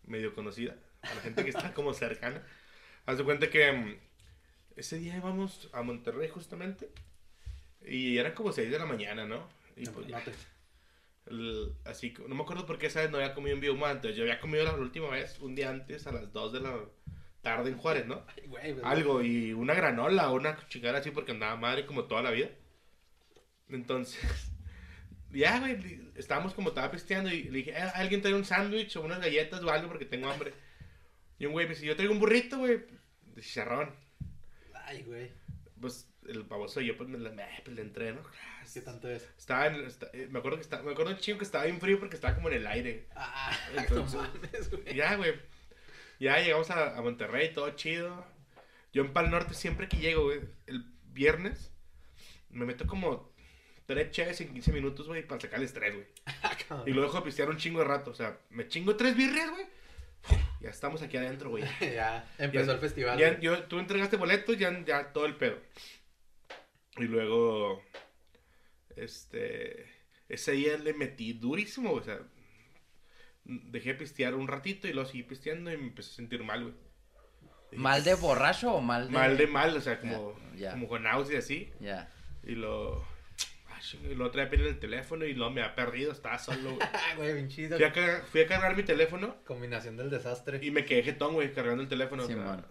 medio 0.05 0.34
conocida 0.34 0.76
a 1.03 1.14
la 1.14 1.20
gente 1.20 1.43
que 1.45 1.51
está 1.51 1.74
como 1.74 1.95
cercana. 1.95 2.45
Haz 3.07 3.18
de 3.18 3.24
cuenta 3.24 3.51
que 3.51 3.72
mm, 3.72 3.97
ese 4.76 4.99
día 4.99 5.16
íbamos 5.16 5.68
a 5.72 5.82
Monterrey 5.82 6.28
justamente 6.28 6.91
y 7.87 8.18
eran 8.18 8.33
como 8.35 8.53
6 8.53 8.70
de 8.70 8.79
la 8.79 8.87
mañana, 8.87 9.26
¿no? 9.26 9.49
Y 9.76 9.85
No, 9.85 9.93
pues 9.93 10.09
no 10.09 10.18
el- 11.26 11.74
así, 11.85 12.12
que- 12.14 12.22
no 12.26 12.35
me 12.35 12.43
acuerdo 12.43 12.64
por 12.66 12.79
qué 12.79 12.87
esa 12.87 13.03
vez 13.03 13.11
no 13.11 13.18
había 13.18 13.35
comido 13.35 13.55
en 13.55 13.61
Bioma 13.61 13.91
antes. 13.91 14.16
Yo 14.16 14.22
había 14.22 14.41
comido 14.41 14.64
la 14.64 14.74
última 14.74 15.11
vez 15.11 15.39
un 15.41 15.55
día 15.55 15.68
antes 15.70 16.07
a 16.07 16.12
las 16.12 16.33
2 16.33 16.53
de 16.55 16.61
la 16.61 16.79
tarde 17.43 17.70
en 17.70 17.76
Juárez, 17.76 18.07
¿no? 18.07 18.24
Ay, 18.35 18.47
güey, 18.47 18.76
algo 18.83 19.22
y 19.22 19.53
una 19.53 19.74
granola 19.74 20.31
una 20.31 20.57
chingada 20.68 20.99
así 20.99 21.11
porque 21.11 21.33
andaba 21.33 21.57
madre 21.57 21.85
como 21.87 22.05
toda 22.05 22.22
la 22.22 22.31
vida. 22.31 22.49
Entonces, 23.68 24.20
ya, 25.31 25.59
güey, 25.61 26.01
estábamos 26.16 26.55
como 26.55 26.70
estaba 26.70 26.91
pisteando 26.91 27.31
y 27.31 27.45
le 27.45 27.59
dije, 27.59 27.70
"Eh, 27.72 27.91
¿alguien 27.95 28.22
trae 28.22 28.35
un 28.35 28.45
sándwich 28.45 28.97
o 28.97 29.03
unas 29.03 29.20
galletas 29.20 29.62
o 29.62 29.70
algo 29.70 29.89
porque 29.89 30.07
tengo 30.07 30.31
hambre? 30.31 30.55
Y 31.39 31.47
un 31.47 31.53
güey 31.53 31.66
me 31.66 31.74
dice, 31.74 31.87
yo 31.87 31.95
traigo 31.95 32.12
un 32.14 32.18
burrito, 32.20 32.59
güey, 32.59 32.81
de 33.35 33.43
chicharrón. 33.43 33.95
Ay, 34.74 35.03
güey. 35.03 35.31
Pues 35.81 36.07
el 36.29 36.43
baboso 36.45 36.81
yo 36.81 36.97
pues, 36.97 37.09
me, 37.09 37.18
me- 37.18 37.45
pues, 37.64 37.74
le 37.76 37.83
entré, 37.83 38.12
¿no? 38.12 38.20
¿Qué 38.72 38.81
tanto 38.83 39.09
es? 39.11 39.22
Estaba 39.39 39.66
en, 39.66 39.76
esta- 39.87 40.11
eh, 40.12 40.29
me 40.31 40.39
acuerdo 40.39 40.59
que 40.59 40.62
estaba, 40.62 40.83
me 40.83 40.93
acuerdo 40.93 41.12
un 41.12 41.18
chingo 41.18 41.39
que 41.39 41.45
estaba 41.45 41.64
bien 41.64 41.81
frío 41.81 41.99
porque 41.99 42.14
estaba 42.16 42.35
como 42.35 42.49
en 42.49 42.55
el 42.57 42.66
aire. 42.66 43.07
Ah, 43.16 43.57
Entonces- 43.76 44.20
no 44.20 44.29
mames, 44.35 44.70
güey. 44.70 44.95
Ya, 44.95 45.16
güey. 45.16 45.35
Ya 46.20 46.39
llegamos 46.41 46.70
a, 46.70 46.97
a 46.97 47.03
Monterrey, 47.03 47.53
todo 47.53 47.70
chido. 47.70 48.24
Yo 48.93 49.03
en 49.03 49.12
Pal 49.12 49.31
Norte 49.31 49.55
siempre 49.55 49.89
que 49.89 49.99
llego, 49.99 50.24
güey, 50.24 50.41
el 50.66 50.85
viernes, 51.12 51.70
me 52.51 52.64
meto 52.66 52.87
como 52.87 53.33
tres 53.87 54.11
cheves 54.11 54.41
en 54.41 54.53
15 54.53 54.72
minutos, 54.72 55.07
güey, 55.07 55.26
para 55.26 55.41
sacar 55.41 55.59
el 55.61 55.64
estrés, 55.66 55.95
güey. 55.95 56.07
Y 56.87 56.91
lo 56.93 57.03
dejo 57.03 57.18
de 57.18 57.22
pistear 57.22 57.49
un 57.49 57.57
chingo 57.57 57.79
de 57.81 57.87
rato. 57.87 58.11
O 58.11 58.14
sea, 58.14 58.37
me 58.51 58.68
chingo 58.68 58.97
tres 58.97 59.16
birrias, 59.16 59.51
güey. 59.51 59.66
Ya 60.61 60.70
estamos 60.70 61.01
aquí 61.03 61.16
adentro, 61.16 61.51
güey. 61.51 61.64
ya 61.81 62.29
empezó 62.39 62.66
Ya- 62.66 62.72
el 62.72 62.79
festival. 62.81 63.18
Ya, 63.18 63.39
yo, 63.41 63.62
tú 63.64 63.79
entregaste 63.79 64.16
boletos, 64.16 64.59
ya, 64.59 64.85
ya 64.85 65.12
todo 65.12 65.24
el 65.26 65.37
pedo. 65.37 65.59
Y 66.99 67.05
luego, 67.05 67.82
este, 68.96 69.86
ese 70.28 70.53
día 70.53 70.76
le 70.78 70.94
metí 70.94 71.32
durísimo, 71.32 71.92
o 71.92 72.03
sea, 72.03 72.18
dejé 73.44 73.90
de 73.92 73.99
pistear 73.99 74.34
un 74.34 74.49
ratito 74.49 74.88
y 74.88 74.92
luego 74.92 75.09
seguí 75.09 75.22
pisteando 75.22 75.72
y 75.72 75.76
me 75.76 75.84
empecé 75.84 76.11
a 76.12 76.14
sentir 76.16 76.42
mal, 76.44 76.62
güey. 76.62 76.74
¿Mal 77.72 78.03
de 78.03 78.14
borracho 78.14 78.72
o 78.74 78.80
mal 78.80 79.07
de...? 79.09 79.12
Mal 79.12 79.36
de 79.36 79.46
mal, 79.46 79.76
o 79.76 79.80
sea, 79.80 80.01
como, 80.01 80.34
Ya, 80.55 80.61
ya. 80.61 80.70
como 80.72 80.88
con 80.88 81.03
náusea 81.03 81.38
así. 81.40 81.70
Ya. 81.80 82.11
Y 82.42 82.53
lo, 82.55 83.03
ah, 83.68 83.78
y 84.11 84.30
traía 84.30 84.49
pena 84.49 84.62
en 84.62 84.68
el 84.70 84.78
teléfono 84.78 85.26
y 85.26 85.34
luego 85.34 85.53
me 85.53 85.62
ha 85.62 85.74
perdido, 85.74 86.11
estaba 86.12 86.38
solo, 86.38 86.74
güey. 86.76 86.88
Ah, 86.92 87.12
güey, 87.16 87.34
bien 87.34 87.49
chido. 87.49 87.76
Fui 87.76 87.84
a, 87.84 87.92
cargar, 87.92 88.22
fui 88.24 88.40
a 88.40 88.46
cargar 88.46 88.74
mi 88.76 88.84
teléfono 88.84 89.36
Combinación 89.44 89.96
del 89.99 90.09
desastre. 90.09 90.61
y 90.62 90.70
me 90.70 90.84
quedé 90.86 91.03
jetón, 91.03 91.34
güey, 91.34 91.53
cargando 91.53 91.82
el 91.82 91.88
teléfono. 91.88 92.22
o 92.24 92.26
Sí, 92.26 92.32
sea, 92.32 92.42
man. 92.42 92.66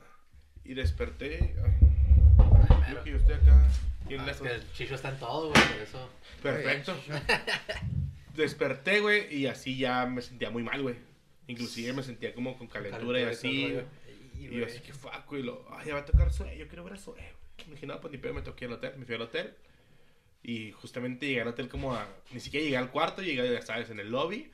y 0.64 0.74
desperté. 0.74 1.56
ay, 1.60 2.92
Creo 2.92 3.04
que 3.04 3.10
yo 3.12 3.18
estoy 3.18 3.36
acá. 3.36 3.68
Bien 4.08 4.22
Ah, 4.22 4.32
es 4.32 4.42
lejos. 4.42 4.48
que 4.48 4.54
el 4.56 4.72
chicho 4.74 4.96
está 4.96 5.10
en 5.10 5.20
todo, 5.20 5.50
güey, 5.52 5.64
por 5.68 5.82
eso. 5.82 6.10
Perfecto. 6.42 6.96
Desperté, 8.36 9.00
güey, 9.02 9.34
y 9.36 9.48
así 9.48 9.78
ya 9.78 10.06
me 10.06 10.22
sentía 10.22 10.50
muy 10.50 10.64
mal, 10.64 10.82
güey. 10.82 10.96
Inclusive 11.48 11.94
me 11.94 12.04
sentía 12.04 12.34
como 12.34 12.58
con 12.58 12.68
calentura 12.68 13.20
y 13.20 13.24
y 13.24 13.26
así. 13.26 13.80
Y 14.40 14.50
yo 14.60 14.66
así 14.66 14.80
que 14.82 14.94
fuck, 14.94 15.26
güey. 15.28 15.42
Lo, 15.44 15.66
ay, 15.72 15.88
ya 15.88 15.94
va 15.96 16.02
a 16.02 16.06
tocar 16.06 16.32
sueño, 16.32 16.54
yo 16.54 16.68
quiero 16.68 16.84
ver 16.84 16.94
a 16.94 16.98
sueño. 16.98 17.24
Me 17.68 17.74
dije, 17.74 17.88
no, 17.88 18.00
pues 18.00 18.12
ni 18.12 18.18
pedo, 18.20 18.34
me 18.36 18.42
toqué 18.44 18.66
al 18.66 18.74
hotel. 18.74 18.94
Me 18.98 19.06
fui 19.06 19.16
al 19.16 19.22
hotel. 19.22 19.56
Y 20.44 20.72
justamente 20.74 21.26
llegué 21.26 21.42
al 21.42 21.48
hotel 21.48 21.68
como 21.68 21.96
a. 21.96 22.08
Ni 22.32 22.40
siquiera 22.40 22.64
llegué 22.64 22.78
al 22.78 22.92
cuarto, 22.92 23.24
llegué, 23.24 23.52
ya 23.52 23.62
sabes, 23.62 23.90
en 23.90 24.00
el 24.00 24.12
lobby. 24.12 24.52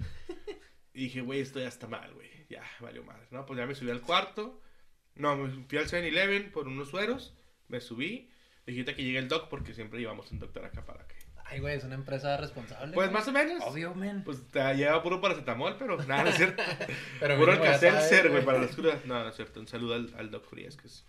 Y 0.94 1.06
dije, 1.06 1.22
güey, 1.22 1.42
esto 1.42 1.60
ya 1.60 1.68
está 1.68 1.88
mal, 1.88 2.14
güey. 2.14 2.30
Ya, 2.50 2.64
valió 2.80 3.04
madre. 3.04 3.26
No, 3.32 3.46
pues 3.46 3.58
ya 3.58 3.66
me 3.66 3.76
subí 3.76 3.92
al 3.92 4.02
cuarto. 4.02 4.62
No, 5.16 5.36
me 5.36 5.50
fui 5.66 5.78
al 5.80 5.88
7-Eleven 5.90 6.52
por 6.52 6.68
unos 6.68 6.90
sueros. 6.90 7.34
Me 7.68 7.82
subí. 7.82 8.30
Ahorita 8.68 8.96
que 8.96 9.04
llegue 9.04 9.20
el 9.20 9.28
doc, 9.28 9.50
porque 9.50 9.74
siempre 9.74 10.00
llevamos 10.00 10.32
un 10.32 10.40
doctor 10.40 10.66
acá 10.66 10.86
para 10.86 11.06
que. 11.08 11.16
Ay, 11.46 11.60
güey, 11.60 11.76
es 11.76 11.84
una 11.84 11.96
empresa 11.96 12.38
responsable. 12.38 12.94
Pues 12.94 13.08
güey. 13.10 13.14
más 13.14 13.28
o 13.28 13.32
menos. 13.32 13.64
Obvio, 13.64 13.94
men. 13.94 14.24
Pues 14.24 14.42
te 14.50 14.60
lleva 14.76 15.04
puro 15.04 15.20
paracetamol, 15.20 15.76
pero 15.78 15.98
nada, 16.06 16.24
no 16.24 16.30
es 16.30 16.38
cierto. 16.38 16.64
Pero 17.20 17.38
puro 17.38 17.52
mínimo 17.52 17.66
ya 17.66 17.74
Alcatel 17.74 17.94
sabes, 17.94 18.10
ser, 18.10 18.30
güey, 18.30 18.46
para 18.46 18.60
las 18.60 18.76
crudas. 18.76 19.06
No, 19.06 19.22
no 19.22 19.30
es 19.30 19.36
cierto. 19.36 19.60
Un 19.60 19.68
saludo 19.68 19.96
al, 19.96 20.14
al 20.18 20.32
Doc 20.32 20.46
Frías, 20.46 20.78
que 20.78 20.88
es 20.88 21.06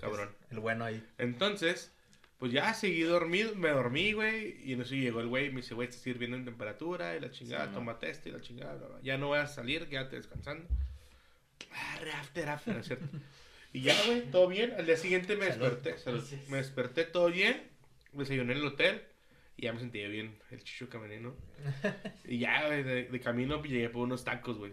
cabrón. 0.00 0.30
El 0.50 0.58
bueno 0.60 0.84
ahí. 0.84 1.02
Entonces, 1.18 1.92
pues 2.38 2.52
ya 2.52 2.72
seguí 2.74 3.02
dormido, 3.02 3.54
me 3.54 3.70
dormí, 3.70 4.12
güey. 4.12 4.56
Y 4.64 4.72
en 4.72 4.82
eso 4.82 4.94
llegó 4.94 5.20
el 5.20 5.26
güey 5.26 5.46
y 5.46 5.50
me 5.50 5.56
dice, 5.56 5.74
güey, 5.74 5.88
estás 5.88 6.06
hirviendo 6.06 6.36
en 6.36 6.44
temperatura 6.44 7.16
y 7.16 7.20
la 7.20 7.30
chingada, 7.30 7.66
Sí, 7.66 7.74
toma 7.74 7.98
test 7.98 8.26
y 8.26 8.30
la 8.30 8.40
chingada, 8.40 8.74
bla, 8.74 8.88
bla. 8.88 8.98
Ya 9.02 9.18
no 9.18 9.28
voy 9.28 9.38
a 9.38 9.46
salir, 9.46 9.88
quédate 9.88 10.16
descansando. 10.16 10.68
Ah, 11.72 11.98
after, 12.20 12.48
after, 12.48 12.74
¿no 12.74 12.80
es 12.80 12.86
cierto? 12.86 13.06
Y 13.78 13.82
ya, 13.82 13.94
güey, 14.06 14.22
todo 14.22 14.48
bien. 14.48 14.74
Al 14.76 14.86
día 14.86 14.96
siguiente 14.96 15.36
me 15.36 15.44
desperté, 15.44 15.96
salud. 15.98 16.24
Me 16.48 16.56
desperté 16.56 17.04
todo 17.04 17.30
bien. 17.30 17.62
Desayuné 18.12 18.54
en 18.54 18.58
el 18.58 18.66
hotel. 18.66 19.04
Y 19.56 19.66
ya 19.66 19.72
me 19.72 19.78
sentía 19.78 20.08
bien, 20.08 20.36
el 20.50 20.64
chicho 20.64 20.88
caminé, 20.88 21.20
¿no? 21.20 21.36
Y 22.24 22.40
ya, 22.40 22.66
güey, 22.66 22.82
de, 22.82 23.04
de 23.04 23.20
camino 23.20 23.60
pues, 23.60 23.70
llegué 23.70 23.88
por 23.88 24.02
unos 24.02 24.24
tacos, 24.24 24.58
güey. 24.58 24.72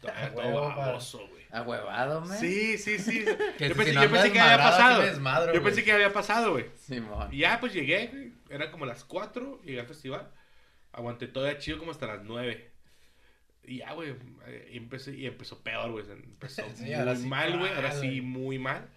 Todo 0.00 0.74
baboso, 0.74 1.28
güey. 1.28 1.44
Ahuevado, 1.50 2.22
men. 2.22 2.38
Sí, 2.38 2.78
sí, 2.78 2.98
sí. 2.98 3.22
Yo 3.58 3.68
si 3.68 3.74
pensé, 3.74 3.92
yo 3.92 4.32
que 4.32 4.40
había 4.40 4.56
pasado. 4.56 5.04
Yo 5.04 5.52
güey. 5.52 5.62
pensé 5.62 5.84
que 5.84 5.92
había 5.92 6.12
pasado, 6.12 6.52
güey. 6.52 6.66
Simón. 6.74 7.28
Y 7.30 7.40
ya, 7.40 7.60
pues 7.60 7.74
llegué, 7.74 8.06
güey. 8.06 8.32
Era 8.48 8.70
como 8.70 8.86
las 8.86 9.04
4, 9.04 9.60
llegué 9.62 9.80
al 9.80 9.86
festival. 9.86 10.30
Aguanté 10.92 11.26
todavía 11.26 11.58
chido 11.58 11.78
como 11.78 11.90
hasta 11.90 12.06
las 12.06 12.22
9. 12.22 12.70
Y 13.68 13.78
ya, 13.78 13.92
güey, 13.92 14.14
eh, 14.46 14.70
y 14.72 14.76
empecé, 14.78 15.14
y 15.16 15.26
empezó 15.26 15.62
peor, 15.62 15.90
güey. 15.92 16.04
Empezó 16.10 16.62
Sí, 16.74 16.84
muy 16.84 17.16
sí 17.16 17.26
mal, 17.26 17.58
güey. 17.58 17.72
Ahora 17.72 17.92
sí, 17.92 18.20
muy 18.20 18.58
mal. 18.58 18.88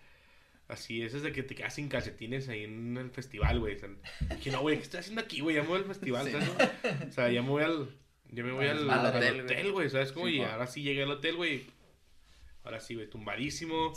Así, 0.68 1.02
es 1.02 1.22
de 1.22 1.34
que 1.34 1.44
te 1.44 1.54
quedas 1.54 1.74
sin 1.76 1.90
calcetines 1.90 2.48
ahí 2.48 2.64
en 2.64 2.96
el 2.98 3.12
festival, 3.12 3.60
güey. 3.60 3.76
O 3.76 3.80
sea, 3.80 3.90
dije, 4.38 4.52
no, 4.52 4.62
güey, 4.62 4.78
¿qué 4.78 4.84
estoy 4.84 5.02
haciendo 5.02 5.22
aquí, 5.22 5.42
güey? 5.42 5.58
Ya 5.58 5.64
me 5.64 5.68
voy 5.68 5.80
al 5.80 5.86
festival, 5.86 6.26
Sí. 6.26 6.32
¿sabes? 6.32 6.50
O 7.10 7.12
sea, 7.12 7.30
ya 7.30 7.42
me 7.42 7.50
voy 7.50 7.64
al... 7.64 7.90
Ya 8.34 8.44
me 8.44 8.54
voy 8.54 8.68
al, 8.68 8.90
Al 8.90 9.06
hotel, 9.08 9.42
hotel, 9.42 9.72
güey. 9.74 9.90
¿sabes 9.90 10.14
cómo? 10.14 10.28
Sí, 10.28 10.36
y 10.38 10.42
ahora 10.42 10.66
sí 10.68 10.82
llegué 10.82 11.04
al 11.04 11.12
hotel, 11.12 11.36
güey. 11.36 11.66
Ahora 12.64 12.80
sí, 12.80 12.96
güey, 12.96 13.10
tumbadísimo. 13.10 13.92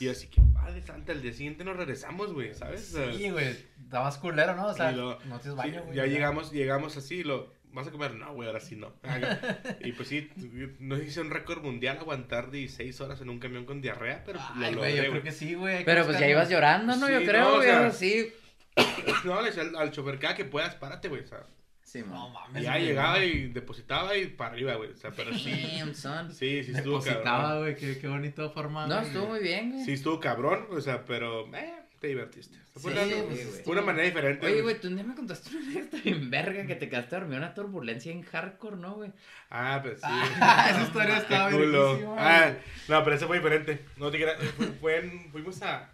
Y 0.00 0.08
así 0.08 0.26
que, 0.26 0.42
padre 0.52 0.82
santa, 0.82 1.12
el 1.12 1.22
día 1.22 1.32
siguiente 1.32 1.64
nos 1.64 1.76
regresamos, 1.78 2.34
güey, 2.34 2.52
¿sabes? 2.54 2.92
O 2.94 2.98
sea, 2.98 3.12
Sí, 3.14 3.30
güey. 3.30 3.46
Está 3.48 4.02
más 4.02 4.18
culero, 4.18 4.54
¿no? 4.56 4.66
O 4.66 4.74
sea, 4.74 4.92
lo- 4.92 5.18
no 5.24 5.38
Sí, 5.40 5.48
baño, 5.50 5.84
güey. 5.84 5.96
ya 5.96 6.04
llegamos, 6.06 6.52
llegamos 6.52 6.96
así, 6.98 7.16
y 7.20 7.24
lo, 7.24 7.50
¿vas 7.72 7.86
a 7.88 7.90
comer? 7.90 8.14
No, 8.14 8.32
güey, 8.34 8.48
ahora 8.48 8.60
sí 8.60 8.76
no. 8.76 8.92
y 9.80 9.92
pues 9.92 10.08
sí, 10.08 10.30
no 10.78 10.96
hice 10.98 11.20
un 11.20 11.30
récord 11.30 11.62
mundial 11.62 11.98
aguantar 11.98 12.50
16 12.50 13.00
horas 13.00 13.20
en 13.20 13.28
un 13.30 13.38
camión 13.38 13.64
con 13.64 13.80
diarrea, 13.80 14.22
pero 14.24 14.38
lo 14.56 14.66
Ay, 14.66 14.74
logré, 14.74 14.90
güey, 14.92 14.92
yo 14.96 14.98
güey. 15.02 15.10
creo 15.10 15.22
que 15.22 15.32
sí, 15.32 15.54
güey. 15.54 15.84
Pero 15.84 16.04
pues 16.04 16.18
ya 16.18 16.28
ibas 16.28 16.48
llorando, 16.50 16.94
¿no? 16.96 17.06
Sí, 17.06 17.12
Yo 17.12 17.20
no, 17.20 17.26
creo, 17.26 17.48
o 17.48 17.54
güey. 17.56 17.66
sea- 17.68 17.78
ahora 17.78 17.90
sí. 17.92 18.32
No, 19.24 19.40
le 19.42 19.48
decía 19.48 19.62
al, 19.62 19.76
al 19.76 19.90
chofer, 19.90 20.18
cada 20.18 20.34
que 20.34 20.44
puedas, 20.44 20.74
párate, 20.76 21.08
güey, 21.08 21.22
o 21.22 21.26
sea, 21.26 21.44
Simón. 21.82 22.10
No 22.14 22.28
mames. 22.30 22.62
ya 22.62 22.78
llegaba 22.78 23.18
no. 23.18 23.24
y 23.24 23.48
depositaba 23.48 24.16
y 24.16 24.26
para 24.28 24.52
arriba, 24.52 24.74
güey, 24.76 24.90
o 24.92 24.96
sea, 24.96 25.10
pero 25.10 25.32
sí, 25.34 25.74
Damn, 25.78 25.94
son. 25.94 26.32
sí, 26.32 26.64
sí 26.64 26.72
estuvo 26.74 27.00
Depositaba, 27.00 27.22
cabrón. 27.42 27.58
güey. 27.60 27.76
Qué, 27.76 27.98
qué 27.98 28.08
bonito 28.08 28.50
forma. 28.50 28.86
No, 28.86 28.94
güey. 28.96 29.06
estuvo 29.08 29.26
muy 29.26 29.40
bien, 29.40 29.72
güey. 29.72 29.84
Sí 29.84 29.92
estuvo 29.92 30.18
cabrón, 30.20 30.66
o 30.70 30.80
sea, 30.80 31.04
pero, 31.04 31.46
eh, 31.54 31.74
te 32.02 32.08
divertiste. 32.08 32.58
Fue 32.74 32.92
Sí, 32.92 32.98
una, 32.98 33.06
güey, 33.06 33.44
güey. 33.44 33.62
fue 33.64 33.72
una 33.74 33.82
manera 33.82 34.04
diferente. 34.04 34.44
Oye, 34.44 34.60
güey, 34.60 34.80
tú 34.80 34.88
un 34.88 34.96
día 34.96 35.04
me 35.04 35.14
contaste 35.14 35.50
una 35.56 35.60
anécdota 35.68 35.96
bien 36.02 36.30
verga 36.30 36.66
que 36.66 36.74
te 36.74 36.88
quedaste 36.88 37.14
dormido 37.14 37.36
en 37.36 37.44
una 37.44 37.54
turbulencia 37.54 38.10
en 38.10 38.22
hardcore, 38.22 38.76
¿no, 38.76 38.94
güey? 38.96 39.12
Ah, 39.50 39.78
pues 39.82 40.00
sí. 40.00 40.06
Ah, 40.40 40.66
esa 40.70 40.82
historia 40.82 41.18
estaba 41.18 41.48
verguísima, 41.48 42.16
Ah, 42.18 42.54
no, 42.88 43.04
pero 43.04 43.16
ese 43.16 43.26
fue 43.26 43.36
diferente. 43.38 43.84
No 43.96 44.10
te 44.10 44.18
creas, 44.18 44.36
fue, 44.56 44.66
fue 44.72 44.98
en- 44.98 45.30
fuimos 45.30 45.62
a. 45.62 45.90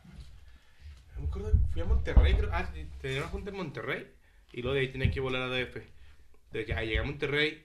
No 1.17 1.23
me 1.23 1.29
acuerdo, 1.29 1.53
fui 1.73 1.83
a 1.83 1.85
Monterrey, 1.85 2.35
creo. 2.35 2.51
Ah, 2.53 2.69
tenía 3.03 3.19
una 3.19 3.29
junta 3.29 3.51
en 3.51 3.57
Monterrey. 3.57 4.07
Y 4.53 4.63
luego 4.63 4.75
de 4.75 4.81
ahí 4.81 4.89
tenía 4.89 5.11
que 5.11 5.21
volar 5.21 5.43
a 5.43 5.49
DF. 5.49 5.77
De 6.53 6.65
que 6.65 6.73
ah, 6.73 6.83
llegué 6.83 7.01
a 7.01 7.03
Monterrey. 7.05 7.65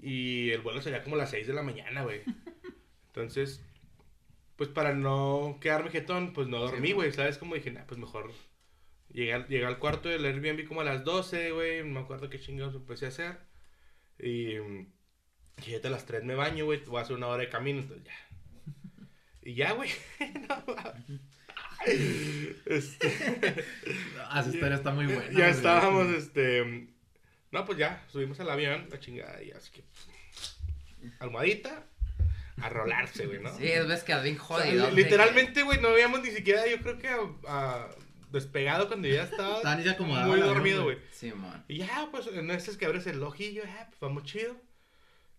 Y 0.00 0.50
el 0.52 0.62
vuelo 0.62 0.80
sería 0.80 1.02
como 1.02 1.16
a 1.16 1.18
las 1.18 1.30
6 1.30 1.46
de 1.46 1.52
la 1.52 1.62
mañana, 1.62 2.02
güey. 2.02 2.22
Entonces, 3.08 3.62
pues 4.58 4.68
para 4.68 4.92
no 4.92 5.56
quedarme 5.62 5.88
jetón, 5.90 6.34
pues 6.34 6.48
no 6.48 6.58
dormí, 6.58 6.92
güey. 6.92 7.10
¿Sabes? 7.12 7.38
Como 7.38 7.54
dije, 7.54 7.70
nah, 7.70 7.84
pues 7.86 7.98
mejor. 7.98 8.32
Llegué, 9.08 9.32
al- 9.32 9.48
llegué 9.48 9.64
al 9.64 9.78
cuarto 9.78 10.10
del 10.10 10.26
Airbnb 10.26 10.66
como 10.68 10.82
a 10.82 10.84
las 10.84 11.02
12, 11.04 11.52
güey. 11.52 11.78
No 11.84 11.94
me 11.94 12.00
acuerdo 12.00 12.28
qué 12.28 12.38
chingados 12.38 12.74
empecé 12.74 13.06
a 13.06 13.08
hacer. 13.08 13.38
Y. 14.18 14.56
Llegué 15.64 15.80
a 15.82 15.90
las 15.90 16.04
3 16.04 16.24
me 16.24 16.34
baño, 16.34 16.66
güey. 16.66 16.84
Voy 16.84 16.98
a 16.98 17.02
hacer 17.02 17.16
una 17.16 17.28
hora 17.28 17.42
de 17.44 17.48
camino, 17.48 17.80
entonces 17.80 18.04
ya. 18.04 18.12
Y 19.42 19.54
ya, 19.54 19.72
güey. 19.72 19.90
No, 20.48 20.64
este, 22.66 23.08
Ah, 24.28 24.40
esa 24.40 24.50
historia 24.50 24.74
está 24.76 24.90
muy 24.90 25.06
buena. 25.06 25.26
ya 25.30 25.38
güey. 25.38 25.50
estábamos, 25.50 26.08
este. 26.08 26.88
No, 27.52 27.64
pues 27.64 27.78
ya, 27.78 28.04
subimos 28.08 28.38
al 28.40 28.50
avión, 28.50 28.88
la 28.90 29.00
chingada, 29.00 29.42
y 29.42 29.52
así 29.52 29.70
que. 29.70 29.84
Almohadita, 31.20 31.86
a 32.62 32.68
rolarse, 32.68 33.26
güey, 33.26 33.40
¿no? 33.40 33.56
Sí, 33.56 33.66
es 33.68 33.86
ves 33.86 34.02
que 34.04 34.12
bien 34.20 34.36
O 34.40 34.46
sea, 34.46 34.56
jodido. 34.66 34.90
li- 34.90 34.96
literalmente, 35.02 35.62
güey, 35.62 35.80
no 35.80 35.88
habíamos 35.88 36.22
ni 36.22 36.30
siquiera, 36.30 36.66
yo 36.66 36.78
creo 36.80 36.98
que 36.98 37.08
a- 37.08 37.18
a- 37.48 37.88
despegado 38.30 38.88
cuando 38.88 39.08
ya 39.08 39.22
estaba 39.24 39.60
muy 40.26 40.40
el 40.40 40.46
dormido, 40.46 40.84
güey. 40.84 40.96
güey. 40.96 41.08
Simón. 41.12 41.64
Y 41.68 41.78
ya, 41.78 42.08
pues, 42.10 42.26
en 42.26 42.50
esas 42.50 42.76
que 42.76 42.86
abres 42.86 43.06
el 43.06 43.22
ojillo, 43.22 43.64
ya, 43.64 43.86
pues 43.88 44.00
vamos 44.00 44.24
chido. 44.24 44.54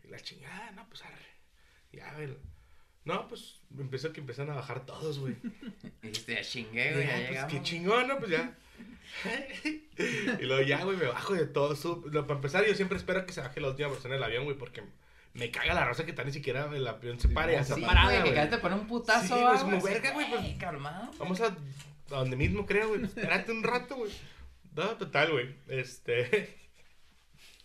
Y 0.03 0.07
la 0.07 0.19
chingada, 0.19 0.71
no, 0.71 0.87
pues 0.89 1.03
arre. 1.03 1.15
Ya, 1.91 2.13
güey. 2.15 2.35
No, 3.05 3.27
pues 3.27 3.61
empezó 3.77 4.11
que 4.11 4.19
empezaron 4.21 4.51
a 4.51 4.55
bajar 4.55 4.85
todos, 4.85 5.19
güey. 5.19 5.35
Y 6.03 6.07
dijiste, 6.07 6.33
ya 6.35 6.41
chingué, 6.41 6.93
güey, 6.93 7.05
ya, 7.07 7.11
ya 7.11 7.17
pues 7.17 7.29
llegamos. 7.29 7.53
qué 7.53 7.61
chingón, 7.63 8.07
¿no? 8.07 8.17
Pues 8.19 8.31
ya. 8.31 8.55
y 10.39 10.43
luego 10.45 10.61
ya, 10.63 10.83
güey, 10.83 10.97
me 10.97 11.05
bajo 11.05 11.33
de 11.33 11.45
todo. 11.47 11.75
sub- 11.75 12.07
lo- 12.13 12.25
para 12.27 12.37
empezar, 12.37 12.65
yo 12.65 12.73
siempre 12.75 12.97
espero 12.97 13.25
que 13.25 13.33
se 13.33 13.41
baje 13.41 13.59
la 13.61 13.69
última 13.69 13.89
persona 13.89 14.15
del 14.15 14.23
avión, 14.23 14.45
güey, 14.45 14.57
porque 14.57 14.83
me 15.33 15.51
caga 15.51 15.73
la 15.73 15.85
raza 15.85 16.03
que 16.05 16.11
está 16.11 16.23
ni 16.23 16.31
siquiera 16.31 16.65
el 16.73 16.85
avión 16.87 17.19
se 17.19 17.29
pare, 17.29 17.63
Sí, 17.63 17.81
parada, 17.81 18.05
güey, 18.05 18.17
que 18.17 18.21
güey. 18.23 18.35
cada 18.35 18.49
te 18.49 18.57
pone 18.57 18.75
un 18.75 18.87
putazo. 18.87 19.27
Sí, 19.27 19.33
güey, 19.33 19.45
ah, 19.45 19.53
es 19.55 19.61
como, 19.61 19.81
verga, 19.81 20.11
güey, 20.11 20.29
pues, 20.29 20.55
calmado. 20.59 21.11
Vamos 21.19 21.39
a, 21.41 21.45
a 21.47 21.55
donde 22.07 22.35
mismo, 22.35 22.65
creo, 22.65 22.89
güey. 22.89 23.03
Espérate 23.03 23.51
un 23.51 23.63
rato, 23.63 23.95
güey. 23.95 24.11
No, 24.75 24.87
total, 24.97 25.31
güey. 25.31 25.55
Este. 25.67 26.57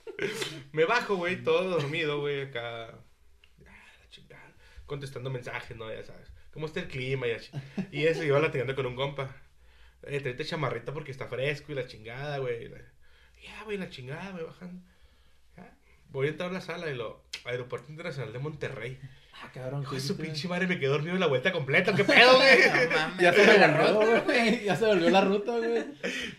Me 0.73 0.85
bajo, 0.85 1.17
güey, 1.17 1.43
todo 1.43 1.69
dormido, 1.71 2.21
güey, 2.21 2.43
acá. 2.43 2.87
Ah, 2.91 3.93
la 4.01 4.09
chingada. 4.11 4.53
Contestando 4.87 5.31
mensajes, 5.31 5.77
¿no? 5.77 5.93
Ya 5.93 6.03
sabes. 6.05 6.31
¿Cómo 6.53 6.67
está 6.67 6.81
el 6.81 6.89
clima? 6.89 7.27
Y, 7.27 7.33
así. 7.33 7.51
y 7.91 8.05
eso, 8.07 8.23
iba 8.23 8.39
latigando 8.39 8.75
con 8.75 8.87
un 8.87 8.97
compa. 8.97 9.35
Eh, 10.03 10.21
tráete 10.21 10.45
chamarrita 10.45 10.93
porque 10.93 11.11
está 11.11 11.27
fresco 11.27 11.73
y 11.73 11.75
la 11.75 11.87
chingada, 11.87 12.39
güey. 12.39 12.69
La- 12.69 12.79
Ya, 13.43 13.65
güey, 13.65 13.79
la 13.79 13.89
chingada, 13.91 14.33
me 14.33 14.43
bajan. 14.43 14.85
Voy 16.15 16.29
a 16.29 16.31
entrar 16.31 16.51
a 16.51 16.53
la 16.53 16.61
sala 16.61 16.89
y 16.89 16.95
lo. 16.95 17.25
Aeropuerto 17.45 17.91
Internacional 17.91 18.33
de 18.33 18.39
Monterrey. 18.39 18.99
Ah, 19.43 19.51
cabrón. 19.53 19.83
Hijo 19.83 19.91
¿qué 19.91 19.97
de 19.97 20.03
su 20.03 20.17
pinche 20.17 20.47
madre, 20.47 20.69
me 20.69 20.79
quedé 20.79 20.89
dormido 20.89 21.19
la 21.19 21.27
vuelta 21.27 21.51
completa. 21.51 21.93
¿Qué 21.93 22.05
pedo, 22.05 22.37
güey? 22.37 22.59
No 22.61 22.97
mames. 22.97 23.21
Ya 23.21 23.33
se 23.33 23.59
la 23.59 23.93
volvió, 23.93 24.15
ruta, 24.15 24.21
güey. 24.25 24.65
Ya 24.65 24.77
se 24.77 24.87
volvió 24.87 25.11
la 25.11 25.21
ruta, 25.23 25.59
güey. 25.59 25.85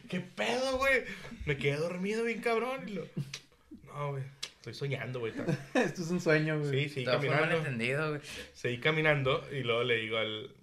¿Qué 0.10 0.22
pedo, 0.22 0.78
güey? 0.78 1.04
Me 1.46 1.58
quedé 1.58 1.76
dormido 1.76 2.24
bien 2.24 2.40
cabrón 2.40 2.88
y 2.88 2.94
lo... 2.94 3.06
No, 3.84 4.12
güey. 4.12 4.24
Estoy 4.56 4.74
soñando, 4.74 5.20
güey. 5.20 5.34
Esto 5.74 6.02
es 6.04 6.10
un 6.10 6.22
sueño, 6.22 6.58
güey. 6.58 6.72
Sí, 6.72 6.90
seguí 6.90 7.06
Todo 7.06 7.20
fue 7.20 7.28
caminando. 7.28 7.58
malentendido, 7.58 8.10
güey. 8.12 8.22
Seguí 8.54 8.80
caminando 8.80 9.46
y 9.52 9.60
luego 9.60 9.84
le 9.84 9.96
digo 9.98 10.18
al... 10.18 10.56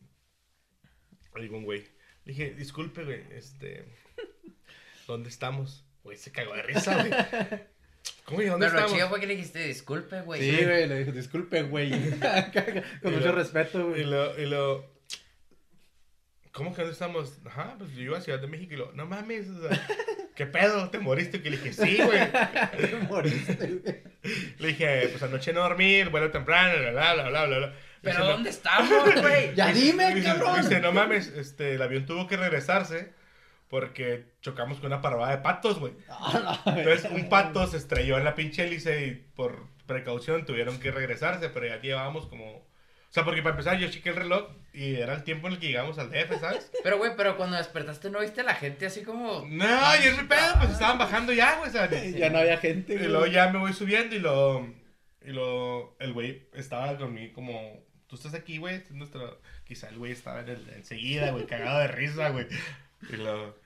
Le 1.37 1.43
digo 1.43 1.59
un 1.59 1.65
güey. 1.65 1.83
Le 2.25 2.33
dije, 2.33 2.55
disculpe, 2.55 3.05
güey, 3.05 3.23
este... 3.33 3.85
¿Dónde 5.07 5.29
estamos? 5.29 5.85
Güey, 6.03 6.17
se 6.17 6.33
cagó 6.33 6.55
de 6.55 6.63
risa, 6.63 6.97
güey. 6.97 7.13
¿Cómo 8.25 8.39
que 8.39 8.47
dónde 8.47 8.67
Pero 8.67 8.73
lo 8.73 8.79
estamos? 8.81 8.93
chido 8.97 9.09
fue 9.09 9.21
que 9.21 9.27
le 9.27 9.35
dijiste, 9.37 9.67
disculpe, 9.67 10.21
güey. 10.23 10.41
Sí, 10.41 10.65
güey, 10.65 10.87
le 10.89 10.99
dije, 11.01 11.13
disculpe, 11.13 11.63
güey. 11.63 11.91
Con 13.03 13.13
Y 13.13 13.17
mucho 13.17 13.27
lo- 13.29 13.33
respeto, 13.33 13.81
Y 13.81 13.83
güey. 13.85 14.05
lo, 14.05 14.39
y 14.41 14.47
lo... 14.47 14.93
¿Cómo 16.53 16.71
que 16.75 16.83
dónde 16.83 16.93
estamos? 16.93 17.39
Ajá, 17.47 17.77
pues 17.79 17.93
yo 17.95 18.03
iba 18.03 18.19
a 18.19 18.21
Ciudad 18.21 18.39
de 18.39 18.47
México 18.47 18.75
y 18.75 18.77
lo... 18.77 18.93
No 18.93 19.07
mames, 19.07 19.49
o 19.49 19.69
sea... 19.69 19.87
¿Qué 20.35 20.47
pedo? 20.47 20.89
¿Te 20.91 20.99
moriste? 20.99 21.43
Que 21.43 21.51
le 21.51 21.57
dije, 21.59 21.73
sí, 21.73 21.99
güey. 22.03 22.21
Te 22.33 22.97
moriste, 23.09 23.55
güey. 23.55 24.03
Le 24.59 24.69
dije, 24.69 25.09
pues 25.11 25.23
anoche 25.23 25.53
no 25.53 25.61
dormir, 25.61 26.11
vuelo 26.11 26.31
temprano, 26.31 26.79
bla, 26.79 26.91
bla, 26.93 27.13
bla, 27.15 27.29
bla, 27.29 27.47
bla, 27.47 27.59
bla. 27.59 27.75
Pero 28.03 28.15
Dice, 28.17 28.19
no- 28.27 28.31
¿dónde 28.33 28.51
estamos, 28.51 29.15
güey? 29.21 29.55
Ya 29.55 29.69
dice- 29.73 29.87
dime, 29.87 30.15
dice- 30.15 30.27
cabrón. 30.27 30.63
Dice, 30.63 30.81
no 30.81 30.93
mames, 30.93 31.29
este, 31.29 31.75
el 31.75 31.83
avión 31.83 32.07
tuvo 32.07 32.27
que 32.29 32.37
regresarse 32.37 33.13
porque 33.73 34.27
chocamos 34.43 34.77
con 34.81 34.89
una 34.89 35.01
parvada 35.01 35.35
de 35.35 35.39
patos, 35.43 35.79
güey. 35.79 35.95
Ah, 36.11 36.63
Entonces, 36.67 37.11
un 37.11 37.31
pato 37.31 37.67
se 37.67 37.79
estrelló 37.79 38.19
en 38.19 38.25
la 38.25 38.35
pinche 38.35 38.65
hélice 38.65 39.07
y 39.07 39.15
por 39.35 39.67
precaución 39.87 40.45
tuvieron 40.45 40.79
que 40.79 40.91
regresarse, 40.91 41.49
pero 41.49 41.67
ya 41.67 41.81
llevábamos 41.81 42.27
como... 42.27 42.57
O 42.57 43.15
sea, 43.15 43.25
porque 43.25 43.41
para 43.41 43.53
empezar 43.55 43.79
yo 43.79 43.89
chequé 43.89 44.11
el 44.11 44.17
reloj 44.17 44.51
y 44.75 44.97
era 44.97 45.15
el 45.15 45.25
tiempo 45.25 45.47
en 45.47 45.55
el 45.55 45.59
que 45.59 45.69
llegamos 45.69 45.99
al 45.99 46.11
DF, 46.11 46.39
¿sabes? 46.39 46.71
Pero, 46.85 46.99
güey, 46.99 47.13
pero 47.17 47.39
cuando 47.39 47.57
despertaste, 47.57 48.11
¿no 48.11 48.21
viste 48.21 48.43
a 48.43 48.45
la 48.45 48.55
gente 48.55 48.85
así 48.85 49.03
como. 49.05 49.47
No, 49.49 49.97
y 49.97 50.07
es 50.07 50.19
mi 50.21 50.29
pedo, 50.29 50.55
pues 50.59 50.73
estaban 50.73 50.99
bajando 50.99 51.33
ya, 51.33 51.57
güey, 51.57 51.71
o 51.71 51.73
sea, 51.73 51.89
Ya 52.11 52.29
no 52.29 52.39
había 52.41 52.59
gente, 52.59 52.93
Y 52.93 52.99
güey. 52.99 53.09
luego 53.09 53.27
ya 53.27 53.49
me 53.49 53.59
voy 53.59 53.73
subiendo 53.73 54.15
y 54.15 54.19
lo. 54.19 54.67
Y 55.25 55.31
lo. 55.31 55.97
El 55.99 56.13
güey 56.13 56.47
estaba 56.53 56.95
conmigo 56.99 57.33
como. 57.35 57.83
Tú 58.07 58.17
estás 58.17 58.35
aquí, 58.35 58.59
güey. 58.59 58.75
es 58.77 58.91
nuestro. 58.91 59.41
Quizá 59.65 59.89
el 59.89 59.97
güey 59.97 60.13
estaba 60.13 60.41
en 60.41 60.49
el, 60.51 60.69
enseguida, 60.77 61.31
güey, 61.31 61.47
cagado 61.47 61.79
de 61.81 61.89
risa, 61.89 62.29
güey. 62.31 62.47
Y 63.11 63.17
lo. 63.17 63.62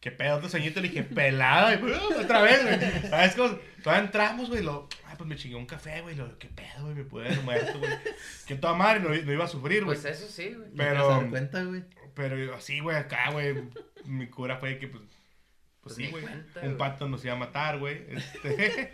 ¿Qué 0.00 0.10
pedo 0.12 0.38
tu 0.40 0.48
sueñito? 0.48 0.80
Le 0.80 0.88
dije, 0.88 1.02
pelada, 1.02 1.74
y 1.74 1.78
pues, 1.78 1.98
otra 2.16 2.42
vez, 2.42 2.62
güey. 2.62 3.10
¿Sabes 3.10 3.34
cómo? 3.34 3.58
Todavía 3.82 4.04
entramos, 4.04 4.48
güey. 4.48 4.62
Lo. 4.62 4.88
Ah, 5.06 5.14
pues 5.16 5.26
me 5.28 5.36
chingué 5.36 5.56
un 5.56 5.66
café, 5.66 6.00
güey. 6.02 6.14
Lo. 6.14 6.38
¿Qué 6.38 6.48
pedo, 6.48 6.82
güey? 6.84 6.94
Me 6.94 7.04
pude 7.04 7.26
haber 7.26 7.42
muerto, 7.42 7.78
güey. 7.78 7.90
Que 8.46 8.54
toda 8.56 8.74
madre 8.74 9.00
no, 9.00 9.08
no 9.08 9.32
iba 9.32 9.44
a 9.44 9.48
sufrir, 9.48 9.84
güey. 9.84 9.98
Pues 9.98 10.16
eso 10.18 10.28
sí, 10.30 10.54
güey. 10.54 10.68
¿No 10.70 10.76
Pero. 10.76 11.08
dar 11.08 11.30
cuenta, 11.30 11.62
güey. 11.64 11.82
Pero 12.14 12.54
así, 12.54 12.78
güey, 12.80 12.96
acá, 12.96 13.30
güey. 13.32 13.54
Mi 14.04 14.28
cura 14.28 14.56
fue 14.58 14.78
que, 14.78 14.86
pues. 14.88 15.02
Pues 15.02 15.94
Pues 15.94 16.06
sí, 16.06 16.10
güey. 16.12 16.22
cuenta, 16.24 16.60
Un 16.60 16.66
güey. 16.66 16.78
pato 16.78 17.08
nos 17.08 17.24
iba 17.24 17.34
a 17.34 17.38
matar, 17.38 17.78
güey. 17.78 18.02
Este. 18.08 18.90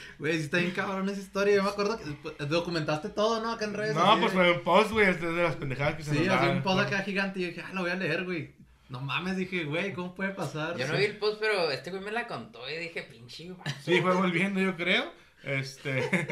Güey, 0.18 0.36
sí 0.38 0.44
está 0.44 0.58
bien 0.58 0.70
cabrón 0.72 1.08
esa 1.08 1.20
historia. 1.20 1.54
Yo 1.56 1.62
me 1.62 1.68
acuerdo 1.70 1.98
que 1.98 2.04
pues, 2.22 2.48
documentaste 2.50 3.08
todo, 3.10 3.40
¿no? 3.42 3.52
Acá 3.52 3.64
en 3.66 3.74
redes. 3.74 3.94
No, 3.94 4.12
así 4.12 4.20
pues 4.20 4.32
fue 4.32 4.52
un 4.52 4.60
post, 4.62 4.90
güey, 4.90 5.08
este 5.08 5.26
es 5.28 5.34
de 5.36 5.42
las 5.42 5.56
pendejadas 5.56 5.94
que 5.96 6.02
se 6.02 6.10
Sí, 6.12 6.18
nos 6.20 6.28
así 6.28 6.36
daban. 6.44 6.56
un 6.58 6.62
post 6.62 6.80
acá 6.86 7.02
gigante. 7.02 7.38
Y 7.38 7.42
yo 7.42 7.48
dije, 7.48 7.62
ah, 7.64 7.70
lo 7.72 7.82
voy 7.82 7.90
a 7.90 7.94
leer, 7.96 8.24
güey. 8.24 8.54
No 8.90 9.00
mames, 9.00 9.36
dije, 9.36 9.64
güey, 9.64 9.92
¿cómo 9.92 10.16
puede 10.16 10.30
pasar? 10.30 10.76
Yo 10.76 10.88
no 10.88 10.98
vi 10.98 11.04
el 11.04 11.16
post, 11.16 11.38
pero 11.40 11.70
este 11.70 11.90
güey 11.90 12.02
me 12.02 12.10
la 12.10 12.26
contó 12.26 12.68
y 12.68 12.76
dije, 12.76 13.04
pinche, 13.04 13.50
güey. 13.50 13.60
Sí, 13.82 14.00
fue 14.00 14.14
volviendo, 14.14 14.60
yo 14.60 14.76
creo. 14.76 15.12
Este. 15.44 16.26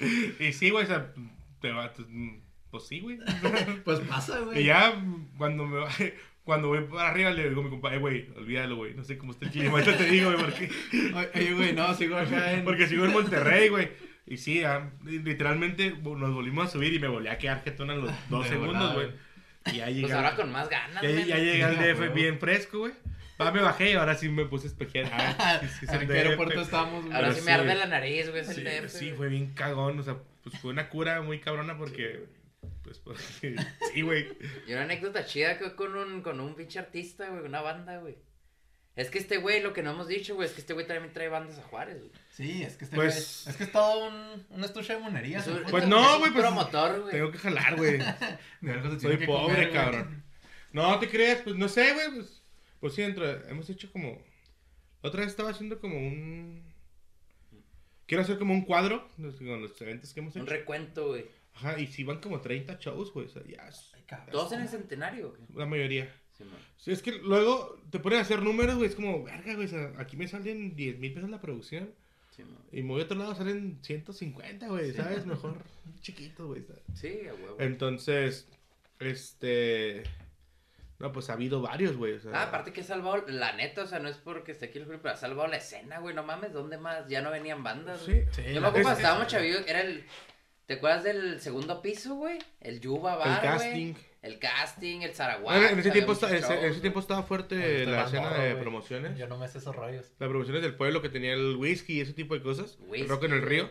y 0.38 0.52
sí, 0.52 0.68
güey, 0.68 0.84
o 0.84 0.86
sea, 0.86 1.12
te 1.62 1.72
va. 1.72 1.92
Pues 2.70 2.86
sí, 2.86 3.00
güey. 3.00 3.18
Pues 3.84 4.00
pasa, 4.00 4.38
güey. 4.40 4.60
y 4.60 4.64
ya, 4.66 5.02
cuando 5.38 5.64
me 5.64 5.82
Cuando 6.44 6.68
voy 6.68 6.84
para 6.84 7.08
arriba 7.08 7.30
le 7.30 7.48
digo 7.48 7.62
a 7.62 7.64
mi 7.64 7.70
compa, 7.70 7.94
eh, 7.94 7.98
güey, 7.98 8.28
olvídalo, 8.36 8.76
güey. 8.76 8.92
No 8.92 9.02
sé 9.02 9.16
cómo 9.16 9.32
está 9.32 9.46
el 9.46 9.52
clima. 9.52 9.70
Ahorita 9.70 9.96
te 9.96 10.04
digo, 10.04 10.30
güey, 10.30 10.44
porque, 10.44 10.70
Oye, 11.34 11.54
güey, 11.54 11.72
no, 11.72 11.94
sigo 11.94 12.18
acá 12.18 12.52
en. 12.52 12.64
porque 12.64 12.86
sigo 12.86 13.06
en 13.06 13.12
Monterrey, 13.12 13.70
güey. 13.70 13.88
Y 14.26 14.36
sí, 14.36 14.60
ya, 14.60 14.92
literalmente 15.04 15.90
nos 16.02 16.34
volvimos 16.34 16.66
a 16.66 16.70
subir 16.70 16.92
y 16.92 16.98
me 16.98 17.08
volví 17.08 17.28
a 17.28 17.38
quedar 17.38 17.64
jetón 17.64 17.90
a 17.90 17.94
los 17.94 18.10
dos 18.28 18.44
De 18.44 18.50
segundos, 18.50 18.92
güey. 18.92 19.08
Y 19.72 19.76
ya 19.76 19.86
llegué. 19.86 20.02
Pues 20.02 20.12
ahora 20.12 20.36
con 20.36 20.50
más 20.52 20.68
ganas, 20.68 21.02
Ya, 21.02 21.10
ya 21.10 21.36
llegué 21.38 21.64
al 21.64 21.76
DF 21.78 22.00
huevo. 22.00 22.14
bien 22.14 22.38
fresco, 22.38 22.78
güey. 22.80 22.92
Va, 23.40 23.50
me 23.50 23.60
bajé 23.62 23.90
y 23.90 23.94
ahora 23.94 24.14
sí 24.14 24.28
me 24.28 24.44
puse 24.44 24.66
a 24.66 24.70
espejear. 24.70 25.10
Ah, 25.12 25.58
sí, 25.62 25.66
sí, 25.68 25.84
es 25.86 25.92
¿En 25.92 26.02
el 26.02 26.06
qué 26.06 26.12
aeropuerto 26.18 26.60
estamos, 26.60 27.04
güey? 27.04 27.16
Ahora 27.16 27.32
sí 27.32 27.40
sí, 27.40 27.46
me 27.46 27.52
arde 27.52 27.74
la 27.74 27.86
nariz, 27.86 28.28
güey, 28.30 28.42
es 28.42 28.48
el 28.50 28.54
Sí, 28.56 28.62
DF. 28.62 28.88
sí, 28.90 29.04
güey. 29.06 29.16
fue 29.16 29.28
bien 29.28 29.54
cagón. 29.54 29.98
O 29.98 30.02
sea, 30.02 30.16
pues 30.42 30.58
fue 30.58 30.70
una 30.70 30.88
cura 30.88 31.20
muy 31.22 31.40
cabrona 31.40 31.76
porque. 31.76 32.26
Pues 32.82 32.98
porque. 32.98 33.56
Sí, 33.92 34.02
güey. 34.02 34.28
Y 34.68 34.72
una 34.72 34.82
anécdota 34.82 35.24
chida 35.24 35.58
que 35.58 35.74
con 35.74 35.96
un, 35.96 36.22
con 36.22 36.38
un 36.40 36.54
pinche 36.54 36.78
artista, 36.78 37.28
güey, 37.28 37.44
una 37.44 37.60
banda, 37.60 37.98
güey. 37.98 38.16
Es 38.96 39.10
que 39.10 39.18
este 39.18 39.38
güey, 39.38 39.60
lo 39.60 39.72
que 39.72 39.82
no 39.82 39.90
hemos 39.90 40.06
dicho, 40.06 40.36
güey, 40.36 40.46
es 40.46 40.54
que 40.54 40.60
este 40.60 40.72
güey 40.74 40.86
también 40.86 41.12
trae 41.12 41.28
bandas 41.28 41.58
a 41.58 41.62
Juárez, 41.62 41.98
güey. 41.98 42.12
Sí, 42.36 42.62
es 42.64 42.76
que 42.76 42.84
este 42.84 42.96
Pues- 42.96 43.44
güey- 43.46 43.50
Es 43.50 43.56
que 43.56 43.64
es 43.64 43.72
todo 43.72 44.08
un, 44.08 44.46
un 44.50 44.64
estuche 44.64 44.92
de 44.94 44.98
monería. 44.98 45.38
Un-. 45.46 45.62
Pues 45.70 45.84
es 45.84 45.88
no, 45.88 46.14
un 46.14 46.18
güey, 46.18 46.32
pues, 46.32 46.44
promotor, 46.44 47.00
güey. 47.02 47.12
Tengo 47.12 47.30
que 47.30 47.38
jalar, 47.38 47.76
güey. 47.76 47.98
De 48.60 48.72
algo 48.72 48.90
se 48.90 49.00
Soy 49.00 49.18
que 49.18 49.26
pobre, 49.26 49.54
comer, 49.54 49.70
güey. 49.70 49.72
cabrón. 49.72 50.24
No 50.72 50.98
te 50.98 51.08
creas, 51.08 51.40
pues 51.42 51.54
no 51.54 51.68
sé, 51.68 51.92
güey. 51.94 52.10
Pues, 52.16 52.42
pues 52.80 52.94
sí. 52.94 53.02
Hemos 53.02 53.70
hecho 53.70 53.90
como. 53.92 54.20
La 55.02 55.08
otra 55.10 55.20
vez 55.20 55.30
estaba 55.30 55.50
haciendo 55.50 55.78
como 55.80 55.96
un. 55.96 56.62
Quiero 58.06 58.22
hacer 58.22 58.38
como 58.38 58.52
un 58.52 58.62
cuadro 58.62 59.08
con 59.16 59.62
los 59.62 59.80
eventos 59.80 60.12
que 60.12 60.20
hemos 60.20 60.34
Un 60.36 60.42
hecho. 60.42 60.50
recuento, 60.50 61.06
güey. 61.08 61.26
Ajá, 61.54 61.78
y 61.78 61.86
si 61.86 62.02
van 62.04 62.20
como 62.20 62.40
30 62.40 62.78
shows, 62.80 63.12
güey. 63.12 63.26
O 63.26 63.30
sea, 63.30 63.42
ya. 63.46 63.68
es. 63.68 63.92
Todos 64.32 64.52
en 64.52 64.60
el 64.62 64.68
centenario, 64.68 65.30
güey. 65.30 65.40
La 65.54 65.66
mayoría. 65.66 66.12
Sí, 66.76 66.90
es 66.90 67.00
que 67.00 67.12
luego 67.12 67.80
te 67.90 68.00
ponen 68.00 68.18
a 68.18 68.22
hacer 68.22 68.42
números, 68.42 68.74
güey. 68.74 68.88
Es 68.88 68.96
como, 68.96 69.22
verga, 69.22 69.54
güey. 69.54 69.66
O 69.66 69.70
sea, 69.70 69.92
aquí 69.98 70.16
me 70.16 70.26
salen 70.26 70.74
10 70.74 70.98
mil 70.98 71.14
pesos 71.14 71.30
la 71.30 71.40
producción. 71.40 71.94
Sí. 72.36 72.42
Y 72.72 72.88
a 72.88 72.92
otro 72.94 73.16
lado, 73.16 73.34
salen 73.34 73.78
150, 73.82 74.66
güey. 74.68 74.92
¿Sabes? 74.92 75.26
Mejor 75.26 75.58
chiquito, 76.00 76.46
güey. 76.48 76.62
¿sabes? 76.64 76.82
Sí, 76.94 77.20
a 77.28 77.34
huevo. 77.34 77.56
Entonces, 77.60 78.48
este. 78.98 80.02
No, 80.98 81.12
pues 81.12 81.28
ha 81.28 81.34
habido 81.34 81.60
varios, 81.60 81.96
güey. 81.96 82.14
O 82.14 82.20
sea, 82.20 82.30
Ah, 82.34 82.42
aparte 82.44 82.72
que 82.72 82.80
ha 82.80 82.84
salvado, 82.84 83.24
la 83.28 83.52
neta, 83.52 83.82
o 83.82 83.86
sea, 83.86 83.98
no 83.98 84.08
es 84.08 84.16
porque 84.16 84.52
esté 84.52 84.66
aquí 84.66 84.78
el 84.78 84.84
Julio, 84.84 85.00
pero 85.02 85.14
ha 85.14 85.16
salvado 85.16 85.48
la 85.48 85.56
escena, 85.56 85.98
güey, 85.98 86.14
no 86.14 86.22
mames, 86.22 86.52
¿dónde 86.52 86.78
más? 86.78 87.08
Ya 87.08 87.20
no 87.20 87.30
venían 87.30 87.62
bandas, 87.62 88.00
Sí. 88.02 88.22
Sí, 88.30 88.42
Yo 88.54 88.60
me 88.60 88.68
acuerdo 88.68 88.92
estábamos 88.92 89.26
chavillos, 89.26 89.64
era 89.66 89.80
el, 89.80 90.04
¿te 90.66 90.74
acuerdas 90.74 91.02
del 91.02 91.40
segundo 91.40 91.82
piso, 91.82 92.14
güey? 92.14 92.38
El 92.60 92.80
Yuba 92.80 93.16
Bar, 93.16 93.44
el 93.44 93.56
güey. 93.56 93.96
El 94.24 94.38
casting, 94.38 95.00
el 95.02 95.14
Zaraguá. 95.14 95.70
En, 95.70 95.78
ese 95.78 95.90
tiempo 95.90 96.12
esta- 96.12 96.26
ese- 96.34 96.36
en 96.38 96.42
shows, 96.60 96.64
ese 96.64 96.80
tiempo 96.80 96.98
estaba 97.00 97.22
fuerte 97.24 97.84
la 97.86 98.04
escena 98.04 98.22
morro, 98.30 98.42
de 98.42 98.50
güey. 98.52 98.62
promociones. 98.62 99.18
Yo 99.18 99.26
no 99.26 99.36
me 99.38 99.46
sé 99.48 99.58
esos 99.58 99.76
rollos. 99.76 100.12
Las 100.18 100.28
promociones 100.30 100.62
del 100.62 100.74
pueblo 100.76 101.02
que 101.02 101.10
tenía 101.10 101.34
el 101.34 101.56
whisky 101.56 101.98
y 101.98 102.00
ese 102.00 102.14
tipo 102.14 102.34
de 102.34 102.40
cosas. 102.42 102.78
Whisky, 102.80 103.02
el 103.02 103.08
rock 103.08 103.24
en 103.24 103.32
el 103.34 103.42
río. 103.42 103.68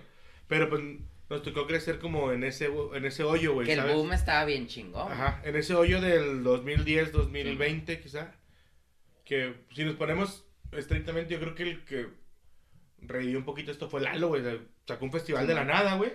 Pero 0.47 0.69
pues 0.69 0.81
nos 1.29 1.41
tocó 1.41 1.65
crecer 1.65 1.97
como 1.99 2.31
en 2.31 2.43
ese, 2.43 2.69
en 2.93 3.05
ese 3.05 3.23
hoyo, 3.23 3.53
güey. 3.53 3.65
Que 3.65 3.73
el 3.73 3.79
¿sabes? 3.79 3.95
boom 3.95 4.13
estaba 4.13 4.45
bien 4.45 4.67
chingón. 4.67 5.11
Ajá, 5.11 5.41
en 5.43 5.55
ese 5.55 5.73
hoyo 5.73 5.99
del 6.01 6.43
2010, 6.43 7.11
2020 7.11 7.99
quizá. 7.99 8.35
Que 9.25 9.55
si 9.73 9.83
nos 9.85 9.95
ponemos 9.95 10.45
estrictamente, 10.71 11.33
yo 11.33 11.39
creo 11.39 11.55
que 11.55 11.63
el 11.63 11.83
que 11.85 12.07
revivió 12.99 13.37
un 13.39 13.45
poquito 13.45 13.71
esto 13.71 13.89
fue 13.89 14.01
Lalo, 14.01 14.27
güey. 14.27 14.43
Sacó 14.87 15.05
un 15.05 15.11
festival 15.11 15.43
Sí, 15.43 15.47
de 15.47 15.55
la 15.55 15.63
nada, 15.65 15.95
güey. 15.95 16.11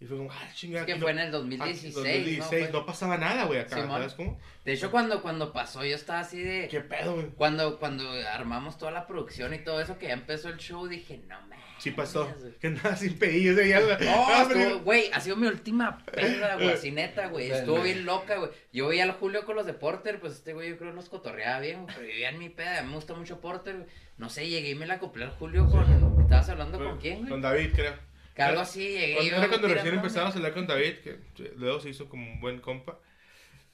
Y 0.00 0.06
fue 0.06 0.16
como, 0.18 0.30
ah, 0.32 0.48
chingada. 0.54 0.84
Es 0.86 0.92
que 0.92 1.00
fue 1.00 1.14
no- 1.14 1.20
en 1.20 1.26
el 1.28 1.28
aquí 1.28 1.36
2016, 1.38 1.94
2016, 1.94 2.72
¿no? 2.72 2.80
no, 2.80 2.86
pasaba 2.86 3.16
nada, 3.16 3.44
güey, 3.44 3.60
acá. 3.60 3.76
Simón. 3.76 3.90
¿Sabes 4.00 4.14
cómo? 4.14 4.38
De 4.64 4.72
hecho, 4.72 4.90
cuando, 4.90 5.22
cuando 5.22 5.52
pasó, 5.52 5.84
yo 5.84 5.94
estaba 5.94 6.20
así 6.20 6.42
de... 6.42 6.68
¿Qué 6.68 6.80
pedo, 6.80 7.14
güey? 7.14 7.28
Cuando, 7.30 7.78
cuando 7.78 8.10
armamos 8.32 8.76
toda 8.76 8.90
la 8.90 9.06
producción 9.06 9.54
y 9.54 9.58
todo 9.58 9.80
eso, 9.80 9.96
que 9.98 10.08
ya 10.08 10.14
empezó 10.14 10.48
el 10.48 10.58
show, 10.58 10.86
dije, 10.88 11.22
no 11.28 11.40
mames. 11.42 11.58
Sí 11.78 11.90
pasó. 11.90 12.32
güey". 12.40 12.52
Que 12.58 12.70
nada 12.70 12.96
sin 12.96 13.18
pedillos, 13.18 13.54
güey. 13.56 13.68
ya 13.68 13.80
la- 13.80 13.98
No, 13.98 14.26
Ah, 14.28 14.48
güey, 14.82 15.10
ha 15.12 15.20
sido 15.20 15.36
mi 15.36 15.46
última 15.46 15.98
peda, 16.04 16.56
güey, 16.56 16.70
así 16.70 16.90
neta, 16.90 17.28
güey, 17.28 17.50
estuvo 17.50 17.80
bien 17.82 18.04
loca, 18.04 18.36
güey. 18.36 18.50
Yo 18.72 18.88
veía 18.88 19.04
al 19.04 19.12
Julio 19.12 19.44
con 19.44 19.54
los 19.56 19.64
de 19.66 19.74
Porter, 19.74 20.18
pues 20.20 20.34
este 20.34 20.54
güey 20.54 20.70
yo 20.70 20.78
creo 20.78 20.92
nos 20.92 21.08
cotorreaba 21.08 21.60
bien, 21.60 21.82
güey, 21.82 21.94
pero 21.94 22.06
vivía 22.06 22.30
en 22.30 22.38
mi 22.38 22.48
peda, 22.48 22.82
me 22.82 22.94
gusta 22.94 23.14
mucho 23.14 23.40
Porter, 23.40 23.76
güey. 23.76 23.86
No 24.18 24.28
sé, 24.28 24.48
llegué 24.48 24.70
y 24.70 24.74
me 24.74 24.86
la 24.86 24.94
acoplé 24.94 25.24
al 25.24 25.30
Julio 25.32 25.66
con, 25.68 26.20
¿estabas 26.22 26.48
hablando 26.48 26.78
con 26.78 26.98
quién, 26.98 27.20
Con 27.20 27.28
güey? 27.28 27.40
David, 27.42 27.70
creo. 27.74 27.94
Que 28.34 28.42
algo 28.42 28.60
así, 28.60 28.80
llegué 28.88 29.14
Cuando, 29.14 29.30
yo 29.30 29.36
era 29.36 29.48
cuando 29.48 29.68
recién 29.68 29.94
empezamos 29.94 30.34
a 30.34 30.36
hablar 30.38 30.54
con 30.54 30.66
David, 30.66 30.94
que 31.04 31.18
luego 31.56 31.80
se 31.80 31.90
hizo 31.90 32.08
como 32.08 32.30
un 32.32 32.40
buen 32.40 32.58
compa. 32.60 32.98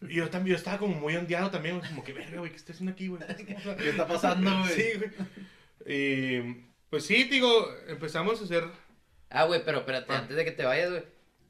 Y 0.02 0.14
yo 0.16 0.28
también, 0.30 0.54
yo 0.54 0.58
estaba 0.58 0.78
como 0.78 0.94
muy 0.94 1.16
ondeado 1.16 1.50
también, 1.50 1.78
güey, 1.78 1.88
como 1.90 2.04
que 2.04 2.12
verga, 2.12 2.38
güey, 2.38 2.50
¿qué 2.50 2.56
estás 2.56 2.76
haciendo 2.76 2.92
aquí, 2.92 3.08
güey? 3.08 3.22
¿Qué 3.78 3.90
está 3.90 4.06
pasando, 4.06 4.50
güey? 4.60 4.72
Sí, 4.74 4.84
güey. 4.98 5.10
Y 5.86 6.64
pues 6.90 7.06
sí, 7.06 7.24
digo, 7.24 7.74
empezamos 7.88 8.40
a 8.40 8.44
hacer. 8.44 8.64
Ah, 9.30 9.44
güey, 9.44 9.62
pero 9.64 9.78
espérate, 9.78 10.12
Ah. 10.12 10.18
antes 10.18 10.36
de 10.36 10.44
que 10.44 10.50
te 10.52 10.64
vayas, 10.64 10.90
güey. 10.90 11.02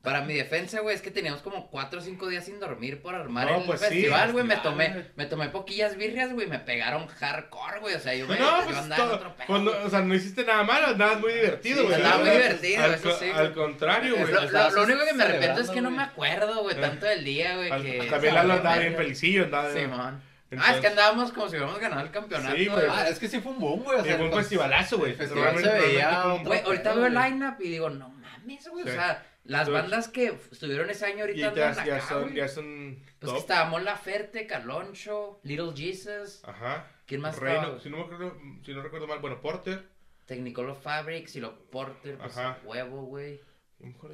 Para 0.03 0.22
mi 0.22 0.32
defensa, 0.32 0.80
güey, 0.80 0.94
es 0.96 1.03
que 1.03 1.11
teníamos 1.11 1.42
como 1.42 1.68
cuatro 1.70 1.98
o 2.01 2.03
cinco 2.03 2.26
días 2.28 2.46
sin 2.46 2.59
dormir 2.59 3.03
por 3.03 3.14
armar 3.14 3.46
No, 3.51 3.59
el 3.59 3.64
pues 3.64 3.80
sí, 3.80 3.86
festival, 3.86 4.32
güey. 4.32 4.44
me 4.46 4.57
tomé, 4.57 5.11
me 5.14 5.26
tomé 5.26 5.51
poquillas 5.51 5.94
birrias, 5.96 6.32
güey. 6.32 6.46
Me 6.46 6.59
pegaron 6.59 7.07
hardcore, 7.07 7.80
güey. 7.80 7.94
O 7.96 8.01
sea, 8.01 8.14
yo 8.14 8.26
No, 8.26 8.32
me 8.32 8.38
no, 8.40 8.64
pues, 8.64 8.76
andaba 8.78 9.03
en 9.03 9.09
todo- 9.09 9.16
otro 9.18 9.36
pedo, 9.36 9.46
pues, 9.46 9.61
no, 9.62 9.70
o 9.84 9.90
sea, 9.90 10.01
no 10.01 10.14
hiciste 10.14 10.42
nada 10.44 10.62
malo, 10.64 10.86
andabas 10.86 11.20
muy 11.20 11.34
divertido, 11.34 11.80
Sí, 11.80 11.84
güey. 11.84 11.94
andaba 11.96 12.18
muy 12.18 12.28
Al- 12.30 12.36
divertido, 12.38 12.84
al, 12.84 12.94
eso 12.94 13.18
sí. 13.18 13.30
Al 13.34 13.53
contrario, 13.53 14.16
güey. 14.16 14.32
Lo, 14.32 14.40
lo- 14.40 14.46
estabas 14.46 14.72
lo 14.72 14.82
único 14.84 15.05
que 15.05 15.12
me 15.12 15.22
arrepiento 15.24 15.61
es 15.61 15.68
que 15.70 15.80
no 15.82 15.90
me 15.90 16.03
acuerdo, 16.03 16.62
güey, 16.62 16.80
tanto 16.80 17.05
del 17.05 17.22
día, 17.22 17.57
güey. 17.57 17.68
Que... 17.82 18.07
También 18.09 18.34
Lalo 18.36 18.55
andaba 18.55 18.78
bien 18.78 18.96
felicillo, 18.96 19.44
andaba. 19.44 19.70
Simón. 19.70 20.01
Ah, 20.01 20.24
es 20.51 20.53
Entonces- 20.53 20.80
que 20.80 20.86
andábamos 20.88 21.32
como 21.32 21.46
si 21.48 21.57
hubiéramos 21.57 21.78
ganado 21.78 22.01
el 22.01 22.11
campeonato. 22.11 22.57
Sí, 22.57 22.66
güey. 22.68 22.86
Ah, 22.90 23.07
es 23.07 23.18
que 23.18 23.28
sí 23.28 23.38
fue 23.40 23.53
un 23.53 23.59
boom, 23.61 23.82
güey. 23.84 23.98
O 23.98 24.03
Sí, 24.03 24.09
sea, 24.09 24.16
fue 24.16 24.24
un 24.24 24.30
pues, 24.32 24.44
festivalazo, 24.46 24.96
güey. 24.98 25.12
festival 25.14 25.59
se 25.62 25.68
veía 25.78 26.22
Güey, 26.42 26.61
ahorita 26.64 26.94
veo 26.94 27.07
el 27.07 27.14
line-up 27.14 27.57
y 27.61 27.68
digo, 27.68 27.90
no 27.90 28.09
mames, 28.09 28.66
güey. 28.68 28.84
Sí. 28.84 28.90
O 28.90 28.92
sea, 28.94 29.26
las 29.45 29.66
Entonces- 29.68 29.82
bandas 29.91 30.09
que 30.09 30.38
estuvieron 30.53 30.91
ese 30.91 31.07
año 31.07 31.20
ahorita 31.20 31.55
ya, 31.55 31.68
andan 31.70 31.86
ya 31.86 31.97
acá, 31.97 32.07
son, 32.09 32.22
güey. 32.24 32.34
ya 32.34 32.49
son 32.49 32.97
Pues 33.01 33.14
que 33.20 33.26
top. 33.26 33.36
estábamos 33.38 33.82
La 33.82 33.97
Ferte, 33.97 34.47
Caloncho, 34.47 35.41
Little 35.45 35.72
Jesus, 35.74 36.43
Ajá. 36.45 36.86
¿quién 37.07 37.20
más 37.20 37.38
Reino, 37.38 37.61
estaba? 37.62 37.80
si 37.80 37.91
no, 37.91 37.97
me 37.99 38.03
acuerdo, 38.05 38.36
si 38.64 38.72
no 38.74 38.82
recuerdo 38.82 39.07
mal, 39.07 39.18
bueno, 39.20 39.41
Porter. 39.41 39.88
Technicolor 40.26 40.76
Fabrics 40.76 41.34
y 41.36 41.41
los 41.41 41.53
Porter, 41.70 42.16
pues 42.18 42.36
Ajá. 42.36 42.59
huevo, 42.64 43.03
güey. 43.03 43.41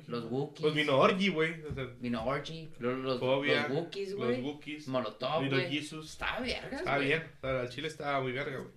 Los 0.07 0.27
Wookiees. 0.31 0.61
Pues 0.62 0.74
vino 0.74 0.97
Orgy, 0.97 1.29
güey. 1.29 1.61
O 1.64 1.74
sea, 1.74 1.85
Vino 1.99 2.24
Orgy, 2.24 2.70
los, 2.79 2.99
los, 2.99 3.18
Fobia, 3.18 3.66
los 3.66 3.77
Wookiees, 3.77 4.11
los 4.12 4.18
güey. 4.29 4.41
Wookiees. 4.41 4.87
Molotov, 4.87 5.43
Little 5.43 5.59
güey. 5.64 5.72
Jesus. 5.77 6.12
Estaba 6.12 6.39
vergas, 6.39 6.72
Estaba 6.81 6.97
güey. 6.99 7.09
bien. 7.09 7.24
El 7.43 7.68
Chile 7.70 7.89
estaba 7.89 8.20
muy 8.20 8.31
verga, 8.31 8.59
güey. 8.59 8.70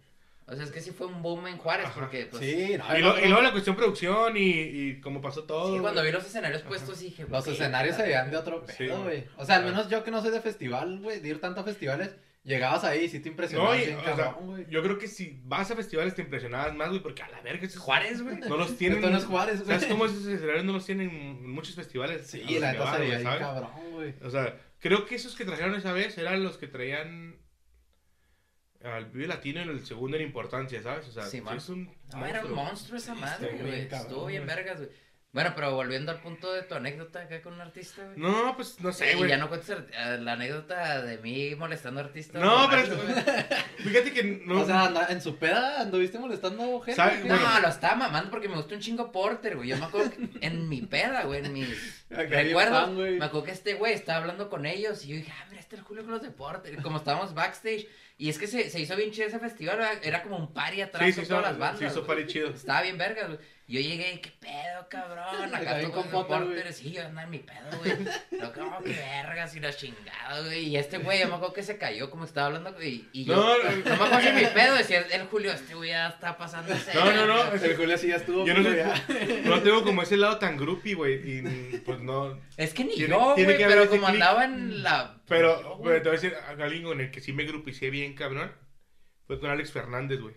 O 0.52 0.56
sea, 0.56 0.64
es 0.66 0.72
que 0.72 0.82
sí 0.82 0.92
fue 0.92 1.06
un 1.08 1.22
boom 1.22 1.48
en 1.48 1.58
Juárez, 1.58 1.86
Ajá. 1.86 2.00
porque, 2.00 2.26
pues... 2.26 2.44
Sí, 2.44 2.76
no, 2.78 2.98
Y, 2.98 3.02
lo- 3.02 3.20
y 3.20 3.28
luego 3.28 3.42
la 3.42 3.52
cuestión 3.52 3.76
producción 3.76 4.36
y, 4.36 4.50
y 4.50 5.00
cómo 5.02 5.22
pasó 5.22 5.44
todo. 5.44 5.74
Sí, 5.76 5.80
cuando 5.80 6.02
vi 6.04 6.12
los 6.12 6.26
escenarios 6.26 6.64
puestos 6.64 7.00
dije, 7.00 7.26
Los 7.30 7.46
escenarios 7.48 7.96
se 7.96 8.04
veían 8.04 8.32
de 8.32 8.38
otro 8.38 8.64
pedo, 8.66 9.04
güey. 9.04 9.26
O 9.38 9.46
sea, 9.46 9.58
al 9.58 9.62
Ah. 9.64 9.66
menos 9.66 9.90
yo 9.90 10.04
que 10.04 10.12
no 10.12 10.22
soy 10.22 10.32
de 10.32 10.42
festival, 10.42 11.00
güey, 11.02 11.20
de 11.20 11.30
ir 11.30 11.40
tanto 11.42 11.62
a 11.62 11.64
festivales, 11.64 12.16
Llegabas 12.42 12.86
ahí 12.86 13.04
y 13.04 13.10
sí 13.10 13.20
te 13.20 13.28
impresionabas 13.28 13.76
No, 13.78 13.84
y, 13.84 13.86
bien, 13.86 14.00
o 14.00 14.04
sea, 14.04 14.16
cabrón, 14.16 14.48
güey. 14.48 14.66
yo 14.70 14.82
creo 14.82 14.98
que 14.98 15.10
si 15.10 15.42
vas 15.44 15.70
a 15.72 15.76
festivales 15.76 16.16
te 16.16 16.22
impresionabas 16.22 16.74
más, 16.74 16.88
güey, 16.88 17.02
porque 17.02 17.22
a 17.22 17.28
la 17.30 17.42
verga 17.42 17.66
es 17.68 17.78
Juárez, 17.78 18.22
güey. 18.24 18.38
No 18.38 18.56
los 18.56 18.78
tienen. 18.78 19.00
Esto 19.00 19.10
no 19.12 19.18
es 19.18 19.26
Juárez, 19.26 19.58
güey. 19.66 19.68
¿Sabes 19.78 19.86
cómo 19.92 20.06
esos 20.06 20.26
escenarios 20.26 20.64
no 20.64 20.72
los 20.72 20.86
tienen 20.86 21.10
en 21.10 21.50
muchos 21.52 21.76
festivales? 21.76 22.26
Sí, 22.28 22.42
la 22.58 22.72
neta 22.72 22.94
se 22.96 23.02
veía 23.02 23.38
cabrón, 23.40 23.70
güey. 23.92 24.14
O 24.24 24.30
sea, 24.30 24.58
creo 24.80 25.06
que 25.06 25.16
esos 25.16 25.36
que 25.36 25.44
trajeron 25.44 25.76
esa 25.76 25.92
vez 25.92 26.18
eran 26.18 26.42
los 26.42 26.58
que 26.58 26.68
traían 26.68 27.36
al 28.84 29.06
Vive 29.08 29.28
Latino 29.28 29.62
en 29.62 29.70
el 29.70 29.86
segundo 29.86 30.16
en 30.18 30.24
importancia, 30.24 30.82
¿sabes? 30.82 31.08
O 31.08 31.12
sea, 31.12 31.24
Sí, 31.24 31.42
es 31.56 31.70
un 31.70 31.86
No, 32.14 32.26
era 32.26 32.46
un 32.46 32.52
monstruo. 32.54 32.56
monstruo 32.56 32.98
esa 32.98 33.16
madre, 33.16 33.48
Estuvo 33.48 33.62
güey. 33.62 33.76
bien 33.76 33.88
cabrón, 33.90 34.08
Estuvo 34.08 34.26
bien 34.28 34.46
vergas, 34.46 34.78
güey. 34.78 34.90
Bueno, 35.32 35.54
pero 35.56 35.76
volviendo 35.76 36.12
al 36.12 36.20
punto 36.22 36.52
de 36.52 36.64
tu 36.64 36.74
anécdota 36.74 37.22
acá 37.22 37.40
con 37.44 37.54
un 37.54 37.62
artista, 37.62 38.04
güey. 38.04 38.18
No, 38.18 38.56
pues 38.56 38.80
no 38.80 38.92
sé, 38.92 39.12
y 39.14 39.16
güey. 39.16 39.30
ya 39.30 39.38
no 39.38 39.48
cuentes 39.48 39.70
eh, 39.70 40.18
la 40.20 40.34
anécdota 40.34 41.04
de 41.04 41.20
mí 41.20 41.54
molestando 41.56 42.00
a 42.02 42.06
artistas. 42.06 42.42
No, 42.42 42.68
pero 42.68 42.96
güey. 42.96 43.14
fíjate 43.78 44.12
que 44.12 44.24
no. 44.46 44.62
O 44.62 44.66
sea, 44.66 44.86
anda- 44.86 45.06
en 45.12 45.22
su 45.22 45.38
peda 45.38 45.82
anduviste 45.82 46.18
molestando 46.18 46.80
gente. 46.82 46.96
¿Sabe? 46.96 47.20
No, 47.20 47.36
bueno. 47.40 47.60
lo 47.62 47.68
estaba 47.68 47.94
mamando 47.96 48.32
porque 48.32 48.50
me 48.50 48.56
gusta 48.56 48.74
un 48.74 48.82
chingo 48.82 49.12
Porter, 49.12 49.56
güey. 49.58 49.70
Yo 49.70 49.78
me 49.78 49.86
acuerdo 49.86 50.10
que 50.10 50.30
en 50.46 50.68
mi 50.68 50.82
peda, 50.82 51.24
güey, 51.26 51.46
en 51.46 51.54
mis 51.54 52.06
recuerdos, 52.10 52.96
güey. 52.96 53.20
me 53.20 53.26
acuerdo 53.26 53.46
que 53.46 53.52
este 53.52 53.76
güey 53.76 53.94
estaba 53.94 54.20
hablando 54.22 54.50
con 54.50 54.66
ellos 54.66 55.06
y 55.06 55.10
yo 55.10 55.16
dije, 55.18 55.32
ah, 55.40 55.46
mira, 55.50 55.60
este 55.62 55.76
es 55.76 55.82
el 55.82 55.86
Julio 55.86 56.04
con 56.04 56.14
los 56.14 56.24
de 56.24 56.32
Porter. 56.32 56.82
Como 56.82 56.98
estábamos 56.98 57.36
backstage. 57.36 57.88
Y 58.18 58.30
es 58.30 58.40
que 58.40 58.48
se, 58.48 58.70
se 58.72 58.80
hizo 58.80 58.96
bien 58.96 59.12
chido 59.12 59.28
ese 59.28 59.38
festival, 59.40 59.78
¿verdad? 59.78 59.94
era 60.02 60.24
como 60.24 60.38
un 60.38 60.54
party 60.54 60.82
atrás 60.82 61.06
Sí, 61.08 61.14
con 61.14 61.24
sí, 61.24 61.30
todas 61.30 61.44
hizo- 61.44 61.52
las 61.52 61.60
bandas. 61.60 61.80
sí 61.80 61.86
hizo 61.86 62.04
güey. 62.04 62.18
party 62.18 62.34
chido. 62.34 62.50
Estaba 62.50 62.82
bien 62.82 62.98
vergas, 62.98 63.28
güey. 63.28 63.40
Yo 63.70 63.80
llegué 63.80 64.14
y, 64.14 64.18
¿qué 64.18 64.32
pedo, 64.40 64.90
cabrón? 64.90 65.54
Acá 65.54 65.76
Potter, 65.76 65.90
güey. 65.92 66.10
Porter. 66.26 66.74
Sí, 66.74 66.92
yo 66.92 67.02
andaba 67.06 67.24
en 67.26 67.30
mi 67.30 67.38
pedo, 67.38 67.78
güey. 67.78 67.92
Lo 68.42 68.52
que, 68.52 68.62
oh, 68.62 68.78
qué 68.84 68.94
vergas 68.94 69.56
y 69.56 69.60
la 69.60 69.72
chingada, 69.72 70.42
güey. 70.42 70.70
Y 70.70 70.76
este 70.78 70.98
güey, 70.98 71.20
yo 71.20 71.28
me 71.28 71.36
acuerdo 71.36 71.54
que 71.54 71.62
se 71.62 71.78
cayó 71.78 72.10
como 72.10 72.26
estaba 72.26 72.48
hablando. 72.48 72.82
Y, 72.82 73.08
y 73.14 73.26
yo, 73.26 73.36
No, 73.36 73.58
no, 73.64 73.70
no, 73.72 73.86
me 73.86 73.92
acuerdo 73.92 74.22
si 74.22 74.32
mi 74.34 74.46
pedo 74.48 74.74
decía, 74.76 75.02
el 75.12 75.28
Julio, 75.28 75.52
este 75.52 75.76
güey 75.76 75.92
ya 75.92 76.08
está 76.10 76.36
pasando 76.36 76.74
No, 76.96 77.12
no, 77.14 77.28
no. 77.28 77.54
El 77.54 77.78
Julio 77.78 77.96
sí 78.00 78.08
ya 78.08 78.16
estuvo. 78.16 78.44
Yo 78.44 78.56
no, 78.56 78.64
sé, 78.64 79.42
no 79.46 79.62
tengo 79.62 79.84
como 79.84 80.02
ese 80.02 80.18
lado 80.18 80.40
tan 80.40 80.58
groupie, 80.58 80.96
güey. 80.96 81.14
Y 81.40 81.78
pues 81.86 82.00
no. 82.02 82.42
Es 82.58 82.74
que 82.74 82.86
ni 82.86 82.96
Tiene- 82.96 83.10
yo, 83.12 83.34
tiene 83.36 83.54
güey, 83.54 83.58
que 83.64 83.70
pero 83.70 83.88
como 83.88 84.08
click. 84.08 84.16
andaba 84.16 84.46
en 84.46 84.82
la... 84.82 85.22
Pero, 85.28 85.80
pero 85.84 86.02
te 86.02 86.10
voy 86.10 86.18
a 86.18 86.22
decir, 86.22 86.34
a 86.36 86.50
alguien 86.64 86.84
con 86.86 87.00
el 87.02 87.12
que 87.12 87.22
sí 87.22 87.34
me 87.34 87.44
grupicié 87.44 87.92
bien, 87.92 88.16
cabrón. 88.16 88.52
Fue 89.28 89.40
con 89.40 89.52
Alex 89.52 89.72
Fernández, 89.72 90.20
güey. 90.22 90.34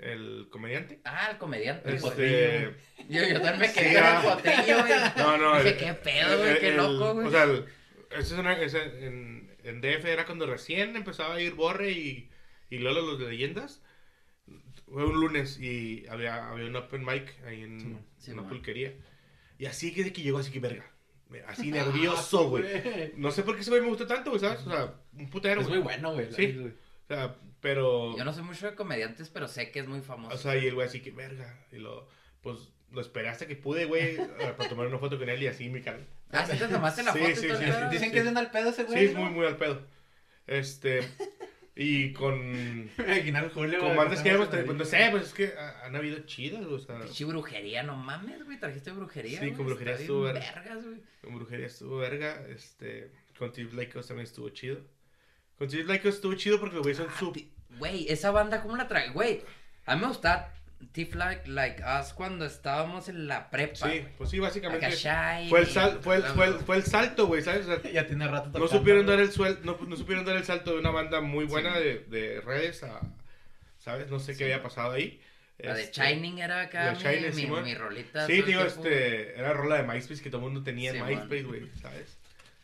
El 0.00 0.48
comediante. 0.50 1.00
Ah, 1.04 1.28
el 1.32 1.38
comediante. 1.38 1.94
Este, 1.94 2.74
Yo, 3.08 3.22
yo 3.26 3.40
también 3.40 3.58
me 3.60 3.68
Sí, 3.68 3.80
quedé 3.80 3.94
con 3.94 4.02
ah. 4.04 4.20
el 4.20 4.32
potrillo, 4.32 4.78
güey. 4.80 4.92
no, 5.16 5.36
no. 5.38 5.56
Dije, 5.56 5.68
el- 5.70 5.76
qué 5.78 5.94
pedo, 5.94 6.38
güey, 6.38 6.58
qué 6.60 6.68
el- 6.68 6.76
loco, 6.76 7.14
güey. 7.14 7.26
O 7.26 7.30
sea, 7.30 7.44
el- 7.44 7.64
es 8.10 8.32
una, 8.32 8.54
en, 8.60 9.50
en 9.64 9.80
DF 9.80 10.04
era 10.04 10.26
cuando 10.26 10.46
recién 10.46 10.96
empezaba 10.96 11.34
a 11.34 11.40
ir 11.40 11.54
Borre 11.54 11.90
y, 11.92 12.30
y 12.70 12.78
Lolo 12.78 13.02
los 13.02 13.18
de 13.18 13.28
leyendas. 13.28 13.82
Fue 14.86 15.04
un 15.04 15.18
lunes 15.20 15.58
y 15.58 16.06
había, 16.08 16.48
había 16.48 16.66
un 16.66 16.76
open 16.76 17.04
mic 17.04 17.34
ahí 17.44 17.62
en 17.62 17.80
Sí, 17.80 17.96
sí, 18.18 18.30
una 18.32 18.46
pulquería. 18.46 18.94
Y 19.58 19.66
así 19.66 19.92
que 19.92 20.04
de 20.04 20.12
que 20.12 20.22
llegó 20.22 20.38
así 20.38 20.52
que 20.52 20.60
verga. 20.60 20.84
Así 21.48 21.70
Ah, 21.72 21.84
nervioso, 21.84 22.48
güey. 22.50 22.64
No 23.16 23.30
sé 23.32 23.42
por 23.42 23.56
qué 23.56 23.62
ese 23.62 23.70
güey 23.70 23.82
me 23.82 23.88
gustó 23.88 24.06
tanto, 24.06 24.30
güey, 24.30 24.40
¿sabes? 24.40 24.60
O 24.66 24.70
sea, 24.70 24.94
un 25.14 25.28
putero. 25.28 25.60
Es 25.60 25.66
güey. 25.66 25.78
muy 25.80 25.84
bueno, 25.84 26.12
güey. 26.12 26.32
Sí. 26.32 26.56
O 27.04 27.06
sea, 27.08 27.34
pero. 27.60 28.16
Yo 28.16 28.24
no 28.24 28.32
soy 28.32 28.42
mucho 28.42 28.66
de 28.66 28.74
comediantes, 28.74 29.28
pero 29.30 29.48
sé 29.48 29.70
que 29.70 29.80
es 29.80 29.86
muy 29.88 30.00
famoso. 30.00 30.34
O 30.34 30.38
sea, 30.38 30.56
y 30.56 30.66
el 30.66 30.74
güey 30.74 30.86
así 30.86 31.00
que 31.00 31.10
verga. 31.10 31.58
Y 31.72 31.76
lo. 31.76 32.08
Pues 32.42 32.68
lo 32.92 33.00
esperé 33.00 33.28
hasta 33.28 33.46
que 33.46 33.56
pude, 33.56 33.84
güey, 33.84 34.16
para 34.56 34.68
tomar 34.68 34.86
una 34.86 34.98
foto 34.98 35.18
con 35.18 35.28
él 35.28 35.42
y 35.42 35.48
así 35.48 35.68
mi 35.68 35.82
cara. 35.82 35.98
ah, 36.30 36.46
¿sí 36.46 36.56
te 36.56 36.68
tomaste 36.68 37.02
la 37.02 37.12
Sí, 37.14 37.18
foto 37.18 37.30
y 37.32 37.34
sí, 37.36 37.48
todo 37.48 37.58
sí? 37.58 37.64
Dicen 37.90 38.08
sí. 38.08 38.10
que 38.12 38.18
es 38.18 38.24
bien 38.24 38.36
al 38.36 38.50
pedo 38.50 38.70
ese 38.70 38.84
güey. 38.84 38.98
Sí, 38.98 39.04
es 39.06 39.14
¿no? 39.14 39.20
muy, 39.22 39.30
muy 39.30 39.46
al 39.46 39.56
pedo. 39.56 39.82
Este. 40.46 41.00
Y 41.78 42.12
con. 42.14 42.34
Al 42.98 43.50
Julio. 43.50 43.80
Con 43.80 43.96
bandas 43.96 44.22
que 44.22 44.30
hemos. 44.30 44.44
estamos 44.46 44.64
Pues 44.64 44.78
no 44.78 44.84
sé, 44.86 45.08
pues 45.10 45.24
es 45.24 45.34
que 45.34 45.52
ha- 45.58 45.84
han 45.84 45.94
habido 45.94 46.20
chidas, 46.20 46.64
güey, 46.64 46.76
o 46.76 46.78
sea. 46.78 47.00
Pinche 47.00 47.24
brujería, 47.26 47.82
no 47.82 47.96
mames, 47.96 48.44
güey. 48.44 48.58
Trajiste 48.58 48.92
brujería. 48.92 49.40
Sí, 49.40 49.50
con 49.52 49.66
brujería 49.66 49.94
estuvo 49.94 50.22
verga. 50.22 50.40
vergas, 50.54 50.84
güey. 50.84 51.00
Con 51.22 51.34
brujería 51.34 51.66
estuvo 51.66 51.96
verga. 51.98 52.46
Este. 52.48 53.10
Con 53.38 53.52
Tips 53.52 53.74
Like 53.74 53.98
Us 53.98 54.06
también 54.06 54.24
estuvo 54.24 54.48
chido. 54.50 54.80
Con 55.58 55.68
Like 55.86 56.08
Us 56.08 56.16
estuvo 56.16 56.34
chido 56.34 56.58
porque 56.60 56.74
los 56.76 56.82
güeyes 56.82 56.98
son 56.98 57.08
Ah, 57.10 57.16
sub. 57.18 57.36
Güey, 57.78 58.06
esa 58.10 58.30
banda, 58.30 58.62
¿cómo 58.62 58.76
la 58.76 58.88
trae? 58.88 59.10
Güey, 59.10 59.42
a 59.86 59.94
mí 59.96 60.00
me 60.02 60.08
gustaba 60.08 60.52
Tiff 60.92 61.14
Like, 61.14 61.48
like 61.48 61.82
Us 61.82 62.12
cuando 62.12 62.44
estábamos 62.44 63.08
en 63.08 63.26
la 63.26 63.50
prepa. 63.50 63.74
Sí, 63.76 63.82
güey. 63.82 64.06
pues 64.18 64.30
sí, 64.30 64.38
básicamente. 64.38 64.90
Shiny, 64.90 65.48
Fue 65.48 65.60
el, 65.60 65.66
sal, 65.66 65.98
fue, 66.02 66.16
el, 66.16 66.22
fue, 66.24 66.46
el, 66.46 66.54
fue 66.60 66.76
el 66.76 66.84
salto, 66.84 67.26
güey, 67.26 67.42
¿sabes? 67.42 67.66
O 67.66 67.80
sea, 67.80 67.90
Ya 67.90 68.06
tiene 68.06 68.26
rato 68.28 68.46
no 68.46 68.52
tocando, 68.52 68.68
supieron 68.68 69.04
güey. 69.06 69.16
dar 69.16 69.24
el 69.26 69.32
suel, 69.32 69.58
no, 69.62 69.78
no 69.86 69.96
supieron 69.96 70.24
dar 70.24 70.36
el 70.36 70.44
salto 70.44 70.72
de 70.72 70.78
una 70.80 70.90
banda 70.90 71.20
muy 71.20 71.44
buena 71.46 71.74
Sí. 71.78 71.82
de, 71.84 71.98
de 72.10 72.40
redes 72.42 72.82
a, 72.82 73.00
¿sabes? 73.78 74.10
No 74.10 74.18
sé 74.18 74.32
Sí. 74.34 74.38
qué 74.38 74.44
había 74.44 74.62
pasado 74.62 74.92
ahí. 74.92 75.20
La 75.58 75.72
de 75.74 75.84
Este, 75.84 76.02
Shining 76.02 76.38
era 76.38 76.60
acá 76.62 76.84
la 76.84 76.92
mi, 76.92 76.98
Shining, 76.98 77.50
mi, 77.50 77.60
mi 77.62 77.74
rolita. 77.74 78.26
Sí, 78.26 78.42
digo, 78.42 78.60
este, 78.60 79.38
era 79.38 79.54
rola 79.54 79.76
de 79.76 79.84
MySpace 79.84 80.22
que 80.22 80.28
todo 80.28 80.40
el 80.42 80.44
mundo 80.52 80.62
tenía 80.62 80.90
en 80.90 80.96
Sí, 80.96 81.02
MySpace, 81.02 81.42
güey, 81.44 81.70
¿sabes? 81.80 82.18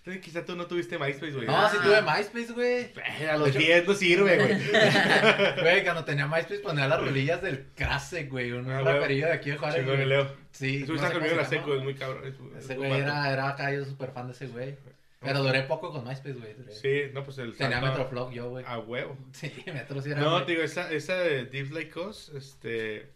Entonces, 0.05 0.21
quizá 0.25 0.45
tú 0.45 0.57
no 0.57 0.67
tuviste 0.67 0.99
MySpace, 0.99 1.31
güey. 1.33 1.47
No, 1.47 1.69
sí 1.71 1.77
Ah. 1.79 1.83
tuve 1.85 2.03
MySpace, 2.03 2.53
güey. 2.53 2.93
Eh, 3.21 3.31
A 3.31 3.37
los 3.37 3.55
10 3.55 3.87
no 3.87 3.95
sirve, 3.95 4.37
güey. 4.37 4.59
Güey, 5.63 5.85
cuando 5.85 6.05
tenía 6.05 6.27
MySpace 6.27 6.59
ponía 6.59 6.89
las 6.89 7.01
rolillas 7.01 7.41
del 7.41 7.67
Crase, 7.77 8.25
güey. 8.25 8.51
Un 8.51 8.69
Ah, 8.69 8.81
raperillo 8.83 9.27
de 9.27 9.33
aquí 9.33 9.51
de 9.51 9.59
Juárez. 9.59 9.79
Chingón 9.87 10.09
Leo. 10.09 10.27
Sí. 10.51 10.79
Eso 10.83 10.89
no 10.89 10.97
está 10.97 11.09
sé 11.09 11.15
conmigo 11.15 11.37
la 11.37 11.45
se 11.45 11.51
seco, 11.57 11.75
es 11.77 11.83
muy 11.85 11.95
cabrón. 11.95 12.25
es- 12.27 12.35
es 12.59 12.65
Ese 12.65 12.75
güey 12.77 12.91
era, 12.93 13.33
era 13.33 13.49
acá, 13.51 13.73
yo 13.73 13.85
súper 13.85 14.11
fan 14.11 14.27
de 14.27 14.33
ese 14.33 14.49
güey. 14.49 14.77
Pero 15.21 15.39
duré 15.41 15.63
poco 15.63 15.93
con 15.93 16.03
MySpace, 16.05 16.33
güey. 16.33 16.57
Sí, 16.73 17.03
no, 17.15 17.23
pues 17.23 17.39
el 17.39 17.55
Tenía 17.57 17.79
salto 17.81 17.87
Metroflog 17.91 18.33
yo, 18.33 18.51
güey. 18.51 18.65
A 18.67 18.81
huevo. 18.81 19.17
Sí, 19.33 19.53
Metro 19.73 20.03
sí 20.03 20.11
era. 20.11 20.21
No, 20.21 20.41
digo, 20.45 20.63
esa, 20.63 20.91
esa 20.91 21.15
de 21.15 21.45
Deep 21.45 21.71
Like 21.71 21.97
Us, 22.01 22.33
este... 22.35 23.07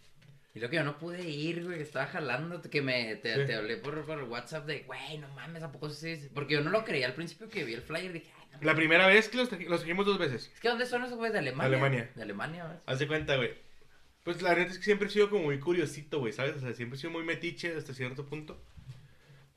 Y 0.57 0.61
lo 0.61 0.70
que 0.70 0.76
yo 0.76 0.84
no 0.84 0.96
pude 0.98 1.22
ir, 1.28 1.64
güey, 1.64 1.76
que 1.76 1.82
estaba 1.82 2.07
jalando, 2.07 2.62
que 2.62 2.80
me, 2.80 3.16
te, 3.16 3.34
Sí. 3.34 3.44
te 3.46 3.54
hablé 3.54 3.76
por, 3.76 4.07
por 4.07 4.22
WhatsApp 4.22 4.66
de, 4.66 4.80
güey, 4.84 5.18
no 5.18 5.28
mames, 5.34 5.62
¿a 5.62 5.70
poco 5.70 5.90
sí? 5.90 6.11
es?" 6.12 6.30
Porque 6.34 6.54
yo 6.54 6.62
no 6.62 6.70
lo 6.70 6.82
creía 6.82 7.07
al 7.07 7.12
principio 7.14 7.50
que 7.50 7.62
vi 7.64 7.74
el 7.74 7.82
flyer, 7.82 8.11
dije, 8.12 8.30
ay, 8.40 8.48
no 8.52 8.59
La 8.62 8.74
primera 8.74 9.07
vez 9.07 9.28
que 9.28 9.36
los, 9.36 9.52
los 9.52 9.80
trajimos 9.80 10.07
dos 10.07 10.18
veces. 10.18 10.50
Es 10.54 10.61
que 10.61 10.68
¿dónde 10.68 10.86
son 10.86 11.04
esos 11.04 11.18
güeyes? 11.18 11.34
¿De 11.34 11.40
Alemania? 11.40 11.66
Alemania. 11.66 12.11
De 12.14 12.22
Alemania, 12.22 12.66
¿ves? 12.68 12.78
Haz 12.86 12.98
de 12.98 13.07
cuenta, 13.07 13.36
güey. 13.36 13.50
Pues 14.24 14.40
la 14.40 14.54
neta 14.54 14.70
es 14.72 14.78
que 14.78 14.84
siempre 14.84 15.09
he 15.09 15.11
sido 15.11 15.28
como 15.28 15.44
muy 15.44 15.61
curiosito, 15.61 16.20
güey, 16.20 16.32
¿sabes? 16.32 16.57
O 16.57 16.61
sea, 16.61 16.72
siempre 16.72 16.96
he 16.96 17.00
sido 17.00 17.12
muy 17.12 17.22
metiche 17.22 17.76
hasta 17.76 17.92
cierto 17.92 18.24
punto. 18.26 18.61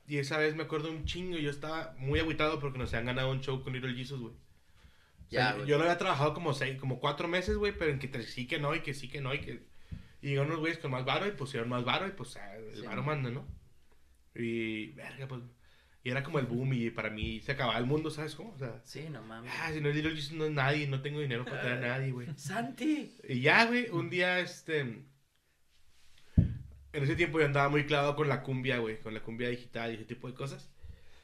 Y 0.05 0.17
esa 0.17 0.37
vez 0.37 0.53
me 0.55 0.63
acuerdo 0.63 0.91
un 0.91 1.05
chingo, 1.05 1.37
yo 1.37 1.49
estaba 1.49 1.95
muy 1.97 2.19
agüitado 2.19 2.59
porque 2.59 2.77
nos 2.77 2.93
habían 2.93 3.05
ganado 3.05 3.31
un 3.31 3.39
show 3.41 3.63
con 3.63 3.71
Little 3.73 3.93
Jesus, 3.95 4.19
güey. 4.19 4.33
O 4.33 5.29
sea, 5.31 5.51
Ya, 5.51 5.53
güey. 5.53 5.67
yo 5.67 5.77
lo 5.77 5.83
había 5.83 5.97
trabajado 5.97 6.33
como 6.33 6.53
seis, 6.53 6.77
como 6.77 6.99
cuatro 6.99 7.27
meses, 7.29 7.55
güey, 7.55 7.71
pero 7.71 7.91
en 7.91 7.99
que 7.99 8.21
sí 8.23 8.47
que 8.47 8.59
no, 8.59 8.75
y 8.75 8.81
que 8.81 8.93
sí 8.93 9.07
que 9.07 9.21
no, 9.21 9.33
y 9.33 9.39
que... 9.39 9.68
Y 10.21 10.29
llegaron 10.29 10.49
unos 10.49 10.59
güeyes 10.59 10.79
con 10.79 10.91
más 10.91 11.05
varo 11.05 11.27
y 11.27 11.31
pusieron 11.31 11.69
más 11.69 11.83
varo 11.83 12.07
y 12.07 12.11
pues 12.11 12.35
ah, 12.37 12.55
el 12.57 12.75
Sí, 12.75 12.85
varo 12.85 13.03
manda, 13.03 13.29
¿no? 13.29 13.47
Y, 14.35 14.91
verga, 14.91 15.27
pues... 15.27 15.41
Y 16.01 16.11
era 16.11 16.23
como 16.23 16.39
el 16.39 16.45
boom 16.45 16.73
y 16.73 16.89
para 16.91 17.09
mí 17.09 17.41
se 17.41 17.51
acababa 17.51 17.77
el 17.77 17.85
mundo, 17.85 18.09
¿sabes 18.09 18.33
cómo? 18.35 18.51
O 18.51 18.57
sea... 18.57 18.81
Sí, 18.85 19.07
no 19.09 19.21
mames. 19.21 19.51
Ah, 19.59 19.69
si 19.73 19.81
no 19.81 19.89
es 19.89 19.95
Little 19.95 20.15
Jesus 20.15 20.31
no 20.31 20.45
es 20.45 20.51
nadie, 20.51 20.87
no 20.87 21.01
tengo 21.01 21.19
dinero 21.19 21.43
para 21.43 21.61
traer 21.61 21.83
a 21.83 21.87
nadie, 21.97 22.11
güey. 22.11 22.27
Santi. 22.37 23.17
Y 23.27 23.41
ya, 23.41 23.65
güey, 23.65 23.89
un 23.89 24.09
día, 24.09 24.39
este... 24.39 24.79
En 26.91 27.03
ese 27.03 27.15
tiempo 27.15 27.39
yo 27.39 27.45
andaba 27.45 27.69
muy 27.69 27.85
clavado 27.85 28.15
con 28.15 28.29
la 28.29 28.43
cumbia, 28.43 28.79
güey, 28.79 28.99
con 28.99 29.13
la 29.13 29.21
cumbia 29.21 29.49
digital 29.49 29.91
y 29.91 29.95
ese 29.95 30.05
tipo 30.05 30.27
de 30.27 30.33
cosas. 30.33 30.71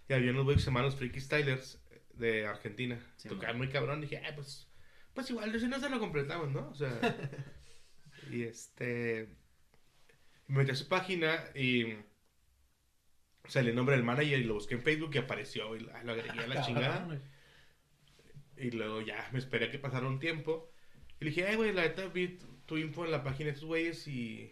Y 0.10 0.14
había 0.14 0.32
unos 0.32 0.44
güeyes 0.44 0.68
hermanos 0.68 0.96
Freaky 0.96 1.22
Stylers 1.22 1.82
de 2.14 2.46
Argentina. 2.46 3.00
Sí, 3.16 3.30
Tocaban 3.30 3.58
muy 3.58 3.70
cabrón. 3.70 4.02
Dije, 4.02 4.22
ah, 4.26 4.32
pues, 4.36 4.68
pues 5.14 5.30
igual, 5.30 5.58
si 5.60 5.68
no 5.68 5.80
se 5.80 5.90
lo 5.90 6.00
completamos, 6.00 6.52
¿no? 6.52 6.70
O 6.70 6.76
sea... 6.76 6.92
y 8.32 8.44
este... 8.44 9.30
Me 10.48 10.60
metí 10.60 10.72
a 10.72 10.76
su 10.76 10.88
página 10.88 11.44
y... 11.56 11.96
Sale 13.48 13.70
el 13.70 13.76
nombre 13.76 13.96
del 13.96 14.04
manager 14.04 14.40
y 14.40 14.44
lo 14.44 14.56
busqué 14.56 14.74
en 14.74 14.82
Facebook 14.82 15.12
y 15.14 15.20
apareció 15.20 15.76
y 15.76 15.82
lo 15.82 15.92
agregué 15.94 16.30
a 16.32 16.48
la 16.48 16.62
chingada. 16.66 17.00
Cabrón, 17.00 17.08
güey. 17.08 18.68
Y 18.68 18.72
luego 18.72 19.02
ya 19.02 19.30
me 19.32 19.40
esperé 19.40 19.66
a 19.66 19.72
que 19.72 19.78
pasara 19.78 20.08
un 20.08 20.20
tiempo. 20.20 20.72
Y 21.20 21.26
le 21.26 21.30
dije, 21.30 21.46
ay, 21.46 21.56
güey, 21.56 21.74
la 21.74 21.84
neta 21.84 22.08
vi 22.08 22.40
tu, 22.66 22.78
info 22.78 23.06
en 23.06 23.12
la 23.12 23.24
página 23.24 23.48
de 23.48 23.54
estos 23.54 23.68
güeyes 23.68 24.08
y 24.08 24.52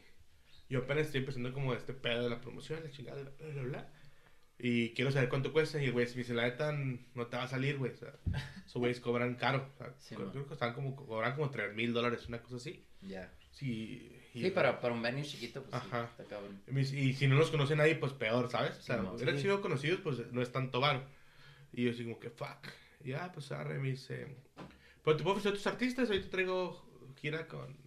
yo 0.70 0.80
apenas 0.80 1.08
estoy 1.08 1.22
empezando 1.22 1.54
como 1.54 1.74
este 1.74 1.94
pedo 1.94 2.24
de 2.24 2.30
la 2.30 2.42
promoción, 2.42 2.84
la 2.84 2.92
chingada, 2.92 3.24
bla, 3.24 3.48
bla, 3.48 3.64
bla. 3.64 3.94
Y 4.60 4.92
quiero 4.92 5.12
saber 5.12 5.30
cuánto 5.30 5.52
cuesta. 5.52 5.82
Y 5.82 5.86
el 5.86 5.92
güey 5.92 6.06
me 6.06 6.14
dice, 6.14 6.34
la 6.34 6.44
neta 6.44 6.72
no 6.72 7.28
te 7.28 7.38
va 7.38 7.44
a 7.44 7.48
salir, 7.48 7.78
güey. 7.78 7.92
O 7.92 7.98
sea, 7.98 8.14
esos 8.66 8.80
güeyes 8.80 9.00
cobran 9.00 9.36
caro. 9.36 9.70
O 9.74 9.78
sea, 9.78 9.94
Sí, 9.98 10.16
creo 10.16 10.28
man. 10.28 10.34
que 10.36 10.46
costaban 10.46 10.76
como, 10.76 10.96
cobran 10.96 11.36
como 11.36 11.50
3 11.50 11.74
mil 11.74 11.94
dólares, 11.94 12.28
una 12.28 12.42
cosa 12.42 12.58
así. 12.58 12.86
Ya. 13.02 13.34
Sí, 13.54 14.10
y- 14.34 14.42
Sí, 14.42 14.50
para, 14.52 14.80
para 14.82 14.94
un 14.94 15.02
venue 15.02 15.24
chiquito, 15.24 15.62
pues 15.64 15.76
Ajá. 15.76 16.08
sí, 16.08 16.22
está 16.24 16.36
cabrón. 16.36 16.62
y 16.68 16.80
Y 17.10 17.14
si 17.14 17.28
no 17.28 17.36
los 17.36 17.52
conoce 17.52 17.76
nadie, 17.76 17.96
pues 17.96 18.14
peor, 18.14 18.50
¿sabes? 18.50 18.78
O 18.78 18.82
sea, 18.82 18.98
man. 18.98 19.14
hubieran 19.16 19.38
sido 19.40 19.62
conocidos, 19.62 20.00
pues 20.02 20.32
no 20.32 20.42
es 20.42 20.52
tanto 20.52 20.80
varo. 20.80 21.04
Y 21.72 21.84
yo 21.86 21.92
así 21.92 22.04
como 22.04 22.20
que, 22.20 22.30
fuck. 22.32 22.68
Y 23.04 23.10
ya, 23.10 23.32
pues 23.32 23.52
arre, 23.52 23.78
me 23.80 23.90
dice, 23.90 24.36
pero 25.04 25.18
te 25.18 25.24
puedo 25.24 25.36
ofrecer 25.36 25.52
a 25.52 25.56
tus 25.56 25.68
artistas, 25.68 26.10
ahorita 26.10 26.30
traigo 26.30 27.14
gira 27.22 27.48
con 27.48 27.78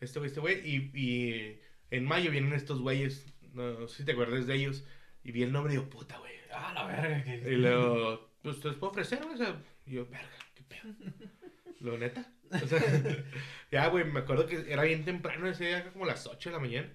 este 0.00 0.18
güey, 0.18 0.28
este 0.28 0.40
güey. 0.40 0.68
Y, 0.68 0.90
y 0.94 1.60
en 1.90 2.04
mayo 2.04 2.30
vienen 2.30 2.52
estos 2.54 2.80
güeyes, 2.80 3.26
no 3.52 3.86
sé 3.88 3.98
si 3.98 4.04
te 4.04 4.12
acuerdas 4.12 4.46
de 4.46 4.54
ellos. 4.56 4.84
Y 5.22 5.30
vi 5.32 5.42
el 5.44 5.52
nombre 5.52 5.74
y 5.74 5.76
digo, 5.76 5.88
puta, 5.90 6.18
güey. 6.18 6.32
Ah, 6.52 6.72
la 6.74 6.86
verga. 6.86 7.36
Y 7.36 7.40
que- 7.42 7.50
luego, 7.52 8.30
pues 8.42 8.60
te 8.60 8.68
los 8.68 8.76
puedo 8.78 8.90
ofrecer. 8.92 9.22
O 9.22 9.36
sea, 9.36 9.62
y 9.86 9.92
yo, 9.92 10.06
verga, 10.06 10.28
qué 10.54 10.62
pedo. 10.64 10.92
Lo 11.80 11.96
neta. 11.98 12.32
O 12.50 12.66
sea, 12.66 12.80
ya, 13.70 13.88
güey, 13.88 14.04
me 14.04 14.20
acuerdo 14.20 14.46
que 14.46 14.70
era 14.70 14.82
bien 14.82 15.04
temprano 15.04 15.48
ese 15.48 15.66
día, 15.66 15.92
como 15.92 16.06
las 16.06 16.26
8 16.26 16.50
de 16.50 16.54
la 16.54 16.60
mañana. 16.60 16.92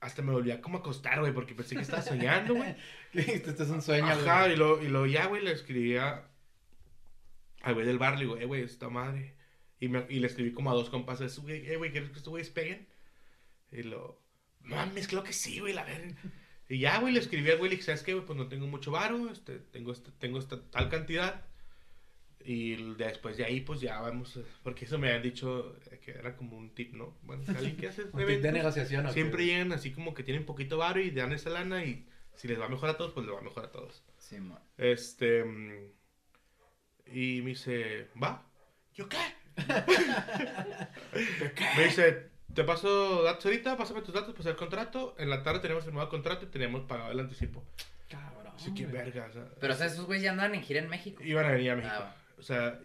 Hasta 0.00 0.22
me 0.22 0.32
volvía 0.32 0.60
como 0.60 0.78
a 0.78 0.80
acostar, 0.80 1.20
güey, 1.20 1.32
porque 1.32 1.54
pensé 1.54 1.74
que 1.74 1.82
estaba 1.82 2.02
soñando, 2.02 2.54
güey. 2.54 2.76
Este 3.12 3.62
es 3.62 3.70
un 3.70 3.80
sueño, 3.82 4.06
Ajá, 4.06 4.42
güey. 4.42 4.52
y 4.52 4.56
lo, 4.56 4.82
y 4.82 4.88
lo 4.88 5.06
ya, 5.06 5.26
güey, 5.26 5.42
le 5.42 5.52
escribía 5.52 6.28
al 7.62 7.74
güey 7.74 7.86
del 7.86 7.98
bar, 7.98 8.14
le 8.14 8.20
digo, 8.20 8.36
eh, 8.36 8.44
güey, 8.44 8.62
esta 8.62 8.88
madre. 8.88 9.34
Y, 9.80 9.88
me, 9.88 10.06
y 10.08 10.20
le 10.20 10.26
escribí 10.26 10.52
como 10.52 10.70
a 10.70 10.74
dos 10.74 10.90
compas, 10.90 11.38
güey, 11.38 11.66
eh, 11.70 11.76
güey, 11.76 11.90
¿quieres 11.90 12.10
que 12.10 12.18
estos 12.18 12.30
güeyes 12.30 12.50
peguen? 12.50 12.86
Y 13.72 13.82
lo, 13.82 14.22
mames, 14.60 15.08
creo 15.08 15.22
que 15.22 15.32
sí, 15.32 15.60
güey, 15.60 15.72
la 15.72 15.84
verga. 15.84 16.14
Y 16.68 16.78
ya, 16.78 16.98
güey, 16.98 17.12
le 17.12 17.20
escribí 17.20 17.50
al 17.50 17.58
güey, 17.58 17.70
le 17.70 17.76
dije, 17.76 17.86
¿sabes 17.86 18.02
qué, 18.02 18.14
güey? 18.14 18.26
Pues 18.26 18.36
no 18.36 18.48
tengo 18.48 18.66
mucho 18.66 18.90
varo, 18.90 19.30
este, 19.30 19.58
tengo, 19.58 19.92
este, 19.92 20.10
tengo 20.12 20.38
esta 20.38 20.60
tal 20.70 20.88
cantidad. 20.88 21.46
Y 22.48 22.94
después 22.94 23.36
de 23.36 23.44
ahí, 23.44 23.60
pues 23.60 23.80
ya 23.80 24.00
vamos, 24.00 24.36
eh, 24.36 24.44
porque 24.62 24.84
eso 24.84 24.98
me 24.98 25.08
habían 25.08 25.24
dicho 25.24 25.76
eh, 25.90 25.98
que 25.98 26.12
era 26.12 26.36
como 26.36 26.56
un 26.56 26.70
tip, 26.70 26.94
¿no? 26.94 27.16
Bueno, 27.22 27.42
alguien 27.48 27.76
que 27.76 27.88
hace 27.88 28.04
Un 28.12 28.24
tip 28.24 28.40
de 28.40 28.52
negociación, 28.52 29.04
¿o 29.04 29.08
qué? 29.08 29.14
Siempre 29.14 29.46
llegan 29.46 29.72
así 29.72 29.90
como 29.90 30.14
que 30.14 30.22
tienen 30.22 30.46
poquito 30.46 30.78
varo 30.78 31.00
y 31.00 31.10
dan 31.10 31.32
esa 31.32 31.50
lana 31.50 31.84
y 31.84 32.06
si 32.36 32.46
les 32.46 32.60
va 32.60 32.68
mejor 32.68 32.88
a 32.88 32.96
todos, 32.96 33.12
pues 33.12 33.26
les 33.26 33.34
va 33.34 33.40
mejor 33.40 33.64
a 33.64 33.72
todos. 33.72 34.04
Simón. 34.18 34.60
Este. 34.78 35.42
mm, 35.42 35.90
Y 37.12 37.42
me 37.42 37.50
dice, 37.50 38.08
¿va? 38.22 38.46
¿Yo 38.94 39.08
qué? 39.08 39.18
Me 41.76 41.84
dice, 41.84 42.28
te 42.54 42.62
paso 42.62 43.22
datos 43.24 43.44
ahorita, 43.46 43.76
pásame 43.76 44.02
tus 44.02 44.14
datos, 44.14 44.34
pues 44.34 44.46
el 44.46 44.54
contrato. 44.54 45.16
En 45.18 45.30
la 45.30 45.42
tarde 45.42 45.60
tenemos 45.60 45.84
el 45.86 45.94
nuevo 45.94 46.08
contrato 46.08 46.44
y 46.44 46.48
tenemos 46.48 46.82
pagado 46.82 47.10
el 47.10 47.18
anticipo. 47.18 47.64
Cabrón. 48.08 48.52
Así 48.54 48.72
que 48.72 48.86
verga, 48.86 49.26
o 49.28 49.32
sea. 49.32 49.48
Pero, 49.60 49.74
o 49.74 49.76
sea, 49.76 49.86
esos 49.86 50.06
güeyes 50.06 50.22
ya 50.24 50.30
andan 50.30 50.54
en 50.54 50.62
gira 50.62 50.78
en 50.80 50.88
México. 50.88 51.24
Iban 51.24 51.46
a 51.46 51.50
venir 51.50 51.72
a 51.72 51.76
México. 51.76 51.94
Ah. 51.98 52.16
O 52.38 52.42
sea, 52.42 52.78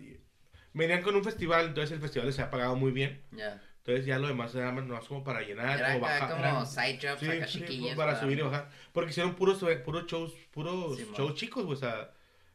venían 0.73 1.01
con 1.01 1.15
un 1.15 1.23
festival, 1.23 1.67
entonces 1.67 1.91
el 1.91 1.99
festival 2.01 2.27
les 2.27 2.39
ha 2.39 2.49
pagado 2.49 2.75
muy 2.75 2.91
bien. 2.91 3.21
Ya. 3.31 3.61
Entonces 3.79 4.05
ya 4.05 4.19
lo 4.19 4.27
demás 4.27 4.53
era 4.53 4.71
más, 4.71 5.05
como 5.07 5.23
para 5.23 5.41
llenar 5.41 5.79
Era 5.79 5.97
o 5.97 5.99
bajar. 5.99 6.29
como 6.29 6.43
eran- 6.43 6.67
side 6.67 6.99
jobs, 7.01 7.19
Sí, 7.19 7.27
acá 7.29 7.47
sí, 7.47 7.93
para 7.95 8.19
subir 8.19 8.37
y 8.37 8.41
bajar. 8.41 8.69
Porque 8.93 9.09
hicieron 9.09 9.33
puros, 9.35 9.63
puros 9.83 10.05
shows, 10.05 10.33
puros 10.51 10.97
Simón. 10.97 11.15
shows 11.15 11.33
chicos, 11.35 11.65
güey. 11.65 11.75
O 11.77 11.79
sea, 11.79 12.11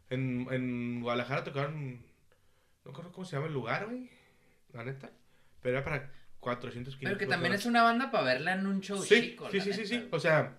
en, 0.08 0.46
en 0.50 1.00
Guadalajara 1.00 1.42
tocaron. 1.42 1.94
No 2.84 2.90
recuerdo 2.92 3.10
cómo 3.10 3.24
se 3.24 3.34
llama 3.34 3.48
el 3.48 3.52
lugar, 3.54 3.86
güey. 3.86 4.08
La 4.72 4.84
neta. 4.84 5.10
Pero 5.60 5.78
era 5.78 5.84
para 5.84 6.12
400, 6.38 6.94
500 6.94 7.00
Pero 7.00 7.18
que 7.18 7.26
también 7.26 7.54
es 7.54 7.66
una 7.66 7.82
banda 7.82 8.12
para 8.12 8.22
verla 8.22 8.52
en 8.52 8.64
un 8.66 8.80
show 8.80 9.02
Sí, 9.02 9.20
chico. 9.32 9.50
sí, 9.50 9.58
la 9.58 9.64
sí, 9.64 9.72
sí, 9.72 9.78
neta, 9.80 9.88
sí. 10.04 10.08
O 10.12 10.20
sea, 10.20 10.58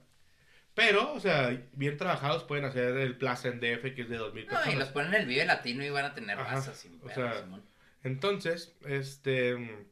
pero, 0.77 1.11
o 1.13 1.19
sea, 1.19 1.59
bien 1.73 1.97
trabajados 1.97 2.43
pueden 2.43 2.63
hacer 2.65 2.95
el 2.97 3.17
Plaza 3.17 3.47
en 3.47 3.59
DF, 3.59 3.95
que 3.95 4.03
es 4.03 4.09
de 4.09 4.17
2000 4.17 4.45
No, 4.45 4.49
personas. 4.51 4.73
y 4.75 4.77
los 4.77 4.89
ponen 4.89 5.13
en 5.15 5.21
el 5.21 5.27
Vive 5.27 5.43
Latino 5.45 5.83
y 5.83 5.89
van 5.89 6.05
a 6.05 6.13
tener 6.13 6.39
Ajá, 6.39 6.53
raza 6.55 6.75
sin 6.75 7.01
o 7.03 7.09
sea, 7.09 7.41
Simón. 7.41 7.63
Entonces, 8.03 8.75
este. 8.85 9.87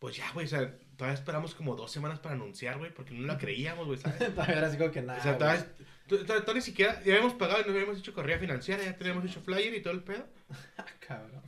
Pues 0.00 0.16
ya, 0.16 0.28
güey, 0.32 0.46
o 0.46 0.48
sea, 0.48 0.74
todavía 0.96 1.14
esperamos 1.14 1.54
como 1.54 1.76
dos 1.76 1.92
semanas 1.92 2.18
para 2.18 2.34
anunciar, 2.34 2.78
güey, 2.78 2.92
porque 2.92 3.14
no 3.14 3.24
la 3.26 3.38
creíamos, 3.38 3.86
güey, 3.86 3.98
¿sabes? 3.98 4.18
Todavía 4.34 4.58
era 4.58 4.66
así 4.66 4.76
como 4.76 4.90
que 4.90 5.02
nada. 5.02 5.20
O 5.20 5.22
sea, 5.22 5.38
todavía, 5.38 5.66
to- 6.08 6.18
to- 6.18 6.24
todavía 6.26 6.54
ni 6.54 6.60
siquiera, 6.62 6.94
ya 7.04 7.12
habíamos 7.14 7.34
pagado 7.34 7.60
y 7.60 7.64
nos 7.66 7.74
habíamos 7.74 7.98
hecho 7.98 8.12
corrida 8.12 8.38
financiera, 8.38 8.82
ya 8.82 8.96
teníamos 8.96 9.24
hecho 9.24 9.40
flyer 9.40 9.72
y 9.74 9.80
todo 9.82 9.94
el 9.94 10.02
pedo. 10.02 10.26
Cabrón. 11.06 11.42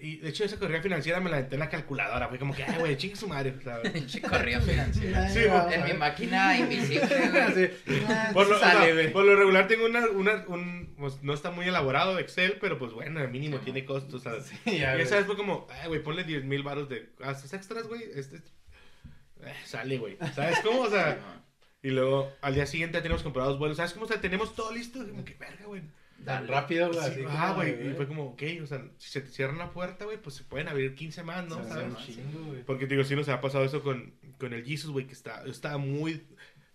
Y 0.00 0.16
de 0.18 0.28
hecho, 0.28 0.44
esa 0.44 0.58
corrida 0.58 0.80
financiera 0.80 1.20
me 1.20 1.28
la 1.30 1.38
aventé 1.38 1.56
en 1.56 1.60
la 1.60 1.68
calculadora, 1.68 2.28
fue 2.28 2.38
como 2.38 2.54
que, 2.54 2.62
ay, 2.64 2.76
güey, 2.78 2.96
chingue 2.96 3.16
su 3.16 3.28
madre. 3.28 3.54
corrida 4.28 4.60
financiera. 4.60 5.28
Sí, 5.28 5.40
vamos 5.48 5.72
En 5.72 5.84
mi 5.84 5.92
máquina 5.94 6.58
invisible, 6.58 7.30
güey. 7.30 7.54
Sí. 7.54 8.02
Ah, 8.08 8.30
por, 8.32 8.48
lo, 8.48 8.56
o 8.56 8.58
sea, 8.58 8.72
sale, 8.72 8.92
güey. 8.92 9.12
por 9.12 9.24
lo 9.24 9.36
regular 9.36 9.66
tengo 9.68 9.86
una, 9.86 10.06
una 10.08 10.44
un, 10.48 10.94
pues, 10.96 11.22
no 11.22 11.32
está 11.34 11.50
muy 11.50 11.66
elaborado 11.66 12.18
Excel, 12.18 12.58
pero 12.60 12.78
pues 12.78 12.92
bueno, 12.92 13.20
al 13.20 13.30
mínimo 13.30 13.58
tiene 13.58 13.84
costos, 13.84 14.22
sea, 14.22 14.40
Sí, 14.40 14.56
y 14.66 14.76
esa 14.76 14.92
güey. 14.94 15.04
vez 15.04 15.26
fue 15.26 15.36
como, 15.36 15.66
ay, 15.70 15.88
güey, 15.88 16.02
ponle 16.02 16.24
10 16.24 16.44
mil 16.44 16.62
baros 16.62 16.88
de 16.88 17.10
gastos 17.18 17.52
extras, 17.52 17.86
güey, 17.86 18.02
este, 18.14 18.36
eh, 18.36 19.54
sale, 19.64 19.98
güey, 19.98 20.16
¿sabes 20.34 20.60
cómo? 20.60 20.82
O 20.82 20.90
sea. 20.90 21.18
y 21.82 21.90
luego 21.90 22.32
al 22.40 22.54
día 22.54 22.66
siguiente 22.66 22.98
ya 22.98 23.02
tenemos 23.02 23.22
comprados 23.22 23.58
vuelos, 23.58 23.76
¿sabes 23.76 23.92
cómo? 23.92 24.04
O 24.06 24.08
sea, 24.08 24.20
tenemos 24.20 24.54
todo 24.54 24.72
listo, 24.72 25.06
como 25.06 25.24
que 25.24 25.34
verga, 25.34 25.66
güey. 25.66 25.82
Tan 26.24 26.48
rápido, 26.48 26.92
güey. 26.92 27.14
Sí, 27.14 27.20
ah, 27.28 27.52
güey, 27.54 27.90
y 27.90 27.94
fue 27.94 28.08
como, 28.08 28.30
ok, 28.30 28.42
o 28.62 28.66
sea, 28.66 28.84
si 28.98 29.10
se 29.10 29.20
te 29.20 29.28
cierra 29.28 29.54
la 29.54 29.70
puerta, 29.70 30.04
güey, 30.04 30.20
pues 30.20 30.34
se 30.34 30.44
pueden 30.44 30.68
abrir 30.68 30.94
15 30.94 31.22
más, 31.22 31.46
¿no? 31.46 31.62
Se 31.62 31.68
¿Sabes? 31.68 31.96
chingo, 31.98 32.46
güey. 32.46 32.64
Porque, 32.64 32.86
digo, 32.86 33.04
sí 33.04 33.14
nos 33.14 33.28
ha 33.28 33.40
pasado 33.40 33.64
eso 33.64 33.82
con, 33.82 34.12
con 34.38 34.52
el 34.52 34.64
Jesus, 34.64 34.90
güey, 34.90 35.06
que 35.06 35.12
está, 35.12 35.44
estaba 35.46 35.78
muy, 35.78 36.26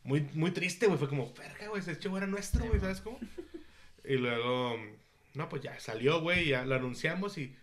muy, 0.03 0.21
muy 0.33 0.51
triste, 0.51 0.87
güey, 0.87 0.97
fue 0.97 1.09
como, 1.09 1.33
verga, 1.33 1.67
güey, 1.67 1.81
ese 1.81 1.99
show 1.99 2.15
era 2.15 2.25
nuestro, 2.25 2.65
güey. 2.65 2.79
¿sabes 2.79 3.01
cómo? 3.01 3.19
Y 4.05 4.15
luego, 4.15 4.77
no, 5.33 5.49
pues 5.49 5.61
ya 5.61 5.77
salió, 5.79 6.21
güey, 6.21 6.47
ya 6.47 6.65
lo 6.65 6.75
anunciamos 6.75 7.37
y 7.37 7.55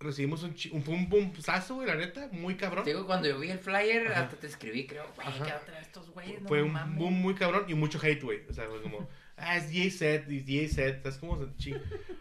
recibimos 0.00 0.42
un, 0.44 0.54
chi- 0.54 0.70
un 0.72 0.82
pum 0.82 1.08
pum 1.08 1.32
sazo, 1.40 1.74
güey, 1.76 1.88
la 1.88 1.96
neta, 1.96 2.28
muy 2.32 2.54
cabrón. 2.56 2.84
Te 2.84 2.90
digo, 2.90 3.06
cuando 3.06 3.28
yo 3.28 3.38
vi 3.40 3.50
el 3.50 3.58
flyer, 3.58 4.08
Ajá. 4.08 4.24
hasta 4.24 4.36
te 4.36 4.46
escribí, 4.46 4.86
creo, 4.86 5.10
güey, 5.16 5.26
Ajá. 5.26 5.44
¿qué 5.44 5.50
va 5.50 5.56
a 5.56 5.64
traer 5.64 5.82
estos 5.82 6.10
güeyes? 6.10 6.40
No 6.42 6.48
fue 6.48 6.62
un 6.62 6.72
mames. 6.72 6.98
boom 6.98 7.14
muy 7.14 7.34
cabrón 7.34 7.64
y 7.68 7.74
mucho 7.74 7.98
hate, 8.02 8.22
güey. 8.22 8.42
O 8.48 8.52
sea, 8.52 8.66
fue 8.68 8.80
como, 8.82 9.08
ah, 9.36 9.56
es 9.56 9.68
DJ 9.70 9.90
set, 9.90 10.28
es 10.30 10.46
DJ 10.46 10.68
set. 10.68 11.02
¿Sabes 11.02 11.18
cómo? 11.18 11.38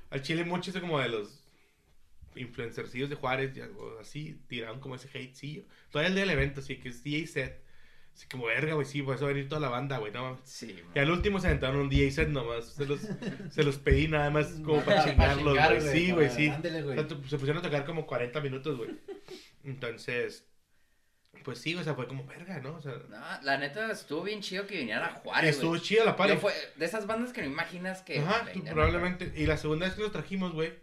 Al 0.10 0.22
chile 0.22 0.44
muchos 0.46 0.74
de 0.74 0.82
como 0.82 1.00
de 1.00 1.10
los 1.10 1.44
influencercillos 2.36 3.10
de 3.10 3.16
Juárez, 3.16 3.54
ya, 3.54 3.68
o 3.78 4.00
así, 4.00 4.40
tiraron 4.48 4.80
como 4.80 4.96
ese 4.96 5.08
hatecillo. 5.08 5.64
Todavía 5.92 6.10
el 6.10 6.16
día 6.16 6.22
del 6.26 6.32
evento, 6.32 6.60
así 6.62 6.78
que 6.78 6.90
es 6.90 7.04
DJ 7.04 7.28
set. 7.28 7.64
Así 8.18 8.28
como, 8.28 8.48
verga, 8.48 8.74
güey, 8.74 8.88
sí, 8.88 9.04
pues 9.04 9.22
va 9.22 9.26
a 9.26 9.28
venir 9.28 9.48
toda 9.48 9.62
la 9.62 9.70
banda, 9.70 10.00
güey, 10.00 10.12
no. 10.12 10.40
Sí, 10.44 10.76
Y 10.96 10.98
al 10.98 11.12
último 11.12 11.40
se 11.40 11.46
aventaron 11.50 11.82
un 11.82 11.88
DJ 11.88 12.10
set 12.10 12.30
nomás. 12.30 12.66
Se 12.74 12.88
los, 12.88 13.00
se 13.52 13.62
los 13.62 13.78
pedí 13.78 14.08
nada 14.08 14.32
más 14.32 14.48
como 14.66 14.82
para 14.84 15.06
chingarlos, 15.06 15.54
chingar, 15.54 15.80
güey. 15.80 15.94
Sí, 15.94 16.12
güey, 16.12 16.30
sí. 16.32 16.50
Ándele, 16.50 16.82
O 16.82 16.86
güey. 16.86 16.96
sea, 16.98 17.08
se 17.08 17.38
pusieron 17.38 17.58
a 17.58 17.62
tocar 17.62 17.86
como 17.86 18.08
40 18.08 18.42
minutos, 18.42 18.76
güey. 18.76 18.90
Entonces, 19.64 20.48
pues 21.44 21.60
sí, 21.60 21.76
o 21.76 21.84
sea, 21.84 21.94
fue 21.94 22.08
como 22.08 22.26
verga, 22.26 22.60
¿no? 22.60 22.78
O 22.78 22.82
sea, 22.82 22.94
No, 23.08 23.42
la 23.44 23.60
neta 23.60 23.92
estuvo 23.92 24.24
bien 24.24 24.42
chido 24.42 24.66
que 24.66 24.80
vinieran 24.80 25.04
a 25.04 25.14
Juárez, 25.20 25.52
estuvo 25.52 25.78
chida 25.78 26.04
la. 26.04 26.28
Yo 26.28 26.38
fue 26.38 26.54
de 26.76 26.86
esas 26.88 27.06
bandas 27.06 27.32
que 27.34 27.42
no 27.42 27.48
imaginas 27.48 28.02
que. 28.02 28.18
Ajá, 28.18 28.40
tú 28.52 28.60
vengan 28.62 28.74
probablemente. 28.74 29.32
Y 29.36 29.46
la 29.46 29.58
segunda 29.58 29.86
vez 29.86 29.94
que 29.94 30.02
los 30.02 30.12
trajimos, 30.12 30.54
güey, 30.54 30.74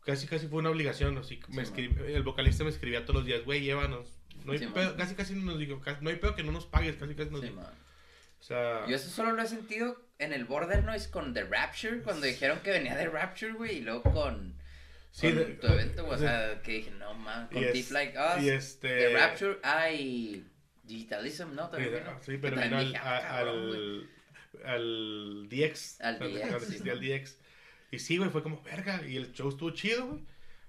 casi 0.00 0.26
casi 0.26 0.46
fue 0.48 0.60
una 0.60 0.70
obligación. 0.70 1.18
Así, 1.18 1.40
me 1.48 1.66
Sí, 1.66 1.90
el 2.06 2.22
vocalista 2.22 2.64
me 2.64 2.70
escribía 2.70 3.04
todos 3.04 3.16
los 3.16 3.26
días, 3.26 3.44
güey, 3.44 3.60
llévanos. 3.60 4.21
No 4.44 4.52
hay 4.52 4.58
Sí, 4.58 4.66
pedo, 4.66 4.84
man. 4.90 4.96
casi 4.96 5.14
casi 5.14 5.34
nos 5.34 5.58
dijo, 5.58 5.80
casi- 5.80 6.02
no 6.02 6.10
hay 6.10 6.16
pedo 6.16 6.34
que 6.34 6.42
no 6.42 6.52
nos 6.52 6.66
pagues, 6.66 6.96
casi 6.96 7.14
casi 7.14 7.30
nos 7.30 7.40
Sí, 7.40 7.48
dijo. 7.48 7.60
man. 7.60 7.72
O 8.40 8.42
sea, 8.44 8.86
Yo 8.88 8.96
eso 8.96 9.08
solo 9.08 9.32
lo 9.32 9.42
he 9.42 9.46
sentido 9.46 10.00
en 10.18 10.32
el 10.32 10.44
Border 10.44 10.82
Noise 10.84 11.10
con 11.10 11.32
The 11.34 11.44
Rapture, 11.44 12.02
cuando 12.02 12.26
dijeron 12.26 12.58
que 12.64 12.70
venía 12.70 12.96
de 12.96 13.08
Rapture, 13.08 13.52
güey, 13.52 13.78
y 13.78 13.80
luego 13.82 14.02
con, 14.02 14.54
Sí, 15.12 15.28
con 15.28 15.36
de- 15.36 15.44
tu 15.54 15.66
evento, 15.68 16.06
o 16.08 16.16
sea, 16.18 16.60
que 16.62 16.72
dije, 16.72 16.90
no 16.92 17.14
mames, 17.14 17.50
con 17.52 17.62
es- 17.64 17.72
Deep 17.72 17.90
Like 17.92 18.18
Us, 18.18 18.44
este. 18.44 18.88
The 18.88 19.14
Rapture, 19.16 19.58
hay 19.62 20.44
Digitalism, 20.84 21.54
¿no? 21.54 21.66
Sí, 21.66 21.70
También 21.72 21.92
vino. 22.04 22.18
sí, 22.22 22.38
pero 22.40 22.60
vino 22.60 22.78
al, 22.78 22.84
dije, 22.88 22.98
ah, 23.00 23.20
cabrón, 23.28 23.58
al, 23.70 24.08
al 24.64 25.48
DX. 25.48 26.00
Al 26.00 26.18
DX, 26.18 26.64
sí, 26.66 26.82
man. 26.84 27.00
DX. 27.00 27.38
Y 27.92 27.98
sí, 27.98 28.16
güey, 28.18 28.30
fue 28.30 28.42
como 28.42 28.60
verga. 28.62 29.02
Y 29.06 29.16
el 29.16 29.32
show 29.32 29.48
estuvo 29.48 29.70
chido, 29.70 30.06
güey. 30.06 30.24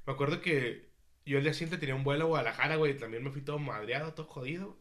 Me 0.05 0.13
acuerdo 0.13 0.41
que 0.41 0.89
yo 1.25 1.37
el 1.37 1.43
día 1.43 1.53
siguiente 1.53 1.77
tenía 1.77 1.95
un 1.95 2.03
vuelo 2.03 2.25
a 2.25 2.27
Guadalajara, 2.27 2.75
güey. 2.75 2.97
También 2.97 3.23
me 3.23 3.31
fui 3.31 3.41
todo 3.41 3.59
madreado, 3.59 4.13
todo 4.13 4.25
jodido. 4.27 4.77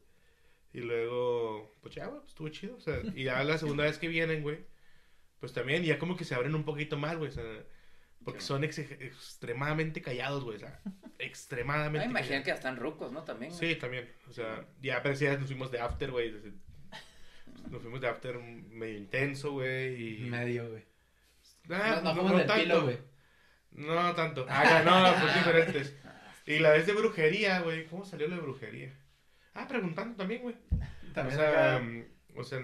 Y 0.73 0.81
luego, 0.81 1.75
pues 1.83 1.95
ya, 1.95 2.07
güey, 2.07 2.21
pues 2.21 2.31
estuvo 2.31 2.49
chido. 2.49 2.77
O 2.77 2.81
sea, 2.81 3.01
y 3.15 3.25
ya 3.25 3.43
la 3.45 3.59
segunda 3.59 3.85
vez 3.85 3.99
que 3.99 4.09
vienen, 4.09 4.43
güey, 4.43 4.65
pues 5.39 5.53
también 5.53 5.83
ya 5.85 5.99
como 5.99 6.17
que 6.17 6.25
se 6.25 6.35
abren 6.35 6.55
un 6.55 6.65
poquito 6.65 6.97
más, 6.97 7.17
güey. 7.17 7.29
O 7.31 7.33
sea, 7.33 7.45
porque 8.25 8.41
Sí. 8.41 8.47
son 8.47 8.65
ex- 8.65 8.79
extremadamente 8.79 10.01
callados, 10.03 10.45
güey. 10.45 10.57
O 10.57 10.61
sea, 10.61 10.81
extremadamente 11.19 12.07
Ah, 12.07 12.11
imagino 12.11 12.41
que 12.43 12.49
ya 12.49 12.55
están 12.55 12.77
rucos, 12.77 13.13
¿no? 13.13 13.23
También. 13.25 13.53
güey. 13.53 13.75
Sí, 13.75 13.79
también. 13.79 14.11
O 14.29 14.33
sea, 14.33 14.67
ya 14.81 15.03
parecía 15.03 15.37
nos 15.37 15.47
fuimos 15.49 15.71
de 15.71 15.81
after, 15.81 16.11
güey. 16.11 16.33
Nos 17.71 17.83
fuimos 17.83 18.01
de 18.01 18.09
after 18.09 18.39
medio 18.39 18.99
intenso, 18.99 19.53
güey. 19.53 20.25
Y... 20.25 20.31
Medio, 20.31 20.71
güey. 20.71 20.85
Ah, 21.71 22.01
no, 22.03 22.11
no, 22.11 22.15
fuimos 22.15 22.39
del 22.39 22.47
tanto. 22.47 22.63
pilo, 22.63 22.83
güey. 22.85 22.99
No 23.73 24.15
tanto. 24.15 24.47
Ah, 24.49 24.65
ya, 24.65 24.83
no, 24.83 25.21
pues 25.21 25.35
diferentes. 25.35 25.97
Y 26.47 26.59
la 26.59 26.71
vez 26.71 26.87
de 26.87 26.93
brujería, 26.93 27.61
güey. 27.61 27.87
¿Cómo 27.87 28.05
salió 28.05 28.29
la 28.29 28.37
de 28.37 28.43
brujería? 28.43 28.93
Ah, 29.55 29.69
preguntando 29.69 30.17
también, 30.17 30.43
güey. 30.43 30.55
O 31.11 31.13
También 31.15 31.39
sea, 31.39 31.77
acá- 31.77 31.85
mm, 31.85 32.05
o 32.37 32.45
sea, 32.45 32.61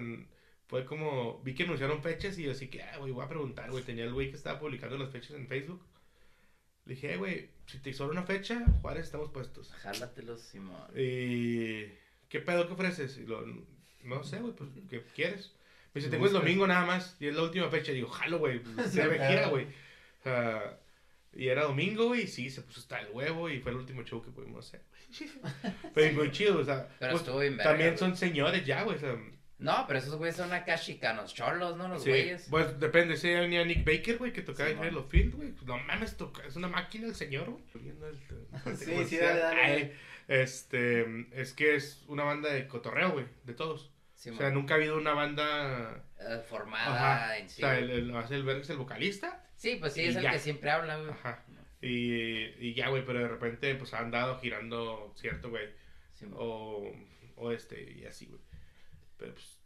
fue 0.67 0.85
como, 0.85 1.41
vi 1.43 1.55
que 1.55 1.65
anunciaron 1.65 2.03
fechas 2.03 2.39
y 2.39 2.45
yo 2.45 2.53
así 2.53 2.69
que, 2.69 2.83
ah, 2.83 2.97
güey, 2.99 3.13
voy 3.13 3.25
a 3.25 3.29
preguntar, 3.29 3.71
güey. 3.71 3.85
Tenía 3.85 4.05
el 4.05 4.13
güey 4.13 4.31
que 4.31 4.37
estaba 4.37 4.59
publicando 4.59 4.97
las 4.99 5.11
fechas 5.11 5.33
en 5.33 5.47
Facebook. 5.47 5.85
Le 6.87 6.95
dije, 6.95 7.13
eh, 7.13 7.17
güey, 7.19 7.51
si 7.67 7.79
te 7.79 7.93
sobra 7.93 8.13
una 8.13 8.23
fecha, 8.27 8.65
Juárez 8.81 9.05
estamos 9.07 9.31
puestos. 9.31 9.71
Jálatelos, 9.75 10.41
Simón. 10.41 10.81
Y, 10.97 11.85
¿qué 12.31 12.41
pedo 12.41 12.67
que 12.67 12.73
ofreces? 12.73 13.19
Y 13.19 13.27
lo, 13.27 13.45
no 14.05 14.25
sé, 14.25 14.39
güey, 14.39 14.55
pues, 14.55 14.71
¿qué 14.89 15.03
quieres? 15.15 15.53
Me 15.93 16.01
dice, 16.01 16.11
tengo 16.11 16.27
el 16.27 16.33
domingo 16.33 16.67
nada 16.67 16.87
más 16.87 17.17
y 17.21 17.27
es 17.29 17.35
la 17.37 17.43
última 17.43 17.69
fecha. 17.69 17.93
Y 17.93 17.97
digo, 17.97 18.09
jalo, 18.09 18.39
güey, 18.39 18.61
pues, 18.61 18.91
se 18.93 19.07
me 19.07 19.15
gira, 19.15 19.49
güey. 19.49 19.67
O 19.67 20.23
sea, 20.23 20.79
y 21.39 21.49
era 21.49 21.63
domingo, 21.65 22.07
güey, 22.09 22.23
y 22.23 22.27
sí, 22.27 22.51
se 22.51 22.61
puso 22.63 22.81
hasta 22.81 23.01
el 23.01 23.09
huevo 23.13 23.49
y 23.49 23.61
fue 23.61 23.73
el 23.73 23.79
último 23.79 24.03
show 24.03 24.23
que 24.23 24.31
pudimos 24.31 24.67
hacer. 24.67 24.83
Pero 25.95 26.13
muy 26.15 26.31
chido, 26.33 26.59
o 26.59 26.65
sea, 26.65 26.89
Pero 26.99 27.13
pues, 27.13 27.23
estuvo 27.23 27.39
bien 27.41 27.57
verga, 27.57 27.71
también 27.71 27.91
güey. 27.91 27.99
son 27.99 28.17
señores 28.17 28.65
ya, 28.67 28.83
güey, 28.83 28.97
o 28.97 29.01
sea, 29.01 29.17
No, 29.59 29.85
pero 29.87 29.99
esos 29.99 30.15
güeyes 30.17 30.37
son 30.37 30.53
acá 30.53 30.77
chicanos, 30.77 31.35
cholos, 31.35 31.77
¿no? 31.77 31.89
Los 31.89 32.03
Sí, 32.03 32.11
güeyes. 32.11 32.47
pues 32.51 32.79
depende, 32.79 33.17
si 33.17 33.29
hay 33.29 33.57
a 33.57 33.65
Nick 33.65 33.85
Baker, 33.85 34.19
güey, 34.19 34.33
que 34.33 34.43
tocaba 34.43 34.69
Sí, 34.69 34.77
en. 34.77 34.83
Halo 34.85 35.05
Field, 35.05 35.35
güey. 35.35 35.51
pues, 35.53 35.65
No 35.67 35.79
mames, 35.79 36.17
toca, 36.17 36.45
es 36.47 36.57
una 36.57 36.69
máquina 36.69 37.07
el 37.07 37.15
señor, 37.15 37.51
güey. 37.51 37.65
Sí, 38.77 39.05
sí, 39.07 39.17
dale, 39.17 39.41
dale. 39.41 39.63
Ay, 39.63 39.93
Este, 40.29 41.27
es 41.33 41.53
que 41.55 41.75
es 41.77 42.05
una 42.09 42.25
banda 42.25 42.53
de 42.53 42.67
cotorreo, 42.69 43.13
güey, 43.13 43.27
de 43.45 43.55
todos. 43.55 43.91
Sí, 44.15 44.31
o 44.31 44.35
sea, 44.37 44.47
man. 44.47 44.55
nunca 44.55 44.75
ha 44.75 44.77
habido 44.77 44.97
una 44.99 45.13
banda... 45.15 46.05
Eh, 46.21 46.43
formada 46.49 47.25
Ajá. 47.25 47.39
en 47.39 47.49
sí. 47.49 47.63
o 47.63 47.67
sea, 47.67 47.79
el, 47.79 47.91
el, 47.91 48.11
el 48.11 48.49
es 48.61 48.71
el 48.71 48.77
vocalista. 48.77 49.45
Sí, 49.57 49.77
pues 49.77 49.93
sí, 49.95 50.05
es 50.05 50.17
el 50.17 50.23
ya. 50.23 50.33
que 50.33 50.39
siempre 50.39 50.71
habla, 50.71 50.97
güey. 50.99 51.11
Ajá. 51.11 51.45
Y, 51.81 52.45
y 52.59 52.75
ya, 52.75 52.89
güey, 52.89 53.05
pero 53.05 53.21
de 53.21 53.29
repente, 53.29 53.75
pues, 53.77 53.95
han 53.95 54.11
dado 54.11 54.39
girando 54.41 55.13
cierto, 55.17 55.51
güey. 55.51 55.69
Sí. 56.15 56.27
O, 56.35 56.91
o 57.37 57.53
este, 57.53 57.93
y 57.93 58.05
así, 58.05 58.27
güey. 58.27 58.41
Pero, 59.17 59.35
pues, 59.35 59.59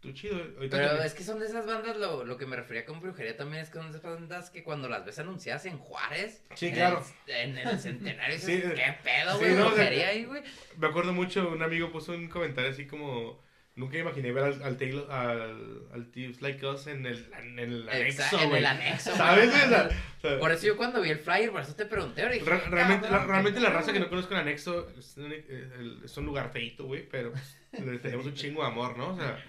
tú 0.00 0.12
chido. 0.12 0.36
Ahorita 0.56 0.76
Pero 0.78 1.02
es 1.02 1.12
que 1.12 1.22
son 1.24 1.40
de 1.40 1.46
esas 1.46 1.66
bandas, 1.66 1.96
lo, 1.98 2.24
lo 2.24 2.36
que 2.38 2.46
me 2.46 2.56
refería 2.56 2.86
con 2.86 3.00
brujería 3.00 3.36
también 3.36 3.62
es 3.62 3.68
que 3.68 3.78
son 3.78 3.90
de 3.92 3.98
esas 3.98 4.14
bandas 4.14 4.48
que 4.48 4.62
cuando 4.62 4.88
las 4.88 5.04
ves 5.04 5.18
anunciadas 5.18 5.66
en 5.66 5.76
Juárez, 5.76 6.42
Sí, 6.54 6.68
en 6.68 6.74
claro. 6.74 7.04
el- 7.26 7.34
En 7.34 7.58
el 7.58 7.78
centenario, 7.78 8.38
Sí, 8.38 8.56
dices, 8.56 8.72
¿qué 8.74 8.94
pedo, 9.04 9.32
sí, 9.34 9.38
güey? 9.40 9.52
o 9.52 9.56
sea, 9.56 9.66
brujería 9.66 10.08
ahí, 10.08 10.24
güey. 10.24 10.42
Me 10.78 10.86
acuerdo 10.86 11.12
mucho, 11.12 11.50
un 11.50 11.62
amigo 11.62 11.90
puso 11.92 12.12
un 12.12 12.28
comentario 12.28 12.70
así 12.70 12.86
como... 12.86 13.46
Nunca 13.78 13.96
imaginé 13.96 14.32
ver 14.32 14.42
al, 14.44 14.62
al 14.62 14.76
Taylor, 14.76 15.10
al, 15.10 15.82
al 15.94 16.10
Thieves 16.10 16.42
Like 16.42 16.66
Us 16.66 16.88
en 16.88 17.06
el, 17.06 17.30
en 17.38 17.58
el 17.60 17.88
anexo, 17.88 18.40
en 18.40 18.52
el 18.56 18.66
anexo, 18.66 19.14
¿Sabes? 19.16 19.48
O 19.54 19.68
sea, 19.68 20.38
Por 20.40 20.50
eso 20.50 20.66
yo 20.66 20.76
cuando 20.76 21.00
vi 21.00 21.10
el 21.10 21.18
flyer, 21.20 21.52
por 21.52 21.60
eso 21.60 21.74
te 21.76 21.86
pregunté, 21.86 22.28
dije, 22.28 22.44
re- 22.44 22.58
realmente, 22.68 23.08
la, 23.08 23.24
realmente 23.24 23.60
la 23.60 23.70
raza 23.70 23.92
que 23.92 24.00
no 24.00 24.08
conozco 24.08 24.34
el 24.34 24.40
anexo 24.40 24.90
es 24.98 25.14
eh, 25.18 25.96
es 26.04 26.16
un 26.16 26.26
lugar 26.26 26.50
feito, 26.50 26.84
güey, 26.86 27.08
pero 27.08 27.30
pues, 27.30 27.56
le 27.72 27.98
tenemos 28.00 28.26
un 28.26 28.34
chingo 28.34 28.62
de 28.62 28.66
amor, 28.68 28.98
¿no? 28.98 29.10
O 29.10 29.16
sea, 29.16 29.42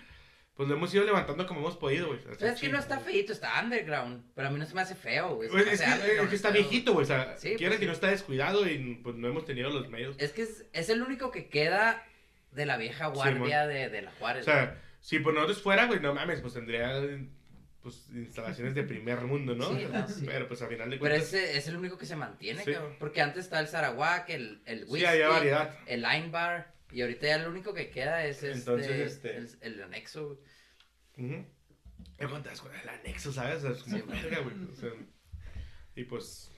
pues 0.55 0.67
lo 0.69 0.75
hemos 0.75 0.93
ido 0.93 1.05
levantando 1.05 1.47
como 1.47 1.61
hemos 1.61 1.77
podido, 1.77 2.07
güey. 2.07 2.19
Pero 2.19 2.33
es 2.33 2.37
que 2.39 2.59
chingo, 2.59 2.73
no 2.73 2.79
está 2.79 2.99
feito, 2.99 3.31
está 3.33 3.59
underground. 3.63 4.25
Pero 4.35 4.49
a 4.49 4.51
mí 4.51 4.59
no 4.59 4.65
se 4.65 4.75
me 4.75 4.81
hace 4.81 4.93
feo, 4.93 5.35
güey. 5.37 5.49
Pues 5.49 5.65
es, 5.67 5.81
que, 5.81 6.21
es 6.21 6.29
que 6.29 6.35
está 6.35 6.51
viejito, 6.51 6.91
güey, 6.93 7.05
o 7.05 7.07
sea, 7.07 7.35
Sí, 7.37 7.55
quiere 7.55 7.69
pues 7.69 7.79
que 7.79 7.85
sí. 7.85 7.87
no 7.87 7.93
está 7.93 8.07
descuidado 8.09 8.67
y 8.67 8.99
pues 9.01 9.15
no 9.15 9.27
hemos 9.27 9.45
tenido 9.45 9.69
los 9.71 9.89
medios. 9.89 10.15
Es 10.19 10.33
que 10.33 10.41
es, 10.43 10.65
es 10.73 10.89
el 10.89 11.01
único 11.01 11.31
que 11.31 11.47
queda 11.47 12.03
de 12.59 12.65
la 12.67 12.77
vieja 12.77 13.07
guardia 13.07 13.65
de, 13.65 13.89
de 13.89 14.01
la 14.03 14.11
O 14.11 14.15
Juárez. 14.19 14.45
sea, 14.45 14.79
si 15.01 15.19
por 15.19 15.33
nosotros 15.33 15.61
fuera, 15.61 15.85
güey, 15.87 15.99
no 15.99 16.13
mames, 16.13 16.41
pues 16.41 16.53
tendría 16.53 17.01
pues 17.81 18.09
instalaciones 18.13 18.75
de 18.75 18.83
primer 18.83 19.21
mundo, 19.21 19.55
¿no? 19.55 19.69
Sí, 19.75 19.87
no, 19.91 20.07
sí. 20.07 20.25
Pero 20.25 20.47
pues 20.49 20.61
a 20.61 20.67
final 20.67 20.89
de 20.89 20.97
Pero 20.97 21.09
cuentas... 21.15 21.33
ese 21.33 21.57
es 21.57 21.67
el 21.69 21.77
único 21.77 21.97
que 21.97 22.05
se 22.05 22.15
mantiene, 22.17 22.63
cabrón. 22.65 22.95
Porque 22.99 23.21
antes 23.21 23.45
está 23.45 23.59
el 23.61 23.67
Sarawak, 23.67 24.29
el, 24.29 24.61
el 24.65 24.83
whisky, 24.87 25.05
variedad. 25.05 25.73
el 25.87 26.01
Line 26.01 26.29
Bar. 26.29 26.73
Y 26.91 27.01
ahorita 27.01 27.27
ya 27.27 27.37
lo 27.37 27.49
único 27.49 27.73
que 27.73 27.89
queda 27.89 28.25
es 28.25 28.43
este, 28.43 28.51
Entonces, 28.51 29.13
este- 29.13 29.37
el, 29.37 29.57
el 29.61 29.83
anexo. 29.83 30.27
güey. 31.15 31.45
Me 32.17 32.27
contas 32.27 32.59
con 32.61 32.75
el 32.75 32.89
anexo, 32.89 33.31
¿sabes? 33.31 33.57
O 33.57 33.61
sea, 33.61 33.71
es 33.71 33.83
como 33.83 34.05
verga, 34.07 34.39
güey. 34.39 34.55
O 34.71 34.75
sea, 34.75 34.89
y 35.95 36.03
pues 36.03 36.48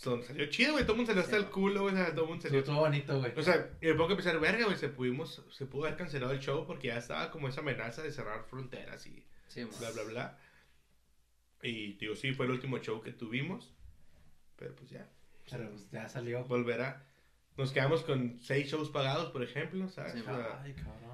son, 0.00 0.22
salió 0.22 0.46
chido, 0.46 0.72
güey. 0.72 0.84
Todo 0.84 0.92
el 0.92 0.98
mundo 0.98 1.10
salió 1.10 1.22
hasta 1.24 1.36
el 1.36 1.46
culo, 1.50 1.82
güey. 1.82 1.94
o 1.94 1.96
sea, 1.96 2.12
Todo 2.14 2.22
el 2.24 2.28
mundo 2.28 2.42
salió. 2.42 2.58
estuvo 2.60 2.76
bonito, 2.80 3.18
güey. 3.18 3.32
O 3.36 3.42
sea, 3.42 3.70
y 3.80 3.86
me 3.86 3.94
pongo 3.94 4.12
a 4.12 4.16
pensar, 4.16 4.38
verga, 4.40 4.64
güey, 4.64 4.76
se 4.76 4.88
pudimos, 4.88 5.42
se 5.50 5.66
pudo 5.66 5.84
haber 5.86 5.96
cancelado 5.98 6.32
el 6.32 6.40
show 6.40 6.66
porque 6.66 6.88
ya 6.88 6.98
estaba 6.98 7.30
como 7.30 7.48
esa 7.48 7.60
amenaza 7.60 8.02
de 8.02 8.12
cerrar 8.12 8.44
fronteras 8.44 9.06
y 9.06 9.24
Sí, 9.48 9.64
bla, 9.80 9.90
bla, 9.90 10.02
bla. 10.04 10.38
Y 11.62 11.94
digo, 11.94 12.14
sí, 12.14 12.32
fue 12.32 12.46
el 12.46 12.52
último 12.52 12.78
show 12.78 13.00
que 13.00 13.12
tuvimos. 13.12 13.72
Pero 14.56 14.74
pues 14.76 14.90
ya, 14.90 15.08
Pero 15.50 15.70
pues 15.70 15.90
ya 15.90 16.08
salió. 16.08 16.44
volverá. 16.44 17.04
Nos 17.56 17.72
quedamos 17.72 18.02
con 18.02 18.38
seis 18.40 18.68
shows 18.70 18.90
pagados, 18.90 19.30
por 19.32 19.42
ejemplo, 19.42 19.88
¿sabes? 19.88 20.12
Sí, 20.12 20.20
o, 20.20 20.24
sea, 20.24 20.60
Ay, 20.62 20.74
cabrón. 20.74 21.07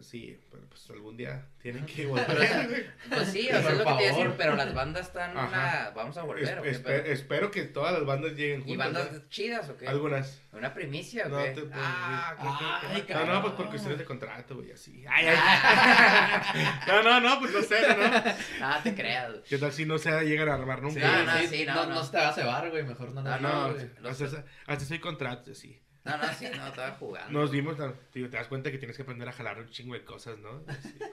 Sí, 0.00 0.38
pero 0.50 0.64
pues 0.68 0.88
algún 0.90 1.16
día 1.16 1.46
tienen 1.60 1.84
que 1.86 2.06
volver. 2.06 2.94
Pues 3.08 3.28
sí, 3.28 3.48
o 3.48 3.50
sea, 3.50 3.58
es 3.58 3.64
lo 3.64 3.70
que 3.70 3.76
te 3.76 3.82
iba 3.82 3.98
a 3.98 4.00
decir, 4.16 4.34
pero 4.36 4.56
las 4.56 4.74
bandas 4.74 5.06
están 5.06 5.36
a- 5.36 5.92
Vamos 5.94 6.16
a 6.16 6.22
volver, 6.22 6.60
espero 7.06 7.50
que 7.50 7.62
todas 7.64 7.92
las 7.92 8.04
bandas 8.04 8.32
lleguen 8.32 8.62
juntas. 8.64 8.74
¿Y 8.74 8.76
bandas 8.76 9.12
¿no? 9.12 9.28
chidas 9.28 9.68
o 9.70 9.76
qué? 9.76 9.86
Algunas. 9.88 10.40
¿Una 10.52 10.72
primicia 10.72 11.26
o 11.26 11.28
No 11.28 11.42
qué? 11.42 11.50
te 11.50 11.62
ah, 11.74 12.34
decir. 12.38 12.50
¿qué- 12.58 12.64
qué- 12.88 12.94
Ay, 12.94 13.02
qué- 13.02 13.14
No, 13.14 13.26
no, 13.26 13.42
pues 13.42 13.52
por 13.54 13.66
cuestiones 13.68 13.98
de 13.98 14.04
contrato, 14.04 14.56
güey, 14.56 14.72
así. 14.72 15.04
Ay, 15.08 15.26
ay. 15.28 15.36
No, 16.86 17.02
no, 17.02 17.20
no, 17.20 17.38
pues 17.40 17.52
no 17.52 17.62
sé, 17.62 17.80
¿no? 17.96 18.22
Ah, 18.62 18.80
te 18.82 18.94
creas. 18.94 19.30
güey. 19.30 19.42
¿Qué 19.44 19.58
tal 19.58 19.72
si 19.72 19.84
no 19.84 19.98
se 19.98 20.10
llegan 20.24 20.48
a 20.48 20.54
armar 20.54 20.78
Sí, 20.78 20.84
nunca? 20.84 21.12
No, 21.18 21.24
no, 21.32 21.38
sí, 21.38 21.46
sí, 21.48 21.64
no, 21.66 21.74
no, 21.74 21.86
no. 21.86 21.94
no 21.96 22.10
te 22.10 22.16
hagas 22.18 22.34
cebar, 22.34 22.70
güey. 22.70 22.82
Mejor 22.84 23.12
no. 23.12 23.22
No, 23.22 23.38
no, 23.38 23.68
No, 23.68 23.72
güey. 23.74 23.90
los- 24.00 24.20
hasta, 24.22 24.44
hasta 24.66 24.84
soy 24.84 24.98
contrato, 24.98 25.54
sí. 25.54 25.80
No, 26.06 26.16
no, 26.16 26.32
sí, 26.34 26.46
no, 26.56 26.66
estaba 26.68 26.92
jugando. 26.92 27.38
Nos 27.38 27.50
dimos, 27.50 27.76
no, 27.78 27.92
tío, 28.12 28.30
te 28.30 28.36
das 28.36 28.46
cuenta 28.48 28.70
que 28.70 28.78
tienes 28.78 28.96
que 28.96 29.02
aprender 29.02 29.28
a 29.28 29.32
jalar 29.32 29.58
un 29.58 29.68
chingo 29.70 29.94
de 29.94 30.04
cosas, 30.04 30.38
¿no? 30.38 30.62
Sí, 30.82 30.94
pero- 30.98 31.12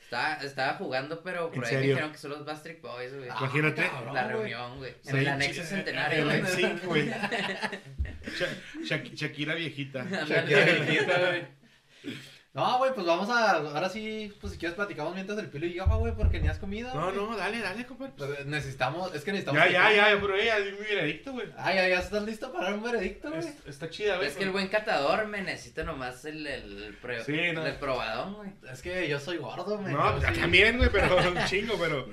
Estaba, 0.00 0.34
estaba 0.36 0.72
jugando, 0.78 1.22
pero 1.22 1.48
¿En 1.48 1.52
por 1.52 1.64
ahí 1.66 1.70
me 1.72 1.78
serio? 1.80 1.90
dijeron 1.90 2.12
que 2.12 2.16
son 2.18 2.30
los 2.30 2.42
Bastric 2.46 2.80
Boys, 2.80 3.12
güey. 3.14 3.28
Ah, 3.28 3.36
Imagínate. 3.40 3.86
cabrón, 3.90 4.14
la 4.14 4.22
güey. 4.22 4.32
reunión, 4.36 4.78
güey. 4.78 4.94
En 5.06 5.16
el 5.18 5.28
anexo 5.28 5.62
centenario, 5.64 6.30
en 6.30 6.40
güey. 6.46 6.64
el 6.64 6.78
güey. 6.80 7.08
Sha- 8.38 8.82
Shak- 8.84 9.14
Shakira 9.14 9.54
viejita. 9.54 10.04
Shakira 10.04 10.64
viejita, 10.64 11.18
güey. 11.18 11.46
No, 12.54 12.78
güey, 12.78 12.92
pues 12.94 13.06
vamos 13.06 13.28
a. 13.30 13.52
Ahora 13.58 13.88
sí, 13.88 14.32
pues 14.40 14.54
si 14.54 14.58
quieres 14.58 14.74
platicamos 14.74 15.14
mientras 15.14 15.38
el 15.38 15.48
pilo 15.48 15.66
y 15.66 15.74
yo, 15.74 15.86
güey, 15.86 16.12
porque 16.14 16.40
ni 16.40 16.48
has 16.48 16.58
comido. 16.58 16.92
No, 16.94 17.12
no, 17.12 17.36
dale, 17.36 17.60
dale, 17.60 17.86
compadre. 17.86 18.12
Pues, 18.16 18.46
necesitamos, 18.46 19.14
es 19.14 19.22
que 19.22 19.32
necesitamos. 19.32 19.60
Ya, 19.60 19.66
que- 19.66 19.72
ya, 19.74 19.92
ya, 20.14 20.20
pero 20.20 20.36
ya, 20.42 20.58
di 20.58 20.72
mi 20.72 20.78
veredicto, 20.78 21.32
güey. 21.32 21.46
Ah, 21.56 21.72
ya, 21.72 21.86
ya 21.86 22.00
estás 22.00 22.22
listo 22.24 22.50
para 22.52 22.64
dar 22.70 22.74
un 22.74 22.82
veredicto, 22.82 23.28
güey. 23.28 23.40
Es- 23.46 23.66
Está 23.66 23.90
chida, 23.90 24.16
güey. 24.16 24.26
Es 24.28 24.34
que 24.36 24.44
el 24.44 24.50
buen 24.50 24.68
catador 24.68 25.26
me 25.28 25.42
necesita 25.42 25.84
nomás 25.84 26.24
el, 26.24 26.46
el, 26.46 26.82
el, 26.84 26.94
pre- 26.96 27.22
Sí, 27.24 27.52
no. 27.52 27.64
el 27.64 27.76
probadón, 27.76 28.34
güey. 28.34 28.50
Es 28.72 28.82
que 28.82 29.06
yo 29.08 29.20
soy 29.20 29.36
gordo, 29.36 29.78
güey. 29.78 29.92
No, 29.94 30.16
pues 30.16 30.34
sí- 30.34 30.40
también, 30.40 30.78
güey, 30.78 30.90
pero 30.90 31.16
un 31.30 31.44
chingo, 31.44 31.74
pero. 31.78 32.08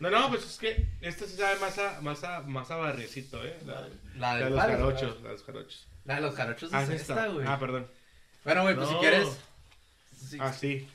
No, 0.00 0.10
no, 0.10 0.28
pues 0.28 0.44
es 0.44 0.58
que 0.58 0.86
este 1.00 1.26
se 1.26 1.36
sabe 1.38 1.58
más 1.60 1.78
a, 1.78 2.00
más 2.02 2.22
a, 2.24 2.40
más 2.42 2.70
a 2.70 2.76
barriecito, 2.76 3.42
¿eh? 3.44 3.56
La, 3.64 3.80
La 3.80 3.88
la 4.16 4.36
de 4.38 4.44
de 4.44 4.50
los 4.50 4.60
jarochos, 4.60 5.22
la 5.22 5.28
de 5.28 5.34
los 5.34 5.44
jarochos. 5.44 5.88
La 6.04 6.14
de 6.16 6.20
los 6.20 6.34
jarochos 6.34 6.70
Ah, 6.74 6.82
es 6.82 6.88
es 6.90 7.00
esta, 7.00 7.14
esta. 7.14 7.26
güey. 7.28 7.46
Ah, 7.48 7.58
perdón. 7.58 7.88
Bueno, 8.44 8.62
güey, 8.62 8.74
pues 8.76 8.88
si 8.88 8.94
quieres. 8.96 9.40
Si, 10.18 10.38
Ah, 10.40 10.52
sí. 10.52 10.86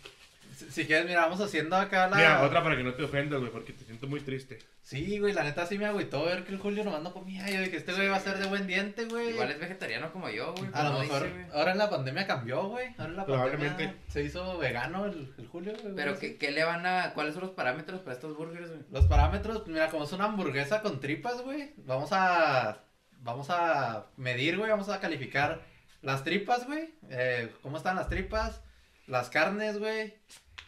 si- 0.56 0.70
si 0.72 0.86
quieres, 0.86 1.06
mira, 1.08 1.22
vamos 1.22 1.40
haciendo 1.42 1.76
acá 1.76 2.08
la. 2.08 2.16
Mira, 2.18 2.44
otra 2.44 2.62
para 2.64 2.76
que 2.78 2.84
no 2.84 2.94
te 2.94 3.04
ofendas, 3.04 3.40
güey, 3.40 3.52
porque 3.52 3.74
te 3.74 3.84
siento 3.86 4.08
muy 4.08 4.20
triste. 4.22 4.60
Sí, 4.84 5.18
güey, 5.18 5.34
la 5.34 5.44
neta 5.44 5.66
sí 5.66 5.78
me 5.78 5.86
agüitó 5.86 6.26
ver 6.26 6.44
que 6.44 6.52
el 6.52 6.60
Julio 6.60 6.84
nomás 6.84 7.02
no 7.02 7.14
comía. 7.14 7.50
Yo 7.50 7.62
dije, 7.62 7.78
este 7.78 7.94
güey 7.94 8.10
va 8.10 8.18
a 8.18 8.20
ser 8.20 8.38
de 8.38 8.48
buen 8.48 8.68
diente, 8.68 9.06
güey. 9.06 9.30
Igual 9.30 9.50
es 9.52 9.60
vegetariano 9.60 10.12
como 10.12 10.30
yo, 10.30 10.54
güey. 10.54 10.70
A 10.74 10.84
lo 10.84 11.00
mejor 11.00 11.24
dice, 11.24 11.34
güey. 11.34 11.46
ahora 11.54 11.72
en 11.72 11.78
la 11.78 11.90
pandemia 11.90 12.28
cambió, 12.28 12.68
güey. 12.68 12.88
Ahora 12.98 13.10
en 13.12 13.16
la 13.16 13.26
Probablemente. 13.26 13.70
pandemia 13.86 13.96
se 14.10 14.24
hizo 14.24 14.58
vegano 14.58 15.06
el, 15.06 15.34
el 15.38 15.48
Julio, 15.48 15.74
güey. 15.82 15.96
Pero, 15.96 16.12
güey. 16.12 16.20
¿qué, 16.20 16.38
¿qué 16.38 16.52
le 16.52 16.66
van 16.66 16.86
a...? 16.86 17.14
¿Cuáles 17.14 17.34
son 17.34 17.44
los 17.44 17.52
parámetros 17.54 18.02
para 18.02 18.14
estos 18.14 18.36
burgers, 18.36 18.70
güey? 18.70 18.82
Los 18.92 19.06
parámetros, 19.06 19.60
pues 19.60 19.70
mira, 19.70 19.90
como 19.90 20.04
es 20.04 20.12
una 20.12 20.26
hamburguesa 20.26 20.82
con 20.82 21.00
tripas, 21.00 21.42
güey. 21.42 21.72
Vamos 21.78 22.10
a. 22.12 22.84
Vamos 23.22 23.48
a 23.50 24.08
medir, 24.18 24.58
güey. 24.58 24.70
Vamos 24.70 24.90
a 24.90 25.00
calificar 25.00 25.62
las 26.02 26.26
tripas, 26.26 26.68
güey. 26.68 26.94
Eh, 27.10 27.50
¿Cómo 27.62 27.78
están 27.78 27.96
las 27.96 28.10
tripas? 28.10 28.62
Las 29.08 29.30
carnes, 29.30 29.80
güey. 29.80 30.14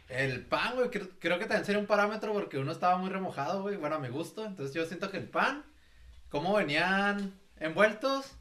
El 0.10 0.46
pan, 0.46 0.76
güey. 0.76 0.90
Creo, 0.90 1.08
creo 1.20 1.40
que 1.40 1.46
también 1.46 1.66
sería 1.66 1.80
un 1.80 1.88
parámetro 1.88 2.34
porque 2.34 2.58
uno 2.58 2.72
estaba 2.72 2.98
muy 2.98 3.10
remojado, 3.10 3.62
güey. 3.64 3.76
Bueno, 3.78 3.96
a 3.96 4.00
mi 4.00 4.10
gusto. 4.10 4.46
Entonces 4.46 4.76
yo 4.76 4.86
siento 4.86 5.10
que 5.10 5.18
el 5.18 5.28
pan. 5.30 5.64
¿Cómo 6.30 6.54
venían 6.56 7.34
envueltos? 7.60 8.34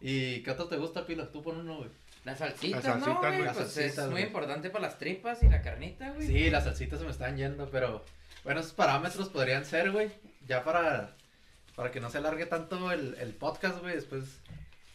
¿Y 0.00 0.42
qué 0.42 0.50
otro 0.50 0.66
te 0.66 0.76
gusta, 0.76 1.06
Pilo? 1.06 1.28
Tú 1.28 1.42
pon 1.42 1.58
uno, 1.58 1.76
güey. 1.78 1.90
La 2.24 2.34
salsita, 2.36 2.76
La 2.76 2.82
salsita, 2.82 3.12
¿no, 3.12 3.18
güey? 3.20 3.32
güey. 3.32 3.44
Las 3.44 3.56
Pues 3.56 3.70
salsitas, 3.72 3.98
es 3.98 4.04
muy 4.04 4.10
güey. 4.12 4.24
importante 4.24 4.70
para 4.70 4.86
las 4.86 4.98
tripas 4.98 5.42
y 5.42 5.48
la 5.48 5.60
carnita, 5.62 6.10
güey. 6.10 6.26
Sí, 6.26 6.50
las 6.50 6.64
salsitas 6.64 6.98
se 6.98 7.04
me 7.04 7.10
están 7.10 7.36
yendo, 7.36 7.68
pero 7.70 8.02
bueno, 8.44 8.60
esos 8.60 8.72
parámetros 8.72 9.28
podrían 9.28 9.64
ser, 9.66 9.90
güey, 9.92 10.10
ya 10.46 10.64
para, 10.64 11.14
para 11.76 11.90
que 11.90 12.00
no 12.00 12.08
se 12.10 12.18
alargue 12.18 12.46
tanto 12.46 12.92
el, 12.92 13.14
el 13.20 13.34
podcast, 13.34 13.80
güey, 13.80 13.94
después 13.94 14.40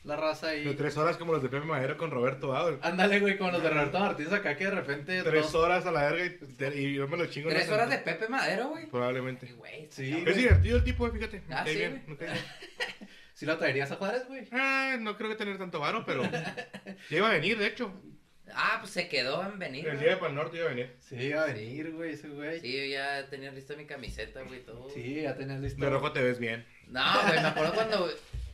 la 0.04 0.16
raza 0.16 0.48
De 0.48 0.54
ahí. 0.70 0.76
tres 0.76 0.96
horas 0.98 1.18
como 1.18 1.34
los 1.34 1.44
de 1.44 1.50
Pepe 1.50 1.66
Madero 1.66 1.98
con 1.98 2.10
Roberto 2.12 2.48
Bauer. 2.50 2.80
Ándale, 2.82 3.20
güey, 3.20 3.38
como 3.38 3.52
los 3.52 3.62
de 3.62 3.70
Roberto 3.70 4.00
Martínez 4.00 4.32
acá 4.34 4.56
que 4.56 4.66
de 4.66 4.72
repente... 4.72 5.22
Tres 5.24 5.44
dos- 5.52 5.56
horas 5.56 5.86
a 5.86 5.92
la 5.92 6.10
verga 6.12 6.26
y, 6.26 6.80
y 6.80 6.94
yo 6.96 7.08
me 7.08 7.18
lo 7.18 7.26
chingo. 7.28 7.50
Tres 7.50 7.70
horas 7.70 7.90
de. 7.90 7.98
Pepe 8.00 8.28
Madero, 8.30 8.70
güey. 8.70 8.86
Probablemente. 8.88 9.52
Güey, 9.54 9.88
Sí, 9.92 10.12
güey. 10.12 10.30
Es 10.30 10.36
divertido 10.38 10.78
el 10.78 10.84
tipo, 10.84 11.08
eh, 11.08 11.12
fíjate. 11.12 11.44
Ah, 11.50 11.64
sí, 11.68 11.76
bien, 11.76 12.04
güey. 12.08 12.18
¿Sí 13.34 13.46
lo 13.46 13.58
traerías 13.58 13.92
a 13.92 13.96
Juárez, 13.96 14.28
güey? 14.28 14.48
Ah, 14.52 14.98
no 15.00 15.16
creo 15.18 15.30
que 15.30 15.36
tener 15.36 15.58
tanto 15.58 15.80
varo, 15.80 16.04
pero 16.06 16.24
ya 16.30 16.56
iba 17.18 17.30
a 17.30 17.34
venir, 17.34 17.58
de 17.58 17.68
hecho. 17.68 17.94
Ah, 18.54 18.78
pues 18.82 18.92
se 18.92 19.08
quedó 19.08 19.44
en 19.46 19.60
venir. 19.60 19.86
El 19.86 19.92
güey. 19.94 20.04
día 20.04 20.16
de 20.16 20.18
Pal 20.22 20.34
Norte 20.36 20.58
iba 20.58 20.66
a 20.66 20.70
venir. 20.70 20.96
Sí, 21.00 21.16
iba 21.16 21.44
a 21.44 21.46
venir, 21.46 21.92
güey, 21.92 22.14
ese 22.14 22.28
güey. 22.30 22.60
Sí, 22.60 22.76
yo 22.76 22.84
ya 22.86 23.28
tenía 23.30 23.52
lista 23.52 23.76
mi 23.76 23.86
camiseta, 23.86 24.42
güey, 24.42 24.62
todo. 24.66 24.90
Sí, 24.90 25.22
ya 25.22 25.36
tenías 25.38 25.62
listo. 25.62 25.84
De 25.84 25.90
rojo 25.90 26.12
te 26.12 26.22
ves 26.22 26.40
bien. 26.40 26.66
No, 26.88 27.02
güey, 27.28 27.40
me 27.42 27.48
acuerdo 27.48 27.74
cuando. 27.76 28.10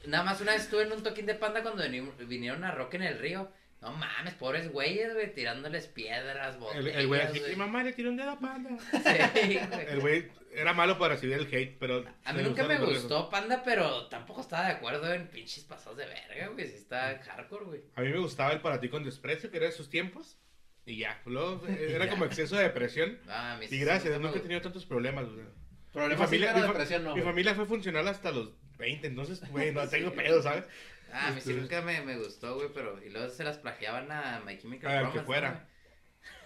Nada 0.08 0.24
más 0.24 0.42
una 0.42 0.54
vez 0.54 0.64
estuve 0.64 0.84
en 0.84 0.92
un 0.92 1.04
toquín 1.04 1.26
de 1.26 1.36
panda 1.36 1.62
cuando 1.62 1.84
vinieron 2.28 2.64
a 2.64 2.72
Rock 2.72 2.96
en 2.96 3.04
el 3.04 3.20
río. 3.20 3.52
No 3.82 3.92
mames, 3.92 4.34
pobres 4.34 4.72
güeyes, 4.72 5.14
güey, 5.14 5.34
tirándoles 5.34 5.86
piedras, 5.88 6.56
El, 6.56 6.60
botellas. 6.60 6.96
el 6.96 7.08
güey 7.08 7.22
así, 7.22 7.42
mi 7.50 7.56
mamá 7.56 7.84
le 7.84 7.94
tiró 7.94 8.10
un 8.10 8.18
dedo 8.18 8.32
a 8.32 8.40
panda. 8.40 8.72
Sí, 8.92 9.60
güey. 9.70 9.86
El 9.88 10.00
güey 10.00 10.32
era 10.54 10.74
malo 10.74 10.98
para 10.98 11.16
recibir 11.16 11.38
el 11.38 11.46
hate, 11.54 11.78
pero. 11.78 12.04
A 12.24 12.34
mí 12.34 12.42
nunca 12.42 12.64
me 12.64 12.80
gustó 12.80 13.30
Panda, 13.30 13.62
pero 13.64 14.08
tampoco 14.08 14.42
estaba 14.42 14.66
de 14.66 14.72
acuerdo 14.72 15.14
en 15.14 15.28
pinches 15.28 15.66
pasados 15.66 15.98
de 15.98 16.06
verga, 16.06 16.48
güey. 16.48 16.68
Sí 16.68 16.78
está 16.78 17.20
hardcore, 17.24 17.66
güey. 17.66 17.82
A 17.96 18.02
mí 18.02 18.10
me 18.10 18.20
gustaba 18.20 18.54
el 18.54 18.62
para 18.62 18.80
ti 18.80 18.90
con 18.90 19.04
desprecio, 19.04 19.52
que 19.52 19.58
era 19.58 19.66
de 19.68 19.72
sus 19.74 19.90
tiempos. 19.90 20.38
Y 20.86 20.98
ya. 20.98 21.22
Luego 21.26 21.62
eh, 21.68 21.92
era 21.94 22.10
como 22.10 22.26
exceso 22.26 22.56
de 22.56 22.64
depresión. 22.64 23.20
Ah, 23.28 23.60
Y 23.70 23.78
gracias, 23.80 24.20
nunca 24.20 24.38
he 24.38 24.42
tenido 24.42 24.62
tantos 24.62 24.86
problemas, 24.86 25.26
güey. 25.26 25.46
Mi 25.46 26.02
Problemas 26.02 26.26
familia, 26.26 26.48
sí, 26.48 26.54
pero 26.56 26.68
mi 26.68 26.74
depresión 26.74 27.04
no, 27.04 27.16
mi 27.16 27.22
familia 27.22 27.56
fue 27.56 27.66
funcional 27.66 28.08
hasta 28.08 28.32
los 28.32 28.52
20, 28.78 29.08
entonces, 29.08 29.42
güey, 29.52 29.72
no 29.74 29.88
tengo 29.88 30.12
pedo, 30.14 30.42
¿sabes? 30.42 30.66
Ah, 31.14 31.28
a 31.28 31.32
mí 31.32 31.40
sí 31.42 31.54
nunca 31.54 31.82
me, 31.82 32.02
me 32.02 32.18
gustó, 32.18 32.56
güey, 32.56 32.70
pero... 32.74 33.02
Y 33.04 33.10
luego 33.10 33.30
se 33.30 33.44
las 33.44 33.58
plagiaban 33.58 34.12
a 34.12 34.42
My 34.46 34.58
Chemical 34.58 34.90
Ah, 34.92 34.98
al 35.00 35.06
Romance, 35.06 35.20
que 35.20 35.26
fuera. 35.26 35.68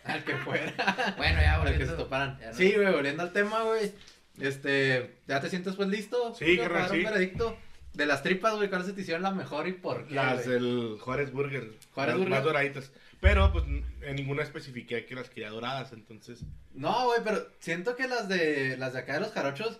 ¿no, 0.05 0.13
Al 0.13 0.23
que 0.23 0.35
fuera. 0.37 1.13
Bueno, 1.17 1.41
ya 1.41 1.55
Al 1.55 1.61
que 1.61 1.69
volviendo. 1.69 1.93
se 1.95 1.97
toparan. 2.03 2.39
no- 2.39 2.53
Sí, 2.53 2.73
güey, 2.73 2.91
volviendo 2.91 3.23
al 3.23 3.33
tema, 3.33 3.63
güey. 3.63 3.91
Este, 4.39 5.17
¿ya 5.27 5.41
te 5.41 5.49
sientes 5.49 5.75
pues 5.75 5.89
listo? 5.89 6.35
Sí, 6.35 6.57
carnal, 6.57 6.81
para 6.83 6.93
un 6.93 6.99
sí. 6.99 7.03
veredicto? 7.05 7.57
De 7.93 8.05
las 8.05 8.21
tripas, 8.21 8.55
güey, 8.55 8.69
¿cuáles 8.69 8.87
se 8.87 8.93
te 8.93 9.01
hicieron 9.01 9.23
la 9.23 9.31
mejor 9.31 9.67
y 9.67 9.73
por 9.73 10.07
qué? 10.07 10.13
Las 10.15 10.45
güey? 10.45 10.53
del 10.59 10.97
Juárez 11.01 11.31
Burger. 11.31 11.71
Juárez 11.93 12.13
más, 12.15 12.19
Burger. 12.19 12.29
más 12.29 12.43
doraditas. 12.43 12.91
Pero, 13.19 13.51
pues, 13.51 13.65
en 13.65 14.15
ninguna 14.15 14.43
especifiqué 14.43 15.05
que 15.05 15.15
las 15.15 15.29
quería 15.29 15.49
doradas, 15.49 15.91
entonces. 15.91 16.41
No, 16.73 17.05
güey, 17.07 17.19
pero 17.23 17.45
siento 17.59 17.95
que 17.95 18.07
las 18.07 18.29
de 18.29 18.77
las 18.77 18.93
de 18.93 18.99
acá 18.99 19.15
de 19.15 19.19
los 19.21 19.31
jarochos 19.33 19.79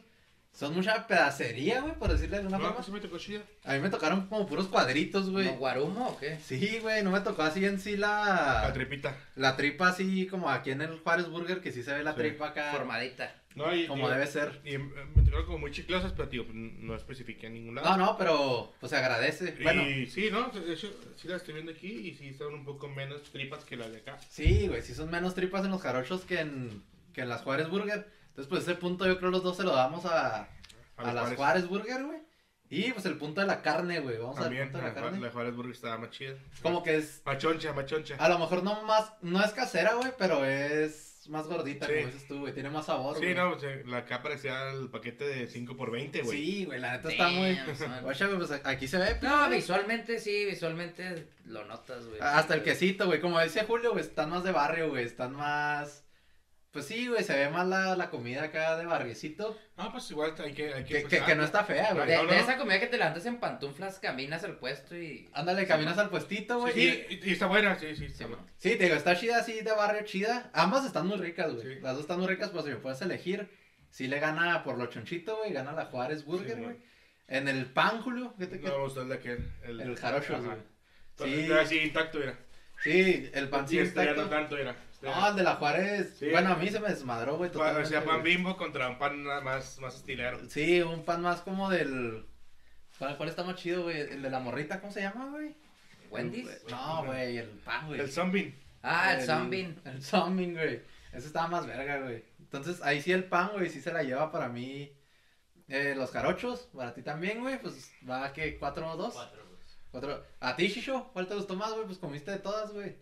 son 0.60 0.76
mucha 0.76 1.08
pedacería, 1.08 1.80
güey, 1.82 1.94
por 1.96 2.10
decirle 2.12 2.32
de 2.38 2.44
alguna 2.44 2.58
No, 2.58 2.64
forma. 2.64 2.76
pues 2.76 2.86
sí 2.88 2.92
me 2.92 3.00
tocó 3.00 3.18
chida. 3.18 3.42
A 3.64 3.74
mí 3.76 3.80
me 3.80 3.90
tocaron 3.90 4.28
como 4.28 4.46
puros 4.46 4.68
cuadritos, 4.68 5.30
güey. 5.30 5.46
¿Como 5.48 5.60
guarumo 5.60 6.08
o 6.10 6.18
qué? 6.20 6.38
Sí, 6.44 6.80
güey, 6.82 7.02
no 7.04 7.12
me 7.12 7.22
tocó 7.22 7.44
así 7.44 7.64
en 7.66 7.80
sí 7.80 7.96
La 7.96 8.64
la... 8.66 8.74
tripita. 8.74 9.16
La 9.36 9.56
tripa 9.56 9.88
así 9.88 10.28
como 10.28 10.50
aquí 10.50 10.72
en 10.72 10.82
el 10.82 11.00
Juárez 11.00 11.30
Burger, 11.30 11.62
que 11.62 11.72
sí 11.72 11.82
se 11.84 11.94
ve 11.94 12.04
la 12.04 12.12
Sí. 12.14 12.18
tripa 12.20 12.50
acá 12.50 12.72
Formadita. 12.74 13.34
No, 13.56 13.74
y, 13.76 13.88
como 13.88 14.04
digo, 14.08 14.10
debe 14.10 14.28
ser. 14.28 14.62
Y 14.64 14.76
eh, 14.76 14.80
me 14.80 15.24
tocaron 15.24 15.46
como 15.46 15.58
muy 15.60 15.72
chiclosas, 15.72 16.12
pero, 16.14 16.28
tío, 16.30 16.46
no 16.52 16.94
especifiqué 16.96 17.48
en 17.48 17.54
ningún 17.56 17.76
lado. 17.76 17.90
No, 17.90 17.98
no, 17.98 18.18
pero 18.18 18.74
pues 18.80 18.90
se 18.92 18.98
agradece. 18.98 19.56
Y 19.60 19.64
Bueno, 19.64 19.82
sí, 20.10 20.30
¿no? 20.32 20.50
De 20.50 20.74
hecho, 20.74 20.94
sí 21.16 21.28
las 21.28 21.38
estoy 21.38 21.56
viendo 21.56 21.72
aquí 21.72 21.88
y 21.88 22.14
sí 22.16 22.28
están 22.28 22.54
un 22.54 22.64
poco 22.66 22.88
menos 22.90 23.24
tripas 23.32 23.64
que 23.66 23.76
las 23.78 23.92
de 23.92 23.98
acá. 24.00 24.18
sí, 24.30 24.68
güey, 24.68 24.82
sí 24.82 24.94
son 24.94 25.10
menos 25.10 25.36
tripas 25.36 25.64
en 25.66 25.72
los 25.72 25.82
jarochos 25.82 26.22
que 26.26 26.40
en, 26.42 26.84
que 27.14 27.22
en 27.22 27.30
las 27.30 27.42
Juárez 27.42 27.70
Burger. 27.70 28.19
Entonces, 28.40 28.48
pues 28.48 28.64
ese 28.64 28.76
punto 28.76 29.06
yo 29.06 29.18
creo 29.18 29.32
los 29.32 29.44
dos 29.44 29.58
se 29.58 29.64
lo 29.64 29.76
damos 29.76 30.06
a, 30.06 30.48
a, 30.96 31.14
las 31.14 31.36
Juárez 31.36 31.68
Burger, 31.68 32.06
güey. 32.06 32.20
Y 32.70 32.94
pues 32.94 33.06
el 33.06 33.18
punto 33.18 33.42
de 33.42 33.48
la 33.48 33.62
carne, 33.62 34.00
güey. 34.00 34.18
Vamos 34.18 34.38
También, 34.38 34.62
al 34.64 34.70
punto 34.70 34.78
de 34.78 34.84
la 34.84 34.94
la, 34.94 35.02
carne. 35.02 35.20
la 35.20 35.32
Juárez 35.32 35.56
Burger 35.58 35.74
estaba 35.74 35.98
más 35.98 36.12
chida. 36.12 36.36
Como 36.62 36.82
que 36.82 36.96
es 36.96 37.22
Machoncha, 37.26 37.74
machoncha. 37.74 38.16
A 38.18 38.30
lo 38.30 38.40
mejor 38.40 38.64
no 38.64 38.82
más, 38.84 39.12
no 39.22 39.44
es 39.44 39.52
casera, 39.52 39.96
güey, 39.96 40.14
pero 40.18 40.46
es 40.46 41.26
más 41.28 41.48
gordita, 41.48 41.86
Sí. 41.86 41.92
como 41.96 42.06
dices 42.06 42.28
tú, 42.30 42.40
güey. 42.40 42.54
Tiene 42.54 42.70
más 42.70 42.86
sabor, 42.86 43.16
Sí, 43.18 43.24
güey. 43.24 43.36
no, 43.36 43.52
pues, 43.52 43.64
eh, 43.64 43.84
la 43.86 43.98
acá 43.98 44.24
parecía 44.24 44.72
el 44.72 44.90
paquete 44.90 45.26
de 45.26 45.48
5 45.48 45.76
por 45.76 45.92
20 45.92 46.22
güey. 46.22 46.38
Sí, 46.38 46.66
güey, 46.66 46.80
la 46.80 46.94
neta 46.94 47.10
está 47.12 47.28
muy... 47.28 47.60
Oye, 48.06 48.26
güey, 48.26 48.38
pues 48.38 48.52
aquí 48.64 48.88
se 48.88 49.00
ve. 49.00 49.18
No, 49.22 49.48
güey. 49.48 49.58
visualmente 49.60 50.18
sí, 50.18 50.46
visualmente 50.46 51.28
lo 51.44 51.66
notas, 51.66 52.08
güey. 52.08 52.22
Hasta 52.22 52.54
el 52.54 52.64
quesito, 52.64 53.06
güey. 53.08 53.20
Como 53.20 53.38
decía 53.38 53.66
Julio, 53.66 53.92
güey, 53.92 54.06
están 54.06 54.30
más 54.30 54.46
de 54.46 54.54
barrio, 54.54 54.88
güey. 54.92 55.04
Están 55.04 55.34
más... 55.34 56.06
Pues 56.80 56.88
sí, 56.88 57.08
güey, 57.08 57.24
se 57.24 57.36
ve 57.36 57.50
más 57.50 57.68
la, 57.68 57.96
la 57.96 58.10
comida 58.10 58.44
acá 58.44 58.78
de 58.78 58.86
barriecito. 58.86 59.58
No, 59.78 59.92
pues 59.92 60.10
igual 60.12 60.34
hay 60.44 60.54
que. 60.54 60.74
Hay 60.74 60.84
que, 60.84 61.04
Que, 61.04 61.10
que, 61.10 61.22
que 61.26 61.36
no 61.36 61.44
está 61.44 61.64
fea, 61.64 61.94
güey. 61.94 62.08
De, 62.08 62.16
No, 62.16 62.24
no. 62.24 62.32
de 62.32 62.40
esa 62.40 62.58
comida 62.58 62.80
que 62.80 62.88
te 62.88 62.98
levantas 62.98 63.26
en 63.26 63.38
pantuflas, 63.40 64.00
caminas 64.00 64.44
al 64.44 64.58
puesto 64.58 64.96
y... 64.98 65.30
Ándale, 65.34 65.68
caminas 65.68 65.98
al 65.98 66.10
puestito, 66.10 66.60
güey. 66.60 66.74
Sí, 66.74 66.82
y- 66.82 66.92
sí, 66.92 67.20
y, 67.24 67.30
y 67.30 67.34
está 67.34 67.48
buena, 67.48 67.78
sí, 67.78 67.88
sí. 67.96 67.96
Sí, 67.98 68.06
Está 68.06 68.28
buena. 68.28 68.42
man. 68.44 68.52
Sí, 68.58 68.76
te 68.76 68.84
digo, 68.86 68.96
está 68.96 69.16
chida 69.18 69.38
así 69.40 69.60
de 69.62 69.72
barrio 69.72 70.04
chida. 70.06 70.50
Ambas 70.54 70.86
están 70.86 71.08
muy 71.08 71.18
ricas, 71.18 71.54
güey. 71.54 71.76
Sí. 71.76 71.80
Las 71.82 71.94
dos 71.94 72.02
están 72.02 72.20
muy 72.20 72.28
ricas, 72.28 72.50
pues 72.50 72.64
si 72.66 72.72
me 72.72 72.78
puedes 72.78 73.02
elegir. 73.02 73.50
Sí 73.90 74.08
le 74.08 74.20
gana 74.20 74.64
por 74.64 74.78
lo 74.78 74.86
chonchito, 74.88 75.38
güey. 75.38 75.52
Gana 75.54 75.72
la 75.74 75.86
Juárez 75.86 76.24
Burger, 76.26 76.56
Sí, 76.58 76.64
güey. 76.64 76.78
En 77.28 77.48
el 77.48 77.66
pan, 77.66 78.02
Julio. 78.02 78.34
Fíjate 78.38 78.60
que... 78.60 78.68
No 78.68 78.78
me 78.78 78.84
gustó 78.84 79.02
el 79.02 79.10
de 79.10 79.16
aquel. 79.16 79.52
El, 79.64 79.82
El 79.82 79.96
jarocho, 79.98 80.42
güey. 80.42 80.58
Sí. 81.46 81.52
Así 81.52 81.78
intacto 81.80 82.22
era. 82.24 82.38
Sí, 82.84 83.30
el 83.34 83.50
pan 83.50 83.66
bimbo. 83.66 83.84
Este 83.84 84.06
ya 84.06 84.14
no 84.14 84.24
este 84.24 84.64
no, 85.02 85.30
el 85.30 85.36
de 85.36 85.44
la 85.44 85.56
Juárez. 85.56 86.18
Bueno, 86.32 86.52
a 86.52 86.56
mí 86.56 86.70
se 86.70 86.80
me 86.80 86.90
desmadró, 86.90 87.38
güey. 87.38 87.52
O 87.54 87.86
sea, 87.86 88.04
pan 88.04 88.24
bimbo 88.24 88.58
contra 88.58 88.90
un 88.90 88.98
pan 88.98 89.24
más, 89.24 89.80
más 89.80 89.96
estilero. 89.96 90.40
Sí, 90.50 90.82
un 90.82 91.06
pan 91.06 91.22
más 91.22 91.42
como 91.42 91.70
del. 91.70 92.26
¿Cuál, 92.98 93.16
cuál 93.16 93.30
está 93.30 93.44
más 93.44 93.56
chido, 93.56 93.84
güey? 93.84 94.02
El 94.02 94.22
de 94.22 94.30
la 94.30 94.40
morrita, 94.40 94.82
¿cómo 94.82 94.92
se 94.92 95.02
llama, 95.02 95.30
güey? 95.30 95.56
¿Wendy's? 96.10 96.50
No, 96.70 97.06
güey, 97.06 97.38
el 97.38 97.48
pan, 97.48 97.88
güey. 97.88 98.00
El 98.00 98.12
zombie. 98.12 98.54
Ah, 98.82 99.14
el, 99.14 99.26
zombie. 99.26 99.74
El 99.86 100.04
zombie, 100.04 100.54
güey. 100.54 100.82
Ese 101.14 101.28
estaba 101.28 101.48
más 101.48 101.66
verga, 101.66 102.00
güey. 102.00 102.24
Entonces, 102.40 102.82
ahí 102.84 103.02
sí 103.02 103.12
el 103.12 103.24
pan, 103.24 103.52
güey, 103.54 103.70
sí 103.70 103.80
se 103.80 103.94
la 103.94 104.04
lleva 104.04 104.32
para 104.32 104.50
mí. 104.50 104.92
Eh, 105.70 105.94
los 105.96 106.12
carochos, 106.12 106.68
para 106.76 106.94
ti 106.94 107.04
también, 107.04 107.42
güey, 107.42 107.62
pues 107.62 107.92
va 108.10 108.34
que 108.34 108.58
4 108.58 108.92
o 108.92 108.98
2. 108.98 109.30
Otro. 109.92 110.24
¿A 110.40 110.56
ti, 110.56 110.68
Shisho? 110.68 111.10
¿Cuál 111.14 111.28
te 111.28 111.36
gustó 111.36 111.56
más, 111.56 111.74
güey? 111.74 111.86
Pues 111.86 111.98
comiste 111.98 112.32
de 112.32 112.40
todas, 112.40 112.72
güey. 112.72 112.96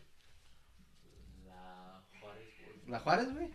La 1.46 2.02
Juárez, 2.20 2.54
güey. 2.60 2.82
¿La 2.88 3.00
Juárez, 3.00 3.34
güey? 3.34 3.52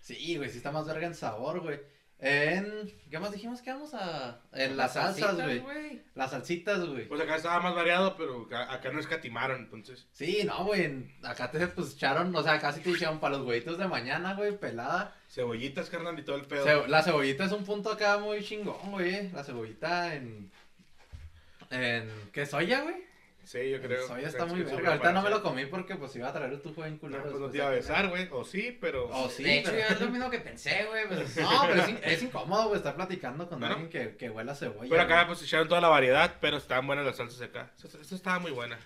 Sí, 0.00 0.36
güey, 0.36 0.50
sí 0.50 0.58
está 0.58 0.70
más 0.70 0.86
verga 0.86 1.06
en 1.06 1.14
sabor, 1.14 1.60
güey. 1.60 1.80
En... 2.22 2.92
¿Qué 3.10 3.18
más 3.18 3.32
dijimos 3.32 3.62
que 3.62 3.72
vamos 3.72 3.94
a...? 3.94 4.42
En 4.52 4.76
las, 4.76 4.92
salsas, 4.92 5.36
güey. 5.36 6.02
Las 6.14 6.30
salsitas, 6.30 6.84
güey. 6.84 7.08
Pues 7.08 7.20
acá 7.20 7.36
estaba 7.36 7.60
más 7.60 7.74
variado, 7.74 8.14
pero 8.16 8.46
acá 8.54 8.92
no 8.92 9.00
escatimaron, 9.00 9.62
entonces. 9.62 10.06
Sí, 10.12 10.42
no, 10.44 10.66
güey. 10.66 11.16
Acá 11.22 11.50
te 11.50 11.66
pues 11.68 11.94
echaron, 11.94 12.34
o 12.34 12.42
sea, 12.42 12.58
casi 12.58 12.80
te 12.80 12.90
echaron 12.90 13.20
para 13.20 13.38
los 13.38 13.46
huevitos 13.46 13.78
de 13.78 13.88
mañana, 13.88 14.34
güey, 14.34 14.58
pelada. 14.58 15.16
Cebollitas, 15.28 15.88
carnal, 15.88 16.18
y 16.18 16.24
todo 16.24 16.36
el 16.36 16.44
pedo. 16.44 16.86
La 16.88 17.02
cebollita 17.02 17.44
es 17.44 17.52
un 17.52 17.64
punto 17.64 17.90
acá 17.90 18.18
muy 18.18 18.44
chingón, 18.44 18.90
güey. 18.90 19.30
La 19.32 19.42
cebollita 19.42 20.14
en 20.14 20.50
en. 21.70 22.10
¿Qué 22.32 22.46
soya, 22.46 22.82
güey? 22.82 22.96
Sí, 23.44 23.70
yo 23.70 23.80
creo. 23.80 24.06
Soya 24.06 24.28
está 24.28 24.44
Es 24.44 24.52
muy 24.52 24.62
verga. 24.62 24.90
Ahorita 24.90 25.12
no 25.12 25.22
me 25.22 25.30
lo 25.30 25.42
comí. 25.42 25.64
porque 25.66 25.96
pues 25.96 26.14
iba 26.14 26.28
a 26.28 26.32
traer 26.32 26.60
tu 26.60 26.74
joven 26.74 26.94
No, 26.94 27.00
culero. 27.00 27.22
pues 27.24 27.40
no 27.40 27.48
te 27.50 27.56
iba 27.56 27.66
a 27.68 27.70
besar, 27.70 28.08
güey. 28.08 28.28
O 28.32 28.44
sí, 28.44 28.76
pero. 28.80 29.08
Oh, 29.10 29.28
sí, 29.30 29.42
de 29.42 29.58
hecho, 29.60 29.70
pero- 29.70 29.88
yo 29.88 29.94
es 29.94 30.00
lo 30.00 30.10
mismo 30.10 30.30
que 30.30 30.38
pensé, 30.40 30.84
güey. 30.88 31.08
Pues, 31.08 31.36
No, 31.38 31.62
pero 31.66 31.82
es, 31.82 31.88
in- 31.88 32.00
es 32.02 32.22
incómodo, 32.22 32.64
güey, 32.68 32.76
estar 32.76 32.94
platicando 32.94 33.48
con 33.48 33.58
Bueno. 33.60 33.76
alguien 33.76 33.90
que, 33.90 34.16
que 34.16 34.30
huela 34.30 34.52
a 34.52 34.54
cebolla. 34.54 34.90
Pero 34.90 35.02
acá 35.02 35.14
güey. 35.24 35.26
pues 35.28 35.42
echaron 35.42 35.68
toda 35.68 35.80
la 35.80 35.88
variedad, 35.88 36.36
pero 36.40 36.58
estaban 36.58 36.86
buenas 36.86 37.04
las 37.06 37.16
salsas 37.16 37.40
acá. 37.40 37.72
Esa 37.82 38.14
estaba 38.14 38.38
muy 38.38 38.50
buena. 38.52 38.78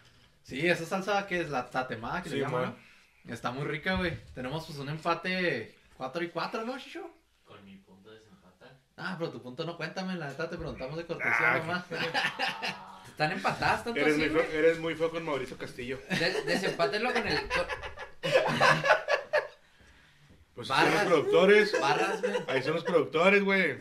Sí, 0.42 0.66
esa 0.66 0.84
salsa 0.86 1.26
que 1.26 1.40
es 1.40 1.50
la 1.50 1.68
tatemada 1.68 2.22
que 2.22 2.28
Sí, 2.28 2.36
se 2.36 2.40
llama, 2.42 2.60
man. 2.60 2.76
¿no? 3.24 3.34
Está 3.34 3.50
muy 3.50 3.64
rica, 3.64 3.94
güey. 3.96 4.16
Tenemos 4.34 4.66
pues 4.66 4.78
un 4.78 4.88
empate 4.88 5.74
4 5.96 6.22
y 6.24 6.28
4, 6.28 6.64
¿no, 6.64 6.78
Shisho? 6.78 7.10
Con 7.44 7.64
mi 7.64 7.76
punto 7.78 8.10
de 8.10 8.18
desempata. 8.18 8.78
Ah, 8.96 9.16
pero 9.18 9.30
tu 9.30 9.42
punto 9.42 9.64
no 9.64 9.76
cuéntame, 9.76 10.14
la 10.16 10.28
neta 10.28 10.48
te 10.48 10.56
preguntamos 10.56 10.96
de 10.96 11.04
cortesía 11.06 11.34
Ah, 11.54 11.58
nomás. 11.58 11.84
Están 13.08 13.32
empatadas 13.32 13.84
tanto 13.84 13.98
Eres 14.00 14.14
así, 14.14 14.22
muy, 14.30 14.40
feo, 14.40 14.58
eres 14.58 14.78
muy 14.78 14.94
feo 14.94 15.10
con 15.10 15.24
Mauricio 15.24 15.56
Castillo. 15.58 16.00
De- 16.10 16.42
Desempátenlo 16.44 17.12
con 17.12 17.26
el... 17.26 17.38
Pues 20.54 20.68
Barras. 20.68 20.86
son 20.86 20.94
los 20.94 21.04
productores. 21.08 21.80
Barras, 21.80 22.20
güey. 22.22 22.34
Ahí 22.48 22.62
son 22.62 22.74
los 22.74 22.84
productores, 22.84 23.42
güey. 23.42 23.78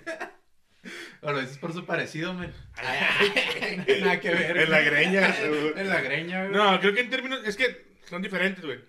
O 1.22 1.32
lo 1.32 1.40
dices 1.40 1.58
por 1.60 1.72
su 1.74 1.86
parecido, 1.86 2.34
men. 2.34 2.52
Nada 4.02 4.20
que 4.20 4.32
ver. 4.32 4.58
En 4.58 4.72
la 4.72 4.82
greña. 4.82 5.36
En 5.40 5.90
la 5.90 6.02
greña, 6.02 6.46
güey. 6.48 6.56
No, 6.56 6.80
creo 6.80 6.94
que 6.94 7.02
en 7.02 7.10
términos. 7.12 7.42
Es 7.46 7.56
que 7.56 7.94
son 8.10 8.22
diferentes, 8.24 8.66
güey. 8.66 8.80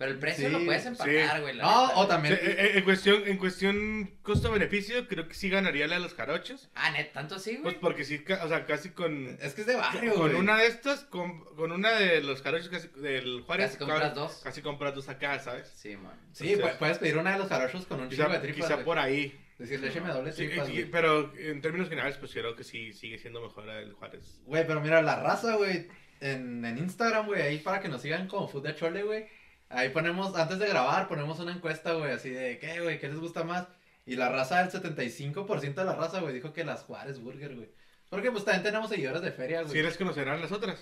Pero 0.00 0.12
el 0.12 0.18
precio 0.18 0.46
Sí, 0.48 0.52
lo 0.54 0.64
puedes 0.64 0.86
empatar, 0.86 1.42
güey. 1.42 1.54
la 1.56 1.62
No, 1.62 1.86
neta, 1.88 1.98
o 1.98 2.06
también. 2.06 2.34
Sí, 2.34 2.40
eh, 2.42 2.70
en 2.76 2.84
cuestión, 2.84 3.22
en 3.26 3.36
cuestión 3.36 4.10
costo-beneficio, 4.22 5.06
creo 5.06 5.28
que 5.28 5.34
sí 5.34 5.50
ganaría 5.50 5.86
la 5.86 5.96
de 5.96 6.00
los 6.00 6.14
jarochos. 6.14 6.70
Ah, 6.74 6.90
net, 6.90 7.12
tanto 7.12 7.34
así, 7.34 7.58
Pues 7.62 7.74
güey. 7.74 7.80
porque 7.80 8.04
sí, 8.04 8.20
ca- 8.20 8.42
o 8.42 8.48
sea, 8.48 8.64
casi 8.64 8.88
con. 8.92 9.36
Es 9.42 9.52
que 9.52 9.60
es 9.60 9.66
de 9.66 9.76
barrio, 9.76 10.14
Con 10.14 10.28
güey. 10.30 10.40
una 10.40 10.56
de 10.56 10.68
estas, 10.68 11.04
con, 11.04 11.44
con 11.54 11.70
una 11.70 11.90
de 11.92 12.22
los 12.22 12.40
jarochos 12.40 12.70
casi, 12.70 12.88
del 12.96 13.42
Juárez. 13.42 13.72
Casi 13.72 13.78
compras 13.78 14.14
dos. 14.14 14.40
Casi 14.42 14.62
compras 14.62 14.94
dos 14.94 15.08
acá, 15.10 15.38
¿sabes? 15.38 15.68
Sí, 15.76 15.94
man. 15.98 16.18
Sí, 16.32 16.54
pu- 16.56 16.78
puedes 16.78 16.96
pedir 16.96 17.18
una 17.18 17.32
de 17.32 17.38
los 17.38 17.48
jarochos 17.48 17.84
con 17.84 18.00
un 18.00 18.08
chingo 18.08 18.22
de 18.24 18.28
Quizá, 18.30 18.40
tripas. 18.40 18.56
quizá 18.64 18.74
güey. 18.76 18.84
por 18.86 18.98
ahí. 18.98 19.38
Decirle, 19.58 19.88
écheme 19.88 20.08
doble 20.08 20.32
Sí, 20.32 20.46
tripas, 20.46 20.66
sí, 20.66 20.72
güey. 20.72 20.84
pero 20.90 21.34
en 21.36 21.60
términos 21.60 21.90
generales, 21.90 22.16
pues 22.16 22.32
creo 22.32 22.56
que 22.56 22.64
sí 22.64 22.94
sigue 22.94 23.18
siendo 23.18 23.42
mejor 23.42 23.68
el 23.68 23.92
Juárez. 23.92 24.40
Güey, 24.46 24.66
pero 24.66 24.80
mira, 24.80 25.02
la 25.02 25.20
raza, 25.22 25.56
güey, 25.56 25.88
en, 26.22 26.64
en 26.64 26.78
Instagram, 26.78 27.26
güey, 27.26 27.42
ahí 27.42 27.58
para 27.58 27.80
que 27.82 27.88
nos 27.88 28.00
sigan 28.00 28.26
como 28.26 28.48
Food 28.48 28.62
de 28.68 28.74
Chole, 28.74 29.02
güey. 29.02 29.26
Ahí 29.70 29.88
ponemos, 29.90 30.36
antes 30.36 30.58
de 30.58 30.66
grabar, 30.68 31.08
ponemos 31.08 31.38
una 31.40 31.52
encuesta, 31.52 31.92
güey, 31.94 32.10
así 32.12 32.30
de, 32.30 32.58
¿qué, 32.58 32.80
güey? 32.80 32.98
¿Qué 32.98 33.08
les 33.08 33.18
gusta 33.18 33.44
más? 33.44 33.66
Y 34.04 34.16
la 34.16 34.28
raza, 34.28 34.60
el 34.60 34.70
75% 34.70 35.74
de 35.74 35.84
la 35.84 35.94
raza, 35.94 36.20
güey, 36.20 36.34
dijo 36.34 36.52
que 36.52 36.64
las 36.64 36.82
Juárez 36.82 37.20
Burger, 37.20 37.54
güey. 37.54 37.68
Porque 38.08 38.30
pues 38.32 38.44
también 38.44 38.64
tenemos 38.64 38.90
seguidores 38.90 39.22
de 39.22 39.30
feria, 39.30 39.62
güey. 39.62 39.72
¿Sí 39.72 39.82
les 39.82 39.96
conocerán 39.96 40.40
las 40.40 40.52
otras? 40.52 40.78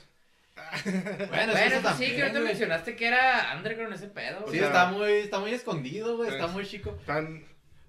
Bueno, 0.84 1.26
Bueno, 1.28 1.52
eso 1.52 1.94
sí, 1.98 2.14
que 2.16 2.22
ahorita 2.22 2.40
mencionaste 2.40 2.96
que 2.96 3.06
era 3.06 3.54
underground 3.56 3.94
ese 3.94 4.08
pedo. 4.08 4.38
Sí, 4.40 4.44
güey. 4.46 4.58
sea, 4.58 4.66
está 4.68 4.86
muy, 4.86 5.12
está 5.12 5.38
muy 5.38 5.52
escondido, 5.52 6.16
güey, 6.16 6.30
está 6.30 6.46
es- 6.46 6.52
muy 6.52 6.66
chico. 6.66 6.98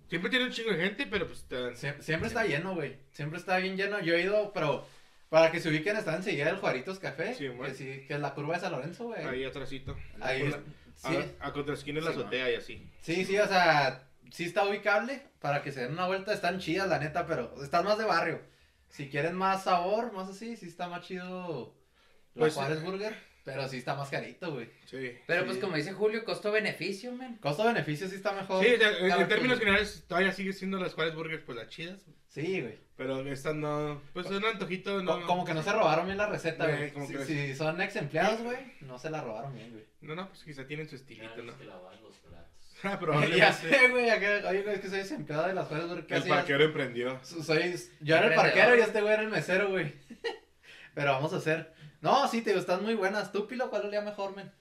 Siempre 0.10 0.30
tiene 0.30 0.46
un 0.46 0.52
chingo 0.52 0.72
de 0.72 0.78
gente, 0.84 1.08
pero 1.10 1.28
pues... 1.28 1.40
están- 1.40 1.76
Sie- 1.76 2.02
Siempre 2.02 2.28
está 2.28 2.44
lleno, 2.46 2.76
güey. 2.76 2.98
Siempre 3.12 3.40
está 3.40 3.58
bien 3.58 3.78
lleno. 3.78 4.00
Yo 4.02 4.16
he 4.16 4.22
ido, 4.24 4.52
pero 4.54 4.86
para 5.30 5.52
que 5.52 5.60
se 5.60 5.70
ubiquen, 5.70 5.96
está 5.98 6.16
enseguida 6.16 6.46
del 6.46 6.58
Juaritos 6.58 7.00
Café. 7.00 7.34
Sí, 7.36 7.48
güey. 7.48 7.72
que, 7.72 7.78
sí, 7.78 8.06
que 8.08 8.16
es 8.16 8.20
la 8.20 8.34
curva 8.34 8.56
de 8.56 8.62
San 8.62 8.72
Lorenzo, 8.72 9.06
güey. 9.06 9.24
Ahí 9.24 9.44
atrásito. 9.46 9.96
Ahí 10.20 10.42
es- 10.44 10.58
sí, 11.08 11.16
A, 11.40 11.48
a 11.48 11.54
contraesquina 11.54 12.00
de 12.00 12.06
la 12.06 12.14
Sí, 12.14 12.20
azotea 12.20 12.52
y 12.52 12.56
así. 12.56 12.90
sí, 13.02 13.26
sí, 13.26 13.38
o 13.38 13.48
sea, 13.48 14.08
sí 14.32 14.46
está 14.46 14.66
ubicable. 14.66 15.24
Para 15.40 15.62
que 15.62 15.72
se 15.72 15.82
den 15.82 15.94
una 15.94 16.06
vuelta, 16.06 16.34
están 16.34 16.60
chidas, 16.60 16.90
la 16.90 17.00
neta, 17.00 17.26
pero 17.26 17.64
están 17.64 17.86
más 17.86 17.98
de 17.98 18.04
barrio. 18.06 18.42
Si 18.90 19.08
quieren 19.10 19.36
más 19.36 19.64
sabor, 19.64 20.12
más 20.12 20.28
así, 20.30 20.58
sí 20.58 20.66
está 20.68 20.90
más 20.90 21.06
chido 21.08 21.74
la 22.36 22.40
Pues, 22.42 22.54
Juárez 22.56 22.82
Burger. 22.84 23.16
Pero 23.46 23.68
sí 23.70 23.78
está 23.78 23.96
más 23.96 24.10
carito, 24.10 24.52
güey. 24.54 24.70
Sí. 24.86 25.14
Pero 25.26 25.42
sí. 25.42 25.48
pues 25.48 25.58
como 25.60 25.76
dice 25.78 25.94
Julio, 25.94 26.24
costo-beneficio, 26.26 27.14
man. 27.14 27.38
Costo-beneficio 27.38 28.08
sí 28.10 28.16
está 28.16 28.34
mejor. 28.34 28.64
Sí, 28.64 28.72
en- 28.74 29.12
en 29.12 29.28
términos 29.28 29.58
generales 29.60 30.04
todavía 30.08 30.34
sigue 30.34 30.54
siendo 30.54 30.78
las 30.78 30.94
Juárez 30.94 31.16
Burgers 31.16 31.44
pues 31.46 31.58
las 31.58 31.70
chidas. 31.70 32.02
Sí, 32.28 32.62
güey. 32.62 32.78
Pero 33.00 33.22
estas 33.32 33.56
no, 33.56 34.02
pues 34.12 34.26
un 34.28 34.44
antojito 34.44 35.02
no. 35.02 35.22
Co- 35.22 35.26
Como 35.26 35.46
que 35.46 35.54
no 35.54 35.64
se 35.64 35.72
robaron 35.72 36.06
bien 36.06 36.18
la 36.18 36.28
receta, 36.28 36.68
Güey, 36.68 36.92
Si, 37.08 37.14
que- 37.14 37.26
si 37.26 37.56
son 37.56 37.80
ex 37.80 37.96
empleados, 37.96 38.42
güey, 38.42 38.58
no 38.82 39.00
se 39.00 39.10
la 39.10 39.22
robaron 39.22 39.56
bien, 39.56 39.72
güey. 39.72 39.86
No, 40.02 40.16
no, 40.16 40.28
pues 40.28 40.44
quizá 40.44 40.68
tienen 40.68 40.90
su 40.90 40.96
estilito, 40.98 41.42
¿no? 41.42 41.58
que 41.58 41.64
lavar 41.64 41.96
los 42.02 42.18
platos. 42.18 42.50
Ah, 42.84 43.26
ya 43.38 43.54
sé, 43.54 43.88
güey. 43.88 44.10
acá- 44.10 44.50
Oye, 44.50 44.64
güey, 44.64 44.76
es 44.76 44.82
que 44.82 44.90
soy 44.90 45.00
ex 45.00 45.12
empleado 45.12 45.48
de 45.48 45.54
las 45.54 45.70
Burger. 45.70 46.06
¿qué 46.06 46.16
El 46.16 46.22
hacías? 46.24 46.38
parquero 46.38 46.64
emprendió. 46.66 47.20
So- 47.24 47.42
Soy, 47.42 47.74
yo 48.02 48.18
era 48.18 48.28
el 48.28 48.36
parquero 48.36 48.76
y 48.76 48.82
este 48.82 49.00
güey 49.02 49.14
era 49.14 49.22
el 49.24 49.30
mesero, 49.30 49.70
güey. 49.70 49.94
Pero 50.94 51.14
vamos 51.14 51.32
a 51.34 51.38
hacer. 51.38 51.74
No, 52.02 52.28
sí, 52.28 52.42
te 52.42 52.50
digo, 52.50 52.60
están 52.60 52.84
muy 52.84 52.96
buenas. 52.96 53.32
¿Tú, 53.32 53.48
Pilo, 53.48 53.70
cuál 53.70 53.86
olía 53.86 54.02
mejor, 54.02 54.36
men? 54.36 54.52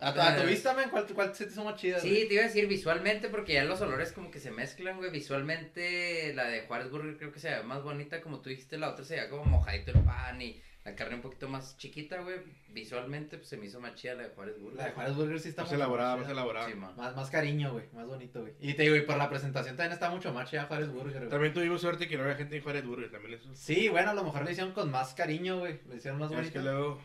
A, 0.00 0.12
tu- 0.12 0.20
a 0.20 0.36
tu 0.36 0.42
vista, 0.46 0.74
men, 0.74 0.90
¿cuál, 0.90 1.06
cuál 1.14 1.34
se 1.34 1.46
te 1.46 1.52
hizo 1.52 1.64
más 1.64 1.76
chida? 1.80 1.98
Sí, 2.00 2.26
te 2.28 2.34
iba 2.34 2.42
a 2.42 2.46
decir 2.46 2.66
visualmente 2.68 3.28
porque 3.28 3.54
ya 3.54 3.64
los 3.64 3.80
olores 3.80 4.12
como 4.12 4.30
que 4.30 4.40
se 4.40 4.50
mezclan, 4.50 4.98
güey. 4.98 5.10
Visualmente 5.10 6.32
la 6.34 6.44
de 6.48 6.62
Juárez 6.62 6.90
Burger 6.90 7.16
creo 7.16 7.32
que 7.32 7.40
se 7.40 7.50
ve 7.50 7.62
más 7.62 7.82
bonita, 7.82 8.20
como 8.20 8.40
tú 8.40 8.50
dijiste, 8.50 8.78
la 8.78 8.90
otra 8.90 9.04
se 9.04 9.14
veía 9.16 9.30
como 9.30 9.44
mojadito 9.44 9.92
el 9.92 10.00
pan 10.04 10.40
y 10.42 10.60
la 10.84 10.94
carne 10.94 11.16
un 11.16 11.22
poquito 11.22 11.48
más 11.48 11.76
chiquita, 11.78 12.20
güey. 12.20 12.36
Visualmente 12.68 13.38
pues 13.38 13.48
se 13.48 13.56
me 13.56 13.66
hizo 13.66 13.80
más 13.80 13.94
chida 13.94 14.14
la 14.14 14.24
de 14.24 14.28
Juárez 14.28 14.60
Burger. 14.60 14.76
La 14.78 14.84
de 14.86 14.92
Juárez 14.92 15.16
Burger 15.16 15.40
sí 15.40 15.48
está 15.48 15.62
Más 15.62 15.72
elaborada, 15.72 16.16
más 16.16 16.28
elaborada. 16.28 16.68
Sí, 16.68 16.74
man. 16.74 16.94
Más, 16.96 17.16
más 17.16 17.30
cariño, 17.30 17.72
güey. 17.72 17.86
Más 17.94 18.06
bonito, 18.06 18.42
güey. 18.42 18.52
Y 18.60 18.74
te 18.74 18.82
digo, 18.82 18.94
y 18.96 19.00
por 19.00 19.16
la 19.16 19.28
presentación 19.30 19.76
también 19.76 19.94
está 19.94 20.10
mucho 20.10 20.32
más 20.32 20.48
chida 20.50 20.64
Juárez 20.66 20.90
Burger, 20.90 21.18
güey. 21.20 21.30
También 21.30 21.54
tuvimos 21.54 21.80
suerte 21.80 22.06
que 22.06 22.16
no 22.16 22.22
había 22.24 22.36
gente 22.36 22.56
en 22.58 22.62
Juárez 22.62 22.84
Burger, 22.84 23.10
también 23.10 23.34
eso. 23.40 23.48
Sí, 23.54 23.88
bueno, 23.88 24.10
a 24.10 24.14
lo 24.14 24.22
mejor 24.24 24.44
le 24.44 24.52
hicieron 24.52 24.72
con 24.74 24.90
más 24.90 25.14
cariño, 25.14 25.58
güey. 25.58 25.80
Le 25.88 25.96
hicieron 25.96 26.20
más 26.20 26.30
Ya 26.30 26.36
es 26.36 26.40
bonito. 26.42 26.52
que 26.52 26.64
luego. 26.64 27.02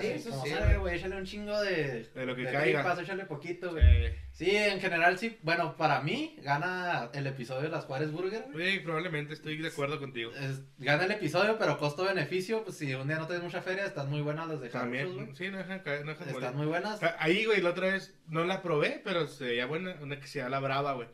Sí, 0.00 0.06
eso 0.08 0.42
sí, 0.44 0.50
güey. 0.50 0.76
güey, 0.76 0.96
échale 0.96 1.16
un 1.16 1.24
chingo 1.24 1.60
de... 1.62 2.04
De 2.14 2.26
lo 2.26 2.36
que 2.36 2.42
de 2.42 2.52
caiga. 2.52 2.80
tripas, 2.82 2.98
échale 3.00 3.24
poquito, 3.24 3.70
güey. 3.72 3.84
Eh, 4.06 4.18
Sí, 4.32 4.54
en 4.54 4.80
general 4.80 5.18
sí. 5.18 5.36
Bueno, 5.42 5.76
para 5.76 6.00
mí 6.00 6.36
gana 6.42 7.10
el 7.12 7.26
episodio 7.26 7.62
de 7.62 7.68
las 7.70 7.86
Juárez 7.86 8.12
Burger, 8.12 8.44
güey. 8.52 8.72
sí, 8.72 8.78
probablemente 8.80 9.34
estoy 9.34 9.56
de 9.56 9.66
acuerdo 9.68 9.98
contigo. 9.98 10.30
Es- 10.32 10.60
gana 10.78 11.04
el 11.04 11.10
episodio, 11.10 11.58
pero 11.58 11.76
costo-beneficio, 11.78 12.62
pues 12.64 12.76
si 12.76 12.94
un 12.94 13.08
día 13.08 13.16
no 13.18 13.26
tienes 13.26 13.42
mucha 13.42 13.62
feria, 13.62 13.84
están 13.84 14.08
muy 14.08 14.20
buenas 14.20 14.46
las 14.48 14.60
de 14.60 14.68
También. 14.68 15.12
güey. 15.12 15.34
Sí, 15.34 15.48
no 15.48 15.58
dejan 15.58 15.80
caer, 15.80 16.04
no 16.04 16.12
dejan 16.12 16.28
Están 16.28 16.56
muy 16.56 16.66
buenas. 16.66 17.02
Ah, 17.02 17.16
Ahí, 17.18 17.44
güey, 17.46 17.60
la 17.60 17.70
otra 17.70 17.88
vez 17.88 18.14
no 18.28 18.44
la 18.44 18.62
probé, 18.62 19.00
pero 19.02 19.26
se 19.26 19.44
veía 19.44 19.66
buena. 19.66 19.96
Una 20.00 20.20
que 20.20 20.26
se 20.28 20.38
llama 20.38 20.50
la 20.50 20.60
brava, 20.60 20.92
güey. 20.92 21.08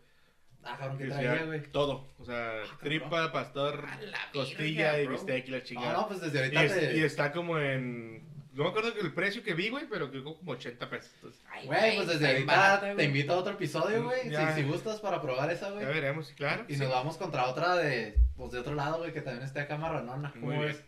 Ah, 0.66 0.76
cabrón, 0.78 0.96
¿qué 0.98 1.05
Que 1.05 1.10
traía, 1.10 1.34
sea 1.34 1.44
güey? 1.44 1.62
Todo. 1.72 2.14
O 2.18 2.24
sea, 2.24 2.56
cabrón. 2.60 2.78
tripa, 2.80 3.32
pastor, 3.32 3.84
costilla 4.32 4.92
verga, 4.92 5.02
y 5.02 5.06
bistec 5.09 5.48
y 5.48 5.51
la 5.51 5.59
No, 5.59 5.64
chingada. 5.64 5.92
no, 5.92 6.09
pues 6.09 6.20
desde 6.20 6.36
y, 6.38 6.40
ahorita 6.56 6.64
es- 6.64 6.78
te... 6.90 6.96
y 6.98 7.02
está 7.02 7.32
como 7.32 7.59
en. 7.59 8.34
No 8.55 8.64
me 8.64 8.70
acuerdo 8.70 8.93
el 9.01 9.12
precio 9.12 9.43
que 9.43 9.52
vi, 9.55 9.68
güey, 9.68 9.86
pero 9.90 10.10
creo 10.10 10.22
como 10.24 10.52
80 10.52 10.89
pesos. 10.89 11.10
Entonces, 11.16 11.43
Ay, 11.51 11.66
Güey, 11.66 11.97
pues 11.97 12.09
desde 12.09 12.26
ahorita 12.28 12.94
te 12.97 13.05
invito 13.05 13.32
a 13.32 13.36
otro 13.36 13.52
episodio, 13.55 14.05
güey. 14.05 14.22
Si, 14.31 14.52
si 14.55 14.62
gustas 14.62 15.01
para 15.01 15.20
probar 15.20 15.51
esa, 15.51 15.70
güey. 15.70 15.82
ya 15.85 15.90
veremos, 15.90 16.32
claro. 16.36 16.64
Y 16.68 16.74
sí. 16.74 16.81
nos 16.81 16.90
vamos 16.90 17.16
contra 17.16 17.47
otra 17.48 17.76
de, 17.76 18.16
pues 18.36 18.52
de 18.52 18.60
otro 18.60 18.74
lado, 18.74 18.98
güey, 18.98 19.12
que 19.12 19.20
también 19.22 19.44
esté 19.44 19.60
acá 19.60 19.76
marranona. 19.76 20.31
¿Cómo 20.32 20.47
Muy 20.47 20.56
bien. 20.56 20.68
ves? 20.68 20.85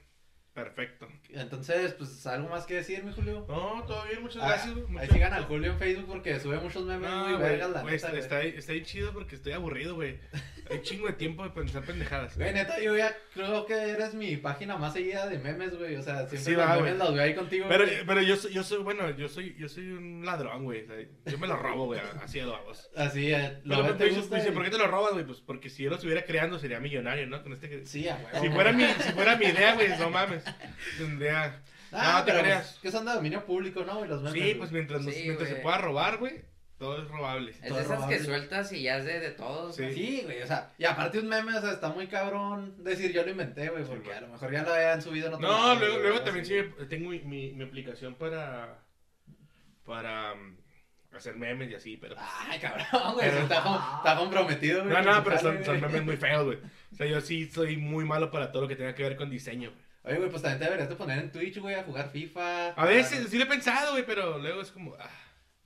Perfecto. 0.55 1.07
Entonces, 1.31 1.93
pues, 1.93 2.27
¿algo 2.27 2.49
más 2.49 2.65
que 2.65 2.77
decir, 2.77 3.05
mi 3.05 3.13
Julio? 3.13 3.45
No, 3.47 3.85
todo 3.87 4.03
bien, 4.05 4.23
muchas 4.23 4.43
Ah, 4.43 4.49
gracias. 4.49 4.75
Ahí 4.99 5.09
sigan 5.09 5.35
al 5.35 5.45
Julio 5.45 5.73
en 5.73 5.79
Facebook 5.79 6.07
porque 6.07 6.41
sube 6.41 6.59
muchos 6.61 6.85
memes 6.87 7.11
No, 7.11 7.29
muy 7.29 7.37
vergas, 7.37 7.71
la 7.73 7.83
neta, 7.83 7.95
está, 7.95 8.09
güey. 8.09 8.21
está, 8.23 8.37
ahí- 8.39 8.55
está 8.57 8.73
ahí 8.73 8.83
chido 8.83 9.13
porque 9.13 9.35
estoy 9.35 9.53
aburrido, 9.53 9.95
güey. 9.97 10.19
Hay 10.71 10.83
chingo 10.83 11.07
de 11.07 11.13
tiempo 11.13 11.45
de 11.45 11.51
pensar 11.51 11.83
pendejadas. 11.83 12.37
Güey, 12.37 12.53
neta, 12.53 12.81
yo 12.81 12.97
ya 12.97 13.15
creo 13.35 13.67
que 13.67 13.75
eres 13.75 14.15
mi 14.15 14.37
página 14.37 14.77
más 14.77 14.93
seguida 14.93 15.27
de 15.27 15.39
memes, 15.39 15.77
güey. 15.79 15.97
O 15.97 16.03
sea, 16.03 16.19
siempre 16.29 16.39
Sí, 16.39 16.51
los 16.53 16.61
va, 16.61 16.77
memes 16.77 16.83
güey. 16.97 16.99
los 16.99 17.15
veo 17.15 17.23
ahí 17.25 17.35
contigo. 17.35 17.67
Pero, 17.69 17.85
güey. 17.85 18.07
pero 18.07 18.23
yo 18.23 18.37
soy, 18.37 18.53
yo 18.53 18.63
soy, 18.65 18.83
bueno, 18.83 19.11
yo 19.11 19.29
soy, 19.29 19.55
yo 19.59 19.69
soy 19.69 19.89
un 19.91 20.25
ladrón, 20.25 20.65
güey. 20.65 20.85
o 20.85 20.87
sea, 20.87 20.97
yo 21.27 21.39
me 21.39 21.47
lo 21.47 21.57
robo, 21.57 21.87
güey, 21.87 22.01
así 22.23 22.39
de 22.41 22.47
babos. 22.47 22.91
Así, 22.97 23.33
eh, 23.33 23.59
lo 23.65 23.83
Pero 23.83 23.97
te 23.97 24.09
gusta. 24.11 24.37
dice, 24.37 24.49
y- 24.49 24.53
¿por 24.53 24.65
qué 24.65 24.71
te 24.71 24.79
lo 24.79 24.87
robas, 24.87 25.13
güey? 25.13 25.25
Pues 25.25 25.41
porque 25.41 25.71
si 25.71 25.83
yo 25.85 25.91
lo 25.91 25.97
estuviera 25.97 26.25
creando 26.25 26.59
sería 26.59 26.81
millonario, 26.81 27.27
¿no? 27.27 27.43
Con 27.43 27.53
este 27.53 27.69
que... 27.69 27.87
Sí, 27.87 28.07
huevo. 28.07 28.43
Si 28.43 28.49
fuera 28.51 28.73
mi, 28.73 28.85
si 28.87 29.13
fuera 29.13 29.37
mi 29.37 29.47
idea, 29.47 29.75
güey, 29.75 29.89
no 29.99 30.11
mames. 30.11 30.45
Tendría... 30.99 31.63
Ah, 31.93 32.19
no, 32.19 32.25
te 32.33 32.39
creas. 32.41 32.67
pues, 32.73 32.79
que 32.83 32.91
son 32.91 33.07
de 33.07 33.13
dominio 33.13 33.45
público, 33.47 33.85
¿no, 33.85 33.99
güey? 33.99 34.09
Los 34.11 34.19
memes. 34.23 34.33
Sí, 34.35 34.41
güey. 34.41 34.55
pues 34.59 34.73
mientras, 34.73 35.03
nos- 35.03 35.15
Sí, 35.15 35.23
mientras 35.25 35.49
se 35.49 35.55
güey. 35.55 35.63
pueda 35.63 35.79
robar, 35.79 36.17
güey, 36.19 36.43
todo 36.79 37.03
es 37.03 37.09
robable. 37.09 37.51
Es 37.53 37.61
Todo 37.61 37.79
de 37.79 37.85
esas 37.85 37.97
robable. 37.97 38.19
que 38.19 38.25
sueltas 38.25 38.73
y 38.73 38.83
ya 38.83 38.99
es 38.99 39.05
de, 39.07 39.21
de 39.21 39.31
todos. 39.31 39.77
Sí. 39.77 39.83
güey. 39.83 39.95
Sí, 39.95 40.21
güey, 40.25 40.43
o 40.43 40.47
sea, 40.47 40.73
y 40.79 40.85
aparte 40.85 41.19
un 41.19 41.29
meme, 41.29 41.57
o 41.57 41.61
sea, 41.61 41.73
está 41.73 41.89
muy 41.89 42.07
cabrón 42.07 42.75
decir 42.85 43.13
yo 43.13 43.23
lo 43.25 43.31
inventé, 43.31 43.69
güey, 43.71 43.85
porque 43.85 44.05
güey. 44.07 44.19
a 44.19 44.21
lo 44.21 44.29
mejor 44.29 44.53
ya 44.53 44.63
lo 44.63 44.75
habían 44.75 45.01
subido 45.03 45.29
en 45.29 45.35
otro 45.35 45.49
No, 45.49 45.75
luego, 45.77 45.95
güey, 45.95 46.03
luego 46.09 46.21
también 46.23 46.45
sí 46.47 46.55
tengo 46.89 47.11
mi, 47.11 47.21
mi, 47.21 47.53
mi 47.53 47.65
aplicación 47.65 48.15
para... 48.15 48.79
Para... 49.85 50.33
um, 50.35 50.57
hacer 51.13 51.35
memes 51.37 51.71
y 51.71 51.75
así, 51.75 51.97
pero... 51.97 52.15
pues, 52.15 52.27
Ay, 52.51 52.59
cabrón, 52.61 53.15
güey, 53.15 53.31
Pero- 53.31 53.43
está, 53.43 53.63
com- 53.63 53.81
está 53.99 54.17
comprometido, 54.19 54.85
güey. 54.85 54.93
No, 54.95 55.03
no, 55.03 55.25
pero 55.25 55.39
son, 55.39 55.65
son 55.65 55.81
memes 55.81 56.03
muy 56.05 56.17
feos, 56.19 56.45
güey. 56.45 56.59
O 56.93 56.97
sea, 56.97 57.07
yo 57.07 57.21
sí 57.23 57.47
soy 57.47 57.79
muy 57.79 58.05
malo 58.05 58.31
para 58.31 58.53
todo 58.53 58.63
lo 58.63 58.69
que 58.69 58.77
tenga 58.77 58.95
que 58.95 59.03
ver 59.03 59.17
con 59.17 59.31
diseño, 59.31 59.71
güey. 59.71 59.87
Oye, 60.05 60.17
güey, 60.19 60.31
pues 60.31 60.43
también 60.43 60.59
te 60.59 60.65
deberías 60.67 60.89
de 60.91 60.95
poner 60.97 61.19
en 61.19 61.33
Twitch, 61.33 61.59
güey, 61.59 61.75
a 61.75 61.83
jugar 61.85 62.11
FIFA. 62.11 62.69
A 62.75 62.85
veces 62.85 63.29
sí 63.31 63.39
lo 63.39 63.45
he 63.45 63.49
pensado, 63.49 63.93
güey, 63.93 64.05
pero 64.07 64.39
luego 64.39 64.61
es 64.61 64.71
como... 64.71 64.95
Ah, 65.01 65.09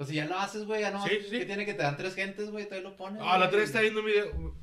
Pues 0.00 0.08
si 0.08 0.16
ya 0.16 0.24
lo 0.24 0.38
haces, 0.38 0.64
güey, 0.64 0.80
ya 0.80 0.90
no. 0.90 1.06
Sí, 1.06 1.10
sí, 1.20 1.26
sí. 1.28 1.38
¿Qué 1.40 1.44
tiene 1.44 1.66
que 1.66 1.74
te 1.74 1.82
dan 1.82 1.94
tres 1.98 2.14
gentes, 2.14 2.50
güey? 2.50 2.64
Todavía 2.64 2.88
lo 2.88 2.96
pones. 2.96 3.20
Ah, 3.22 3.36
la 3.36 3.48
otra 3.48 3.58
vez 3.58 3.66
estaba 3.66 3.82
viendo 3.82 4.00
un 4.00 4.06
video... 4.06 4.54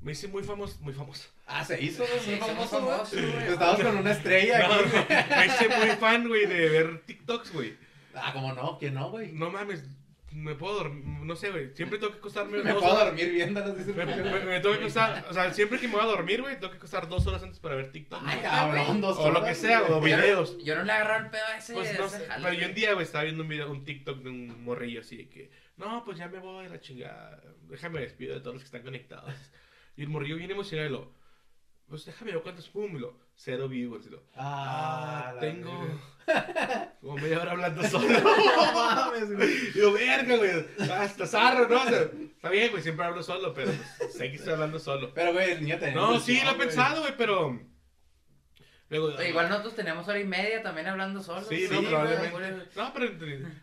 Me 0.00 0.10
hice 0.10 0.26
muy 0.26 0.42
famoso, 0.42 0.76
muy 0.80 0.92
famoso. 0.92 1.28
Ah, 1.46 1.64
se 1.64 1.80
hizo, 1.80 2.04
güey, 2.04 2.18
Sí, 2.18 2.30
muy 2.30 2.40
famoso, 2.40 2.80
güey. 2.82 2.92
famoso, 2.96 3.16
güey. 3.16 3.48
Estábamos 3.52 3.80
con 3.80 3.96
una 3.98 4.10
estrella 4.10 4.66
No, 4.66 4.74
aquí, 4.74 5.14
me 5.36 5.46
hice 5.46 5.68
muy 5.68 5.96
fan, 5.98 6.26
güey, 6.26 6.46
de 6.46 6.68
ver 6.68 7.02
TikToks, 7.06 7.52
güey. 7.52 7.76
Ah, 8.12 8.32
¿cómo 8.32 8.52
no? 8.54 8.76
¿Quién 8.78 8.94
no, 8.94 9.08
güey? 9.12 9.30
No 9.30 9.50
mames, 9.52 9.84
me 10.34 10.54
puedo 10.54 10.74
dormir, 10.74 11.04
no 11.04 11.36
sé, 11.36 11.50
güey. 11.50 11.74
Siempre 11.74 11.98
tengo 11.98 12.12
que 12.12 12.18
acostarme 12.18 12.58
Me 12.62 12.72
dos 12.72 12.80
puedo 12.80 12.94
horas. 12.94 13.06
dormir 13.06 13.30
viéndolos, 13.32 13.78
dice 13.78 13.92
Me, 13.92 14.06
tengo 14.60 14.74
que 14.74 14.80
acostar, 14.80 15.26
o 15.28 15.32
sea, 15.34 15.52
siempre 15.52 15.78
que 15.78 15.88
me 15.88 15.94
voy 15.94 16.02
a 16.02 16.06
dormir, 16.06 16.40
güey, 16.40 16.54
tengo 16.58 16.70
que 16.70 16.78
acostar 16.78 17.08
dos 17.08 17.26
horas 17.26 17.42
antes 17.42 17.58
para 17.58 17.76
ver 17.76 17.92
TikTok. 17.92 18.20
Ay, 18.24 18.40
cabrón, 18.42 19.00
dos 19.00 19.18
O 19.18 19.30
lo 19.30 19.38
horas, 19.40 19.48
que 19.50 19.54
sea, 19.54 19.82
o 19.82 20.00
videos. 20.00 20.56
Yo 20.64 20.74
no 20.76 20.84
le 20.84 20.92
agarraba 20.92 21.24
el 21.24 21.30
pedo 21.30 21.44
a 21.46 21.56
ese. 21.58 21.74
Pues 21.74 21.98
no 21.98 22.06
ese 22.06 22.18
sé, 22.18 22.26
jale, 22.26 22.42
pero 22.42 22.54
yo 22.60 22.66
un 22.68 22.74
día, 22.74 22.92
güey, 22.94 23.04
estaba 23.04 23.24
viendo 23.24 23.42
un 23.42 23.48
video, 23.48 23.70
un 23.70 23.84
TikTok 23.84 24.18
de 24.22 24.30
un 24.30 24.64
morrillo 24.64 25.00
así 25.00 25.16
de 25.16 25.28
que, 25.28 25.50
no, 25.76 26.04
pues 26.04 26.18
ya 26.18 26.28
me 26.28 26.38
voy 26.38 26.66
a 26.66 26.68
la 26.68 26.80
chingada, 26.80 27.42
déjame 27.68 28.00
despido 28.00 28.34
de 28.34 28.40
todos 28.40 28.54
los 28.54 28.62
que 28.62 28.66
están 28.66 28.82
conectados. 28.82 29.34
Y 29.96 30.02
el 30.02 30.08
morrillo 30.08 30.36
viene 30.36 30.54
emocionado 30.54 30.88
y 30.88 30.92
lo, 30.92 31.12
pues 31.86 32.06
déjame 32.06 32.32
ver 32.32 32.42
cuántos 32.42 32.68
pum, 32.70 32.96
y 32.96 32.98
lo, 32.98 33.18
cero 33.44 33.68
vivos, 33.68 34.06
y 34.06 34.10
lo, 34.10 34.22
Ah, 34.36 35.32
ah, 35.34 35.40
tengo 35.40 35.72
como 37.00 37.16
media 37.16 37.40
hora 37.40 37.52
hablando 37.52 37.82
solo. 37.82 38.06
No 38.08 38.72
mames, 38.72 39.34
güey. 39.34 39.50
Y 39.74 39.78
yo, 39.78 39.92
verga, 39.92 40.36
güey, 40.36 40.50
hasta 40.90 41.26
zarro, 41.26 41.68
¿no? 41.68 41.82
O 41.82 41.88
sea, 41.88 42.02
está 42.02 42.48
bien, 42.50 42.70
güey, 42.70 42.82
siempre 42.82 43.04
hablo 43.04 43.22
solo, 43.22 43.52
pero 43.52 43.72
pues, 43.98 44.12
sé 44.14 44.30
que 44.30 44.36
estoy 44.36 44.52
hablando 44.52 44.78
solo. 44.78 45.12
Pero, 45.12 45.32
güey, 45.32 45.52
el 45.52 45.62
niño 45.62 45.78
tenía 45.78 45.94
No, 45.94 46.20
sí, 46.20 46.40
lo 46.44 46.52
he 46.52 46.54
pensado, 46.54 47.00
güey, 47.00 47.14
pero... 47.16 47.60
Luego, 48.92 49.06
Oye, 49.16 49.30
Igual 49.30 49.48
nosotros 49.48 49.74
tenemos 49.74 50.06
hora 50.06 50.20
y 50.20 50.24
media 50.24 50.62
también 50.62 50.86
hablando 50.86 51.22
solos. 51.22 51.46
Sí, 51.48 51.66
no, 51.70 51.80
probablemente. 51.80 52.30
güey. 52.30 52.50
No, 52.76 52.92
pero 52.92 53.06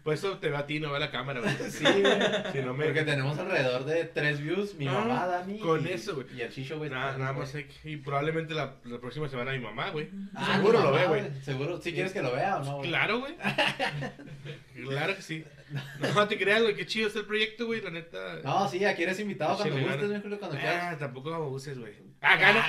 por 0.03 0.13
eso 0.15 0.37
te 0.39 0.49
veo 0.49 0.57
a 0.57 0.65
ti, 0.65 0.79
no 0.79 0.87
veo 0.87 0.95
a 0.97 0.99
la 0.99 1.11
cámara, 1.11 1.39
güey. 1.39 1.53
Sí, 1.69 1.83
güey. 1.83 2.03
Si 2.51 2.57
no 2.63 2.73
me... 2.73 2.85
Porque 2.85 3.03
tenemos 3.03 3.37
alrededor 3.37 3.85
de 3.85 4.05
tres 4.05 4.41
views, 4.41 4.73
mi 4.73 4.87
Ah, 4.87 4.93
mamá, 4.93 5.27
Dani. 5.27 5.59
con 5.59 5.85
y- 5.85 5.91
eso, 5.91 6.15
güey. 6.15 6.25
Y 6.35 6.41
el 6.41 6.51
chicho, 6.51 6.79
güey. 6.79 6.89
Nada, 6.89 7.15
nada 7.19 7.33
más 7.33 7.53
Y 7.83 7.97
probablemente 7.97 8.55
la, 8.55 8.73
la 8.85 8.97
próxima 8.99 9.29
semana 9.29 9.51
mi 9.51 9.59
mamá, 9.59 9.91
güey. 9.91 10.09
Ah, 10.33 10.55
Seguro 10.55 10.79
mi 10.79 10.83
lo 10.85 10.91
ve, 10.93 11.05
güey. 11.05 11.41
Seguro, 11.43 11.79
si 11.79 11.93
quieres 11.93 12.11
que 12.11 12.23
lo 12.23 12.31
vea 12.33 12.57
o 12.57 12.63
no, 12.63 12.77
güey. 12.77 12.89
Claro, 12.89 13.19
güey. 13.19 13.35
claro 14.87 15.15
que 15.15 15.21
sí. 15.21 15.43
No, 16.15 16.27
te 16.27 16.35
creas, 16.37 16.63
güey, 16.63 16.75
qué 16.75 16.87
chido 16.87 17.07
está 17.07 17.19
el 17.19 17.25
proyecto, 17.25 17.67
güey, 17.67 17.79
la 17.81 17.91
neta. 17.91 18.39
No, 18.43 18.67
sí, 18.67 18.83
aquí 18.85 19.03
eres 19.03 19.19
invitado 19.19 19.55
Sí, 19.55 19.69
cuando 19.69 19.87
gustes, 19.87 20.09
mi 20.09 20.37
cuando 20.37 20.57
quieras. 20.57 20.93
Ah, 20.93 20.97
tampoco 20.97 21.31
abuses, 21.31 21.77
güey. 21.77 21.93
Ah, 22.21 22.35
gana. 22.37 22.65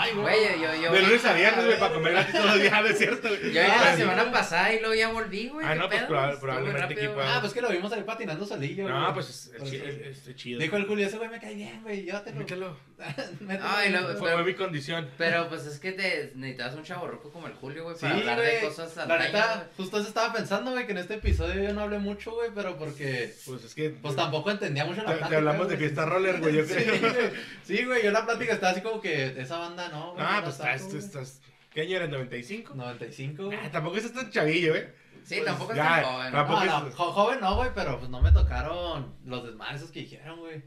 Ay, 0.00 0.12
Güey, 0.14 0.60
yo, 0.62 0.82
yo. 0.82 0.92
De 0.92 1.02
lunes 1.02 1.24
a 1.24 1.34
viernes, 1.34 1.64
güey, 1.66 1.78
para 1.78 1.92
comer 2.04 2.12
gratis 2.14 2.34
todos 2.34 2.46
los 2.46 2.60
días, 2.62 2.82
¿no 2.82 2.88
es 2.88 2.98
cierto? 2.98 3.28
Yo 3.28 3.50
vi 3.50 3.58
Ah, 3.58 3.82
la 3.84 3.96
semana 3.96 4.32
pasada 4.32 4.72
y 4.72 4.80
luego 4.80 4.94
ya 4.94 5.08
volví, 5.08 5.48
güey. 5.48 5.66
Ah, 5.66 5.72
¿qué 5.72 5.78
no, 5.78 5.88
pues, 5.88 6.02
proba- 6.02 6.38
probablemente 6.40 7.06
güey. 7.08 7.26
Ah, 7.26 7.38
pues 7.40 7.52
que 7.52 7.60
lo 7.60 7.68
vimos 7.70 7.92
ahí 7.92 8.02
patinando 8.02 8.44
solillo, 8.46 8.88
No, 8.88 9.00
güey. 9.02 9.14
pues 9.14 9.28
es, 9.30 9.52
es, 9.54 9.70
chi- 9.70 9.76
es- 9.76 10.26
es 10.28 10.36
chido. 10.36 10.60
Dijo 10.60 10.76
el 10.76 10.86
Julio, 10.86 11.06
ese 11.06 11.16
güey 11.18 11.28
me 11.30 11.40
cae 11.40 11.54
bien, 11.54 11.82
güey, 11.82 12.02
llévatelo. 12.04 12.36
Mételo. 12.38 12.76
Mételo. 13.40 13.68
Ay, 13.68 13.90
lo- 13.90 14.16
Fue 14.18 14.32
fue 14.32 14.44
mi 14.44 14.54
condición. 14.54 15.08
Pero 15.18 15.48
pues 15.48 15.66
es 15.66 15.78
que 15.78 15.92
te 15.92 16.32
necesitas 16.34 16.74
un 16.74 16.82
chavo 16.84 17.06
roco 17.06 17.30
como 17.32 17.46
el 17.46 17.54
Julio, 17.54 17.84
güey, 17.84 17.96
Sí, 17.96 18.02
para 18.02 18.16
hablar 18.16 18.40
de 18.40 18.60
cosas 18.60 18.96
La 19.08 19.18
neta, 19.18 19.68
justo 19.76 19.98
eso 19.98 20.08
estaba 20.08 20.32
pensando, 20.32 20.70
güey, 20.72 20.86
que 20.86 20.92
en 20.92 20.98
este 20.98 21.14
episodio 21.14 21.62
yo 21.62 21.72
no 21.72 21.82
hablé 21.82 21.98
mucho, 21.98 22.32
güey, 22.32 22.50
pero 22.54 22.76
porque, 22.76 23.34
Pues 23.46 23.64
es 23.64 23.74
que. 23.74 23.90
pues 23.90 24.16
tampoco 24.16 24.50
entendía 24.50 24.84
mucho 24.84 25.02
la 25.02 25.06
Te, 25.12 25.16
plática. 25.18 25.28
te 25.30 25.36
hablamos 25.36 25.68
de 25.68 25.76
fiesta 25.76 26.04
roller, 26.06 26.40
güey, 26.40 26.54
yo 26.56 26.64
Sí, 26.66 26.74
creo. 26.74 27.00
güey. 27.00 27.30
Sí, 27.64 27.84
güey, 27.84 28.04
yo 28.04 28.10
la 28.10 28.24
plática 28.24 28.52
estaba 28.54 28.72
así 28.72 28.80
como 28.82 29.00
que 29.00 29.34
esa 29.40 29.58
banda 29.58 29.88
no. 29.88 30.14
Ah, 30.18 30.36
no 30.38 30.44
pues 30.44 30.56
estás, 30.56 30.82
güey. 30.84 30.98
estás. 30.98 31.40
¿Qué 31.74 31.82
año 31.82 31.96
eres? 31.96 32.08
¿95? 32.10 32.74
95, 32.74 33.46
güey. 33.46 33.58
Ah, 33.58 33.68
tampoco 33.70 33.96
estás 33.96 34.12
tan 34.14 34.30
chavillo, 34.30 34.74
¿eh? 34.76 34.94
Sí, 35.24 35.34
Pues, 35.36 35.44
tampoco 35.46 35.72
es 35.72 35.76
ya, 35.76 36.02
tan 36.02 36.04
joven. 36.04 36.32
tampoco- 36.32 36.64
¿no? 36.64 36.66
No, 36.80 36.84
no, 36.88 36.90
jo- 36.94 37.12
joven 37.12 37.40
no, 37.40 37.56
güey, 37.56 37.70
pero 37.74 37.98
pues 37.98 38.10
no 38.10 38.20
me 38.22 38.30
tocaron 38.30 39.14
los 39.24 39.44
desmadres 39.44 39.90
que 39.90 40.00
dijeron, 40.00 40.38
güey. 40.38 40.62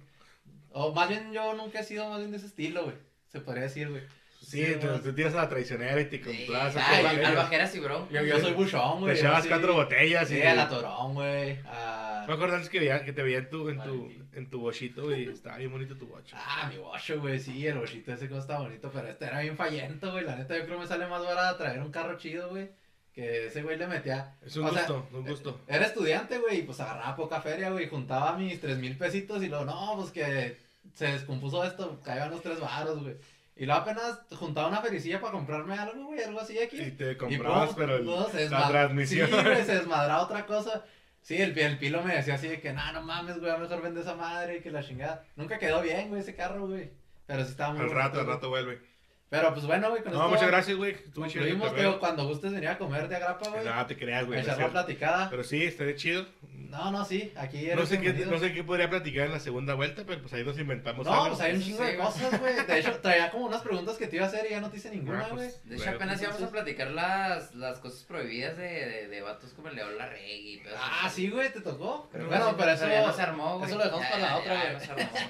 O 0.71 0.93
más 0.93 1.07
bien 1.09 1.31
yo 1.31 1.53
nunca 1.53 1.79
he 1.79 1.83
sido 1.83 2.09
más 2.09 2.19
bien 2.19 2.31
de 2.31 2.37
ese 2.37 2.47
estilo, 2.47 2.83
güey. 2.83 2.95
Se 3.31 3.39
podría 3.39 3.63
decir, 3.63 3.89
güey. 3.89 4.03
Sí, 4.49 4.61
te, 4.79 4.87
te 4.87 5.11
tiras 5.13 5.33
a 5.33 5.37
la 5.43 5.49
traicionera 5.49 5.99
y 5.99 6.05
te 6.05 6.21
compras. 6.21 6.71
Sí, 6.73 6.79
a 6.79 6.89
ay, 6.89 7.03
comer. 7.03 7.25
albajeras 7.25 7.75
y 7.75 7.79
bron. 7.81 8.09
Yo, 8.09 8.21
yo 8.23 8.39
soy 8.39 8.53
buchón, 8.53 8.93
Te 8.93 8.99
güey. 9.01 9.15
yo 9.15 9.19
echabas 9.21 9.43
sí- 9.43 9.49
cuatro 9.49 9.73
botellas 9.73 10.27
Sí, 10.29 10.37
y. 10.37 10.41
al 10.41 10.59
atorón, 10.59 11.13
güey. 11.15 11.59
a- 11.65 12.23
Me 12.27 12.33
acuerdo 12.33 12.55
antes 12.55 12.69
que, 12.69 12.79
veía, 12.79 13.03
que 13.03 13.11
te 13.11 13.23
veía 13.23 13.39
en 13.39 13.49
tu, 13.49 13.67
en 13.69 13.81
tu, 13.83 14.09
en 14.33 14.49
tu 14.49 14.59
bochito, 14.61 15.03
güey. 15.03 15.25
Estaba 15.27 15.57
bien 15.57 15.69
bonito 15.71 15.97
tu 15.97 16.07
bocho. 16.07 16.37
Ah, 16.39 16.69
mi 16.71 16.77
bocho, 16.77 17.19
güey, 17.19 17.39
sí, 17.41 17.67
el 17.67 17.77
bochito 17.77 18.13
ese 18.13 18.29
cosa 18.29 18.39
está 18.41 18.59
bonito, 18.59 18.89
pero 18.93 19.07
este 19.09 19.25
era 19.25 19.41
bien 19.41 19.57
fallento, 19.57 20.11
güey. 20.13 20.23
La 20.23 20.37
neta, 20.37 20.57
yo 20.57 20.63
creo 20.63 20.75
que 20.77 20.81
me 20.83 20.87
sale 20.87 21.07
más 21.07 21.25
barato 21.25 21.57
traer 21.57 21.81
un 21.81 21.91
carro 21.91 22.17
chido, 22.17 22.47
güey. 22.49 22.69
Que 23.13 23.47
ese 23.47 23.63
güey 23.63 23.77
le 23.77 23.87
metía. 23.87 24.35
Es 24.45 24.55
un 24.55 24.65
o 24.65 24.71
sea, 24.71 24.83
gusto, 24.83 25.07
un 25.11 25.25
gusto. 25.25 25.59
Era 25.67 25.85
estudiante, 25.87 26.37
güey, 26.37 26.59
y 26.59 26.61
pues 26.61 26.79
agarraba 26.79 27.15
poca 27.17 27.41
feria, 27.41 27.69
güey. 27.71 27.89
Juntaba 27.89 28.37
mis 28.37 28.61
tres 28.61 28.77
mil 28.77 28.95
pesitos 28.97 29.43
y 29.43 29.47
luego, 29.49 29.65
no, 29.65 29.95
pues 29.97 30.11
que 30.11 30.55
se 30.93 31.07
descompuso 31.07 31.63
esto, 31.65 31.99
caían 32.01 32.29
los 32.31 32.41
tres 32.41 32.59
baros, 32.61 33.01
güey. 33.03 33.15
Y 33.57 33.65
luego 33.65 33.81
apenas 33.81 34.19
juntaba 34.31 34.67
una 34.67 34.81
fericilla 34.81 35.19
para 35.19 35.33
comprarme 35.33 35.73
algo, 35.77 36.05
güey, 36.05 36.21
algo 36.21 36.39
así 36.39 36.59
aquí. 36.59 36.79
Y 36.81 36.91
te 36.91 37.11
Y 37.13 37.15
comprabas, 37.15 37.71
pero 37.75 37.95
el- 37.97 38.05
la 38.51 38.67
transmisión. 38.69 39.29
Sí, 39.29 39.35
güey, 39.43 39.63
se 39.65 39.75
desmadraba 39.79 40.21
otra 40.23 40.45
cosa. 40.45 40.83
Sí, 41.21 41.35
el, 41.41 41.57
el 41.57 41.77
pilo 41.77 42.01
me 42.03 42.15
decía 42.15 42.35
así 42.35 42.47
de 42.47 42.61
que, 42.61 42.71
no, 42.71 42.93
no 42.93 43.01
mames, 43.01 43.39
güey, 43.39 43.57
mejor 43.59 43.81
vende 43.81 44.01
esa 44.01 44.15
madre 44.15 44.57
y 44.57 44.61
que 44.61 44.71
la 44.71 44.83
chingada. 44.83 45.25
Nunca 45.35 45.57
quedó 45.59 45.81
bien, 45.81 46.09
güey, 46.09 46.21
ese 46.21 46.35
carro, 46.35 46.67
güey. 46.67 46.91
Pero 47.25 47.43
sí 47.43 47.51
estaba 47.51 47.73
muy 47.73 47.83
al 47.83 47.91
rato, 47.91 48.19
al 48.21 48.27
rato 48.27 48.49
vuelve. 48.49 48.81
Pero 49.29 49.53
pues 49.53 49.65
bueno, 49.65 49.89
güey, 49.89 50.03
con 50.03 50.13
No, 50.13 50.19
esto 50.19 50.29
muchas 50.31 50.47
gracias, 50.47 50.77
güey. 50.77 50.95
Concluimos, 51.13 51.71
cuando 51.99 52.25
gustes 52.27 52.51
venir 52.53 52.69
a 52.69 52.77
comer 52.77 53.07
de 53.09 53.15
agrapa, 53.17 53.49
güey. 53.49 53.65
No, 53.65 53.85
te 53.85 53.97
creas, 53.97 54.25
güey. 54.25 54.39
echar 54.39 54.57
la 54.57 54.69
platicada. 54.69 55.29
Pero 55.29 55.43
sí, 55.43 55.63
estaría 55.63 55.95
chido. 55.95 56.25
No, 56.69 56.91
no, 56.91 57.05
sí, 57.05 57.31
aquí 57.37 57.69
No 57.73 57.85
sé, 57.85 57.99
qué, 58.01 58.11
no 58.11 58.37
sé 58.39 58.51
qué 58.53 58.61
podría 58.61 58.89
platicar 58.89 59.25
en 59.27 59.31
la 59.31 59.39
segunda 59.39 59.73
vuelta, 59.73 60.03
pero 60.05 60.19
pues 60.21 60.33
ahí 60.33 60.43
nos 60.43 60.59
inventamos 60.59 61.05
No, 61.05 61.13
algo. 61.13 61.27
pues 61.29 61.39
hay 61.39 61.55
un 61.55 61.63
chingo 61.63 61.77
sí, 61.79 61.91
de 61.91 61.95
cosas, 61.97 62.39
güey. 62.41 62.55
De 62.65 62.79
hecho, 62.79 62.99
traía 62.99 63.31
como 63.31 63.45
unas 63.45 63.61
preguntas 63.61 63.95
que 63.95 64.07
te 64.07 64.17
iba 64.17 64.25
a 64.25 64.27
hacer 64.27 64.45
y 64.47 64.49
ya 64.49 64.59
no 64.59 64.69
te 64.69 64.75
hice 64.75 64.89
ninguna, 64.91 65.21
Ah, 65.25 65.27
güey. 65.31 65.47
pues, 65.47 65.63
De 65.63 65.75
hecho, 65.75 65.83
bueno. 65.85 65.95
apenas 65.97 66.21
íbamos 66.21 66.41
a 66.43 66.49
platicar 66.51 66.91
las, 66.91 67.55
las 67.55 67.79
cosas 67.79 68.03
prohibidas 68.03 68.57
de, 68.57 68.63
de, 68.67 69.07
de 69.07 69.21
vatos 69.21 69.53
como 69.53 69.69
el 69.69 69.77
León 69.77 69.97
Larregui. 69.97 70.61
Ah, 70.77 71.09
sí, 71.09 71.29
güey, 71.29 71.51
te 71.53 71.61
tocó. 71.61 72.09
Pero 72.11 72.27
bueno, 72.27 72.53
pero 72.57 72.71
eso, 72.71 72.85
ya 72.85 73.07
no 73.07 73.13
se 73.13 73.21
armó, 73.21 73.59
güey. 73.59 73.69
eso 73.69 73.77
lo 73.77 73.83
dejamos 73.85 74.05
para 74.07 74.19
la 74.19 74.37
otra, 74.37 74.61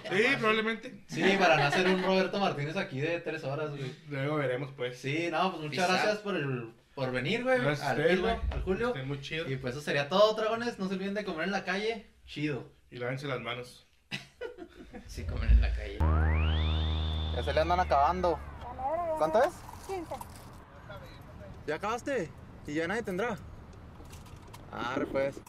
güey. 0.10 0.24
Sí, 0.24 0.36
probablemente. 0.38 0.94
Sí, 1.07 1.36
para 1.40 1.57
no 1.57 1.64
hacer 1.65 1.88
un 1.88 2.02
Roberto 2.02 2.40
Martínez 2.40 2.76
aquí 2.78 2.99
de 2.99 3.19
tres 3.19 3.44
horas, 3.44 3.69
güey. 3.69 3.86
Luego 4.09 4.35
veremos, 4.35 4.72
pues. 4.76 4.97
Sí, 4.99 5.30
no, 5.31 5.51
pues 5.51 5.64
muchas 5.64 5.88
gracias 5.89 6.18
por, 6.19 6.35
el, 6.35 6.73
por 6.95 7.11
venir, 7.11 7.43
güey. 7.43 7.59
Gracias 7.59 7.88
a 7.88 7.91
Al, 7.91 8.05
Pilo, 8.05 8.22
güey. 8.22 8.35
al 8.51 8.64
Julio. 8.64 8.88
Estén 8.89 9.07
muy 9.07 9.22
chido. 9.22 9.49
Y 9.49 9.57
pues 9.57 9.73
eso 9.76 9.84
sería 9.84 10.09
todo, 10.09 10.34
dragones. 10.35 10.80
No 10.80 10.88
se 10.88 10.95
olviden 10.95 11.14
de 11.14 11.26
comer 11.26 11.45
en 11.45 11.51
la 11.51 11.64
calle. 11.64 12.11
Chido. 12.26 12.65
Y 12.91 12.97
lávense 12.97 13.27
las 13.27 13.39
manos. 13.41 13.88
Sí, 15.05 15.26
comen 15.26 15.49
en 15.49 15.61
la 15.61 15.73
calle. 15.73 15.97
Ya 17.35 17.43
se 17.43 17.53
le 17.53 17.61
andan 17.61 17.80
acabando. 17.80 18.39
¿Cuánto 19.18 19.41
es? 19.43 19.53
15. 19.88 20.15
¿Ya 21.68 21.76
acabaste? 21.76 22.30
¿Y 22.65 22.73
ya 22.73 22.88
nadie 22.88 23.03
tendrá? 23.03 23.38
Ah, 24.72 24.95
pues. 25.11 25.39